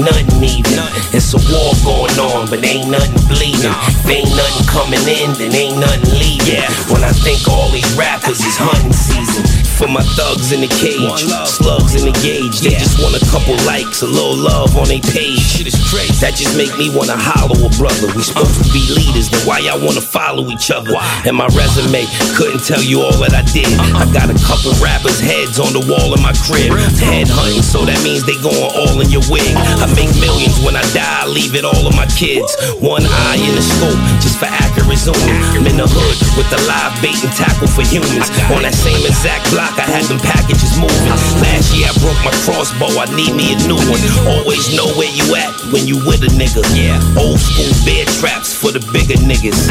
Ain't 0.00 0.28
nothing 0.28 0.44
even. 0.44 0.78
It's 1.12 1.34
a 1.34 1.40
war 1.52 1.72
going 1.84 2.18
on, 2.18 2.48
but 2.48 2.64
ain't 2.64 2.90
nothing 2.90 3.28
bleeding. 3.28 3.72
If 3.88 4.08
ain't 4.08 4.30
nothing 4.30 4.66
coming 4.66 5.04
in, 5.06 5.32
then 5.34 5.54
ain't 5.54 5.78
nothing 5.78 6.18
leaving. 6.18 6.62
When 6.92 7.04
I 7.04 7.12
think 7.12 7.48
all 7.48 7.70
these 7.70 7.90
rappers 7.96 8.40
is 8.40 8.56
hunting 8.56 8.92
season. 8.92 9.69
For 9.80 9.88
my 9.88 10.04
thugs 10.12 10.52
in 10.52 10.60
the 10.60 10.68
cage, 10.68 11.24
slugs 11.48 11.96
in 11.96 12.04
the 12.04 12.12
gauge. 12.20 12.60
They 12.60 12.76
just 12.76 13.00
want 13.00 13.16
a 13.16 13.24
couple 13.32 13.56
likes, 13.64 14.04
a 14.04 14.06
little 14.06 14.36
love 14.36 14.76
on 14.76 14.92
their 14.92 15.00
page. 15.00 15.64
That 16.20 16.36
just 16.36 16.52
make 16.52 16.68
me 16.76 16.92
wanna 16.92 17.16
hollow 17.16 17.56
a 17.56 17.70
brother. 17.80 18.12
We 18.12 18.20
supposed 18.20 18.60
to 18.60 18.68
be 18.76 18.84
leaders, 18.92 19.32
then 19.32 19.40
why 19.48 19.64
y'all 19.64 19.80
wanna 19.80 20.04
follow 20.04 20.44
each 20.52 20.68
other? 20.68 20.92
And 21.24 21.32
my 21.32 21.48
resume 21.56 22.04
couldn't 22.36 22.60
tell 22.60 22.84
you 22.84 23.00
all 23.00 23.16
that 23.24 23.32
I 23.32 23.40
did. 23.48 23.72
I 23.96 24.04
got 24.12 24.28
a 24.28 24.36
couple 24.44 24.76
rappers' 24.84 25.16
heads 25.16 25.56
on 25.56 25.72
the 25.72 25.80
wall 25.88 26.12
in 26.12 26.20
my 26.20 26.36
crib. 26.44 26.76
Head 27.00 27.32
hunting, 27.32 27.64
so 27.64 27.88
that 27.88 27.96
means 28.04 28.28
they 28.28 28.36
going 28.44 28.68
all 28.76 29.00
in 29.00 29.08
your 29.08 29.24
wig. 29.32 29.48
I 29.80 29.88
make 29.96 30.12
millions 30.20 30.60
when 30.60 30.76
I 30.76 30.84
die, 30.92 31.24
I 31.24 31.26
leave 31.26 31.56
it 31.56 31.64
all 31.64 31.88
of 31.88 31.96
my 31.96 32.06
kids. 32.20 32.52
One 32.84 33.08
eye 33.08 33.40
in 33.40 33.56
the 33.56 33.64
scope, 33.64 33.96
just 34.20 34.36
for 34.36 34.44
accurate 34.44 35.00
zooming. 35.00 35.40
I'm 35.56 35.64
in 35.64 35.80
the 35.80 35.88
hood 35.88 36.16
with 36.36 36.52
the 36.52 36.60
live 36.68 36.92
bait 37.00 37.16
and 37.24 37.32
tackle 37.32 37.72
for 37.72 37.80
humans. 37.80 38.28
On 38.52 38.60
that 38.60 38.76
same 38.76 39.00
exact 39.08 39.48
block, 39.48 39.69
I 39.78 39.86
had 39.86 40.04
them 40.10 40.18
packages 40.18 40.74
moving. 40.78 41.14
Last 41.42 41.74
year 41.74 41.86
I 41.86 41.94
broke 42.02 42.18
my 42.24 42.34
crossbow, 42.42 42.90
I 42.98 43.06
need 43.14 43.34
me 43.34 43.54
a 43.54 43.58
new 43.68 43.78
one. 43.78 44.02
Always 44.26 44.74
know 44.74 44.88
where 44.98 45.10
you 45.10 45.34
at 45.36 45.50
when 45.72 45.86
you 45.86 45.96
with 46.06 46.22
a 46.26 46.30
nigga. 46.34 46.64
Yeah, 46.74 46.98
old 47.20 47.38
school 47.38 47.70
bear 47.84 48.04
traps 48.18 48.54
for 48.54 48.72
the 48.72 48.80
bigger 48.92 49.18
niggas. 49.22 49.70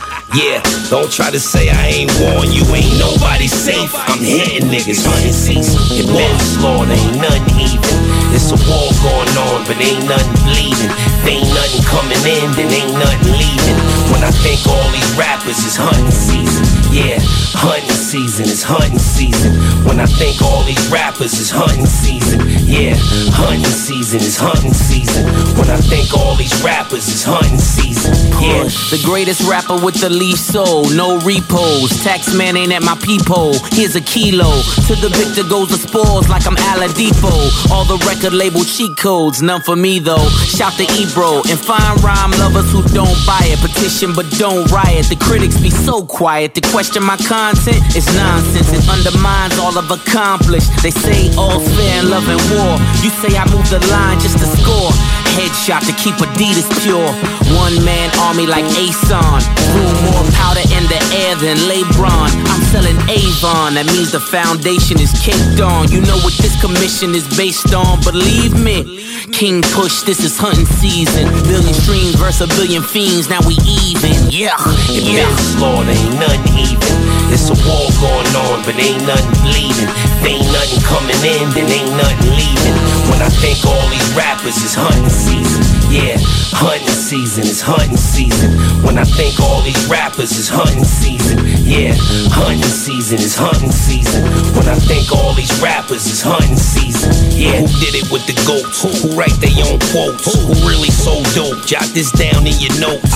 Yeah, 0.30 0.62
don't 0.90 1.10
try 1.10 1.28
to 1.34 1.40
say 1.40 1.70
I 1.70 2.06
ain't 2.06 2.12
warn 2.22 2.54
you, 2.54 2.62
ain't 2.70 2.94
nobody 3.02 3.50
safe. 3.50 3.90
I'm 4.06 4.22
hitting 4.22 4.70
niggas, 4.70 5.02
hunting 5.02 5.34
season. 5.34 5.74
It 5.90 6.06
been 6.06 6.38
slaughter, 6.38 6.86
ain't 6.86 7.18
nothing 7.18 7.58
even. 7.58 7.82
It's 8.30 8.54
a 8.54 8.58
war 8.70 8.94
going 9.02 9.34
on, 9.50 9.66
but 9.66 9.74
ain't 9.82 10.06
nothing 10.06 10.38
bleeding. 10.46 10.86
If 10.86 11.26
ain't 11.26 11.50
nothing 11.50 11.82
coming 11.82 12.22
in, 12.22 12.46
then 12.54 12.70
ain't 12.70 12.94
nothing 12.94 13.34
leaving. 13.42 13.78
When 14.14 14.22
I 14.22 14.30
think 14.30 14.62
all 14.70 14.86
these 14.94 15.10
rappers 15.18 15.58
is 15.66 15.74
hunting 15.74 16.14
season. 16.14 16.62
Yeah, 16.90 17.18
hunting 17.54 17.90
season 17.94 18.46
is 18.46 18.62
hunting 18.62 18.98
season. 18.98 19.54
When 19.86 20.00
I 20.00 20.06
think 20.06 20.42
all 20.42 20.64
these 20.64 20.82
rappers 20.90 21.38
is 21.38 21.48
hunting 21.50 21.86
season. 21.86 22.40
Yeah, 22.66 22.96
hunting 23.30 23.64
season 23.70 24.18
is 24.20 24.36
hunting 24.36 24.74
season. 24.74 25.24
When 25.54 25.70
I 25.70 25.78
think 25.78 26.12
all 26.12 26.34
these 26.34 26.52
rappers 26.64 27.06
is 27.06 27.22
hunting 27.22 27.58
season. 27.58 28.10
Yeah, 28.42 28.64
The 28.90 29.00
greatest 29.04 29.46
rapper 29.48 29.78
with 29.78 30.00
the 30.00 30.10
least 30.10 30.50
soul, 30.52 30.90
no 30.90 31.18
repos. 31.22 31.94
Tax 32.02 32.34
man 32.34 32.56
ain't 32.56 32.72
at 32.72 32.82
my 32.82 32.96
peephole. 32.98 33.54
Here's 33.70 33.94
a 33.94 34.00
kilo. 34.00 34.50
To 34.90 34.92
the 34.98 35.10
victor 35.14 35.46
goes 35.48 35.68
the 35.70 35.78
spoils 35.78 36.28
like 36.28 36.46
I'm 36.46 36.56
Aladipo. 36.74 37.30
All 37.70 37.84
the 37.86 38.02
record 38.02 38.32
label 38.34 38.64
cheat 38.64 38.96
codes, 38.98 39.42
none 39.42 39.62
for 39.62 39.76
me 39.76 40.00
though. 40.00 40.26
Shout 40.50 40.74
to 40.82 40.86
Ebro 40.98 41.46
and 41.46 41.58
find 41.58 42.02
rhyme 42.02 42.32
lovers 42.42 42.66
who 42.72 42.82
don't 42.90 43.14
buy 43.26 43.46
it. 43.46 43.62
Petition 43.62 44.10
but 44.12 44.26
don't 44.42 44.66
riot. 44.72 45.06
The 45.06 45.16
critics 45.16 45.54
be 45.60 45.70
so 45.70 46.02
quiet. 46.04 46.54
To 46.54 46.60
question 46.80 47.04
my 47.04 47.16
content 47.28 47.76
it's 47.92 48.06
nonsense. 48.14 48.72
It 48.72 48.88
undermines 48.88 49.58
all 49.58 49.76
I've 49.76 49.90
accomplished. 49.90 50.70
They 50.82 50.90
say 50.90 51.28
all 51.36 51.60
fair 51.60 52.00
in 52.00 52.08
love 52.08 52.24
and 52.28 52.40
war. 52.54 52.78
You 53.02 53.10
say 53.20 53.36
I 53.36 53.44
move 53.50 53.68
the 53.68 53.82
line 53.90 54.16
just 54.20 54.38
to 54.38 54.46
score. 54.46 54.88
Headshot 55.36 55.84
to 55.84 55.94
keep 56.00 56.16
Adidas 56.16 56.70
pure. 56.80 57.10
One 57.58 57.76
man 57.84 58.08
army 58.24 58.46
like 58.46 58.64
Ason. 58.78 59.42
Grew 59.74 59.90
more 60.08 60.24
powder 60.38 60.64
in 60.72 60.84
the 60.88 61.00
air 61.12 61.34
than 61.36 61.58
LeBron. 61.68 62.30
I'm 62.48 62.62
selling 62.72 62.96
Avon. 63.10 63.74
That 63.74 63.86
means 63.92 64.12
the 64.12 64.20
foundation 64.20 65.00
is 65.00 65.12
caked 65.20 65.60
on. 65.60 65.90
You 65.90 66.00
know 66.00 66.16
what 66.22 66.34
this 66.38 66.54
commission 66.62 67.14
is 67.14 67.26
based 67.36 67.74
on. 67.74 68.00
Believe 68.00 68.54
me. 68.56 69.04
King 69.34 69.62
Push, 69.76 70.02
this 70.02 70.24
is 70.24 70.38
hunting 70.38 70.66
season. 70.66 71.28
Billion 71.44 71.74
streams 71.74 72.14
versus 72.16 72.46
a 72.46 72.48
billion 72.56 72.82
fiends. 72.82 73.28
Now 73.28 73.40
we 73.44 73.58
even. 73.66 74.30
Yeah. 74.30 74.56
Been 74.88 75.28
slaughter, 75.36 75.90
ain't 75.90 76.14
nothing 76.16 76.69
even. 76.70 76.94
It's 77.34 77.50
a 77.50 77.56
war 77.66 77.86
going 77.98 78.30
on, 78.46 78.62
but 78.66 78.74
ain't 78.78 79.02
nothing 79.06 79.34
bleeding. 79.42 79.90
If 79.90 80.26
ain't 80.26 80.46
nothing 80.50 80.82
coming 80.86 81.20
in, 81.22 81.50
then 81.54 81.66
ain't 81.66 81.94
nothing 81.94 82.30
leaving. 82.34 82.76
When 83.10 83.20
I 83.22 83.30
think 83.42 83.62
all 83.66 83.86
these 83.90 84.10
rappers 84.14 84.58
is 84.62 84.74
hunting 84.74 85.10
season. 85.10 85.62
Yeah, 85.90 86.18
hunting 86.54 86.94
season 86.94 87.44
is 87.44 87.60
hunting 87.60 87.98
season. 87.98 88.54
When 88.86 88.98
I 88.98 89.04
think 89.04 89.38
all 89.40 89.62
these 89.62 89.78
rappers 89.90 90.30
is 90.38 90.48
hunting 90.48 90.86
season. 90.86 91.38
Yeah, 91.66 91.94
hunting 92.30 92.62
season 92.70 93.18
is 93.18 93.34
hunting 93.34 93.74
season. 93.74 94.22
When 94.54 94.66
I 94.70 94.78
think 94.78 95.10
all 95.10 95.34
these 95.34 95.50
rappers 95.62 96.06
is 96.06 96.22
hunting 96.22 96.56
season. 96.56 97.10
Yeah, 97.34 97.62
who 97.62 97.66
did 97.82 97.98
it 97.98 98.06
with 98.10 98.26
the 98.30 98.38
goats? 98.46 98.82
Who 98.82 99.18
write 99.18 99.34
their 99.42 99.54
own 99.66 99.82
quotes? 99.90 100.30
Who 100.30 100.54
really 100.66 100.90
so 100.90 101.18
dope? 101.34 101.66
Jot 101.66 101.90
this 101.94 102.10
down 102.14 102.46
in 102.46 102.54
your 102.62 102.74
notes. 102.78 103.10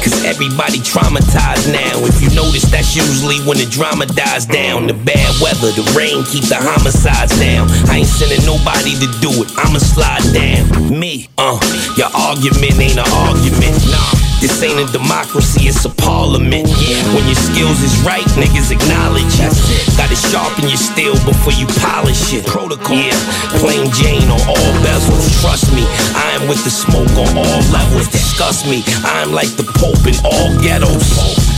Cause 0.00 0.24
everybody 0.24 0.78
traumatized 0.80 1.68
now. 1.72 2.00
If 2.08 2.22
you 2.22 2.32
notice, 2.32 2.59
that's 2.68 2.96
usually 2.96 3.40
when 3.48 3.56
the 3.56 3.66
drama 3.70 4.06
dies 4.06 4.44
down. 4.44 4.86
The 4.86 4.94
bad 4.94 5.30
weather, 5.40 5.72
the 5.72 5.86
rain 5.96 6.24
keep 6.28 6.44
the 6.44 6.60
homicides 6.60 7.38
down. 7.38 7.70
I 7.88 8.04
ain't 8.04 8.10
sending 8.10 8.44
nobody 8.44 8.98
to 9.00 9.08
do 9.24 9.30
it. 9.40 9.48
I'ma 9.56 9.78
slide 9.78 10.26
down. 10.34 10.68
Me, 10.92 11.28
uh, 11.38 11.56
your 11.96 12.10
argument 12.12 12.76
ain't 12.76 12.98
an 12.98 13.08
argument. 13.24 13.76
Nah. 13.88 14.30
This 14.40 14.56
ain't 14.64 14.80
a 14.80 14.90
democracy, 14.90 15.68
it's 15.68 15.84
a 15.84 15.92
parliament. 15.92 16.64
Yeah. 16.80 17.04
When 17.12 17.28
your 17.28 17.36
skills 17.36 17.84
is 17.84 17.92
right, 18.08 18.24
niggas 18.40 18.72
acknowledge 18.72 19.36
it. 19.36 19.52
Gotta 20.00 20.16
sharpen 20.16 20.64
your 20.64 20.80
steel 20.80 21.12
before 21.28 21.52
you 21.52 21.68
polish 21.84 22.32
it. 22.32 22.46
Protocol. 22.46 22.96
Yeah, 22.96 23.12
plain 23.60 23.92
Jane 23.92 24.32
on 24.32 24.40
all 24.48 24.72
bezels. 24.80 25.28
Trust 25.44 25.74
me, 25.76 25.84
I 26.16 26.40
am 26.40 26.48
with 26.48 26.64
the 26.64 26.72
smoke 26.72 27.12
on 27.20 27.36
all 27.36 27.60
levels. 27.68 28.08
Disgust 28.08 28.64
me, 28.64 28.82
I'm 29.04 29.30
like 29.32 29.52
the 29.60 29.64
Pope 29.76 30.08
in 30.08 30.16
all 30.24 30.48
ghettos. 30.64 31.49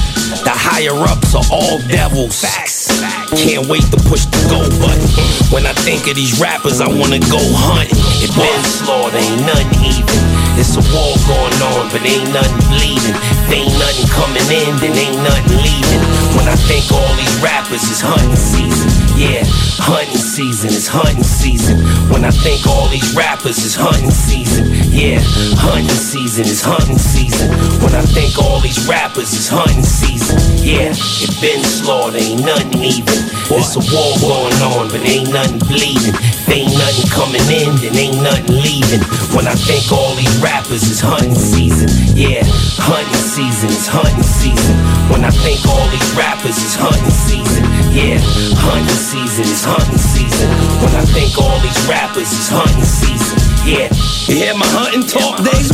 The 0.42 0.50
higher 0.50 0.98
ups 1.06 1.34
are 1.38 1.46
all 1.54 1.78
devils. 1.86 2.42
Facts. 2.42 2.90
Can't 3.38 3.66
wait 3.70 3.86
to 3.94 3.98
push 4.10 4.26
the 4.26 4.42
go 4.50 4.66
button. 4.82 5.06
When 5.54 5.66
I 5.66 5.72
think 5.86 6.10
of 6.10 6.16
these 6.18 6.40
rappers, 6.40 6.80
I 6.80 6.88
wanna 6.90 7.22
go 7.30 7.38
hunting. 7.38 7.94
It 8.18 8.34
been 8.34 8.62
slaughter, 8.66 9.18
ain't 9.18 9.46
nothing 9.46 9.70
even. 9.86 10.20
It's 10.58 10.74
a 10.74 10.84
war 10.90 11.14
going 11.30 11.58
on, 11.74 11.90
but 11.94 12.02
ain't 12.02 12.26
nothing 12.34 12.58
bleeding. 12.74 13.14
If 13.14 13.54
ain't 13.54 13.74
nothing 13.78 14.08
coming 14.10 14.48
in, 14.50 14.76
then 14.82 14.98
ain't 14.98 15.22
nothing 15.22 15.62
leaving. 15.62 16.02
When 16.34 16.46
I 16.50 16.56
think 16.66 16.90
all 16.90 17.14
these 17.14 17.36
rappers 17.38 17.86
is 17.86 18.02
hunting 18.02 18.34
season. 18.34 19.01
Yeah, 19.22 19.46
hunting 19.78 20.18
season 20.18 20.70
is 20.70 20.88
hunting 20.88 21.22
season. 21.22 21.78
When 22.10 22.24
I 22.24 22.32
think 22.32 22.66
all 22.66 22.88
these 22.88 23.14
rappers 23.14 23.58
is 23.62 23.76
hunting 23.78 24.10
season. 24.10 24.66
Yeah, 24.90 25.22
hunting 25.62 25.94
season 25.94 26.42
is 26.50 26.60
hunting 26.60 26.98
season. 26.98 27.54
When 27.78 27.94
I 27.94 28.02
think 28.02 28.34
all 28.36 28.58
these 28.58 28.82
rappers 28.88 29.30
is 29.30 29.46
hunting 29.46 29.86
season. 29.86 30.42
Yeah, 30.58 30.90
it 30.90 31.30
been 31.38 31.62
slaughter, 31.62 32.18
ain't 32.18 32.42
nothing 32.42 32.82
even. 32.82 33.14
It's 33.46 33.78
a 33.78 33.82
war 33.94 34.10
going 34.18 34.58
on, 34.74 34.90
but 34.90 35.06
ain't 35.06 35.30
nothing 35.30 35.62
bleeding. 35.70 36.18
Ain't 36.52 36.68
nothing 36.76 37.08
coming 37.08 37.40
in, 37.48 37.72
then 37.80 37.96
ain't 37.96 38.20
nothing 38.20 38.60
leaving. 38.60 39.00
When 39.32 39.48
I 39.48 39.56
think 39.56 39.88
all 39.88 40.12
these 40.20 40.36
rappers 40.44 40.84
is 40.84 41.00
hunting 41.00 41.32
season. 41.32 41.88
Yeah, 42.12 42.44
hunting 42.76 43.24
season 43.24 43.72
is 43.72 43.88
hunting 43.88 44.20
season. 44.20 44.76
When 45.08 45.24
I 45.24 45.32
think 45.32 45.64
all 45.64 45.88
these 45.88 46.12
rappers 46.12 46.60
is 46.60 46.76
hunting 46.76 47.16
season. 47.24 47.64
Yeah, 47.96 48.20
hunting 48.60 49.00
season 49.00 49.48
is 49.48 49.64
hunting 49.64 49.96
season. 49.96 50.52
When 50.84 50.92
I 50.92 51.08
think 51.16 51.40
all 51.40 51.56
these 51.64 51.80
rappers 51.88 52.28
is 52.28 52.52
hunting 52.52 52.84
season. 52.84 53.40
Yeah, 53.64 53.88
you 54.28 54.44
hear 54.44 54.52
my 54.52 54.68
hunting 54.76 55.08
talk, 55.08 55.40
Dave? 55.40 55.72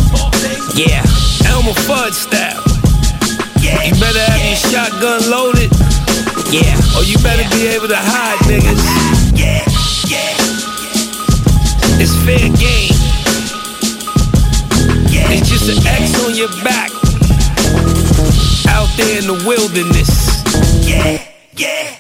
Yeah, 0.79 1.03
Elmer 1.51 1.75
Fudd 1.91 2.15
style. 2.15 2.63
Yeah, 3.59 3.83
you 3.83 3.99
better 3.99 4.23
have 4.31 4.47
your 4.47 4.63
shotgun 4.71 5.27
loaded. 5.27 5.75
Yeah, 6.55 6.79
or 6.95 7.03
you 7.03 7.19
better 7.19 7.43
be 7.51 7.67
able 7.75 7.91
to 7.91 7.99
hide, 7.99 8.39
niggas. 8.47 8.79
Yeah, 9.35 9.67
yeah. 9.67 9.78
It's 12.01 12.15
fair 12.25 12.49
game. 12.57 12.95
It's 15.31 15.49
just 15.49 15.69
an 15.69 15.87
X 15.87 16.25
on 16.25 16.35
your 16.35 16.49
back. 16.63 16.91
Out 18.69 18.89
there 18.97 19.19
in 19.19 19.27
the 19.27 19.43
wilderness. 19.47 20.45
Yeah, 20.87 21.23
yeah. 21.57 21.99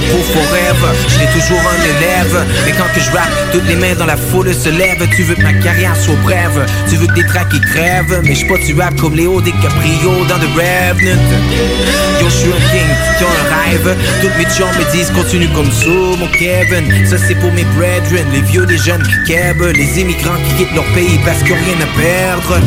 Ah. 0.00 0.27
Forever, 0.78 0.96
j'étais 1.08 1.32
toujours 1.32 1.60
un 1.60 1.82
élève. 1.84 2.46
Mais 2.64 2.72
quand 2.72 2.92
que 2.94 3.00
je 3.00 3.10
rappe, 3.10 3.30
toutes 3.52 3.66
les 3.66 3.76
mains 3.76 3.94
dans 3.98 4.06
la 4.06 4.16
foule 4.16 4.52
se 4.52 4.68
lèvent. 4.68 5.06
Tu 5.14 5.22
veux 5.22 5.34
que 5.34 5.42
ma 5.42 5.52
carrière 5.54 5.96
soit 5.96 6.14
brève, 6.22 6.66
tu 6.88 6.96
veux 6.96 7.06
que 7.06 7.14
des 7.14 7.26
tracks 7.26 7.48
qui 7.48 7.60
crèvent. 7.60 8.20
Mais 8.24 8.34
je 8.34 8.46
pas 8.46 8.58
tu 8.64 8.74
rap 8.74 8.94
comme 8.96 9.14
Léo 9.14 9.40
DiCaprio 9.40 10.24
dans 10.28 10.38
The 10.38 10.48
Revenant. 10.54 11.22
Yo, 12.20 12.28
je 12.28 12.34
suis 12.34 12.48
un 12.48 12.62
king, 12.70 12.90
qui 13.18 13.24
un 13.24 13.70
rêve. 13.70 13.96
Toutes 14.20 14.36
mes 14.36 14.44
chums 14.44 14.76
me 14.78 14.92
disent 14.92 15.10
continue 15.10 15.48
comme 15.48 15.70
ça, 15.70 15.88
mon 15.88 16.28
Kevin. 16.28 17.06
Ça 17.06 17.16
c'est 17.18 17.34
pour 17.36 17.52
mes 17.52 17.64
brethren, 17.76 18.26
les 18.32 18.42
vieux, 18.42 18.64
les 18.64 18.78
jeunes, 18.78 19.02
Keb, 19.26 19.62
les 19.62 20.00
immigrants 20.00 20.38
qui 20.46 20.64
quittent 20.64 20.74
leur 20.74 20.86
pays 20.94 21.18
parce 21.24 21.42
ont 21.42 21.54
rien 21.54 21.80
à 21.80 21.98
perdre. 21.98 22.60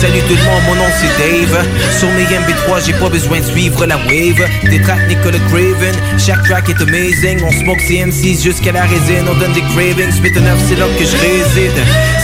Salut 0.00 0.20
tout 0.28 0.36
le 0.36 0.44
monde, 0.44 0.62
mon 0.66 0.74
nom 0.76 0.90
c'est 0.98 1.12
Dave. 1.18 1.66
Sur 1.98 2.08
mes 2.10 2.24
MB3, 2.24 2.84
j'ai 2.86 2.92
pas 2.94 3.08
besoin 3.08 3.40
de 3.40 3.44
suivre 3.44 3.86
la 3.86 3.96
wave. 3.96 4.48
Des 4.70 4.80
tracks 4.80 5.08
Nicolas 5.08 5.38
Craven, 5.48 5.94
chaque 6.18 6.42
track 6.44 6.68
est 6.68 6.82
On 6.96 7.50
smoke 7.50 7.80
CM6 7.80 8.44
jusqu'à 8.44 8.70
la 8.70 8.82
résine, 8.82 9.26
on 9.28 9.34
donne 9.34 9.52
des 9.52 9.62
cravings. 9.62 10.14
9, 10.22 10.64
c'est 10.68 10.76
là 10.76 10.86
que 10.96 11.04
je 11.04 11.16
réside, 11.16 11.72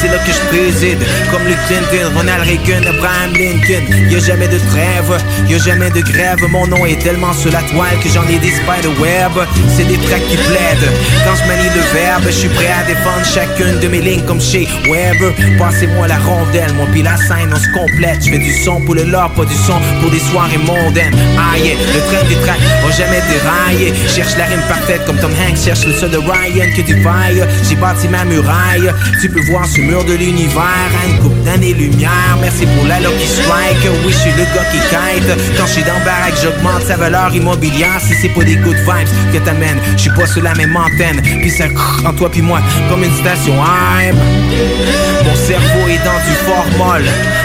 c'est 0.00 0.06
là 0.06 0.18
que 0.18 0.30
je 0.30 0.46
préside. 0.46 0.98
Comme 1.32 1.42
Luke 1.44 1.58
Clinton, 1.66 2.12
Ronald 2.14 2.44
Reagan, 2.44 2.86
Abraham 2.86 3.32
Lincoln. 3.32 3.82
Y 4.08 4.14
a 4.14 4.18
jamais 4.20 4.46
de 4.46 4.58
trêve, 4.58 5.18
y 5.48 5.54
a 5.54 5.58
jamais 5.58 5.90
de 5.90 6.00
grève. 6.02 6.38
Mon 6.48 6.68
nom 6.68 6.86
est 6.86 7.02
tellement 7.02 7.32
sur 7.32 7.50
la 7.50 7.62
toile 7.62 7.98
que 8.00 8.08
j'en 8.10 8.22
ai 8.28 8.38
des 8.38 8.52
web. 9.00 9.32
C'est 9.76 9.88
des 9.88 9.98
tracks 10.06 10.28
qui 10.28 10.36
plaident. 10.36 10.92
Quand 11.24 11.34
je 11.34 11.48
manie 11.48 11.70
le 11.74 11.82
verbe, 11.92 12.22
je 12.26 12.30
suis 12.30 12.48
prêt 12.50 12.70
à 12.70 12.84
défendre 12.84 13.26
chacune 13.26 13.80
de 13.80 13.88
mes 13.88 14.00
lignes 14.00 14.24
comme 14.24 14.40
chez 14.40 14.68
Weber. 14.84 15.32
Passez-moi 15.58 16.06
la 16.06 16.18
rondelle, 16.18 16.72
mon 16.74 16.86
pile 16.92 17.04
la 17.04 17.16
scène, 17.16 17.50
on 17.52 17.58
se 17.58 17.68
complète. 17.76 18.24
Je 18.24 18.30
fais 18.30 18.38
du 18.38 18.52
son 18.52 18.80
pour 18.82 18.94
le 18.94 19.02
lore, 19.02 19.32
pas 19.32 19.44
du 19.44 19.54
son 19.54 19.80
pour 20.00 20.12
des 20.12 20.20
soirées 20.20 20.58
mondaines. 20.58 21.16
Ah 21.36 21.58
le 21.58 22.00
train 22.06 22.24
des 22.28 22.36
tracks 22.46 22.60
va 22.84 22.90
jamais 22.92 23.20
dérailler. 23.26 23.92
Cherche 24.08 24.36
la 24.38 24.44
rime 24.44 24.59
parfaite 24.68 25.04
comme 25.06 25.18
Tom 25.18 25.30
Hanks 25.32 25.58
cherche 25.64 25.86
le 25.86 25.92
seul 25.92 26.10
de 26.10 26.18
Ryan 26.18 26.70
que 26.76 26.82
tu 26.82 27.02
failles. 27.02 27.44
J'ai 27.68 27.76
bâti 27.76 28.08
ma 28.08 28.24
muraille, 28.24 28.92
tu 29.20 29.28
peux 29.28 29.44
voir 29.50 29.66
ce 29.66 29.80
mur 29.80 30.04
de 30.04 30.14
l'univers 30.14 30.90
à 31.02 31.06
une 31.08 31.18
coupe 31.18 31.42
d'années-lumière. 31.44 32.38
Merci 32.40 32.66
pour 32.66 32.86
la 32.86 33.00
Lucky 33.00 33.26
Strike. 33.26 33.88
Oui, 34.04 34.12
je 34.12 34.18
suis 34.18 34.30
le 34.30 34.44
gars 34.54 34.64
qui 34.72 34.78
kite. 34.78 35.56
Quand 35.56 35.66
je 35.66 35.72
suis 35.72 35.82
dans 35.82 36.00
baraque, 36.04 36.34
j'augmente 36.42 36.82
sa 36.86 36.96
valeur 36.96 37.34
immobilière. 37.34 38.00
Si 38.00 38.14
c'est 38.20 38.28
pas 38.28 38.44
des 38.44 38.56
good 38.56 38.76
vibes 38.76 39.32
que 39.32 39.38
t'amènes, 39.38 39.80
je 39.96 40.02
suis 40.02 40.10
pas 40.10 40.26
sur 40.26 40.42
la 40.42 40.54
même 40.54 40.76
antenne. 40.76 41.20
Puis 41.22 41.50
ça 41.50 41.64
en 42.04 42.12
toi 42.12 42.30
puis 42.30 42.42
moi 42.42 42.60
comme 42.88 43.04
une 43.04 43.14
station 43.16 43.54
hype. 43.54 45.09
Mon 45.24 45.34
cerveau 45.36 45.88
est 45.88 46.02
dans 46.04 46.18
du 46.24 46.34
formol 46.46 47.04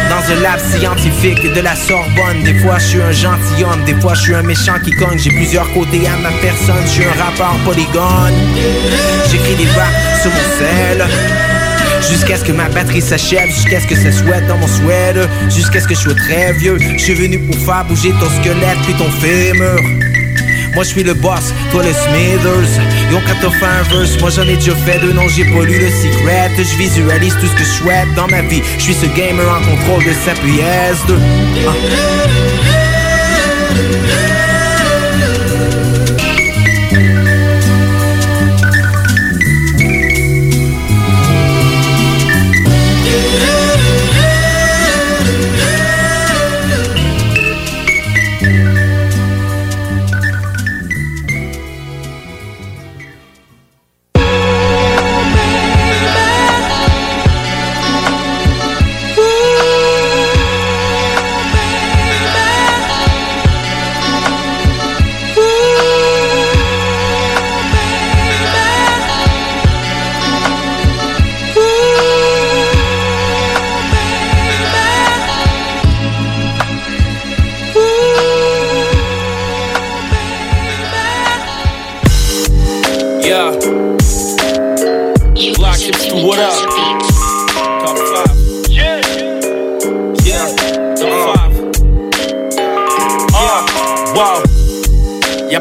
dans 0.09 0.31
un 0.31 0.41
lab 0.41 0.59
scientifique 0.59 1.41
de 1.53 1.61
la 1.61 1.75
Sorbonne. 1.75 2.43
Des 2.43 2.53
fois, 2.59 2.77
je 2.79 2.85
suis 2.85 3.01
un 3.01 3.11
gentilhomme, 3.11 3.83
des 3.85 3.95
fois, 3.95 4.13
je 4.13 4.21
suis 4.21 4.35
un 4.35 4.43
méchant 4.43 4.79
qui 4.83 4.91
cogne. 4.91 5.17
J'ai 5.17 5.31
plusieurs 5.31 5.71
côtés 5.73 6.07
à 6.07 6.15
ma 6.17 6.31
personne, 6.41 6.83
je 6.85 6.89
suis 6.89 7.03
un 7.03 7.23
rappeur 7.23 7.55
polygone. 7.65 8.33
J'écris 9.29 9.55
des 9.55 9.69
raps 9.71 10.21
sur 10.21 10.31
mon 10.31 10.57
sel. 10.57 11.05
Jusqu'à 12.09 12.37
ce 12.37 12.45
que 12.45 12.51
ma 12.51 12.69
batterie 12.69 13.01
s'achève, 13.01 13.49
jusqu'à 13.49 13.79
ce 13.79 13.87
que 13.87 13.95
ça 13.95 14.11
souhaite 14.11 14.47
dans 14.47 14.57
mon 14.57 14.67
sweat, 14.67 15.17
jusqu'à 15.49 15.81
ce 15.81 15.87
que 15.87 15.95
je 15.95 15.99
sois 15.99 16.15
très 16.15 16.53
vieux. 16.53 16.77
Je 16.79 17.03
suis 17.03 17.15
venu 17.15 17.39
pour 17.39 17.55
faire 17.61 17.83
bouger 17.85 18.11
ton 18.11 18.29
squelette 18.29 18.77
puis 18.85 18.93
ton 18.93 19.09
fémur. 19.09 19.79
Moi 20.75 20.83
je 20.83 20.89
suis 20.89 21.03
le 21.03 21.13
boss, 21.13 21.53
toi 21.71 21.83
le 21.83 21.93
Smithers. 21.93 22.81
Quand 23.09 23.33
t'as 23.41 23.49
fait 23.49 23.65
un 23.65 23.83
verse, 23.83 24.19
moi 24.19 24.29
j'en 24.29 24.43
ai 24.43 24.55
déjà 24.55 24.75
fait 24.75 24.99
deux 24.99 25.13
Non 25.13 25.27
j'ai 25.29 25.45
pas 25.45 25.63
lu 25.63 25.79
le 25.79 25.89
secret. 25.89 26.51
Je 26.57 26.77
visualise 26.77 27.33
tout 27.39 27.47
ce 27.47 27.53
que 27.53 27.63
je 27.63 27.71
souhaite 27.79 28.13
dans 28.15 28.27
ma 28.27 28.41
vie. 28.41 28.61
Je 28.77 28.83
suis 28.83 28.93
ce 28.93 29.05
gamer 29.05 29.47
en 29.49 29.61
contrôle 29.61 30.03
de 30.03 30.11
sa 30.25 30.33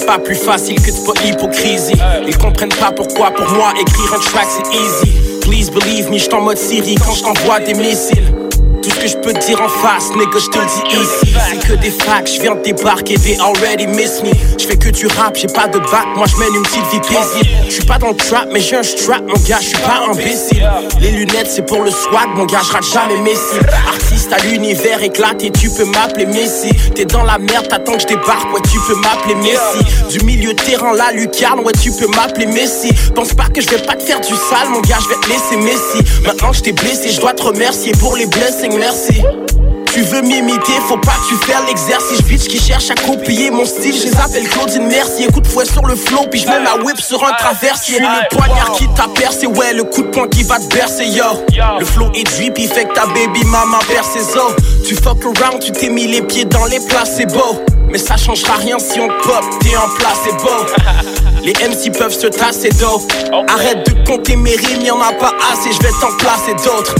PS2 0.06 0.18
plus 0.22 0.34
facile 0.34 0.80
que 0.80 0.90
de 0.90 1.04
pas 1.04 1.24
hypocrisie. 1.24 1.94
Ils 2.26 2.36
comprennent 2.36 2.68
pas 2.68 2.92
pourquoi 2.92 3.30
pour 3.30 3.48
moi 3.52 3.72
écrire 3.80 4.14
un 4.14 4.20
track 4.20 4.46
c'est 4.48 4.76
easy. 4.76 5.12
Please 5.40 5.70
believe 5.70 6.10
me, 6.10 6.18
j't'en 6.18 6.40
mode 6.40 6.58
Siri 6.58 6.94
quand 6.96 7.12
j't'envoie 7.12 7.60
des 7.60 7.74
missiles. 7.74 8.43
Tout 8.84 8.90
ce 8.90 8.96
que 8.96 9.06
je 9.08 9.16
peux 9.16 9.32
dire 9.32 9.62
en 9.62 9.68
face, 9.68 10.10
nigga, 10.10 10.38
je 10.38 10.50
te 10.50 10.58
le 10.58 10.66
dis 10.66 10.96
ici. 10.96 11.34
C'est 11.48 11.68
que 11.68 11.72
des 11.80 11.90
facts, 11.90 12.30
je 12.36 12.42
viens 12.42 12.54
de 12.54 12.62
débarquer, 12.62 13.14
they 13.14 13.38
already 13.40 13.86
miss 13.86 14.22
me. 14.22 14.30
Je 14.58 14.66
fais 14.66 14.76
que 14.76 14.90
du 14.90 15.06
rap, 15.06 15.34
j'ai 15.36 15.46
pas 15.46 15.68
de 15.68 15.78
bac, 15.78 16.04
moi 16.14 16.26
je 16.26 16.36
mène 16.36 16.54
une 16.54 16.62
petite 16.64 16.84
vie 16.92 17.00
paisible. 17.00 17.48
Je 17.66 17.72
suis 17.72 17.84
pas 17.84 17.96
dans 17.96 18.08
le 18.08 18.16
trap, 18.16 18.46
mais 18.52 18.60
j'ai 18.60 18.76
un 18.76 18.82
strap, 18.82 19.22
mon 19.22 19.40
gars, 19.48 19.56
je 19.58 19.68
suis 19.68 19.78
pas 19.78 20.02
imbécile. 20.10 20.70
Les 21.00 21.12
lunettes, 21.12 21.48
c'est 21.48 21.64
pour 21.64 21.80
le 21.80 21.90
swag, 21.90 22.28
mon 22.34 22.44
gars, 22.44 22.60
je 22.62 22.92
jamais 22.92 23.16
Messi. 23.22 23.58
Artiste 23.88 24.30
à 24.34 24.38
l'univers 24.44 25.02
éclaté, 25.02 25.50
tu 25.50 25.70
peux 25.70 25.86
m'appeler 25.86 26.26
Messi. 26.26 26.68
T'es 26.94 27.06
dans 27.06 27.24
la 27.24 27.38
merde, 27.38 27.66
t'attends 27.68 27.94
que 27.94 28.02
je 28.02 28.06
débarque, 28.08 28.52
ouais, 28.52 28.60
tu 28.70 28.78
peux 28.80 28.96
m'appeler 28.96 29.34
Messi. 29.36 30.10
Du 30.10 30.22
milieu 30.26 30.52
terrain, 30.52 30.92
la 30.94 31.10
lucarne, 31.12 31.60
ouais, 31.60 31.72
tu 31.82 31.90
peux 31.90 32.08
m'appeler 32.08 32.44
Messi. 32.44 32.92
Pense 33.14 33.32
pas 33.32 33.48
que 33.48 33.62
je 33.62 33.68
vais 33.70 33.80
pas 33.80 33.94
te 33.94 34.02
faire 34.02 34.20
du 34.20 34.34
sale, 34.34 34.68
mon 34.68 34.82
gars, 34.82 34.98
je 35.02 35.08
vais 35.08 35.20
te 35.22 35.28
laisser 35.30 35.56
Messi. 35.56 36.04
Maintenant 36.26 36.50
que 36.50 36.56
je 36.58 36.62
t'ai 36.62 36.72
blessé, 36.72 37.08
je 37.08 37.20
dois 37.20 37.32
te 37.32 37.44
remercier 37.44 37.92
pour 37.92 38.14
les 38.16 38.26
blessings 38.26 38.73
merci. 38.78 39.22
Tu 39.92 40.00
veux 40.02 40.22
m'imiter, 40.22 40.72
faut 40.88 40.96
pas 40.96 41.12
que 41.12 41.28
tu 41.28 41.34
fasses 41.36 41.66
l'exercice. 41.68 42.20
Bitch 42.22 42.48
qui 42.48 42.58
cherche 42.58 42.90
à 42.90 42.94
copier 42.94 43.52
mon 43.52 43.64
style, 43.64 43.94
je 43.94 44.06
les 44.06 44.16
appelle 44.16 44.48
Claudine 44.48 44.88
Merci. 44.88 45.26
Coup 45.28 45.40
de 45.40 45.46
fouet 45.46 45.64
sur 45.66 45.86
le 45.86 45.94
flow, 45.94 46.26
puis 46.28 46.40
je 46.40 46.48
mets 46.48 46.58
ma 46.58 46.82
whip 46.82 47.00
sur 47.00 47.24
un 47.24 47.32
traversier. 47.34 48.00
Le 48.00 48.36
poignard 48.36 48.72
qui 48.72 48.88
t'a 48.88 49.06
percé, 49.14 49.46
ouais, 49.46 49.72
le 49.72 49.84
coup 49.84 50.02
de 50.02 50.08
poing 50.08 50.26
qui 50.26 50.42
va 50.42 50.58
te 50.58 50.74
bercer, 50.74 51.06
yo. 51.06 51.24
Le 51.78 51.84
flow 51.84 52.10
est 52.14 52.24
drip, 52.24 52.58
il 52.58 52.68
fait 52.68 52.86
que 52.86 52.94
ta 52.94 53.06
baby 53.06 53.44
mama 53.44 53.78
perce 53.86 54.08
ses 54.14 54.36
os. 54.36 54.52
Tu 54.86 54.96
fuck 54.96 55.24
around, 55.24 55.60
tu 55.60 55.70
t'es 55.70 55.88
mis 55.88 56.08
les 56.08 56.22
pieds 56.22 56.44
dans 56.44 56.64
les 56.64 56.80
beau. 57.26 57.64
Mais 57.88 57.98
ça 57.98 58.16
changera 58.16 58.54
rien 58.54 58.78
si 58.80 58.98
on 58.98 59.06
pop, 59.06 59.44
t'es 59.60 59.76
en 59.76 59.88
place, 59.96 60.18
c'est 60.24 60.36
beau. 60.38 61.04
Les 61.44 61.52
MC 61.52 61.96
peuvent 61.96 62.18
se 62.18 62.26
tasser 62.26 62.70
d'eau. 62.70 63.00
Arrête 63.48 63.86
de 63.86 64.04
compter 64.04 64.34
mes 64.34 64.56
rimes, 64.56 64.82
y'en 64.84 65.00
a 65.00 65.12
pas 65.12 65.32
assez, 65.52 65.70
je 65.72 65.78
vais 65.78 65.92
t'en 66.00 66.10
placer 66.16 66.54
d'autres. 66.64 66.96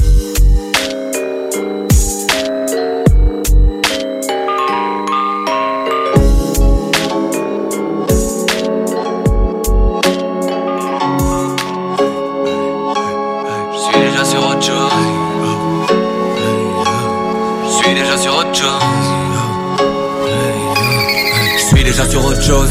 Déjà 21.84 22.08
sur 22.08 22.24
autre 22.24 22.42
chose. 22.42 22.68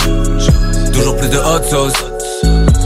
Toujours 0.92 1.16
plus 1.18 1.30
de 1.30 1.38
hot 1.38 1.64
sauce. 1.70 1.94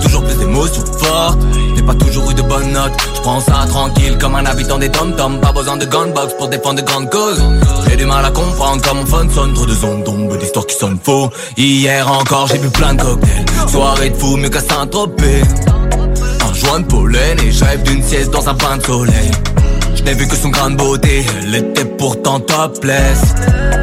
Toujours 0.02 0.24
plus 0.24 0.36
d'émotions 0.36 0.86
fortes 1.00 1.40
T'es 1.76 1.82
pas 1.82 1.96
toujours 1.96 2.30
eu 2.32 2.34
de 2.34 2.42
bonnes 2.44 2.72
notes. 2.72 2.94
Je 3.16 3.22
prends 3.22 3.40
ça 3.40 3.66
tranquille 3.68 4.18
comme 4.20 4.36
un 4.36 4.46
habitant 4.46 4.78
des 4.78 4.90
tom-toms 4.90 5.40
Pas 5.40 5.52
besoin 5.52 5.78
de 5.78 5.86
gunbox 5.86 6.34
pour 6.38 6.48
défendre 6.48 6.82
de 6.82 6.86
grandes 6.86 7.10
causes. 7.10 7.42
J'ai 7.90 7.96
du 7.96 8.06
mal 8.06 8.24
à 8.24 8.32
comprendre 8.32 8.82
quand 8.84 8.96
mon 8.96 9.06
phone 9.06 9.30
sonne. 9.32 9.54
Trop 9.54 9.66
de 9.66 9.74
zones 9.74 10.04
d'ombre, 10.04 10.38
d'histoires 10.38 10.66
qui 10.68 10.76
sonnent 10.76 11.00
faux. 11.02 11.30
Hier 11.56 12.10
encore 12.12 12.48
j'ai 12.48 12.60
bu 12.60 12.70
plein 12.70 12.94
de 12.94 13.02
cocktails. 13.02 13.46
Soirée 13.70 14.10
de 14.10 14.16
fou 14.16 14.38
mieux 14.38 14.50
qu'à 14.50 14.62
Saint-Tropez. 14.62 15.42
Un 16.48 16.54
joint 16.54 16.80
de 16.80 16.86
pollen 16.86 17.40
et 17.40 17.52
je 17.52 17.78
d'une 17.84 18.04
sieste 18.04 18.32
dans 18.32 18.48
un 18.48 18.54
pain 18.54 18.78
de 18.78 18.84
soleil. 18.84 19.32
je 19.57 19.57
n'ai 20.08 20.14
vu 20.14 20.28
que 20.28 20.36
son 20.38 20.50
grande 20.50 20.78
beauté, 20.78 21.26
elle 21.44 21.56
était 21.56 21.84
pourtant 21.84 22.40
topless. 22.40 23.20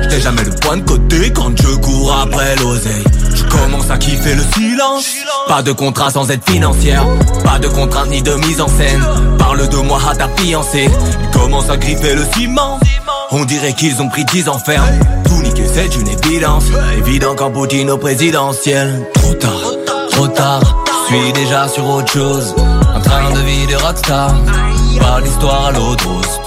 J'étais 0.03 0.21
jamais 0.23 0.43
le 0.43 0.53
point 0.53 0.79
de 0.79 0.83
côté 0.83 1.31
quand 1.33 1.53
je 1.61 1.77
cours 1.77 2.17
après 2.23 2.57
l'oseille 2.57 3.05
Commence 3.51 3.91
à 3.91 3.99
kiffer 3.99 4.35
le 4.35 4.43
silence. 4.55 5.07
Pas 5.47 5.63
de 5.63 5.73
contrat 5.73 6.11
sans 6.11 6.31
aide 6.31 6.41
financière. 6.49 7.05
Pas 7.45 7.59
de 7.59 7.69
contrainte 7.69 8.09
ni 8.09 8.23
de 8.23 8.33
mise 8.35 8.61
en 8.61 8.69
scène. 8.69 9.05
Parle 9.39 9.69
de 9.69 9.77
moi 9.77 10.01
à 10.11 10.15
ta 10.17 10.29
fiancée. 10.29 10.89
Ils 11.23 11.39
commencent 11.39 11.71
à 11.71 11.77
griffer 11.77 12.15
le 12.15 12.25
ciment. 12.35 12.81
On 13.31 13.45
dirait 13.45 13.75
qu'ils 13.75 14.01
ont 14.01 14.09
pris 14.09 14.25
10 14.25 14.49
ans 14.49 14.59
ferme. 14.59 14.89
Tout 15.25 15.43
niquer, 15.43 15.67
c'est 15.73 15.95
une 15.95 16.09
évidence. 16.09 16.65
Évident 16.99 17.35
qu'en 17.35 17.51
Poutine 17.51 17.91
au 17.91 17.99
présidentiel. 17.99 19.07
Trop 19.15 19.35
tard, 19.35 19.73
trop 20.11 20.29
tard. 20.29 20.85
Je 21.11 21.17
suis 21.17 21.33
déjà 21.33 21.69
sur 21.69 21.87
autre 21.87 22.11
chose. 22.11 22.55
Train 23.15 23.31
de 23.31 23.41
vie 23.43 23.67
de 23.69 23.77
rockstar. 23.77 24.35
Pas 25.01 25.21
l'histoire 25.21 25.67
à 25.67 25.71
l'autre 25.71 26.05
rose. 26.09 26.41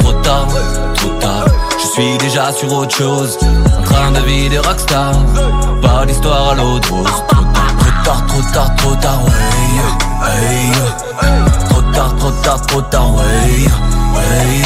Trop 0.00 0.12
tard, 0.14 0.48
trop 0.94 1.10
tard. 1.20 1.44
Je 1.80 1.86
suis 1.86 2.18
déjà 2.18 2.50
sur 2.52 2.72
autre 2.72 2.92
chose. 2.92 3.38
Un 3.78 3.82
train 3.82 4.10
de 4.10 4.20
vie 4.26 4.48
de 4.48 4.58
rockstar. 4.58 5.12
Pas 5.80 6.04
l'histoire 6.06 6.48
à 6.50 6.54
l'autre 6.56 6.92
rose. 6.92 7.06
Trop 7.28 7.92
tard, 8.04 8.26
trop 8.26 8.42
tard, 8.52 8.74
trop 8.76 8.94
tard, 8.96 9.20
ouais. 9.26 9.30
Hey, 10.26 10.72
Trop 11.70 11.82
tard, 11.92 12.16
trop 12.16 12.30
tard, 12.42 12.66
trop 12.66 12.80
tard, 12.80 13.14
ouais. 13.14 13.68
Ouais. 14.16 14.62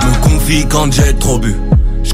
Je 0.00 0.06
me 0.06 0.14
confie 0.22 0.64
quand 0.68 0.92
j'ai 0.92 1.16
trop 1.18 1.38
bu. 1.38 1.61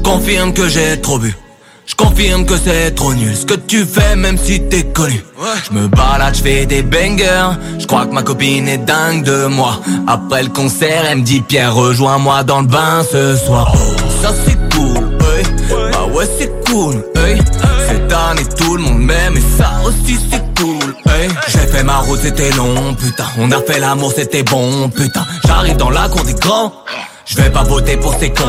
Je 0.09 0.15
confirme 0.15 0.53
que 0.53 0.67
j'ai 0.67 0.99
trop 0.99 1.19
bu. 1.19 1.37
Je 1.85 1.93
confirme 1.93 2.43
que 2.43 2.55
c'est 2.57 2.95
trop 2.95 3.13
nul 3.13 3.35
ce 3.35 3.45
que 3.45 3.53
tu 3.53 3.85
fais 3.85 4.15
même 4.15 4.39
si 4.39 4.59
t'es 4.59 4.83
connu. 4.83 5.23
Je 5.67 5.71
me 5.77 5.87
balade, 5.87 6.33
je 6.35 6.41
fais 6.41 6.65
des 6.65 6.81
bangers. 6.81 7.51
Je 7.77 7.85
crois 7.85 8.07
que 8.07 8.13
ma 8.13 8.23
copine 8.23 8.67
est 8.67 8.79
dingue 8.79 9.23
de 9.23 9.45
moi. 9.45 9.79
Après 10.07 10.41
le 10.41 10.49
concert, 10.49 11.05
elle 11.07 11.19
me 11.19 11.23
dit 11.23 11.41
Pierre, 11.41 11.75
rejoins-moi 11.75 12.43
dans 12.43 12.61
le 12.61 12.67
bain 12.67 13.03
ce 13.03 13.35
soir. 13.35 13.71
Oh, 13.75 14.01
ça 14.23 14.33
c'est 14.45 14.57
cool, 14.75 14.97
hey. 14.97 15.43
Bah 15.91 16.07
ouais 16.11 16.27
c'est 16.39 16.51
cool, 16.71 17.05
hey. 17.15 17.37
Cette 17.87 18.11
année 18.11 18.45
tout 18.57 18.77
le 18.77 18.81
monde 18.81 19.03
m'aime 19.03 19.37
et 19.37 19.61
ça 19.61 19.79
aussi 19.85 20.17
c'est 20.31 20.43
cool, 20.59 20.95
hey. 21.05 21.29
J'ai 21.49 21.67
fait 21.67 21.83
ma 21.83 21.97
route, 21.97 22.19
c'était 22.19 22.49
long, 22.53 22.95
putain. 22.95 23.25
On 23.37 23.51
a 23.51 23.61
fait 23.61 23.79
l'amour, 23.79 24.11
c'était 24.15 24.41
bon, 24.41 24.89
putain. 24.89 25.23
J'arrive 25.45 25.77
dans 25.77 25.91
la 25.91 26.09
cour 26.09 26.23
des 26.23 26.33
grands. 26.33 26.73
Je 27.29 27.35
vais 27.37 27.49
pas 27.51 27.61
voter 27.63 27.95
pour 27.97 28.15
ces 28.15 28.31
cons. 28.31 28.43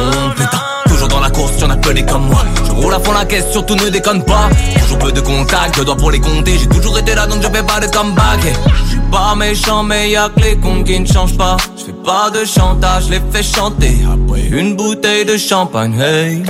Toujours 0.86 1.08
dans 1.08 1.20
la 1.20 1.28
course, 1.28 1.52
y'en 1.60 1.68
a 1.68 1.76
peu 1.76 1.92
des 1.92 2.02
comme 2.02 2.28
moi. 2.28 2.42
Je 2.64 2.72
roule 2.72 2.94
à 2.94 2.98
fond 2.98 3.12
la 3.12 3.26
caisse, 3.26 3.50
surtout 3.52 3.74
ne 3.74 3.90
déconne 3.90 4.24
pas. 4.24 4.48
Toujours 4.80 4.98
peu 4.98 5.12
de 5.12 5.20
contacts, 5.20 5.76
je 5.76 5.82
dois 5.82 5.96
pour 5.96 6.10
les 6.10 6.18
compter. 6.18 6.56
J'ai 6.58 6.66
toujours 6.66 6.98
été 6.98 7.14
là 7.14 7.26
donc 7.26 7.42
je 7.42 7.48
fais 7.48 7.62
pas 7.62 7.78
de 7.78 7.86
comeback. 7.94 8.42
Et 8.46 8.54
Je 8.84 8.90
suis 8.92 9.00
pas 9.12 9.34
méchant, 9.34 9.82
mais 9.82 10.08
y'a 10.10 10.30
que 10.34 10.40
les 10.40 10.56
cons 10.56 10.82
qui 10.82 10.98
ne 10.98 11.06
changent 11.06 11.36
pas. 11.36 11.58
Je 11.76 11.84
fais 11.84 11.92
pas 11.92 12.30
de 12.30 12.46
chantage, 12.46 13.10
les 13.10 13.20
fais 13.30 13.42
chanter. 13.42 13.98
Après 14.10 14.46
une 14.48 14.76
bouteille 14.76 15.26
de 15.26 15.36
champagne, 15.36 16.00
hey. 16.00 16.42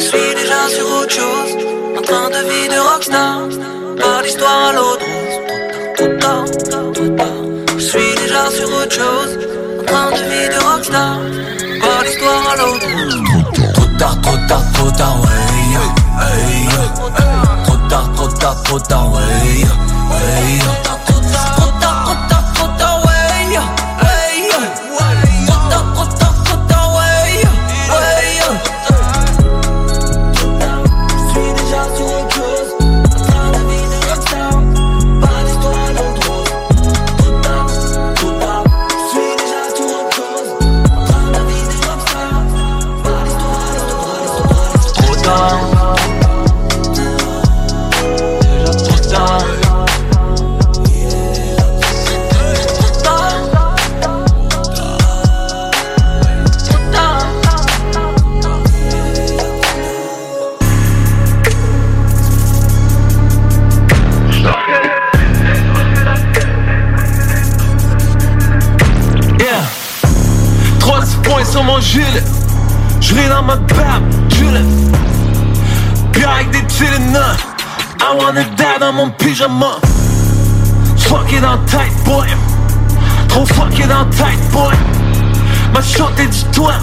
Suis 0.00 0.34
déjà 0.34 0.68
sur 0.68 0.86
autre 1.00 1.12
chose, 1.12 1.56
en 1.96 2.02
train 2.02 2.28
de 2.28 2.42
vie 2.50 2.68
de 2.68 2.80
rockstar. 2.92 3.38
Pas 4.00 4.22
l'histoire 4.22 4.70
à 4.70 4.72
l'autre 4.72 5.06
tard. 6.18 7.49
Déjà 8.40 8.56
sur 8.56 8.74
autre 8.74 8.92
chose, 8.92 9.38
en 9.80 9.84
train 9.84 10.10
de 10.12 10.16
vie 10.16 10.48
de 10.48 10.64
rockstar. 10.64 11.18
Pas 11.80 12.04
l'histoire 12.04 12.50
à 12.50 12.56
l'autre. 12.56 13.72
Trop 13.74 13.98
tard, 13.98 14.20
trop 14.22 14.36
tard, 14.48 14.62
trop 14.72 14.90
tard, 14.92 15.16
ouais. 15.20 15.28
Hey. 16.22 16.68
Trop 17.64 17.76
tard, 17.88 18.10
trop 18.14 18.28
tard, 18.28 18.62
trop 18.62 18.78
tard, 18.78 19.12
ouais. 19.12 19.20
Hey. 19.20 20.99
I 78.10 78.14
wanna 78.14 78.42
die 78.42 78.78
dans 78.80 78.92
mon 78.92 79.10
pyjama. 79.10 79.78
Fucké 80.96 81.38
dans 81.38 81.58
tight 81.66 81.94
boy. 82.04 82.26
Trop 83.28 83.46
fucké 83.46 83.86
dans 83.86 84.04
tight 84.06 84.50
boy. 84.50 84.74
Ma 85.72 85.78
est 85.78 86.26
du 86.26 86.44
toit. 86.50 86.80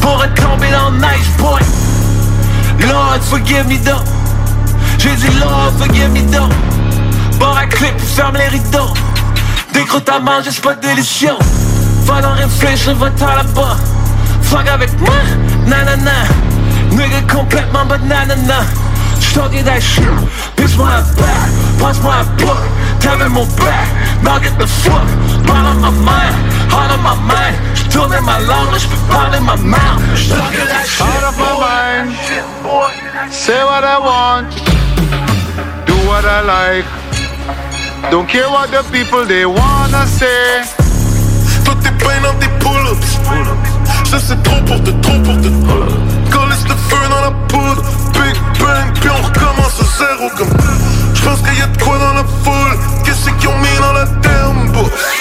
Pour 0.00 0.24
être 0.24 0.34
tombé 0.34 0.68
dans 0.70 0.92
nice 0.92 1.28
boy. 1.36 1.60
Lord 2.88 3.20
forgive 3.20 3.68
me 3.68 3.76
though. 3.84 4.02
J'ai 4.98 5.14
dit 5.14 5.38
Lord 5.40 5.72
forgive 5.76 6.10
me 6.10 6.22
though. 6.32 6.48
Bord 7.38 7.58
à 7.58 7.66
clip, 7.66 8.00
ferme 8.00 8.38
les 8.38 8.48
rideaux. 8.48 8.94
Décroute 9.74 10.08
à 10.08 10.20
manger, 10.20 10.50
c'est 10.50 10.64
pas 10.64 10.74
délicieux. 10.74 11.36
Va 12.06 12.22
dans 12.22 12.32
réfléchir, 12.32 12.94
va 12.94 13.10
t'en 13.10 13.26
là-bas. 13.26 13.76
Fuck 14.40 14.68
avec 14.68 14.98
moi, 15.00 15.16
nanana. 15.66 16.24
Nigga 16.92 17.20
complètement 17.30 17.84
banana. 17.84 18.64
J't'en 19.38 19.64
that 19.64 19.80
shit. 19.80 20.02
Pisse-moi 20.56 20.88
un 20.88 21.02
back, 21.14 21.50
passe-moi 21.78 22.12
un 22.12 22.24
book. 22.42 22.58
T'avais 22.98 23.28
mon 23.28 23.46
back, 23.54 23.86
now 24.24 24.38
get 24.40 24.58
the 24.58 24.66
fuck. 24.66 25.06
Mal 25.46 25.64
on 25.64 25.80
my 25.80 25.90
mind, 25.90 26.34
heart 26.68 26.90
on 26.90 27.02
my 27.04 27.14
mind. 27.22 27.54
J'tourne 27.74 28.18
ma 28.24 28.40
langue, 28.40 28.72
là 28.72 28.78
j'peux 28.78 28.96
parler 29.08 29.38
ma 29.38 29.54
mouth. 29.54 30.02
J't'en 30.16 30.34
that 30.34 30.84
shit. 30.84 31.06
Out 31.06 31.22
of 31.22 31.38
my 31.38 31.52
mind. 31.62 32.16
Say 33.30 33.62
what 33.62 33.84
I 33.84 33.98
want. 34.00 34.50
Do 35.86 35.94
what 36.08 36.24
I 36.24 36.42
like. 36.42 36.86
Don't 38.10 38.26
care 38.26 38.50
what 38.50 38.72
the 38.72 38.82
people 38.90 39.24
they 39.24 39.46
wanna 39.46 40.04
say. 40.06 40.64
Toi 41.64 41.76
t'es 41.80 41.92
pas 42.04 42.18
dans 42.24 42.34
tes 42.40 42.48
pull-ups 42.58 43.18
Ça 44.10 44.18
c'est 44.18 44.42
trop 44.42 44.60
pour 44.62 44.82
te, 44.82 44.90
trop 44.90 45.20
pour 45.20 45.40
te 45.40 46.17
Coller 46.58 46.74
le 46.74 46.76
feu 46.88 47.08
dans 47.08 47.20
la 47.20 47.30
poudre. 47.48 47.82
Big 48.14 48.36
bang, 48.58 48.92
puis 49.00 49.10
on 49.10 49.22
recommence 49.26 49.80
à 49.80 49.84
zéro. 49.98 50.30
Comme 50.36 50.48
J'pense 51.14 51.40
qu'il 51.42 51.58
y 51.58 51.62
a 51.62 51.66
de 51.66 51.82
quoi 51.82 51.98
dans 51.98 52.14
la 52.14 52.24
foule. 52.44 52.78
Qu'est-ce 53.04 53.30
qu'ils 53.30 53.48
ont 53.48 53.58
mis 53.58 53.78
dans 53.80 53.92
la 53.92 54.06
terme 54.22 54.70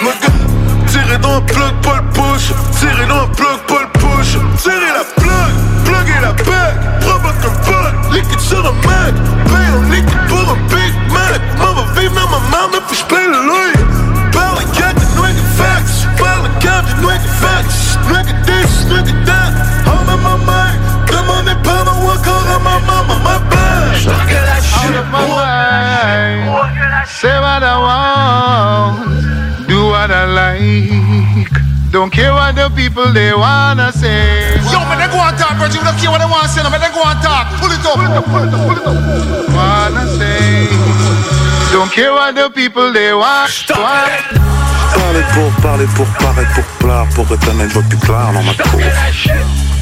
Ma 0.03 0.11
gueule, 0.11 0.87
tirer 0.87 1.17
dans 1.19 1.37
un 1.37 1.41
plug, 1.41 1.73
pas 1.81 1.97
le 1.97 2.09
push. 2.13 2.51
Tirer 2.79 3.05
dans 3.07 3.23
un 3.23 3.27
plug, 3.27 3.59
pas 3.67 3.81
le 3.81 3.99
push. 3.99 4.37
Tirer 4.61 4.93
la 4.93 5.03
plug, 5.21 5.53
plugger 5.85 6.19
la 6.21 6.33
bague. 6.33 7.01
Provoque 7.01 7.43
un 7.43 7.71
bug, 7.71 8.13
liquide 8.13 8.39
sur 8.39 8.59
un 8.59 8.73
mec. 8.87 9.15
Paye 9.45 9.67
un 9.75 9.91
liquide 9.93 10.27
pour 10.27 10.39
un 10.39 10.57
Big 10.69 10.93
Mac. 11.11 11.41
M'en 11.59 11.73
va 11.73 11.99
vivre 11.99 12.13
dans 12.15 12.29
ma 12.29 12.39
marde, 12.49 12.81
puis 12.87 12.97
j'paye 12.97 13.27
le 13.27 13.45
loyer 13.45 13.85
Parle 14.31 14.59
à 14.59 14.63
quatre, 14.77 15.01
nigga 15.15 15.41
facts 15.57 16.07
Parle 16.17 16.45
à 16.45 16.59
quatre, 16.59 16.95
nigga 16.99 17.19
facts 17.41 17.97
Nigga 18.07 18.33
this, 18.45 18.85
nigga 18.85 19.25
that 19.25 19.36
the 32.69 32.75
people 32.75 33.11
they 33.13 33.33
wanna 33.33 33.91
say. 33.91 34.55
Yo, 34.71 34.79
man, 34.87 34.99
they 34.99 35.07
go 35.07 35.19
on 35.19 35.35
talk, 35.37 35.57
bro. 35.57 35.67
You 35.67 35.81
don't 35.83 35.97
care 35.97 36.11
what 36.11 36.19
they 36.19 36.29
want 36.29 36.43
to 36.43 36.49
say, 36.49 36.63
no, 36.63 36.69
man. 36.69 36.81
They 36.81 36.91
go 36.91 37.01
on 37.01 37.15
talk. 37.21 37.47
Pull 37.59 37.71
it 37.71 37.85
up. 37.85 37.95
Pull 37.95 38.05
it 38.05 38.17
up, 38.17 38.25
pull 38.25 38.43
it 38.43 38.53
up, 38.53 38.61
pull 38.67 38.77
it 38.77 38.85
up. 38.87 38.97
Wanna 39.55 40.03
say. 40.17 40.67
Don't 41.71 41.91
care 41.91 42.13
what 42.13 42.35
the 42.35 42.49
people 42.49 42.91
they 42.91 43.13
want. 43.13 43.51
want. 43.69 44.57
Parler 44.95 45.23
pour 45.33 45.51
parler 45.61 45.85
pour 45.95 46.05
paraître 46.05 46.53
pour 46.55 46.63
plaire 46.79 47.05
Pour 47.13 47.25
éternel 47.31 47.67
je 47.67 47.73
vois 47.73 47.83
plus 47.83 47.97
clair 47.97 48.31
dans 48.33 48.41
ma 48.41 48.53
cour 48.53 48.81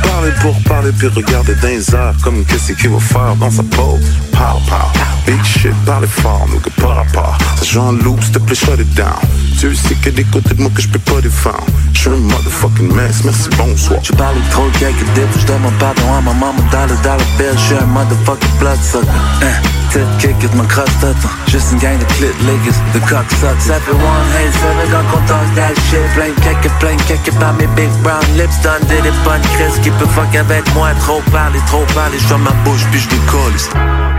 Parler 0.04 0.32
pour 0.42 0.56
parler 0.64 0.92
puis 0.98 1.08
regarder 1.08 1.56
dans 1.56 1.68
les 1.68 1.96
airs 1.96 2.16
Comme 2.24 2.44
qu'est-ce 2.44 2.74
qu'il 2.74 2.90
va 2.90 3.00
faire 3.00 3.36
dans 3.36 3.52
sa 3.52 3.64
peau 3.64 4.00
Pow, 4.46 4.62
pow, 4.70 4.92
big 5.26 5.44
shit, 5.44 5.74
parler 5.88 6.06
fort, 6.06 6.46
nous 6.52 6.60
que 6.60 6.70
par 6.80 6.98
rapport. 6.98 7.36
Ça 7.58 7.66
joue 7.66 7.82
en 7.82 7.94
loop, 7.94 8.24
s'il 8.24 8.34
te 8.34 8.38
plaît, 8.38 8.54
shut 8.54 8.80
it 8.80 8.94
down 8.94 9.18
Tu 9.60 9.74
sais 9.74 9.96
a 10.06 10.12
des 10.12 10.24
côtés 10.26 10.54
de 10.54 10.62
moi 10.62 10.70
que 10.76 10.84
je 10.84 10.88
peux 10.88 11.00
pas 11.00 11.20
défendre. 11.20 11.66
Je 11.94 12.02
suis 12.02 12.10
un 12.10 12.18
motherfucking 12.18 12.94
mess, 12.94 13.24
merci, 13.24 13.50
bonsoir. 13.58 14.00
Tu 14.02 14.14
parles 14.14 14.36
trop 14.52 14.70
quelques 14.78 15.04
dips, 15.16 15.40
je 15.40 15.48
demande 15.48 15.74
pardon 15.80 16.14
à 16.14 16.22
ma 16.22 16.34
maman 16.34 16.54
dans 16.72 16.86
le 16.86 16.96
dollar 17.02 17.18
bill, 17.40 17.58
je 17.58 17.60
suis 17.60 17.76
un 17.76 17.88
motherfucking 17.88 18.60
bloodsucker 18.60 19.10
hein. 19.42 19.58
Tête 19.92 20.06
kickers, 20.20 20.56
mon 20.56 20.66
cross 20.66 20.90
t'attend 21.02 21.34
Juste 21.48 21.72
une 21.72 21.80
gang 21.80 21.98
de 21.98 22.06
clit 22.14 22.28
lickers, 22.46 22.78
de 22.94 23.00
cock 23.10 23.26
sucks. 23.42 23.66
Everyone 23.66 24.26
hates, 24.38 24.62
every 24.62 24.92
gun 24.92 25.06
qu'on 25.10 25.26
talk 25.26 25.56
that 25.56 25.74
shit. 25.90 26.06
Plein 26.14 26.34
quelques, 26.44 26.72
plein 26.80 26.98
quelques 27.08 27.34
par 27.40 27.54
mes 27.54 27.68
big 27.76 27.90
brown 28.04 28.22
lips. 28.38 28.62
Done 28.62 28.86
did 28.90 29.06
it, 29.06 29.16
bonne 29.24 29.42
crise 29.58 29.80
qui 29.82 29.90
peut 29.90 30.06
fuck 30.14 30.36
avec 30.36 30.72
moi. 30.76 30.90
Trop 31.00 31.24
parler, 31.32 31.60
trop 31.66 31.86
parler, 31.96 32.20
je 32.20 32.36
ma 32.36 32.52
bouche 32.64 32.86
puis 32.92 33.00
je 33.00 33.10
décolle 33.10 34.15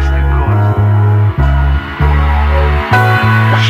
The 3.57 3.63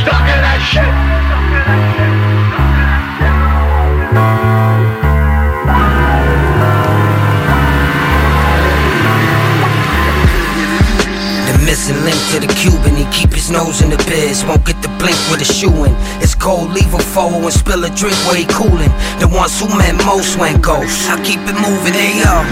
missing 11.64 12.02
link 12.02 12.18
to 12.32 12.40
the 12.40 12.52
Cuban, 12.58 12.96
he 12.96 13.06
keep 13.12 13.32
his 13.32 13.50
nose 13.50 13.80
in 13.80 13.90
the 13.90 13.96
biz. 14.10 14.44
Won't 14.44 14.66
get 14.66 14.82
the 14.82 14.88
blink 14.98 15.16
with 15.30 15.40
a 15.40 15.44
shoe. 15.44 15.70
It's 16.20 16.34
cold, 16.34 16.72
leave 16.72 16.90
foe 17.16 17.30
and 17.30 17.52
spill 17.52 17.84
a 17.84 17.90
drink 17.90 18.16
where 18.26 18.36
he 18.36 18.44
coolin'. 18.46 18.90
The 19.20 19.28
ones 19.30 19.58
who 19.60 19.68
meant 19.78 20.04
most 20.04 20.36
went 20.36 20.62
ghost. 20.62 21.08
I 21.08 21.16
keep 21.22 21.40
it 21.46 21.54
moving, 21.62 21.94
hey 21.94 22.18
yo. 22.20 22.42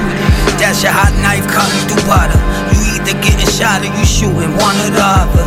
That's 0.56 0.82
your 0.82 0.94
hot 0.94 1.12
knife 1.20 1.44
cutting 1.50 1.84
through 1.90 2.06
butter. 2.06 2.38
You 2.72 2.80
either 2.96 3.18
getting 3.20 3.50
shot 3.50 3.82
or 3.82 3.90
you 3.90 4.06
shooting 4.06 4.54
one 4.56 4.76
or 4.86 4.90
the 4.94 5.02
other. 5.02 5.46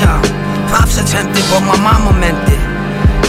Yeah, 0.00 0.22
pops 0.70 0.98
attempted, 0.98 1.42
but 1.50 1.60
my 1.66 1.76
mama 1.82 2.14
meant 2.18 2.38
it. 2.48 2.62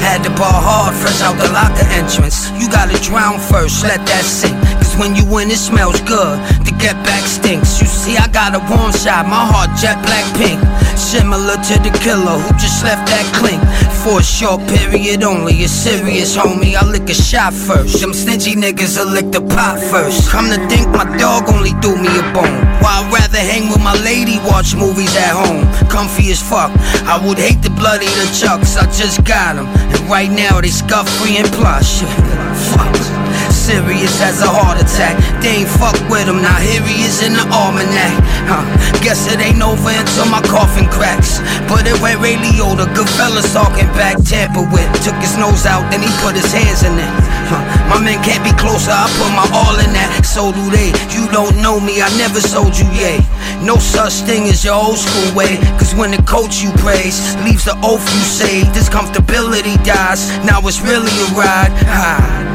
Had 0.05 0.23
the 0.23 0.29
bar 0.29 0.61
hard, 0.61 0.93
fresh 0.95 1.21
out 1.21 1.37
the 1.41 1.49
locker 1.51 1.87
entrance. 1.97 2.51
You 2.59 2.69
gotta 2.69 2.97
drown 3.01 3.39
first, 3.39 3.83
let 3.83 4.05
that 4.05 4.23
sink. 4.23 4.60
Cause 4.91 4.99
when 4.99 5.15
you 5.15 5.23
win, 5.31 5.49
it 5.49 5.55
smells 5.55 6.01
good. 6.01 6.35
The 6.67 6.75
get 6.75 6.99
back 7.07 7.23
stinks. 7.23 7.79
You 7.79 7.87
see, 7.87 8.17
I 8.17 8.27
got 8.27 8.51
a 8.55 8.59
warm 8.67 8.91
shot, 8.91 9.23
my 9.23 9.39
heart 9.39 9.71
jet 9.79 9.95
black 10.03 10.27
pink. 10.35 10.59
Similar 10.99 11.55
to 11.55 11.75
the 11.79 11.95
killer 12.03 12.35
who 12.35 12.51
just 12.59 12.83
left 12.83 13.07
that 13.07 13.23
clink. 13.31 13.63
For 14.03 14.19
a 14.19 14.23
short 14.23 14.59
period 14.67 15.23
only, 15.23 15.63
it's 15.63 15.71
serious, 15.71 16.35
homie. 16.35 16.75
I 16.75 16.83
lick 16.83 17.07
a 17.07 17.13
shot 17.13 17.53
first. 17.53 18.01
Them 18.01 18.11
stingy 18.11 18.55
niggas 18.55 18.99
will 18.99 19.07
lick 19.07 19.31
the 19.31 19.39
pot 19.39 19.79
first. 19.79 20.29
Come 20.29 20.51
to 20.51 20.59
think, 20.67 20.89
my 20.91 21.07
dog 21.15 21.47
only 21.47 21.71
threw 21.79 21.95
me 21.95 22.11
a 22.11 22.25
bone. 22.35 22.59
Why 22.83 22.99
I'd 22.99 23.07
rather 23.15 23.39
hang 23.39 23.71
with 23.71 23.79
my 23.79 23.95
lady, 24.03 24.43
watch 24.43 24.75
movies 24.75 25.15
at 25.15 25.31
home. 25.31 25.63
Comfy 25.87 26.31
as 26.35 26.43
fuck. 26.43 26.71
I 27.07 27.15
would 27.23 27.39
hate 27.39 27.63
the 27.63 27.71
bloody 27.79 28.11
the 28.19 28.27
chucks, 28.35 28.75
I 28.75 28.91
just 28.91 29.23
got 29.23 29.55
them. 29.55 29.67
And 29.95 30.03
right 30.11 30.29
now 30.29 30.59
they 30.59 30.67
scuff 30.67 31.07
free 31.07 31.37
and 31.37 31.47
plush. 31.47 32.03
Fuck. 32.75 33.20
Serious 33.61 34.17
as 34.25 34.41
a 34.41 34.49
heart 34.49 34.81
attack. 34.81 35.21
They 35.37 35.61
ain't 35.61 35.69
fuck 35.69 35.93
with 36.09 36.25
him, 36.25 36.41
now 36.41 36.57
here 36.57 36.81
he 36.81 37.05
is 37.05 37.21
in 37.21 37.37
the 37.37 37.45
almanac. 37.53 38.09
Huh. 38.49 38.65
Guess 39.05 39.29
it 39.29 39.37
ain't 39.37 39.61
over 39.61 39.93
until 39.93 40.25
my 40.33 40.41
coffin 40.49 40.89
cracks. 40.89 41.37
But 41.69 41.85
it 41.85 41.93
went 42.01 42.17
Ray 42.25 42.41
Liotta, 42.41 42.89
good 42.97 43.05
fellas 43.05 43.53
talking 43.53 43.85
back, 43.93 44.17
tamper 44.25 44.65
with. 44.65 44.89
Took 45.05 45.13
his 45.21 45.37
nose 45.37 45.69
out, 45.69 45.85
then 45.93 46.01
he 46.01 46.09
put 46.25 46.33
his 46.33 46.49
hands 46.49 46.81
in 46.81 46.97
it. 46.97 47.13
Huh. 47.53 47.61
My 47.85 48.01
men 48.01 48.17
can't 48.25 48.41
be 48.41 48.49
closer, 48.57 48.89
I 48.89 49.05
put 49.21 49.29
my 49.37 49.45
all 49.53 49.77
in 49.77 49.93
that. 49.93 50.25
So 50.25 50.49
do 50.49 50.65
they. 50.73 50.89
You 51.13 51.29
don't 51.29 51.61
know 51.61 51.77
me, 51.77 52.01
I 52.01 52.09
never 52.17 52.41
sold 52.41 52.73
you, 52.73 52.89
yay. 52.97 53.21
No 53.61 53.77
such 53.77 54.25
thing 54.25 54.49
as 54.49 54.65
your 54.65 54.73
old 54.73 54.97
school 54.97 55.37
way. 55.37 55.61
Cause 55.77 55.93
when 55.93 56.09
the 56.09 56.21
coach 56.25 56.65
you 56.65 56.73
praise 56.81 57.37
leaves 57.45 57.69
the 57.69 57.77
oath 57.85 58.01
you 58.09 58.25
say, 58.25 58.65
this 58.73 58.89
comfortability 58.89 59.77
dies. 59.85 60.33
Now 60.49 60.65
it's 60.65 60.81
really 60.81 61.13
a 61.13 61.29
ride. 61.37 61.69
Ah. 61.85 62.50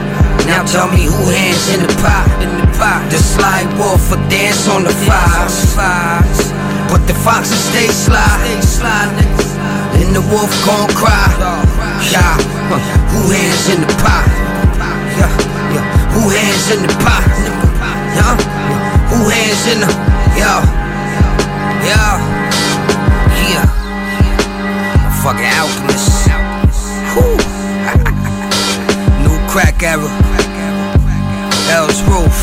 Now 0.46 0.62
tell 0.62 0.86
me 0.88 1.10
who 1.10 1.26
hands 1.34 1.74
in 1.74 1.82
the 1.82 1.92
pot, 1.98 2.30
in 2.38 2.50
the 2.54 2.66
pot. 2.78 3.10
The 3.10 3.18
slide 3.18 3.66
wolf 3.78 4.12
or 4.14 4.22
dance 4.30 4.68
on 4.70 4.84
the 4.84 4.94
fives. 4.94 5.74
But 6.86 7.02
the 7.10 7.14
foxes 7.14 7.58
stay 7.58 7.88
sly. 7.90 8.46
And 9.98 10.14
the 10.14 10.22
wolf 10.30 10.54
gon' 10.64 10.86
cry. 10.94 11.34
Yeah. 12.14 12.38
Who 13.10 13.30
hands 13.34 13.68
in 13.74 13.80
the 13.82 13.90
pot? 13.98 14.26
Yeah. 15.18 15.34
Yeah. 15.74 15.84
Who 16.14 16.30
hands 16.30 16.70
in 16.70 16.82
the 16.86 16.94
pot? 17.02 17.26
Yeah. 18.14 18.38
Who 19.10 19.28
hands 19.28 19.66
in 19.66 19.80
the? 19.82 19.90
Yeah. 20.38 20.62
Yeah. 21.82 22.22
Yeah. 23.50 23.66
Fucking 25.26 25.50
alchemist. 25.58 26.30
Whew. 27.18 27.34
New 29.26 29.36
crack 29.50 29.82
era. 29.82 30.35
Hell's 31.68 32.00
Roof. 32.02 32.38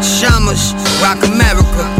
Shamas, 0.00 0.72
Rock 1.02 1.22
America. 1.24 1.99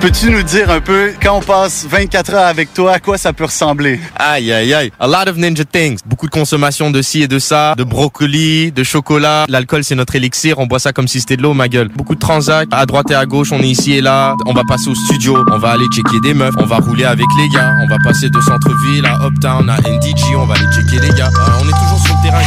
Peux-tu 0.00 0.30
nous 0.30 0.44
dire 0.44 0.70
un 0.70 0.80
peu, 0.80 1.12
quand 1.20 1.38
on 1.38 1.40
passe 1.40 1.84
24 1.90 2.32
heures 2.34 2.46
avec 2.46 2.72
toi, 2.72 2.92
à 2.92 2.98
quoi 3.00 3.18
ça 3.18 3.32
peut 3.32 3.46
ressembler? 3.46 3.98
Aïe, 4.14 4.52
aïe, 4.52 4.72
aïe. 4.72 4.92
A 5.00 5.08
lot 5.08 5.28
of 5.28 5.36
ninja 5.36 5.64
things. 5.64 5.98
Beaucoup 6.06 6.26
de 6.26 6.30
consommation 6.30 6.92
de 6.92 7.02
ci 7.02 7.22
et 7.22 7.26
de 7.26 7.40
ça, 7.40 7.74
de 7.76 7.82
brocoli, 7.82 8.70
de 8.70 8.84
chocolat. 8.84 9.46
L'alcool, 9.48 9.82
c'est 9.82 9.96
notre 9.96 10.14
élixir. 10.14 10.60
On 10.60 10.66
boit 10.66 10.78
ça 10.78 10.92
comme 10.92 11.08
si 11.08 11.18
c'était 11.18 11.36
de 11.36 11.42
l'eau, 11.42 11.52
ma 11.52 11.66
gueule. 11.66 11.88
Beaucoup 11.88 12.14
de 12.14 12.20
transacts. 12.20 12.72
À 12.72 12.86
droite 12.86 13.10
et 13.10 13.16
à 13.16 13.26
gauche, 13.26 13.50
on 13.50 13.58
est 13.58 13.68
ici 13.68 13.94
et 13.94 14.00
là. 14.00 14.36
On 14.46 14.52
va 14.52 14.62
passer 14.68 14.88
au 14.88 14.94
studio. 14.94 15.36
On 15.50 15.58
va 15.58 15.70
aller 15.72 15.86
checker 15.92 16.20
des 16.22 16.32
meufs. 16.32 16.54
On 16.58 16.66
va 16.66 16.76
rouler 16.76 17.04
avec 17.04 17.26
les 17.36 17.48
gars. 17.48 17.74
On 17.82 17.88
va 17.88 17.96
passer 18.04 18.30
de 18.30 18.40
centre-ville 18.40 19.04
à 19.04 19.26
Uptown, 19.26 19.68
à 19.68 19.78
NDG. 19.78 20.36
On 20.36 20.46
va 20.46 20.54
aller 20.54 20.66
checker 20.72 21.00
les 21.00 21.12
gars. 21.12 21.26
Euh, 21.26 21.60
on 21.60 21.68
est 21.68 21.72
toujours 21.72 21.98
sur 22.06 22.14
le 22.14 22.22
terrain. 22.22 22.42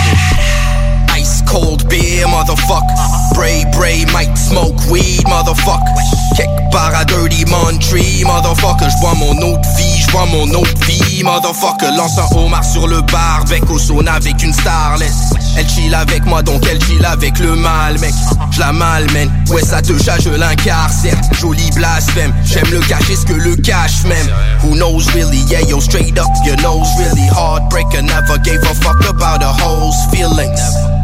Cold 1.45 1.87
beer, 1.89 2.27
motherfucker. 2.27 2.95
Bray, 3.33 3.65
bray, 3.73 4.05
might 4.13 4.37
smoke 4.37 4.79
weed, 4.89 5.23
motherfucker. 5.27 5.93
Quelque 6.35 6.71
part 6.71 6.93
à 6.95 7.05
Dirty 7.05 7.45
Montreal, 7.45 8.25
motherfucker. 8.25 8.89
J'bois 8.97 9.13
mon 9.15 9.37
autre 9.41 9.69
vie, 9.77 10.01
j'bois 10.07 10.25
mon 10.25 10.49
autre 10.53 10.85
vie, 10.85 11.23
motherfucker. 11.23 11.91
Lance 11.97 12.17
un 12.17 12.37
homard 12.37 12.63
sur 12.63 12.87
le 12.87 13.01
bar, 13.01 13.41
avec 13.45 13.69
au 13.69 13.79
sauna 13.79 14.13
avec 14.13 14.41
une 14.43 14.53
starlet. 14.53 15.09
Elle 15.57 15.67
chill 15.67 15.93
avec 15.93 16.25
moi, 16.25 16.41
donc 16.41 16.65
elle 16.69 16.81
chill 16.83 17.05
avec 17.05 17.39
le 17.39 17.55
mal, 17.55 17.99
mec. 17.99 18.13
J'la 18.51 18.71
malmène, 18.71 19.31
ouais, 19.49 19.63
ça 19.63 19.81
te 19.81 19.93
je 19.93 20.29
l'incarcère. 20.29 21.19
Joli 21.39 21.69
blasphème, 21.71 22.33
j'aime 22.45 22.69
le 22.71 22.79
cacher 22.81 23.15
ce 23.15 23.25
que 23.25 23.33
le 23.33 23.55
cache 23.55 24.03
même. 24.05 24.27
Who 24.63 24.75
knows 24.75 25.05
really, 25.13 25.39
yeah, 25.49 25.61
yo, 25.61 25.79
straight 25.79 26.17
up, 26.17 26.27
your 26.45 26.57
nose 26.61 26.87
really. 26.97 27.27
Heartbreaker, 27.29 28.01
never 28.01 28.37
gave 28.39 28.61
a 28.63 28.73
fuck 28.75 29.03
about 29.07 29.43
a 29.43 29.51
hoe's 29.51 29.95
feelings. 30.11 31.00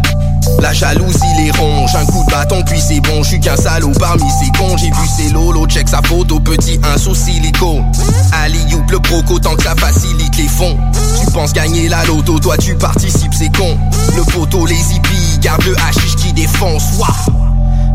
La 0.59 0.73
jalousie 0.73 1.19
les 1.37 1.51
ronge, 1.51 1.95
un 1.95 2.05
coup 2.05 2.23
de 2.25 2.31
bâton 2.31 2.63
puis 2.65 2.79
c'est 2.79 2.99
bon, 3.01 3.23
je 3.23 3.29
suis 3.29 3.39
qu'un 3.39 3.55
salaud 3.55 3.91
parmi 3.99 4.25
ces 4.39 4.49
cons, 4.57 4.75
j'ai 4.77 4.87
vu 4.87 5.07
ses 5.17 5.29
lolos, 5.29 5.67
check 5.67 5.87
sa 5.87 6.01
photo, 6.01 6.39
petit 6.39 6.79
un 6.83 6.97
sous 6.97 7.15
silicone. 7.15 7.85
Ali 8.31 8.59
Youp, 8.69 8.89
le 8.91 8.99
proco 8.99 9.39
tant 9.39 9.55
que 9.55 9.63
ça 9.63 9.75
facilite 9.75 10.35
les 10.37 10.47
fonds. 10.47 10.77
Tu 11.19 11.31
penses 11.31 11.53
gagner 11.53 11.89
la 11.89 12.03
loto, 12.05 12.39
toi 12.39 12.57
tu 12.57 12.75
participes, 12.75 13.33
c'est 13.37 13.55
con. 13.55 13.77
Le 14.15 14.23
poteau, 14.31 14.65
les 14.65 14.75
hippies, 14.75 15.39
garde 15.39 15.63
le 15.63 15.75
hashish 15.87 16.15
qui 16.15 16.33
défonce, 16.33 16.83
Wah. 16.97 17.46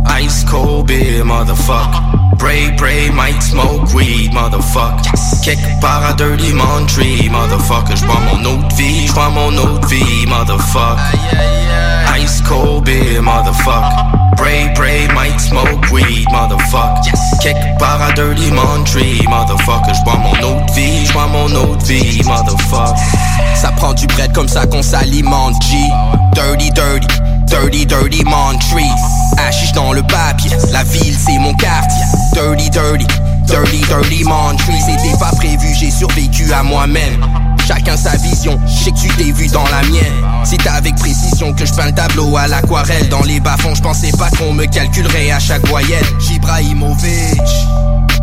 Ice 0.08 0.44
cold 0.44 0.86
beer, 0.86 1.24
motherfucker. 1.24 2.36
Bray, 2.38 2.74
bray, 2.76 3.10
might 3.10 3.40
smoke 3.40 3.92
weed, 3.94 4.32
motherfucker. 4.32 5.10
Quelque 5.44 5.80
part 5.80 6.04
à 6.04 6.12
Dirty 6.14 6.52
Montreal, 6.52 7.30
motherfucker. 7.30 7.96
J'bois 7.96 8.20
mon 8.20 8.44
autre 8.44 8.76
vie, 8.76 9.06
j'bois 9.06 9.30
mon 9.30 9.56
autre 9.56 9.88
vie, 9.88 10.26
motherfucker. 10.26 10.98
Ice 12.18 12.40
cold 12.42 12.84
beer, 12.84 13.20
motherfucker. 13.22 14.36
Bray, 14.36 14.72
bray, 14.74 15.06
might 15.14 15.40
smoke 15.40 15.90
weed, 15.92 16.26
motherfucker. 16.30 17.12
Quelque 17.42 17.78
part 17.78 18.02
à 18.02 18.12
Dirty 18.12 18.50
Montreal, 18.50 19.28
motherfucker. 19.28 19.94
J'bois 19.94 20.18
mon 20.18 20.32
autre 20.32 20.74
vie, 20.74 21.06
j'bois 21.06 21.26
mon 21.26 21.54
autre 21.54 21.84
vie, 21.86 22.22
motherfucker. 22.24 23.00
Ça 23.54 23.70
prend 23.72 23.94
du 23.94 24.06
bread 24.08 24.32
comme 24.32 24.48
ça 24.48 24.66
qu'on 24.66 24.82
s'alimente, 24.82 25.62
G. 25.62 25.76
Dirty, 26.34 26.70
dirty. 26.72 27.06
Dirty, 27.46 27.84
dirty 27.84 28.24
Montreal. 28.24 29.21
Hashish 29.38 29.72
dans 29.72 29.92
le 29.92 30.02
papier. 30.02 30.50
La 30.70 30.84
ville, 30.84 31.16
c'est 31.16 31.38
mon 31.38 31.54
quartier. 31.54 32.04
Dirty, 32.34 32.70
dirty. 32.70 33.06
Dirty, 33.46 33.80
dirty 33.88 34.24
Montreal, 34.24 34.78
c'était 34.86 35.16
pas 35.18 35.30
prévu, 35.36 35.74
j'ai 35.74 35.90
survécu 35.90 36.52
à 36.52 36.62
moi-même. 36.62 37.24
Chacun 37.66 37.96
sa 37.96 38.16
vision, 38.16 38.58
je 38.66 38.84
sais 38.84 38.90
que 38.90 38.98
tu 38.98 39.08
t'es 39.08 39.32
vu 39.32 39.46
dans 39.48 39.66
la 39.68 39.82
mienne. 39.88 40.26
C'est 40.44 40.66
avec 40.66 40.96
précision 40.96 41.52
que 41.52 41.64
je 41.64 41.72
peins 41.72 41.86
le 41.86 41.92
tableau 41.92 42.36
à 42.36 42.46
l'aquarelle. 42.46 43.08
Dans 43.08 43.22
les 43.22 43.40
bas-fonds, 43.40 43.74
je 43.74 43.82
pensais 43.82 44.10
pas 44.12 44.30
qu'on 44.30 44.52
me 44.52 44.66
calculerait 44.66 45.30
à 45.30 45.38
chaque 45.38 45.66
voyelle. 45.68 46.04
Jibrahimovic. 46.18 47.40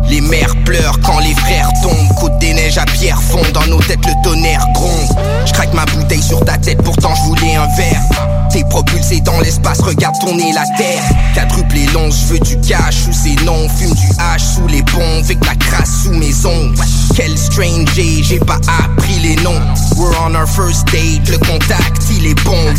Les 0.08 0.20
mères 0.20 0.54
pleurent 0.64 0.98
quand 1.04 1.20
les 1.20 1.34
frères 1.34 1.70
tombent. 1.82 2.14
Côte 2.18 2.38
des 2.38 2.52
neiges 2.52 2.78
à 2.78 2.84
pierre 2.84 3.22
fond. 3.22 3.42
Dans 3.54 3.66
nos 3.66 3.80
têtes, 3.80 4.04
le 4.04 4.12
tonnerre 4.22 4.66
gronde. 4.74 5.16
Je 5.46 5.52
craque 5.52 5.72
ma 5.72 5.86
bouteille 5.86 6.22
sur 6.22 6.44
ta 6.44 6.58
tête, 6.58 6.82
pourtant 6.82 7.14
je 7.14 7.22
voulais 7.22 7.54
un 7.54 7.66
verre. 7.76 8.02
T'es 8.50 8.64
propulsé 8.68 9.20
dans 9.20 9.38
l'espace, 9.40 9.80
regarde 9.80 10.18
tourner 10.18 10.52
la 10.52 10.64
terre. 10.76 11.02
Quadruplé 11.34 11.86
long, 11.94 12.10
je 12.10 12.26
veux 12.26 12.40
du 12.40 12.60
cash 12.60 12.96
sous 12.96 13.12
ces 13.12 13.36
noms. 13.44 13.68
Fume 13.68 13.94
du 13.94 14.08
hache 14.18 14.42
sous 14.42 14.66
les 14.66 14.82
ponts, 14.82 14.98
avec 15.18 15.44
la 15.44 15.54
crasse 15.56 16.04
sous 16.04 16.12
mes 16.12 16.46
ongles. 16.46 16.76
Quel 17.14 17.36
stranger, 17.36 18.22
j'ai 18.22 18.38
pas 18.38 18.60
appris 18.84 19.18
les 19.20 19.36
noms. 19.42 19.60
We're 19.96 20.16
on 20.24 20.34
our 20.34 20.46
first 20.46 20.86
date, 20.86 21.28
le 21.28 21.38
contact 21.38 22.02
il 22.10 22.26
est 22.26 22.44
bon. 22.44 22.74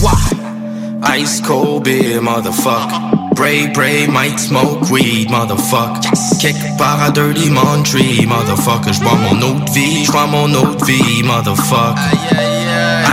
Ice 1.18 1.42
cold 1.42 1.84
beer, 1.84 2.22
motherfucker. 2.22 3.34
Bray, 3.36 3.68
Bray, 3.74 4.08
might 4.08 4.40
smoke 4.40 4.90
weed, 4.92 5.30
motherfucker. 5.30 6.12
Kick 6.40 6.56
par 6.78 7.02
à 7.02 7.12
Dirty 7.12 7.50
Montreal, 7.50 8.28
motherfucker. 8.28 8.94
J'bois 8.94 9.16
mon 9.16 9.60
de 9.60 9.72
vie, 9.72 10.06
j'bois 10.06 10.28
mon 10.28 10.48
de 10.48 10.86
vie, 10.86 11.24
motherfucker. 11.24 11.96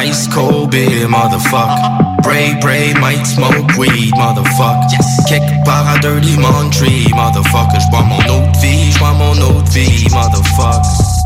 Ice 0.04 0.28
cold 0.28 0.70
beer, 0.70 1.08
motherfucker. 1.08 2.07
Bray, 2.22 2.54
Bray, 2.60 2.94
might 2.94 3.24
smoke 3.24 3.76
weed, 3.76 4.12
motherfucker. 4.14 4.98
Kick 5.28 5.42
par 5.64 5.86
à 5.86 5.98
Dirty 5.98 6.36
Montreal, 6.36 7.14
motherfucker. 7.14 7.80
J'bois 7.80 8.02
mon 8.02 8.18
de 8.18 8.58
vie, 8.60 8.92
j'bois 8.92 9.12
mon 9.12 9.34
de 9.34 9.70
vie, 9.70 10.06
motherfucker. 10.10 11.17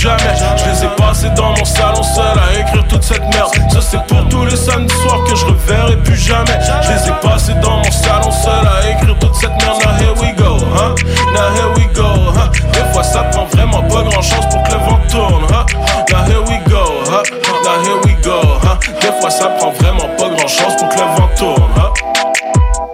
Je 0.00 0.06
les 0.06 0.84
ai 0.84 0.88
passés 0.96 1.28
dans 1.36 1.50
mon 1.50 1.64
salon 1.64 2.02
seul 2.02 2.24
à 2.24 2.58
écrire 2.58 2.88
toute 2.88 3.02
cette 3.02 3.22
merde. 3.34 3.50
Ça 3.70 3.80
c'est 3.82 4.02
pour 4.06 4.26
tous 4.30 4.46
les 4.46 4.56
samedis 4.56 4.94
soirs 4.94 5.22
que 5.24 5.34
je 5.34 5.44
reverrai 5.44 5.96
plus 5.98 6.16
jamais. 6.16 6.58
Je 6.80 6.92
les 6.92 7.08
ai 7.10 7.12
passés 7.20 7.52
dans 7.60 7.76
mon 7.76 7.90
salon 7.90 8.30
seul 8.30 8.66
à 8.66 8.88
écrire 8.88 9.14
toute 9.18 9.34
cette 9.34 9.50
merde. 9.62 9.78
Now 9.84 9.98
here 9.98 10.14
we 10.22 10.34
go, 10.36 10.56
hein 10.74 10.94
Now 11.34 11.54
here 11.54 11.70
we 11.76 11.86
go, 11.92 12.30
hein 12.34 12.50
Des 12.72 12.92
fois 12.94 13.02
ça 13.02 13.24
prend 13.24 13.44
vraiment 13.44 13.82
pas 13.82 14.02
grand 14.02 14.22
chose 14.22 14.46
pour 14.50 14.62
que 14.62 14.72
le 14.72 14.78
vent 14.78 15.00
tourne, 15.10 15.44
hein 15.52 15.66
Now 16.10 16.24
here 16.24 16.42
we 16.48 16.58
go, 16.66 16.84
hein 17.12 17.22
Now 17.62 17.82
here 17.84 18.00
we 18.06 18.16
go, 18.22 18.40
hein 18.64 18.78
Des 19.02 19.20
fois 19.20 19.30
ça 19.30 19.48
prend 19.58 19.70
vraiment 19.72 20.08
pas 20.16 20.30
grand 20.30 20.48
chose 20.48 20.76
pour 20.78 20.88
que 20.88 20.94
le 20.94 21.20
vent 21.20 21.28
tourne, 21.36 21.72
hein 21.76 21.90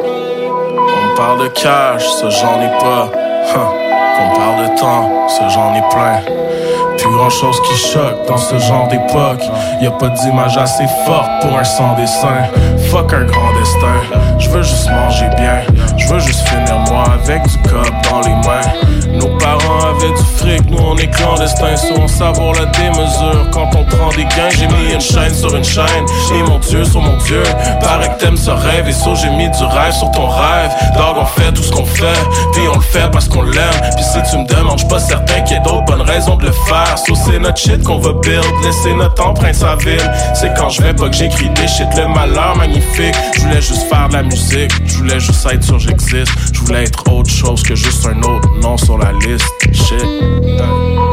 on 0.02 1.16
parle 1.16 1.44
de 1.44 1.48
cash, 1.48 2.02
ce 2.02 2.28
j'en 2.28 2.60
ai 2.60 2.68
pas. 2.78 3.10
Qu'on 3.52 4.36
parle 4.38 4.68
de 4.68 4.78
temps, 4.78 5.28
ce 5.28 5.48
j'en 5.54 5.74
ai 5.74 5.82
plein. 5.90 6.55
Plus 7.06 7.14
grand 7.14 7.30
chose 7.30 7.60
qui 7.62 7.76
choque 7.76 8.26
dans 8.26 8.36
ce 8.36 8.58
genre 8.58 8.88
d'époque. 8.88 9.42
Y 9.80 9.86
a 9.86 9.92
pas 9.92 10.08
d'image 10.08 10.58
assez 10.58 10.86
forte 11.06 11.30
pour 11.40 11.56
un 11.56 11.62
sans 11.62 11.94
dessin. 11.94 12.48
Fuck 12.90 13.12
un 13.12 13.22
grand 13.26 13.52
destin. 13.60 14.18
Je 14.40 14.48
veux 14.50 14.64
juste 14.64 14.90
manger 14.90 15.28
bien. 15.36 15.60
Je 15.96 16.08
veux 16.08 16.18
juste 16.18 16.48
finir 16.48 16.76
moi 16.90 17.04
avec 17.14 17.44
du 17.46 17.58
cop 17.58 17.88
dans 18.10 18.20
les 18.22 18.34
mains. 18.34 18.75
Du 19.98 20.22
fric, 20.36 20.70
nous 20.70 20.78
on 20.78 20.96
est 20.96 21.10
clandestins. 21.10 21.76
So 21.76 21.94
on 21.98 22.06
savoure 22.06 22.52
la 22.52 22.66
démesure 22.66 23.50
quand 23.50 23.70
on 23.74 23.84
prend 23.84 24.10
des 24.10 24.24
gains. 24.24 24.50
J'ai 24.50 24.66
mis 24.66 24.92
une 24.92 25.00
chaîne 25.00 25.34
sur 25.34 25.54
une 25.54 25.64
chaîne. 25.64 26.06
Et 26.34 26.42
mon 26.42 26.58
dieu 26.58 26.84
sur 26.84 27.00
mon 27.00 27.16
dieu. 27.18 27.42
Paraît 27.80 28.08
que 28.10 28.20
t'aimes 28.20 28.36
ce 28.36 28.50
rêve. 28.50 28.88
Et 28.88 28.92
so 28.92 29.14
j'ai 29.14 29.30
mis 29.30 29.48
du 29.50 29.64
rêve 29.64 29.92
sur 29.92 30.10
ton 30.12 30.28
rêve. 30.28 30.70
Dog, 30.94 31.16
on 31.18 31.24
fait 31.24 31.52
tout 31.52 31.62
ce 31.62 31.72
qu'on 31.72 31.84
fait. 31.84 32.20
Puis 32.52 32.62
on 32.70 32.76
le 32.76 32.82
fait 32.82 33.10
parce 33.10 33.28
qu'on 33.28 33.42
l'aime. 33.42 33.80
Puis 33.96 34.04
si 34.04 34.30
tu 34.30 34.38
me 34.38 34.46
demandes, 34.46 34.78
j'suis 34.78 34.88
pas 34.88 35.00
certain 35.00 35.40
qu'il 35.42 35.56
y 35.56 35.60
ait 35.60 35.62
d'autres 35.62 35.84
bonnes 35.86 36.02
raisons 36.02 36.36
de 36.36 36.44
le 36.46 36.52
faire. 36.52 36.98
So 36.98 37.14
c'est 37.14 37.38
notre 37.38 37.58
shit 37.58 37.82
qu'on 37.82 37.98
va 37.98 38.12
build. 38.12 38.44
Laisser 38.62 38.94
notre 38.94 39.26
empreinte 39.26 39.54
sa 39.54 39.76
ville. 39.76 40.12
C'est 40.34 40.54
quand 40.54 40.68
je 40.68 40.82
vais 40.82 40.94
pas 40.94 41.08
que 41.08 41.16
j'écris 41.16 41.48
des 41.50 41.66
shit. 41.66 41.88
Le 41.96 42.06
malheur 42.08 42.56
magnifique. 42.56 43.14
Je 43.34 43.40
voulais 43.40 43.62
juste 43.62 43.88
faire 43.88 44.08
de 44.08 44.14
la 44.14 44.22
musique. 44.22 44.70
Je 44.86 44.98
voulais 44.98 45.20
juste 45.20 45.46
être 45.50 45.64
sûr 45.64 45.78
j'existe. 45.78 46.32
Je 46.52 46.60
voulais 46.60 46.84
être 46.84 47.10
autre 47.10 47.30
chose 47.30 47.62
que 47.62 47.74
juste 47.74 48.06
un 48.06 48.18
autre 48.22 48.48
nom 48.60 48.76
sur 48.76 48.98
la 48.98 49.12
liste. 49.12 49.46
Shit. 49.72 49.95
On 49.98 51.05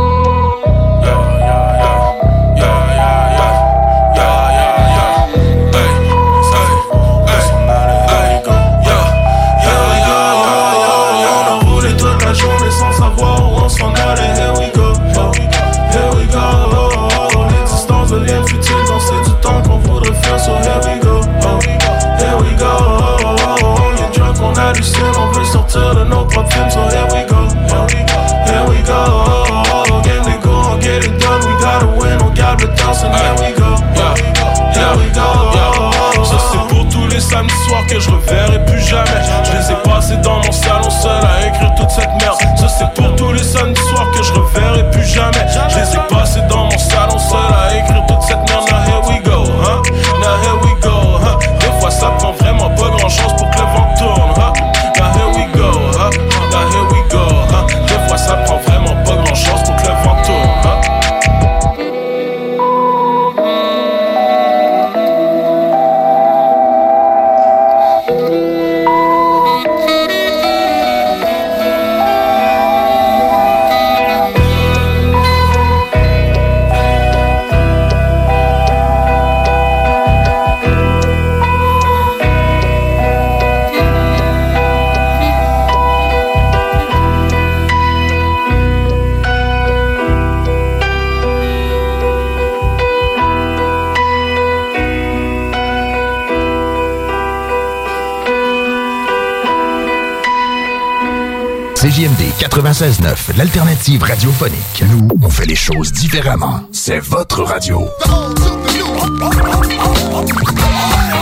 96.9, 102.54 103.36
l'alternative 103.36 104.04
radiophonique. 104.04 104.84
Nous, 104.88 105.08
on 105.24 105.30
fait 105.30 105.48
les 105.48 105.56
choses 105.56 105.92
différemment. 105.92 106.62
C'est 106.72 107.00
votre 107.00 107.42
radio. 107.42 107.90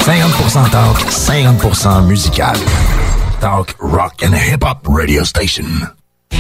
50% 0.02 0.70
talk, 0.72 0.98
50% 1.10 2.06
musical. 2.06 2.58
Talk, 3.40 3.74
rock 3.80 4.22
and 4.26 4.34
hip-hop 4.34 4.86
radio 4.90 5.24
station. 5.24 5.64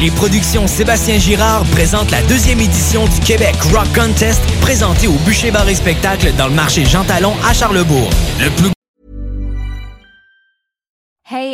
Les 0.02 0.12
productions 0.12 0.68
Sébastien 0.68 1.20
Girard 1.20 1.64
présentent 1.72 2.12
la 2.12 2.22
deuxième 2.24 2.60
édition 2.60 3.06
du 3.06 3.20
Québec 3.22 3.56
Rock 3.74 3.88
Contest 3.96 4.42
présentée 4.60 5.08
au 5.08 5.16
Bûcher 5.26 5.52
Bar 5.52 5.70
et 5.70 5.76
Spectacle 5.76 6.34
dans 6.38 6.48
le 6.48 6.54
marché 6.54 6.84
Jean 6.86 7.06
Talon 7.06 7.34
à 7.48 7.54
Charlebourg. 7.54 8.10
Le 8.42 8.50
plus 8.50 8.72
Hey, 8.72 8.81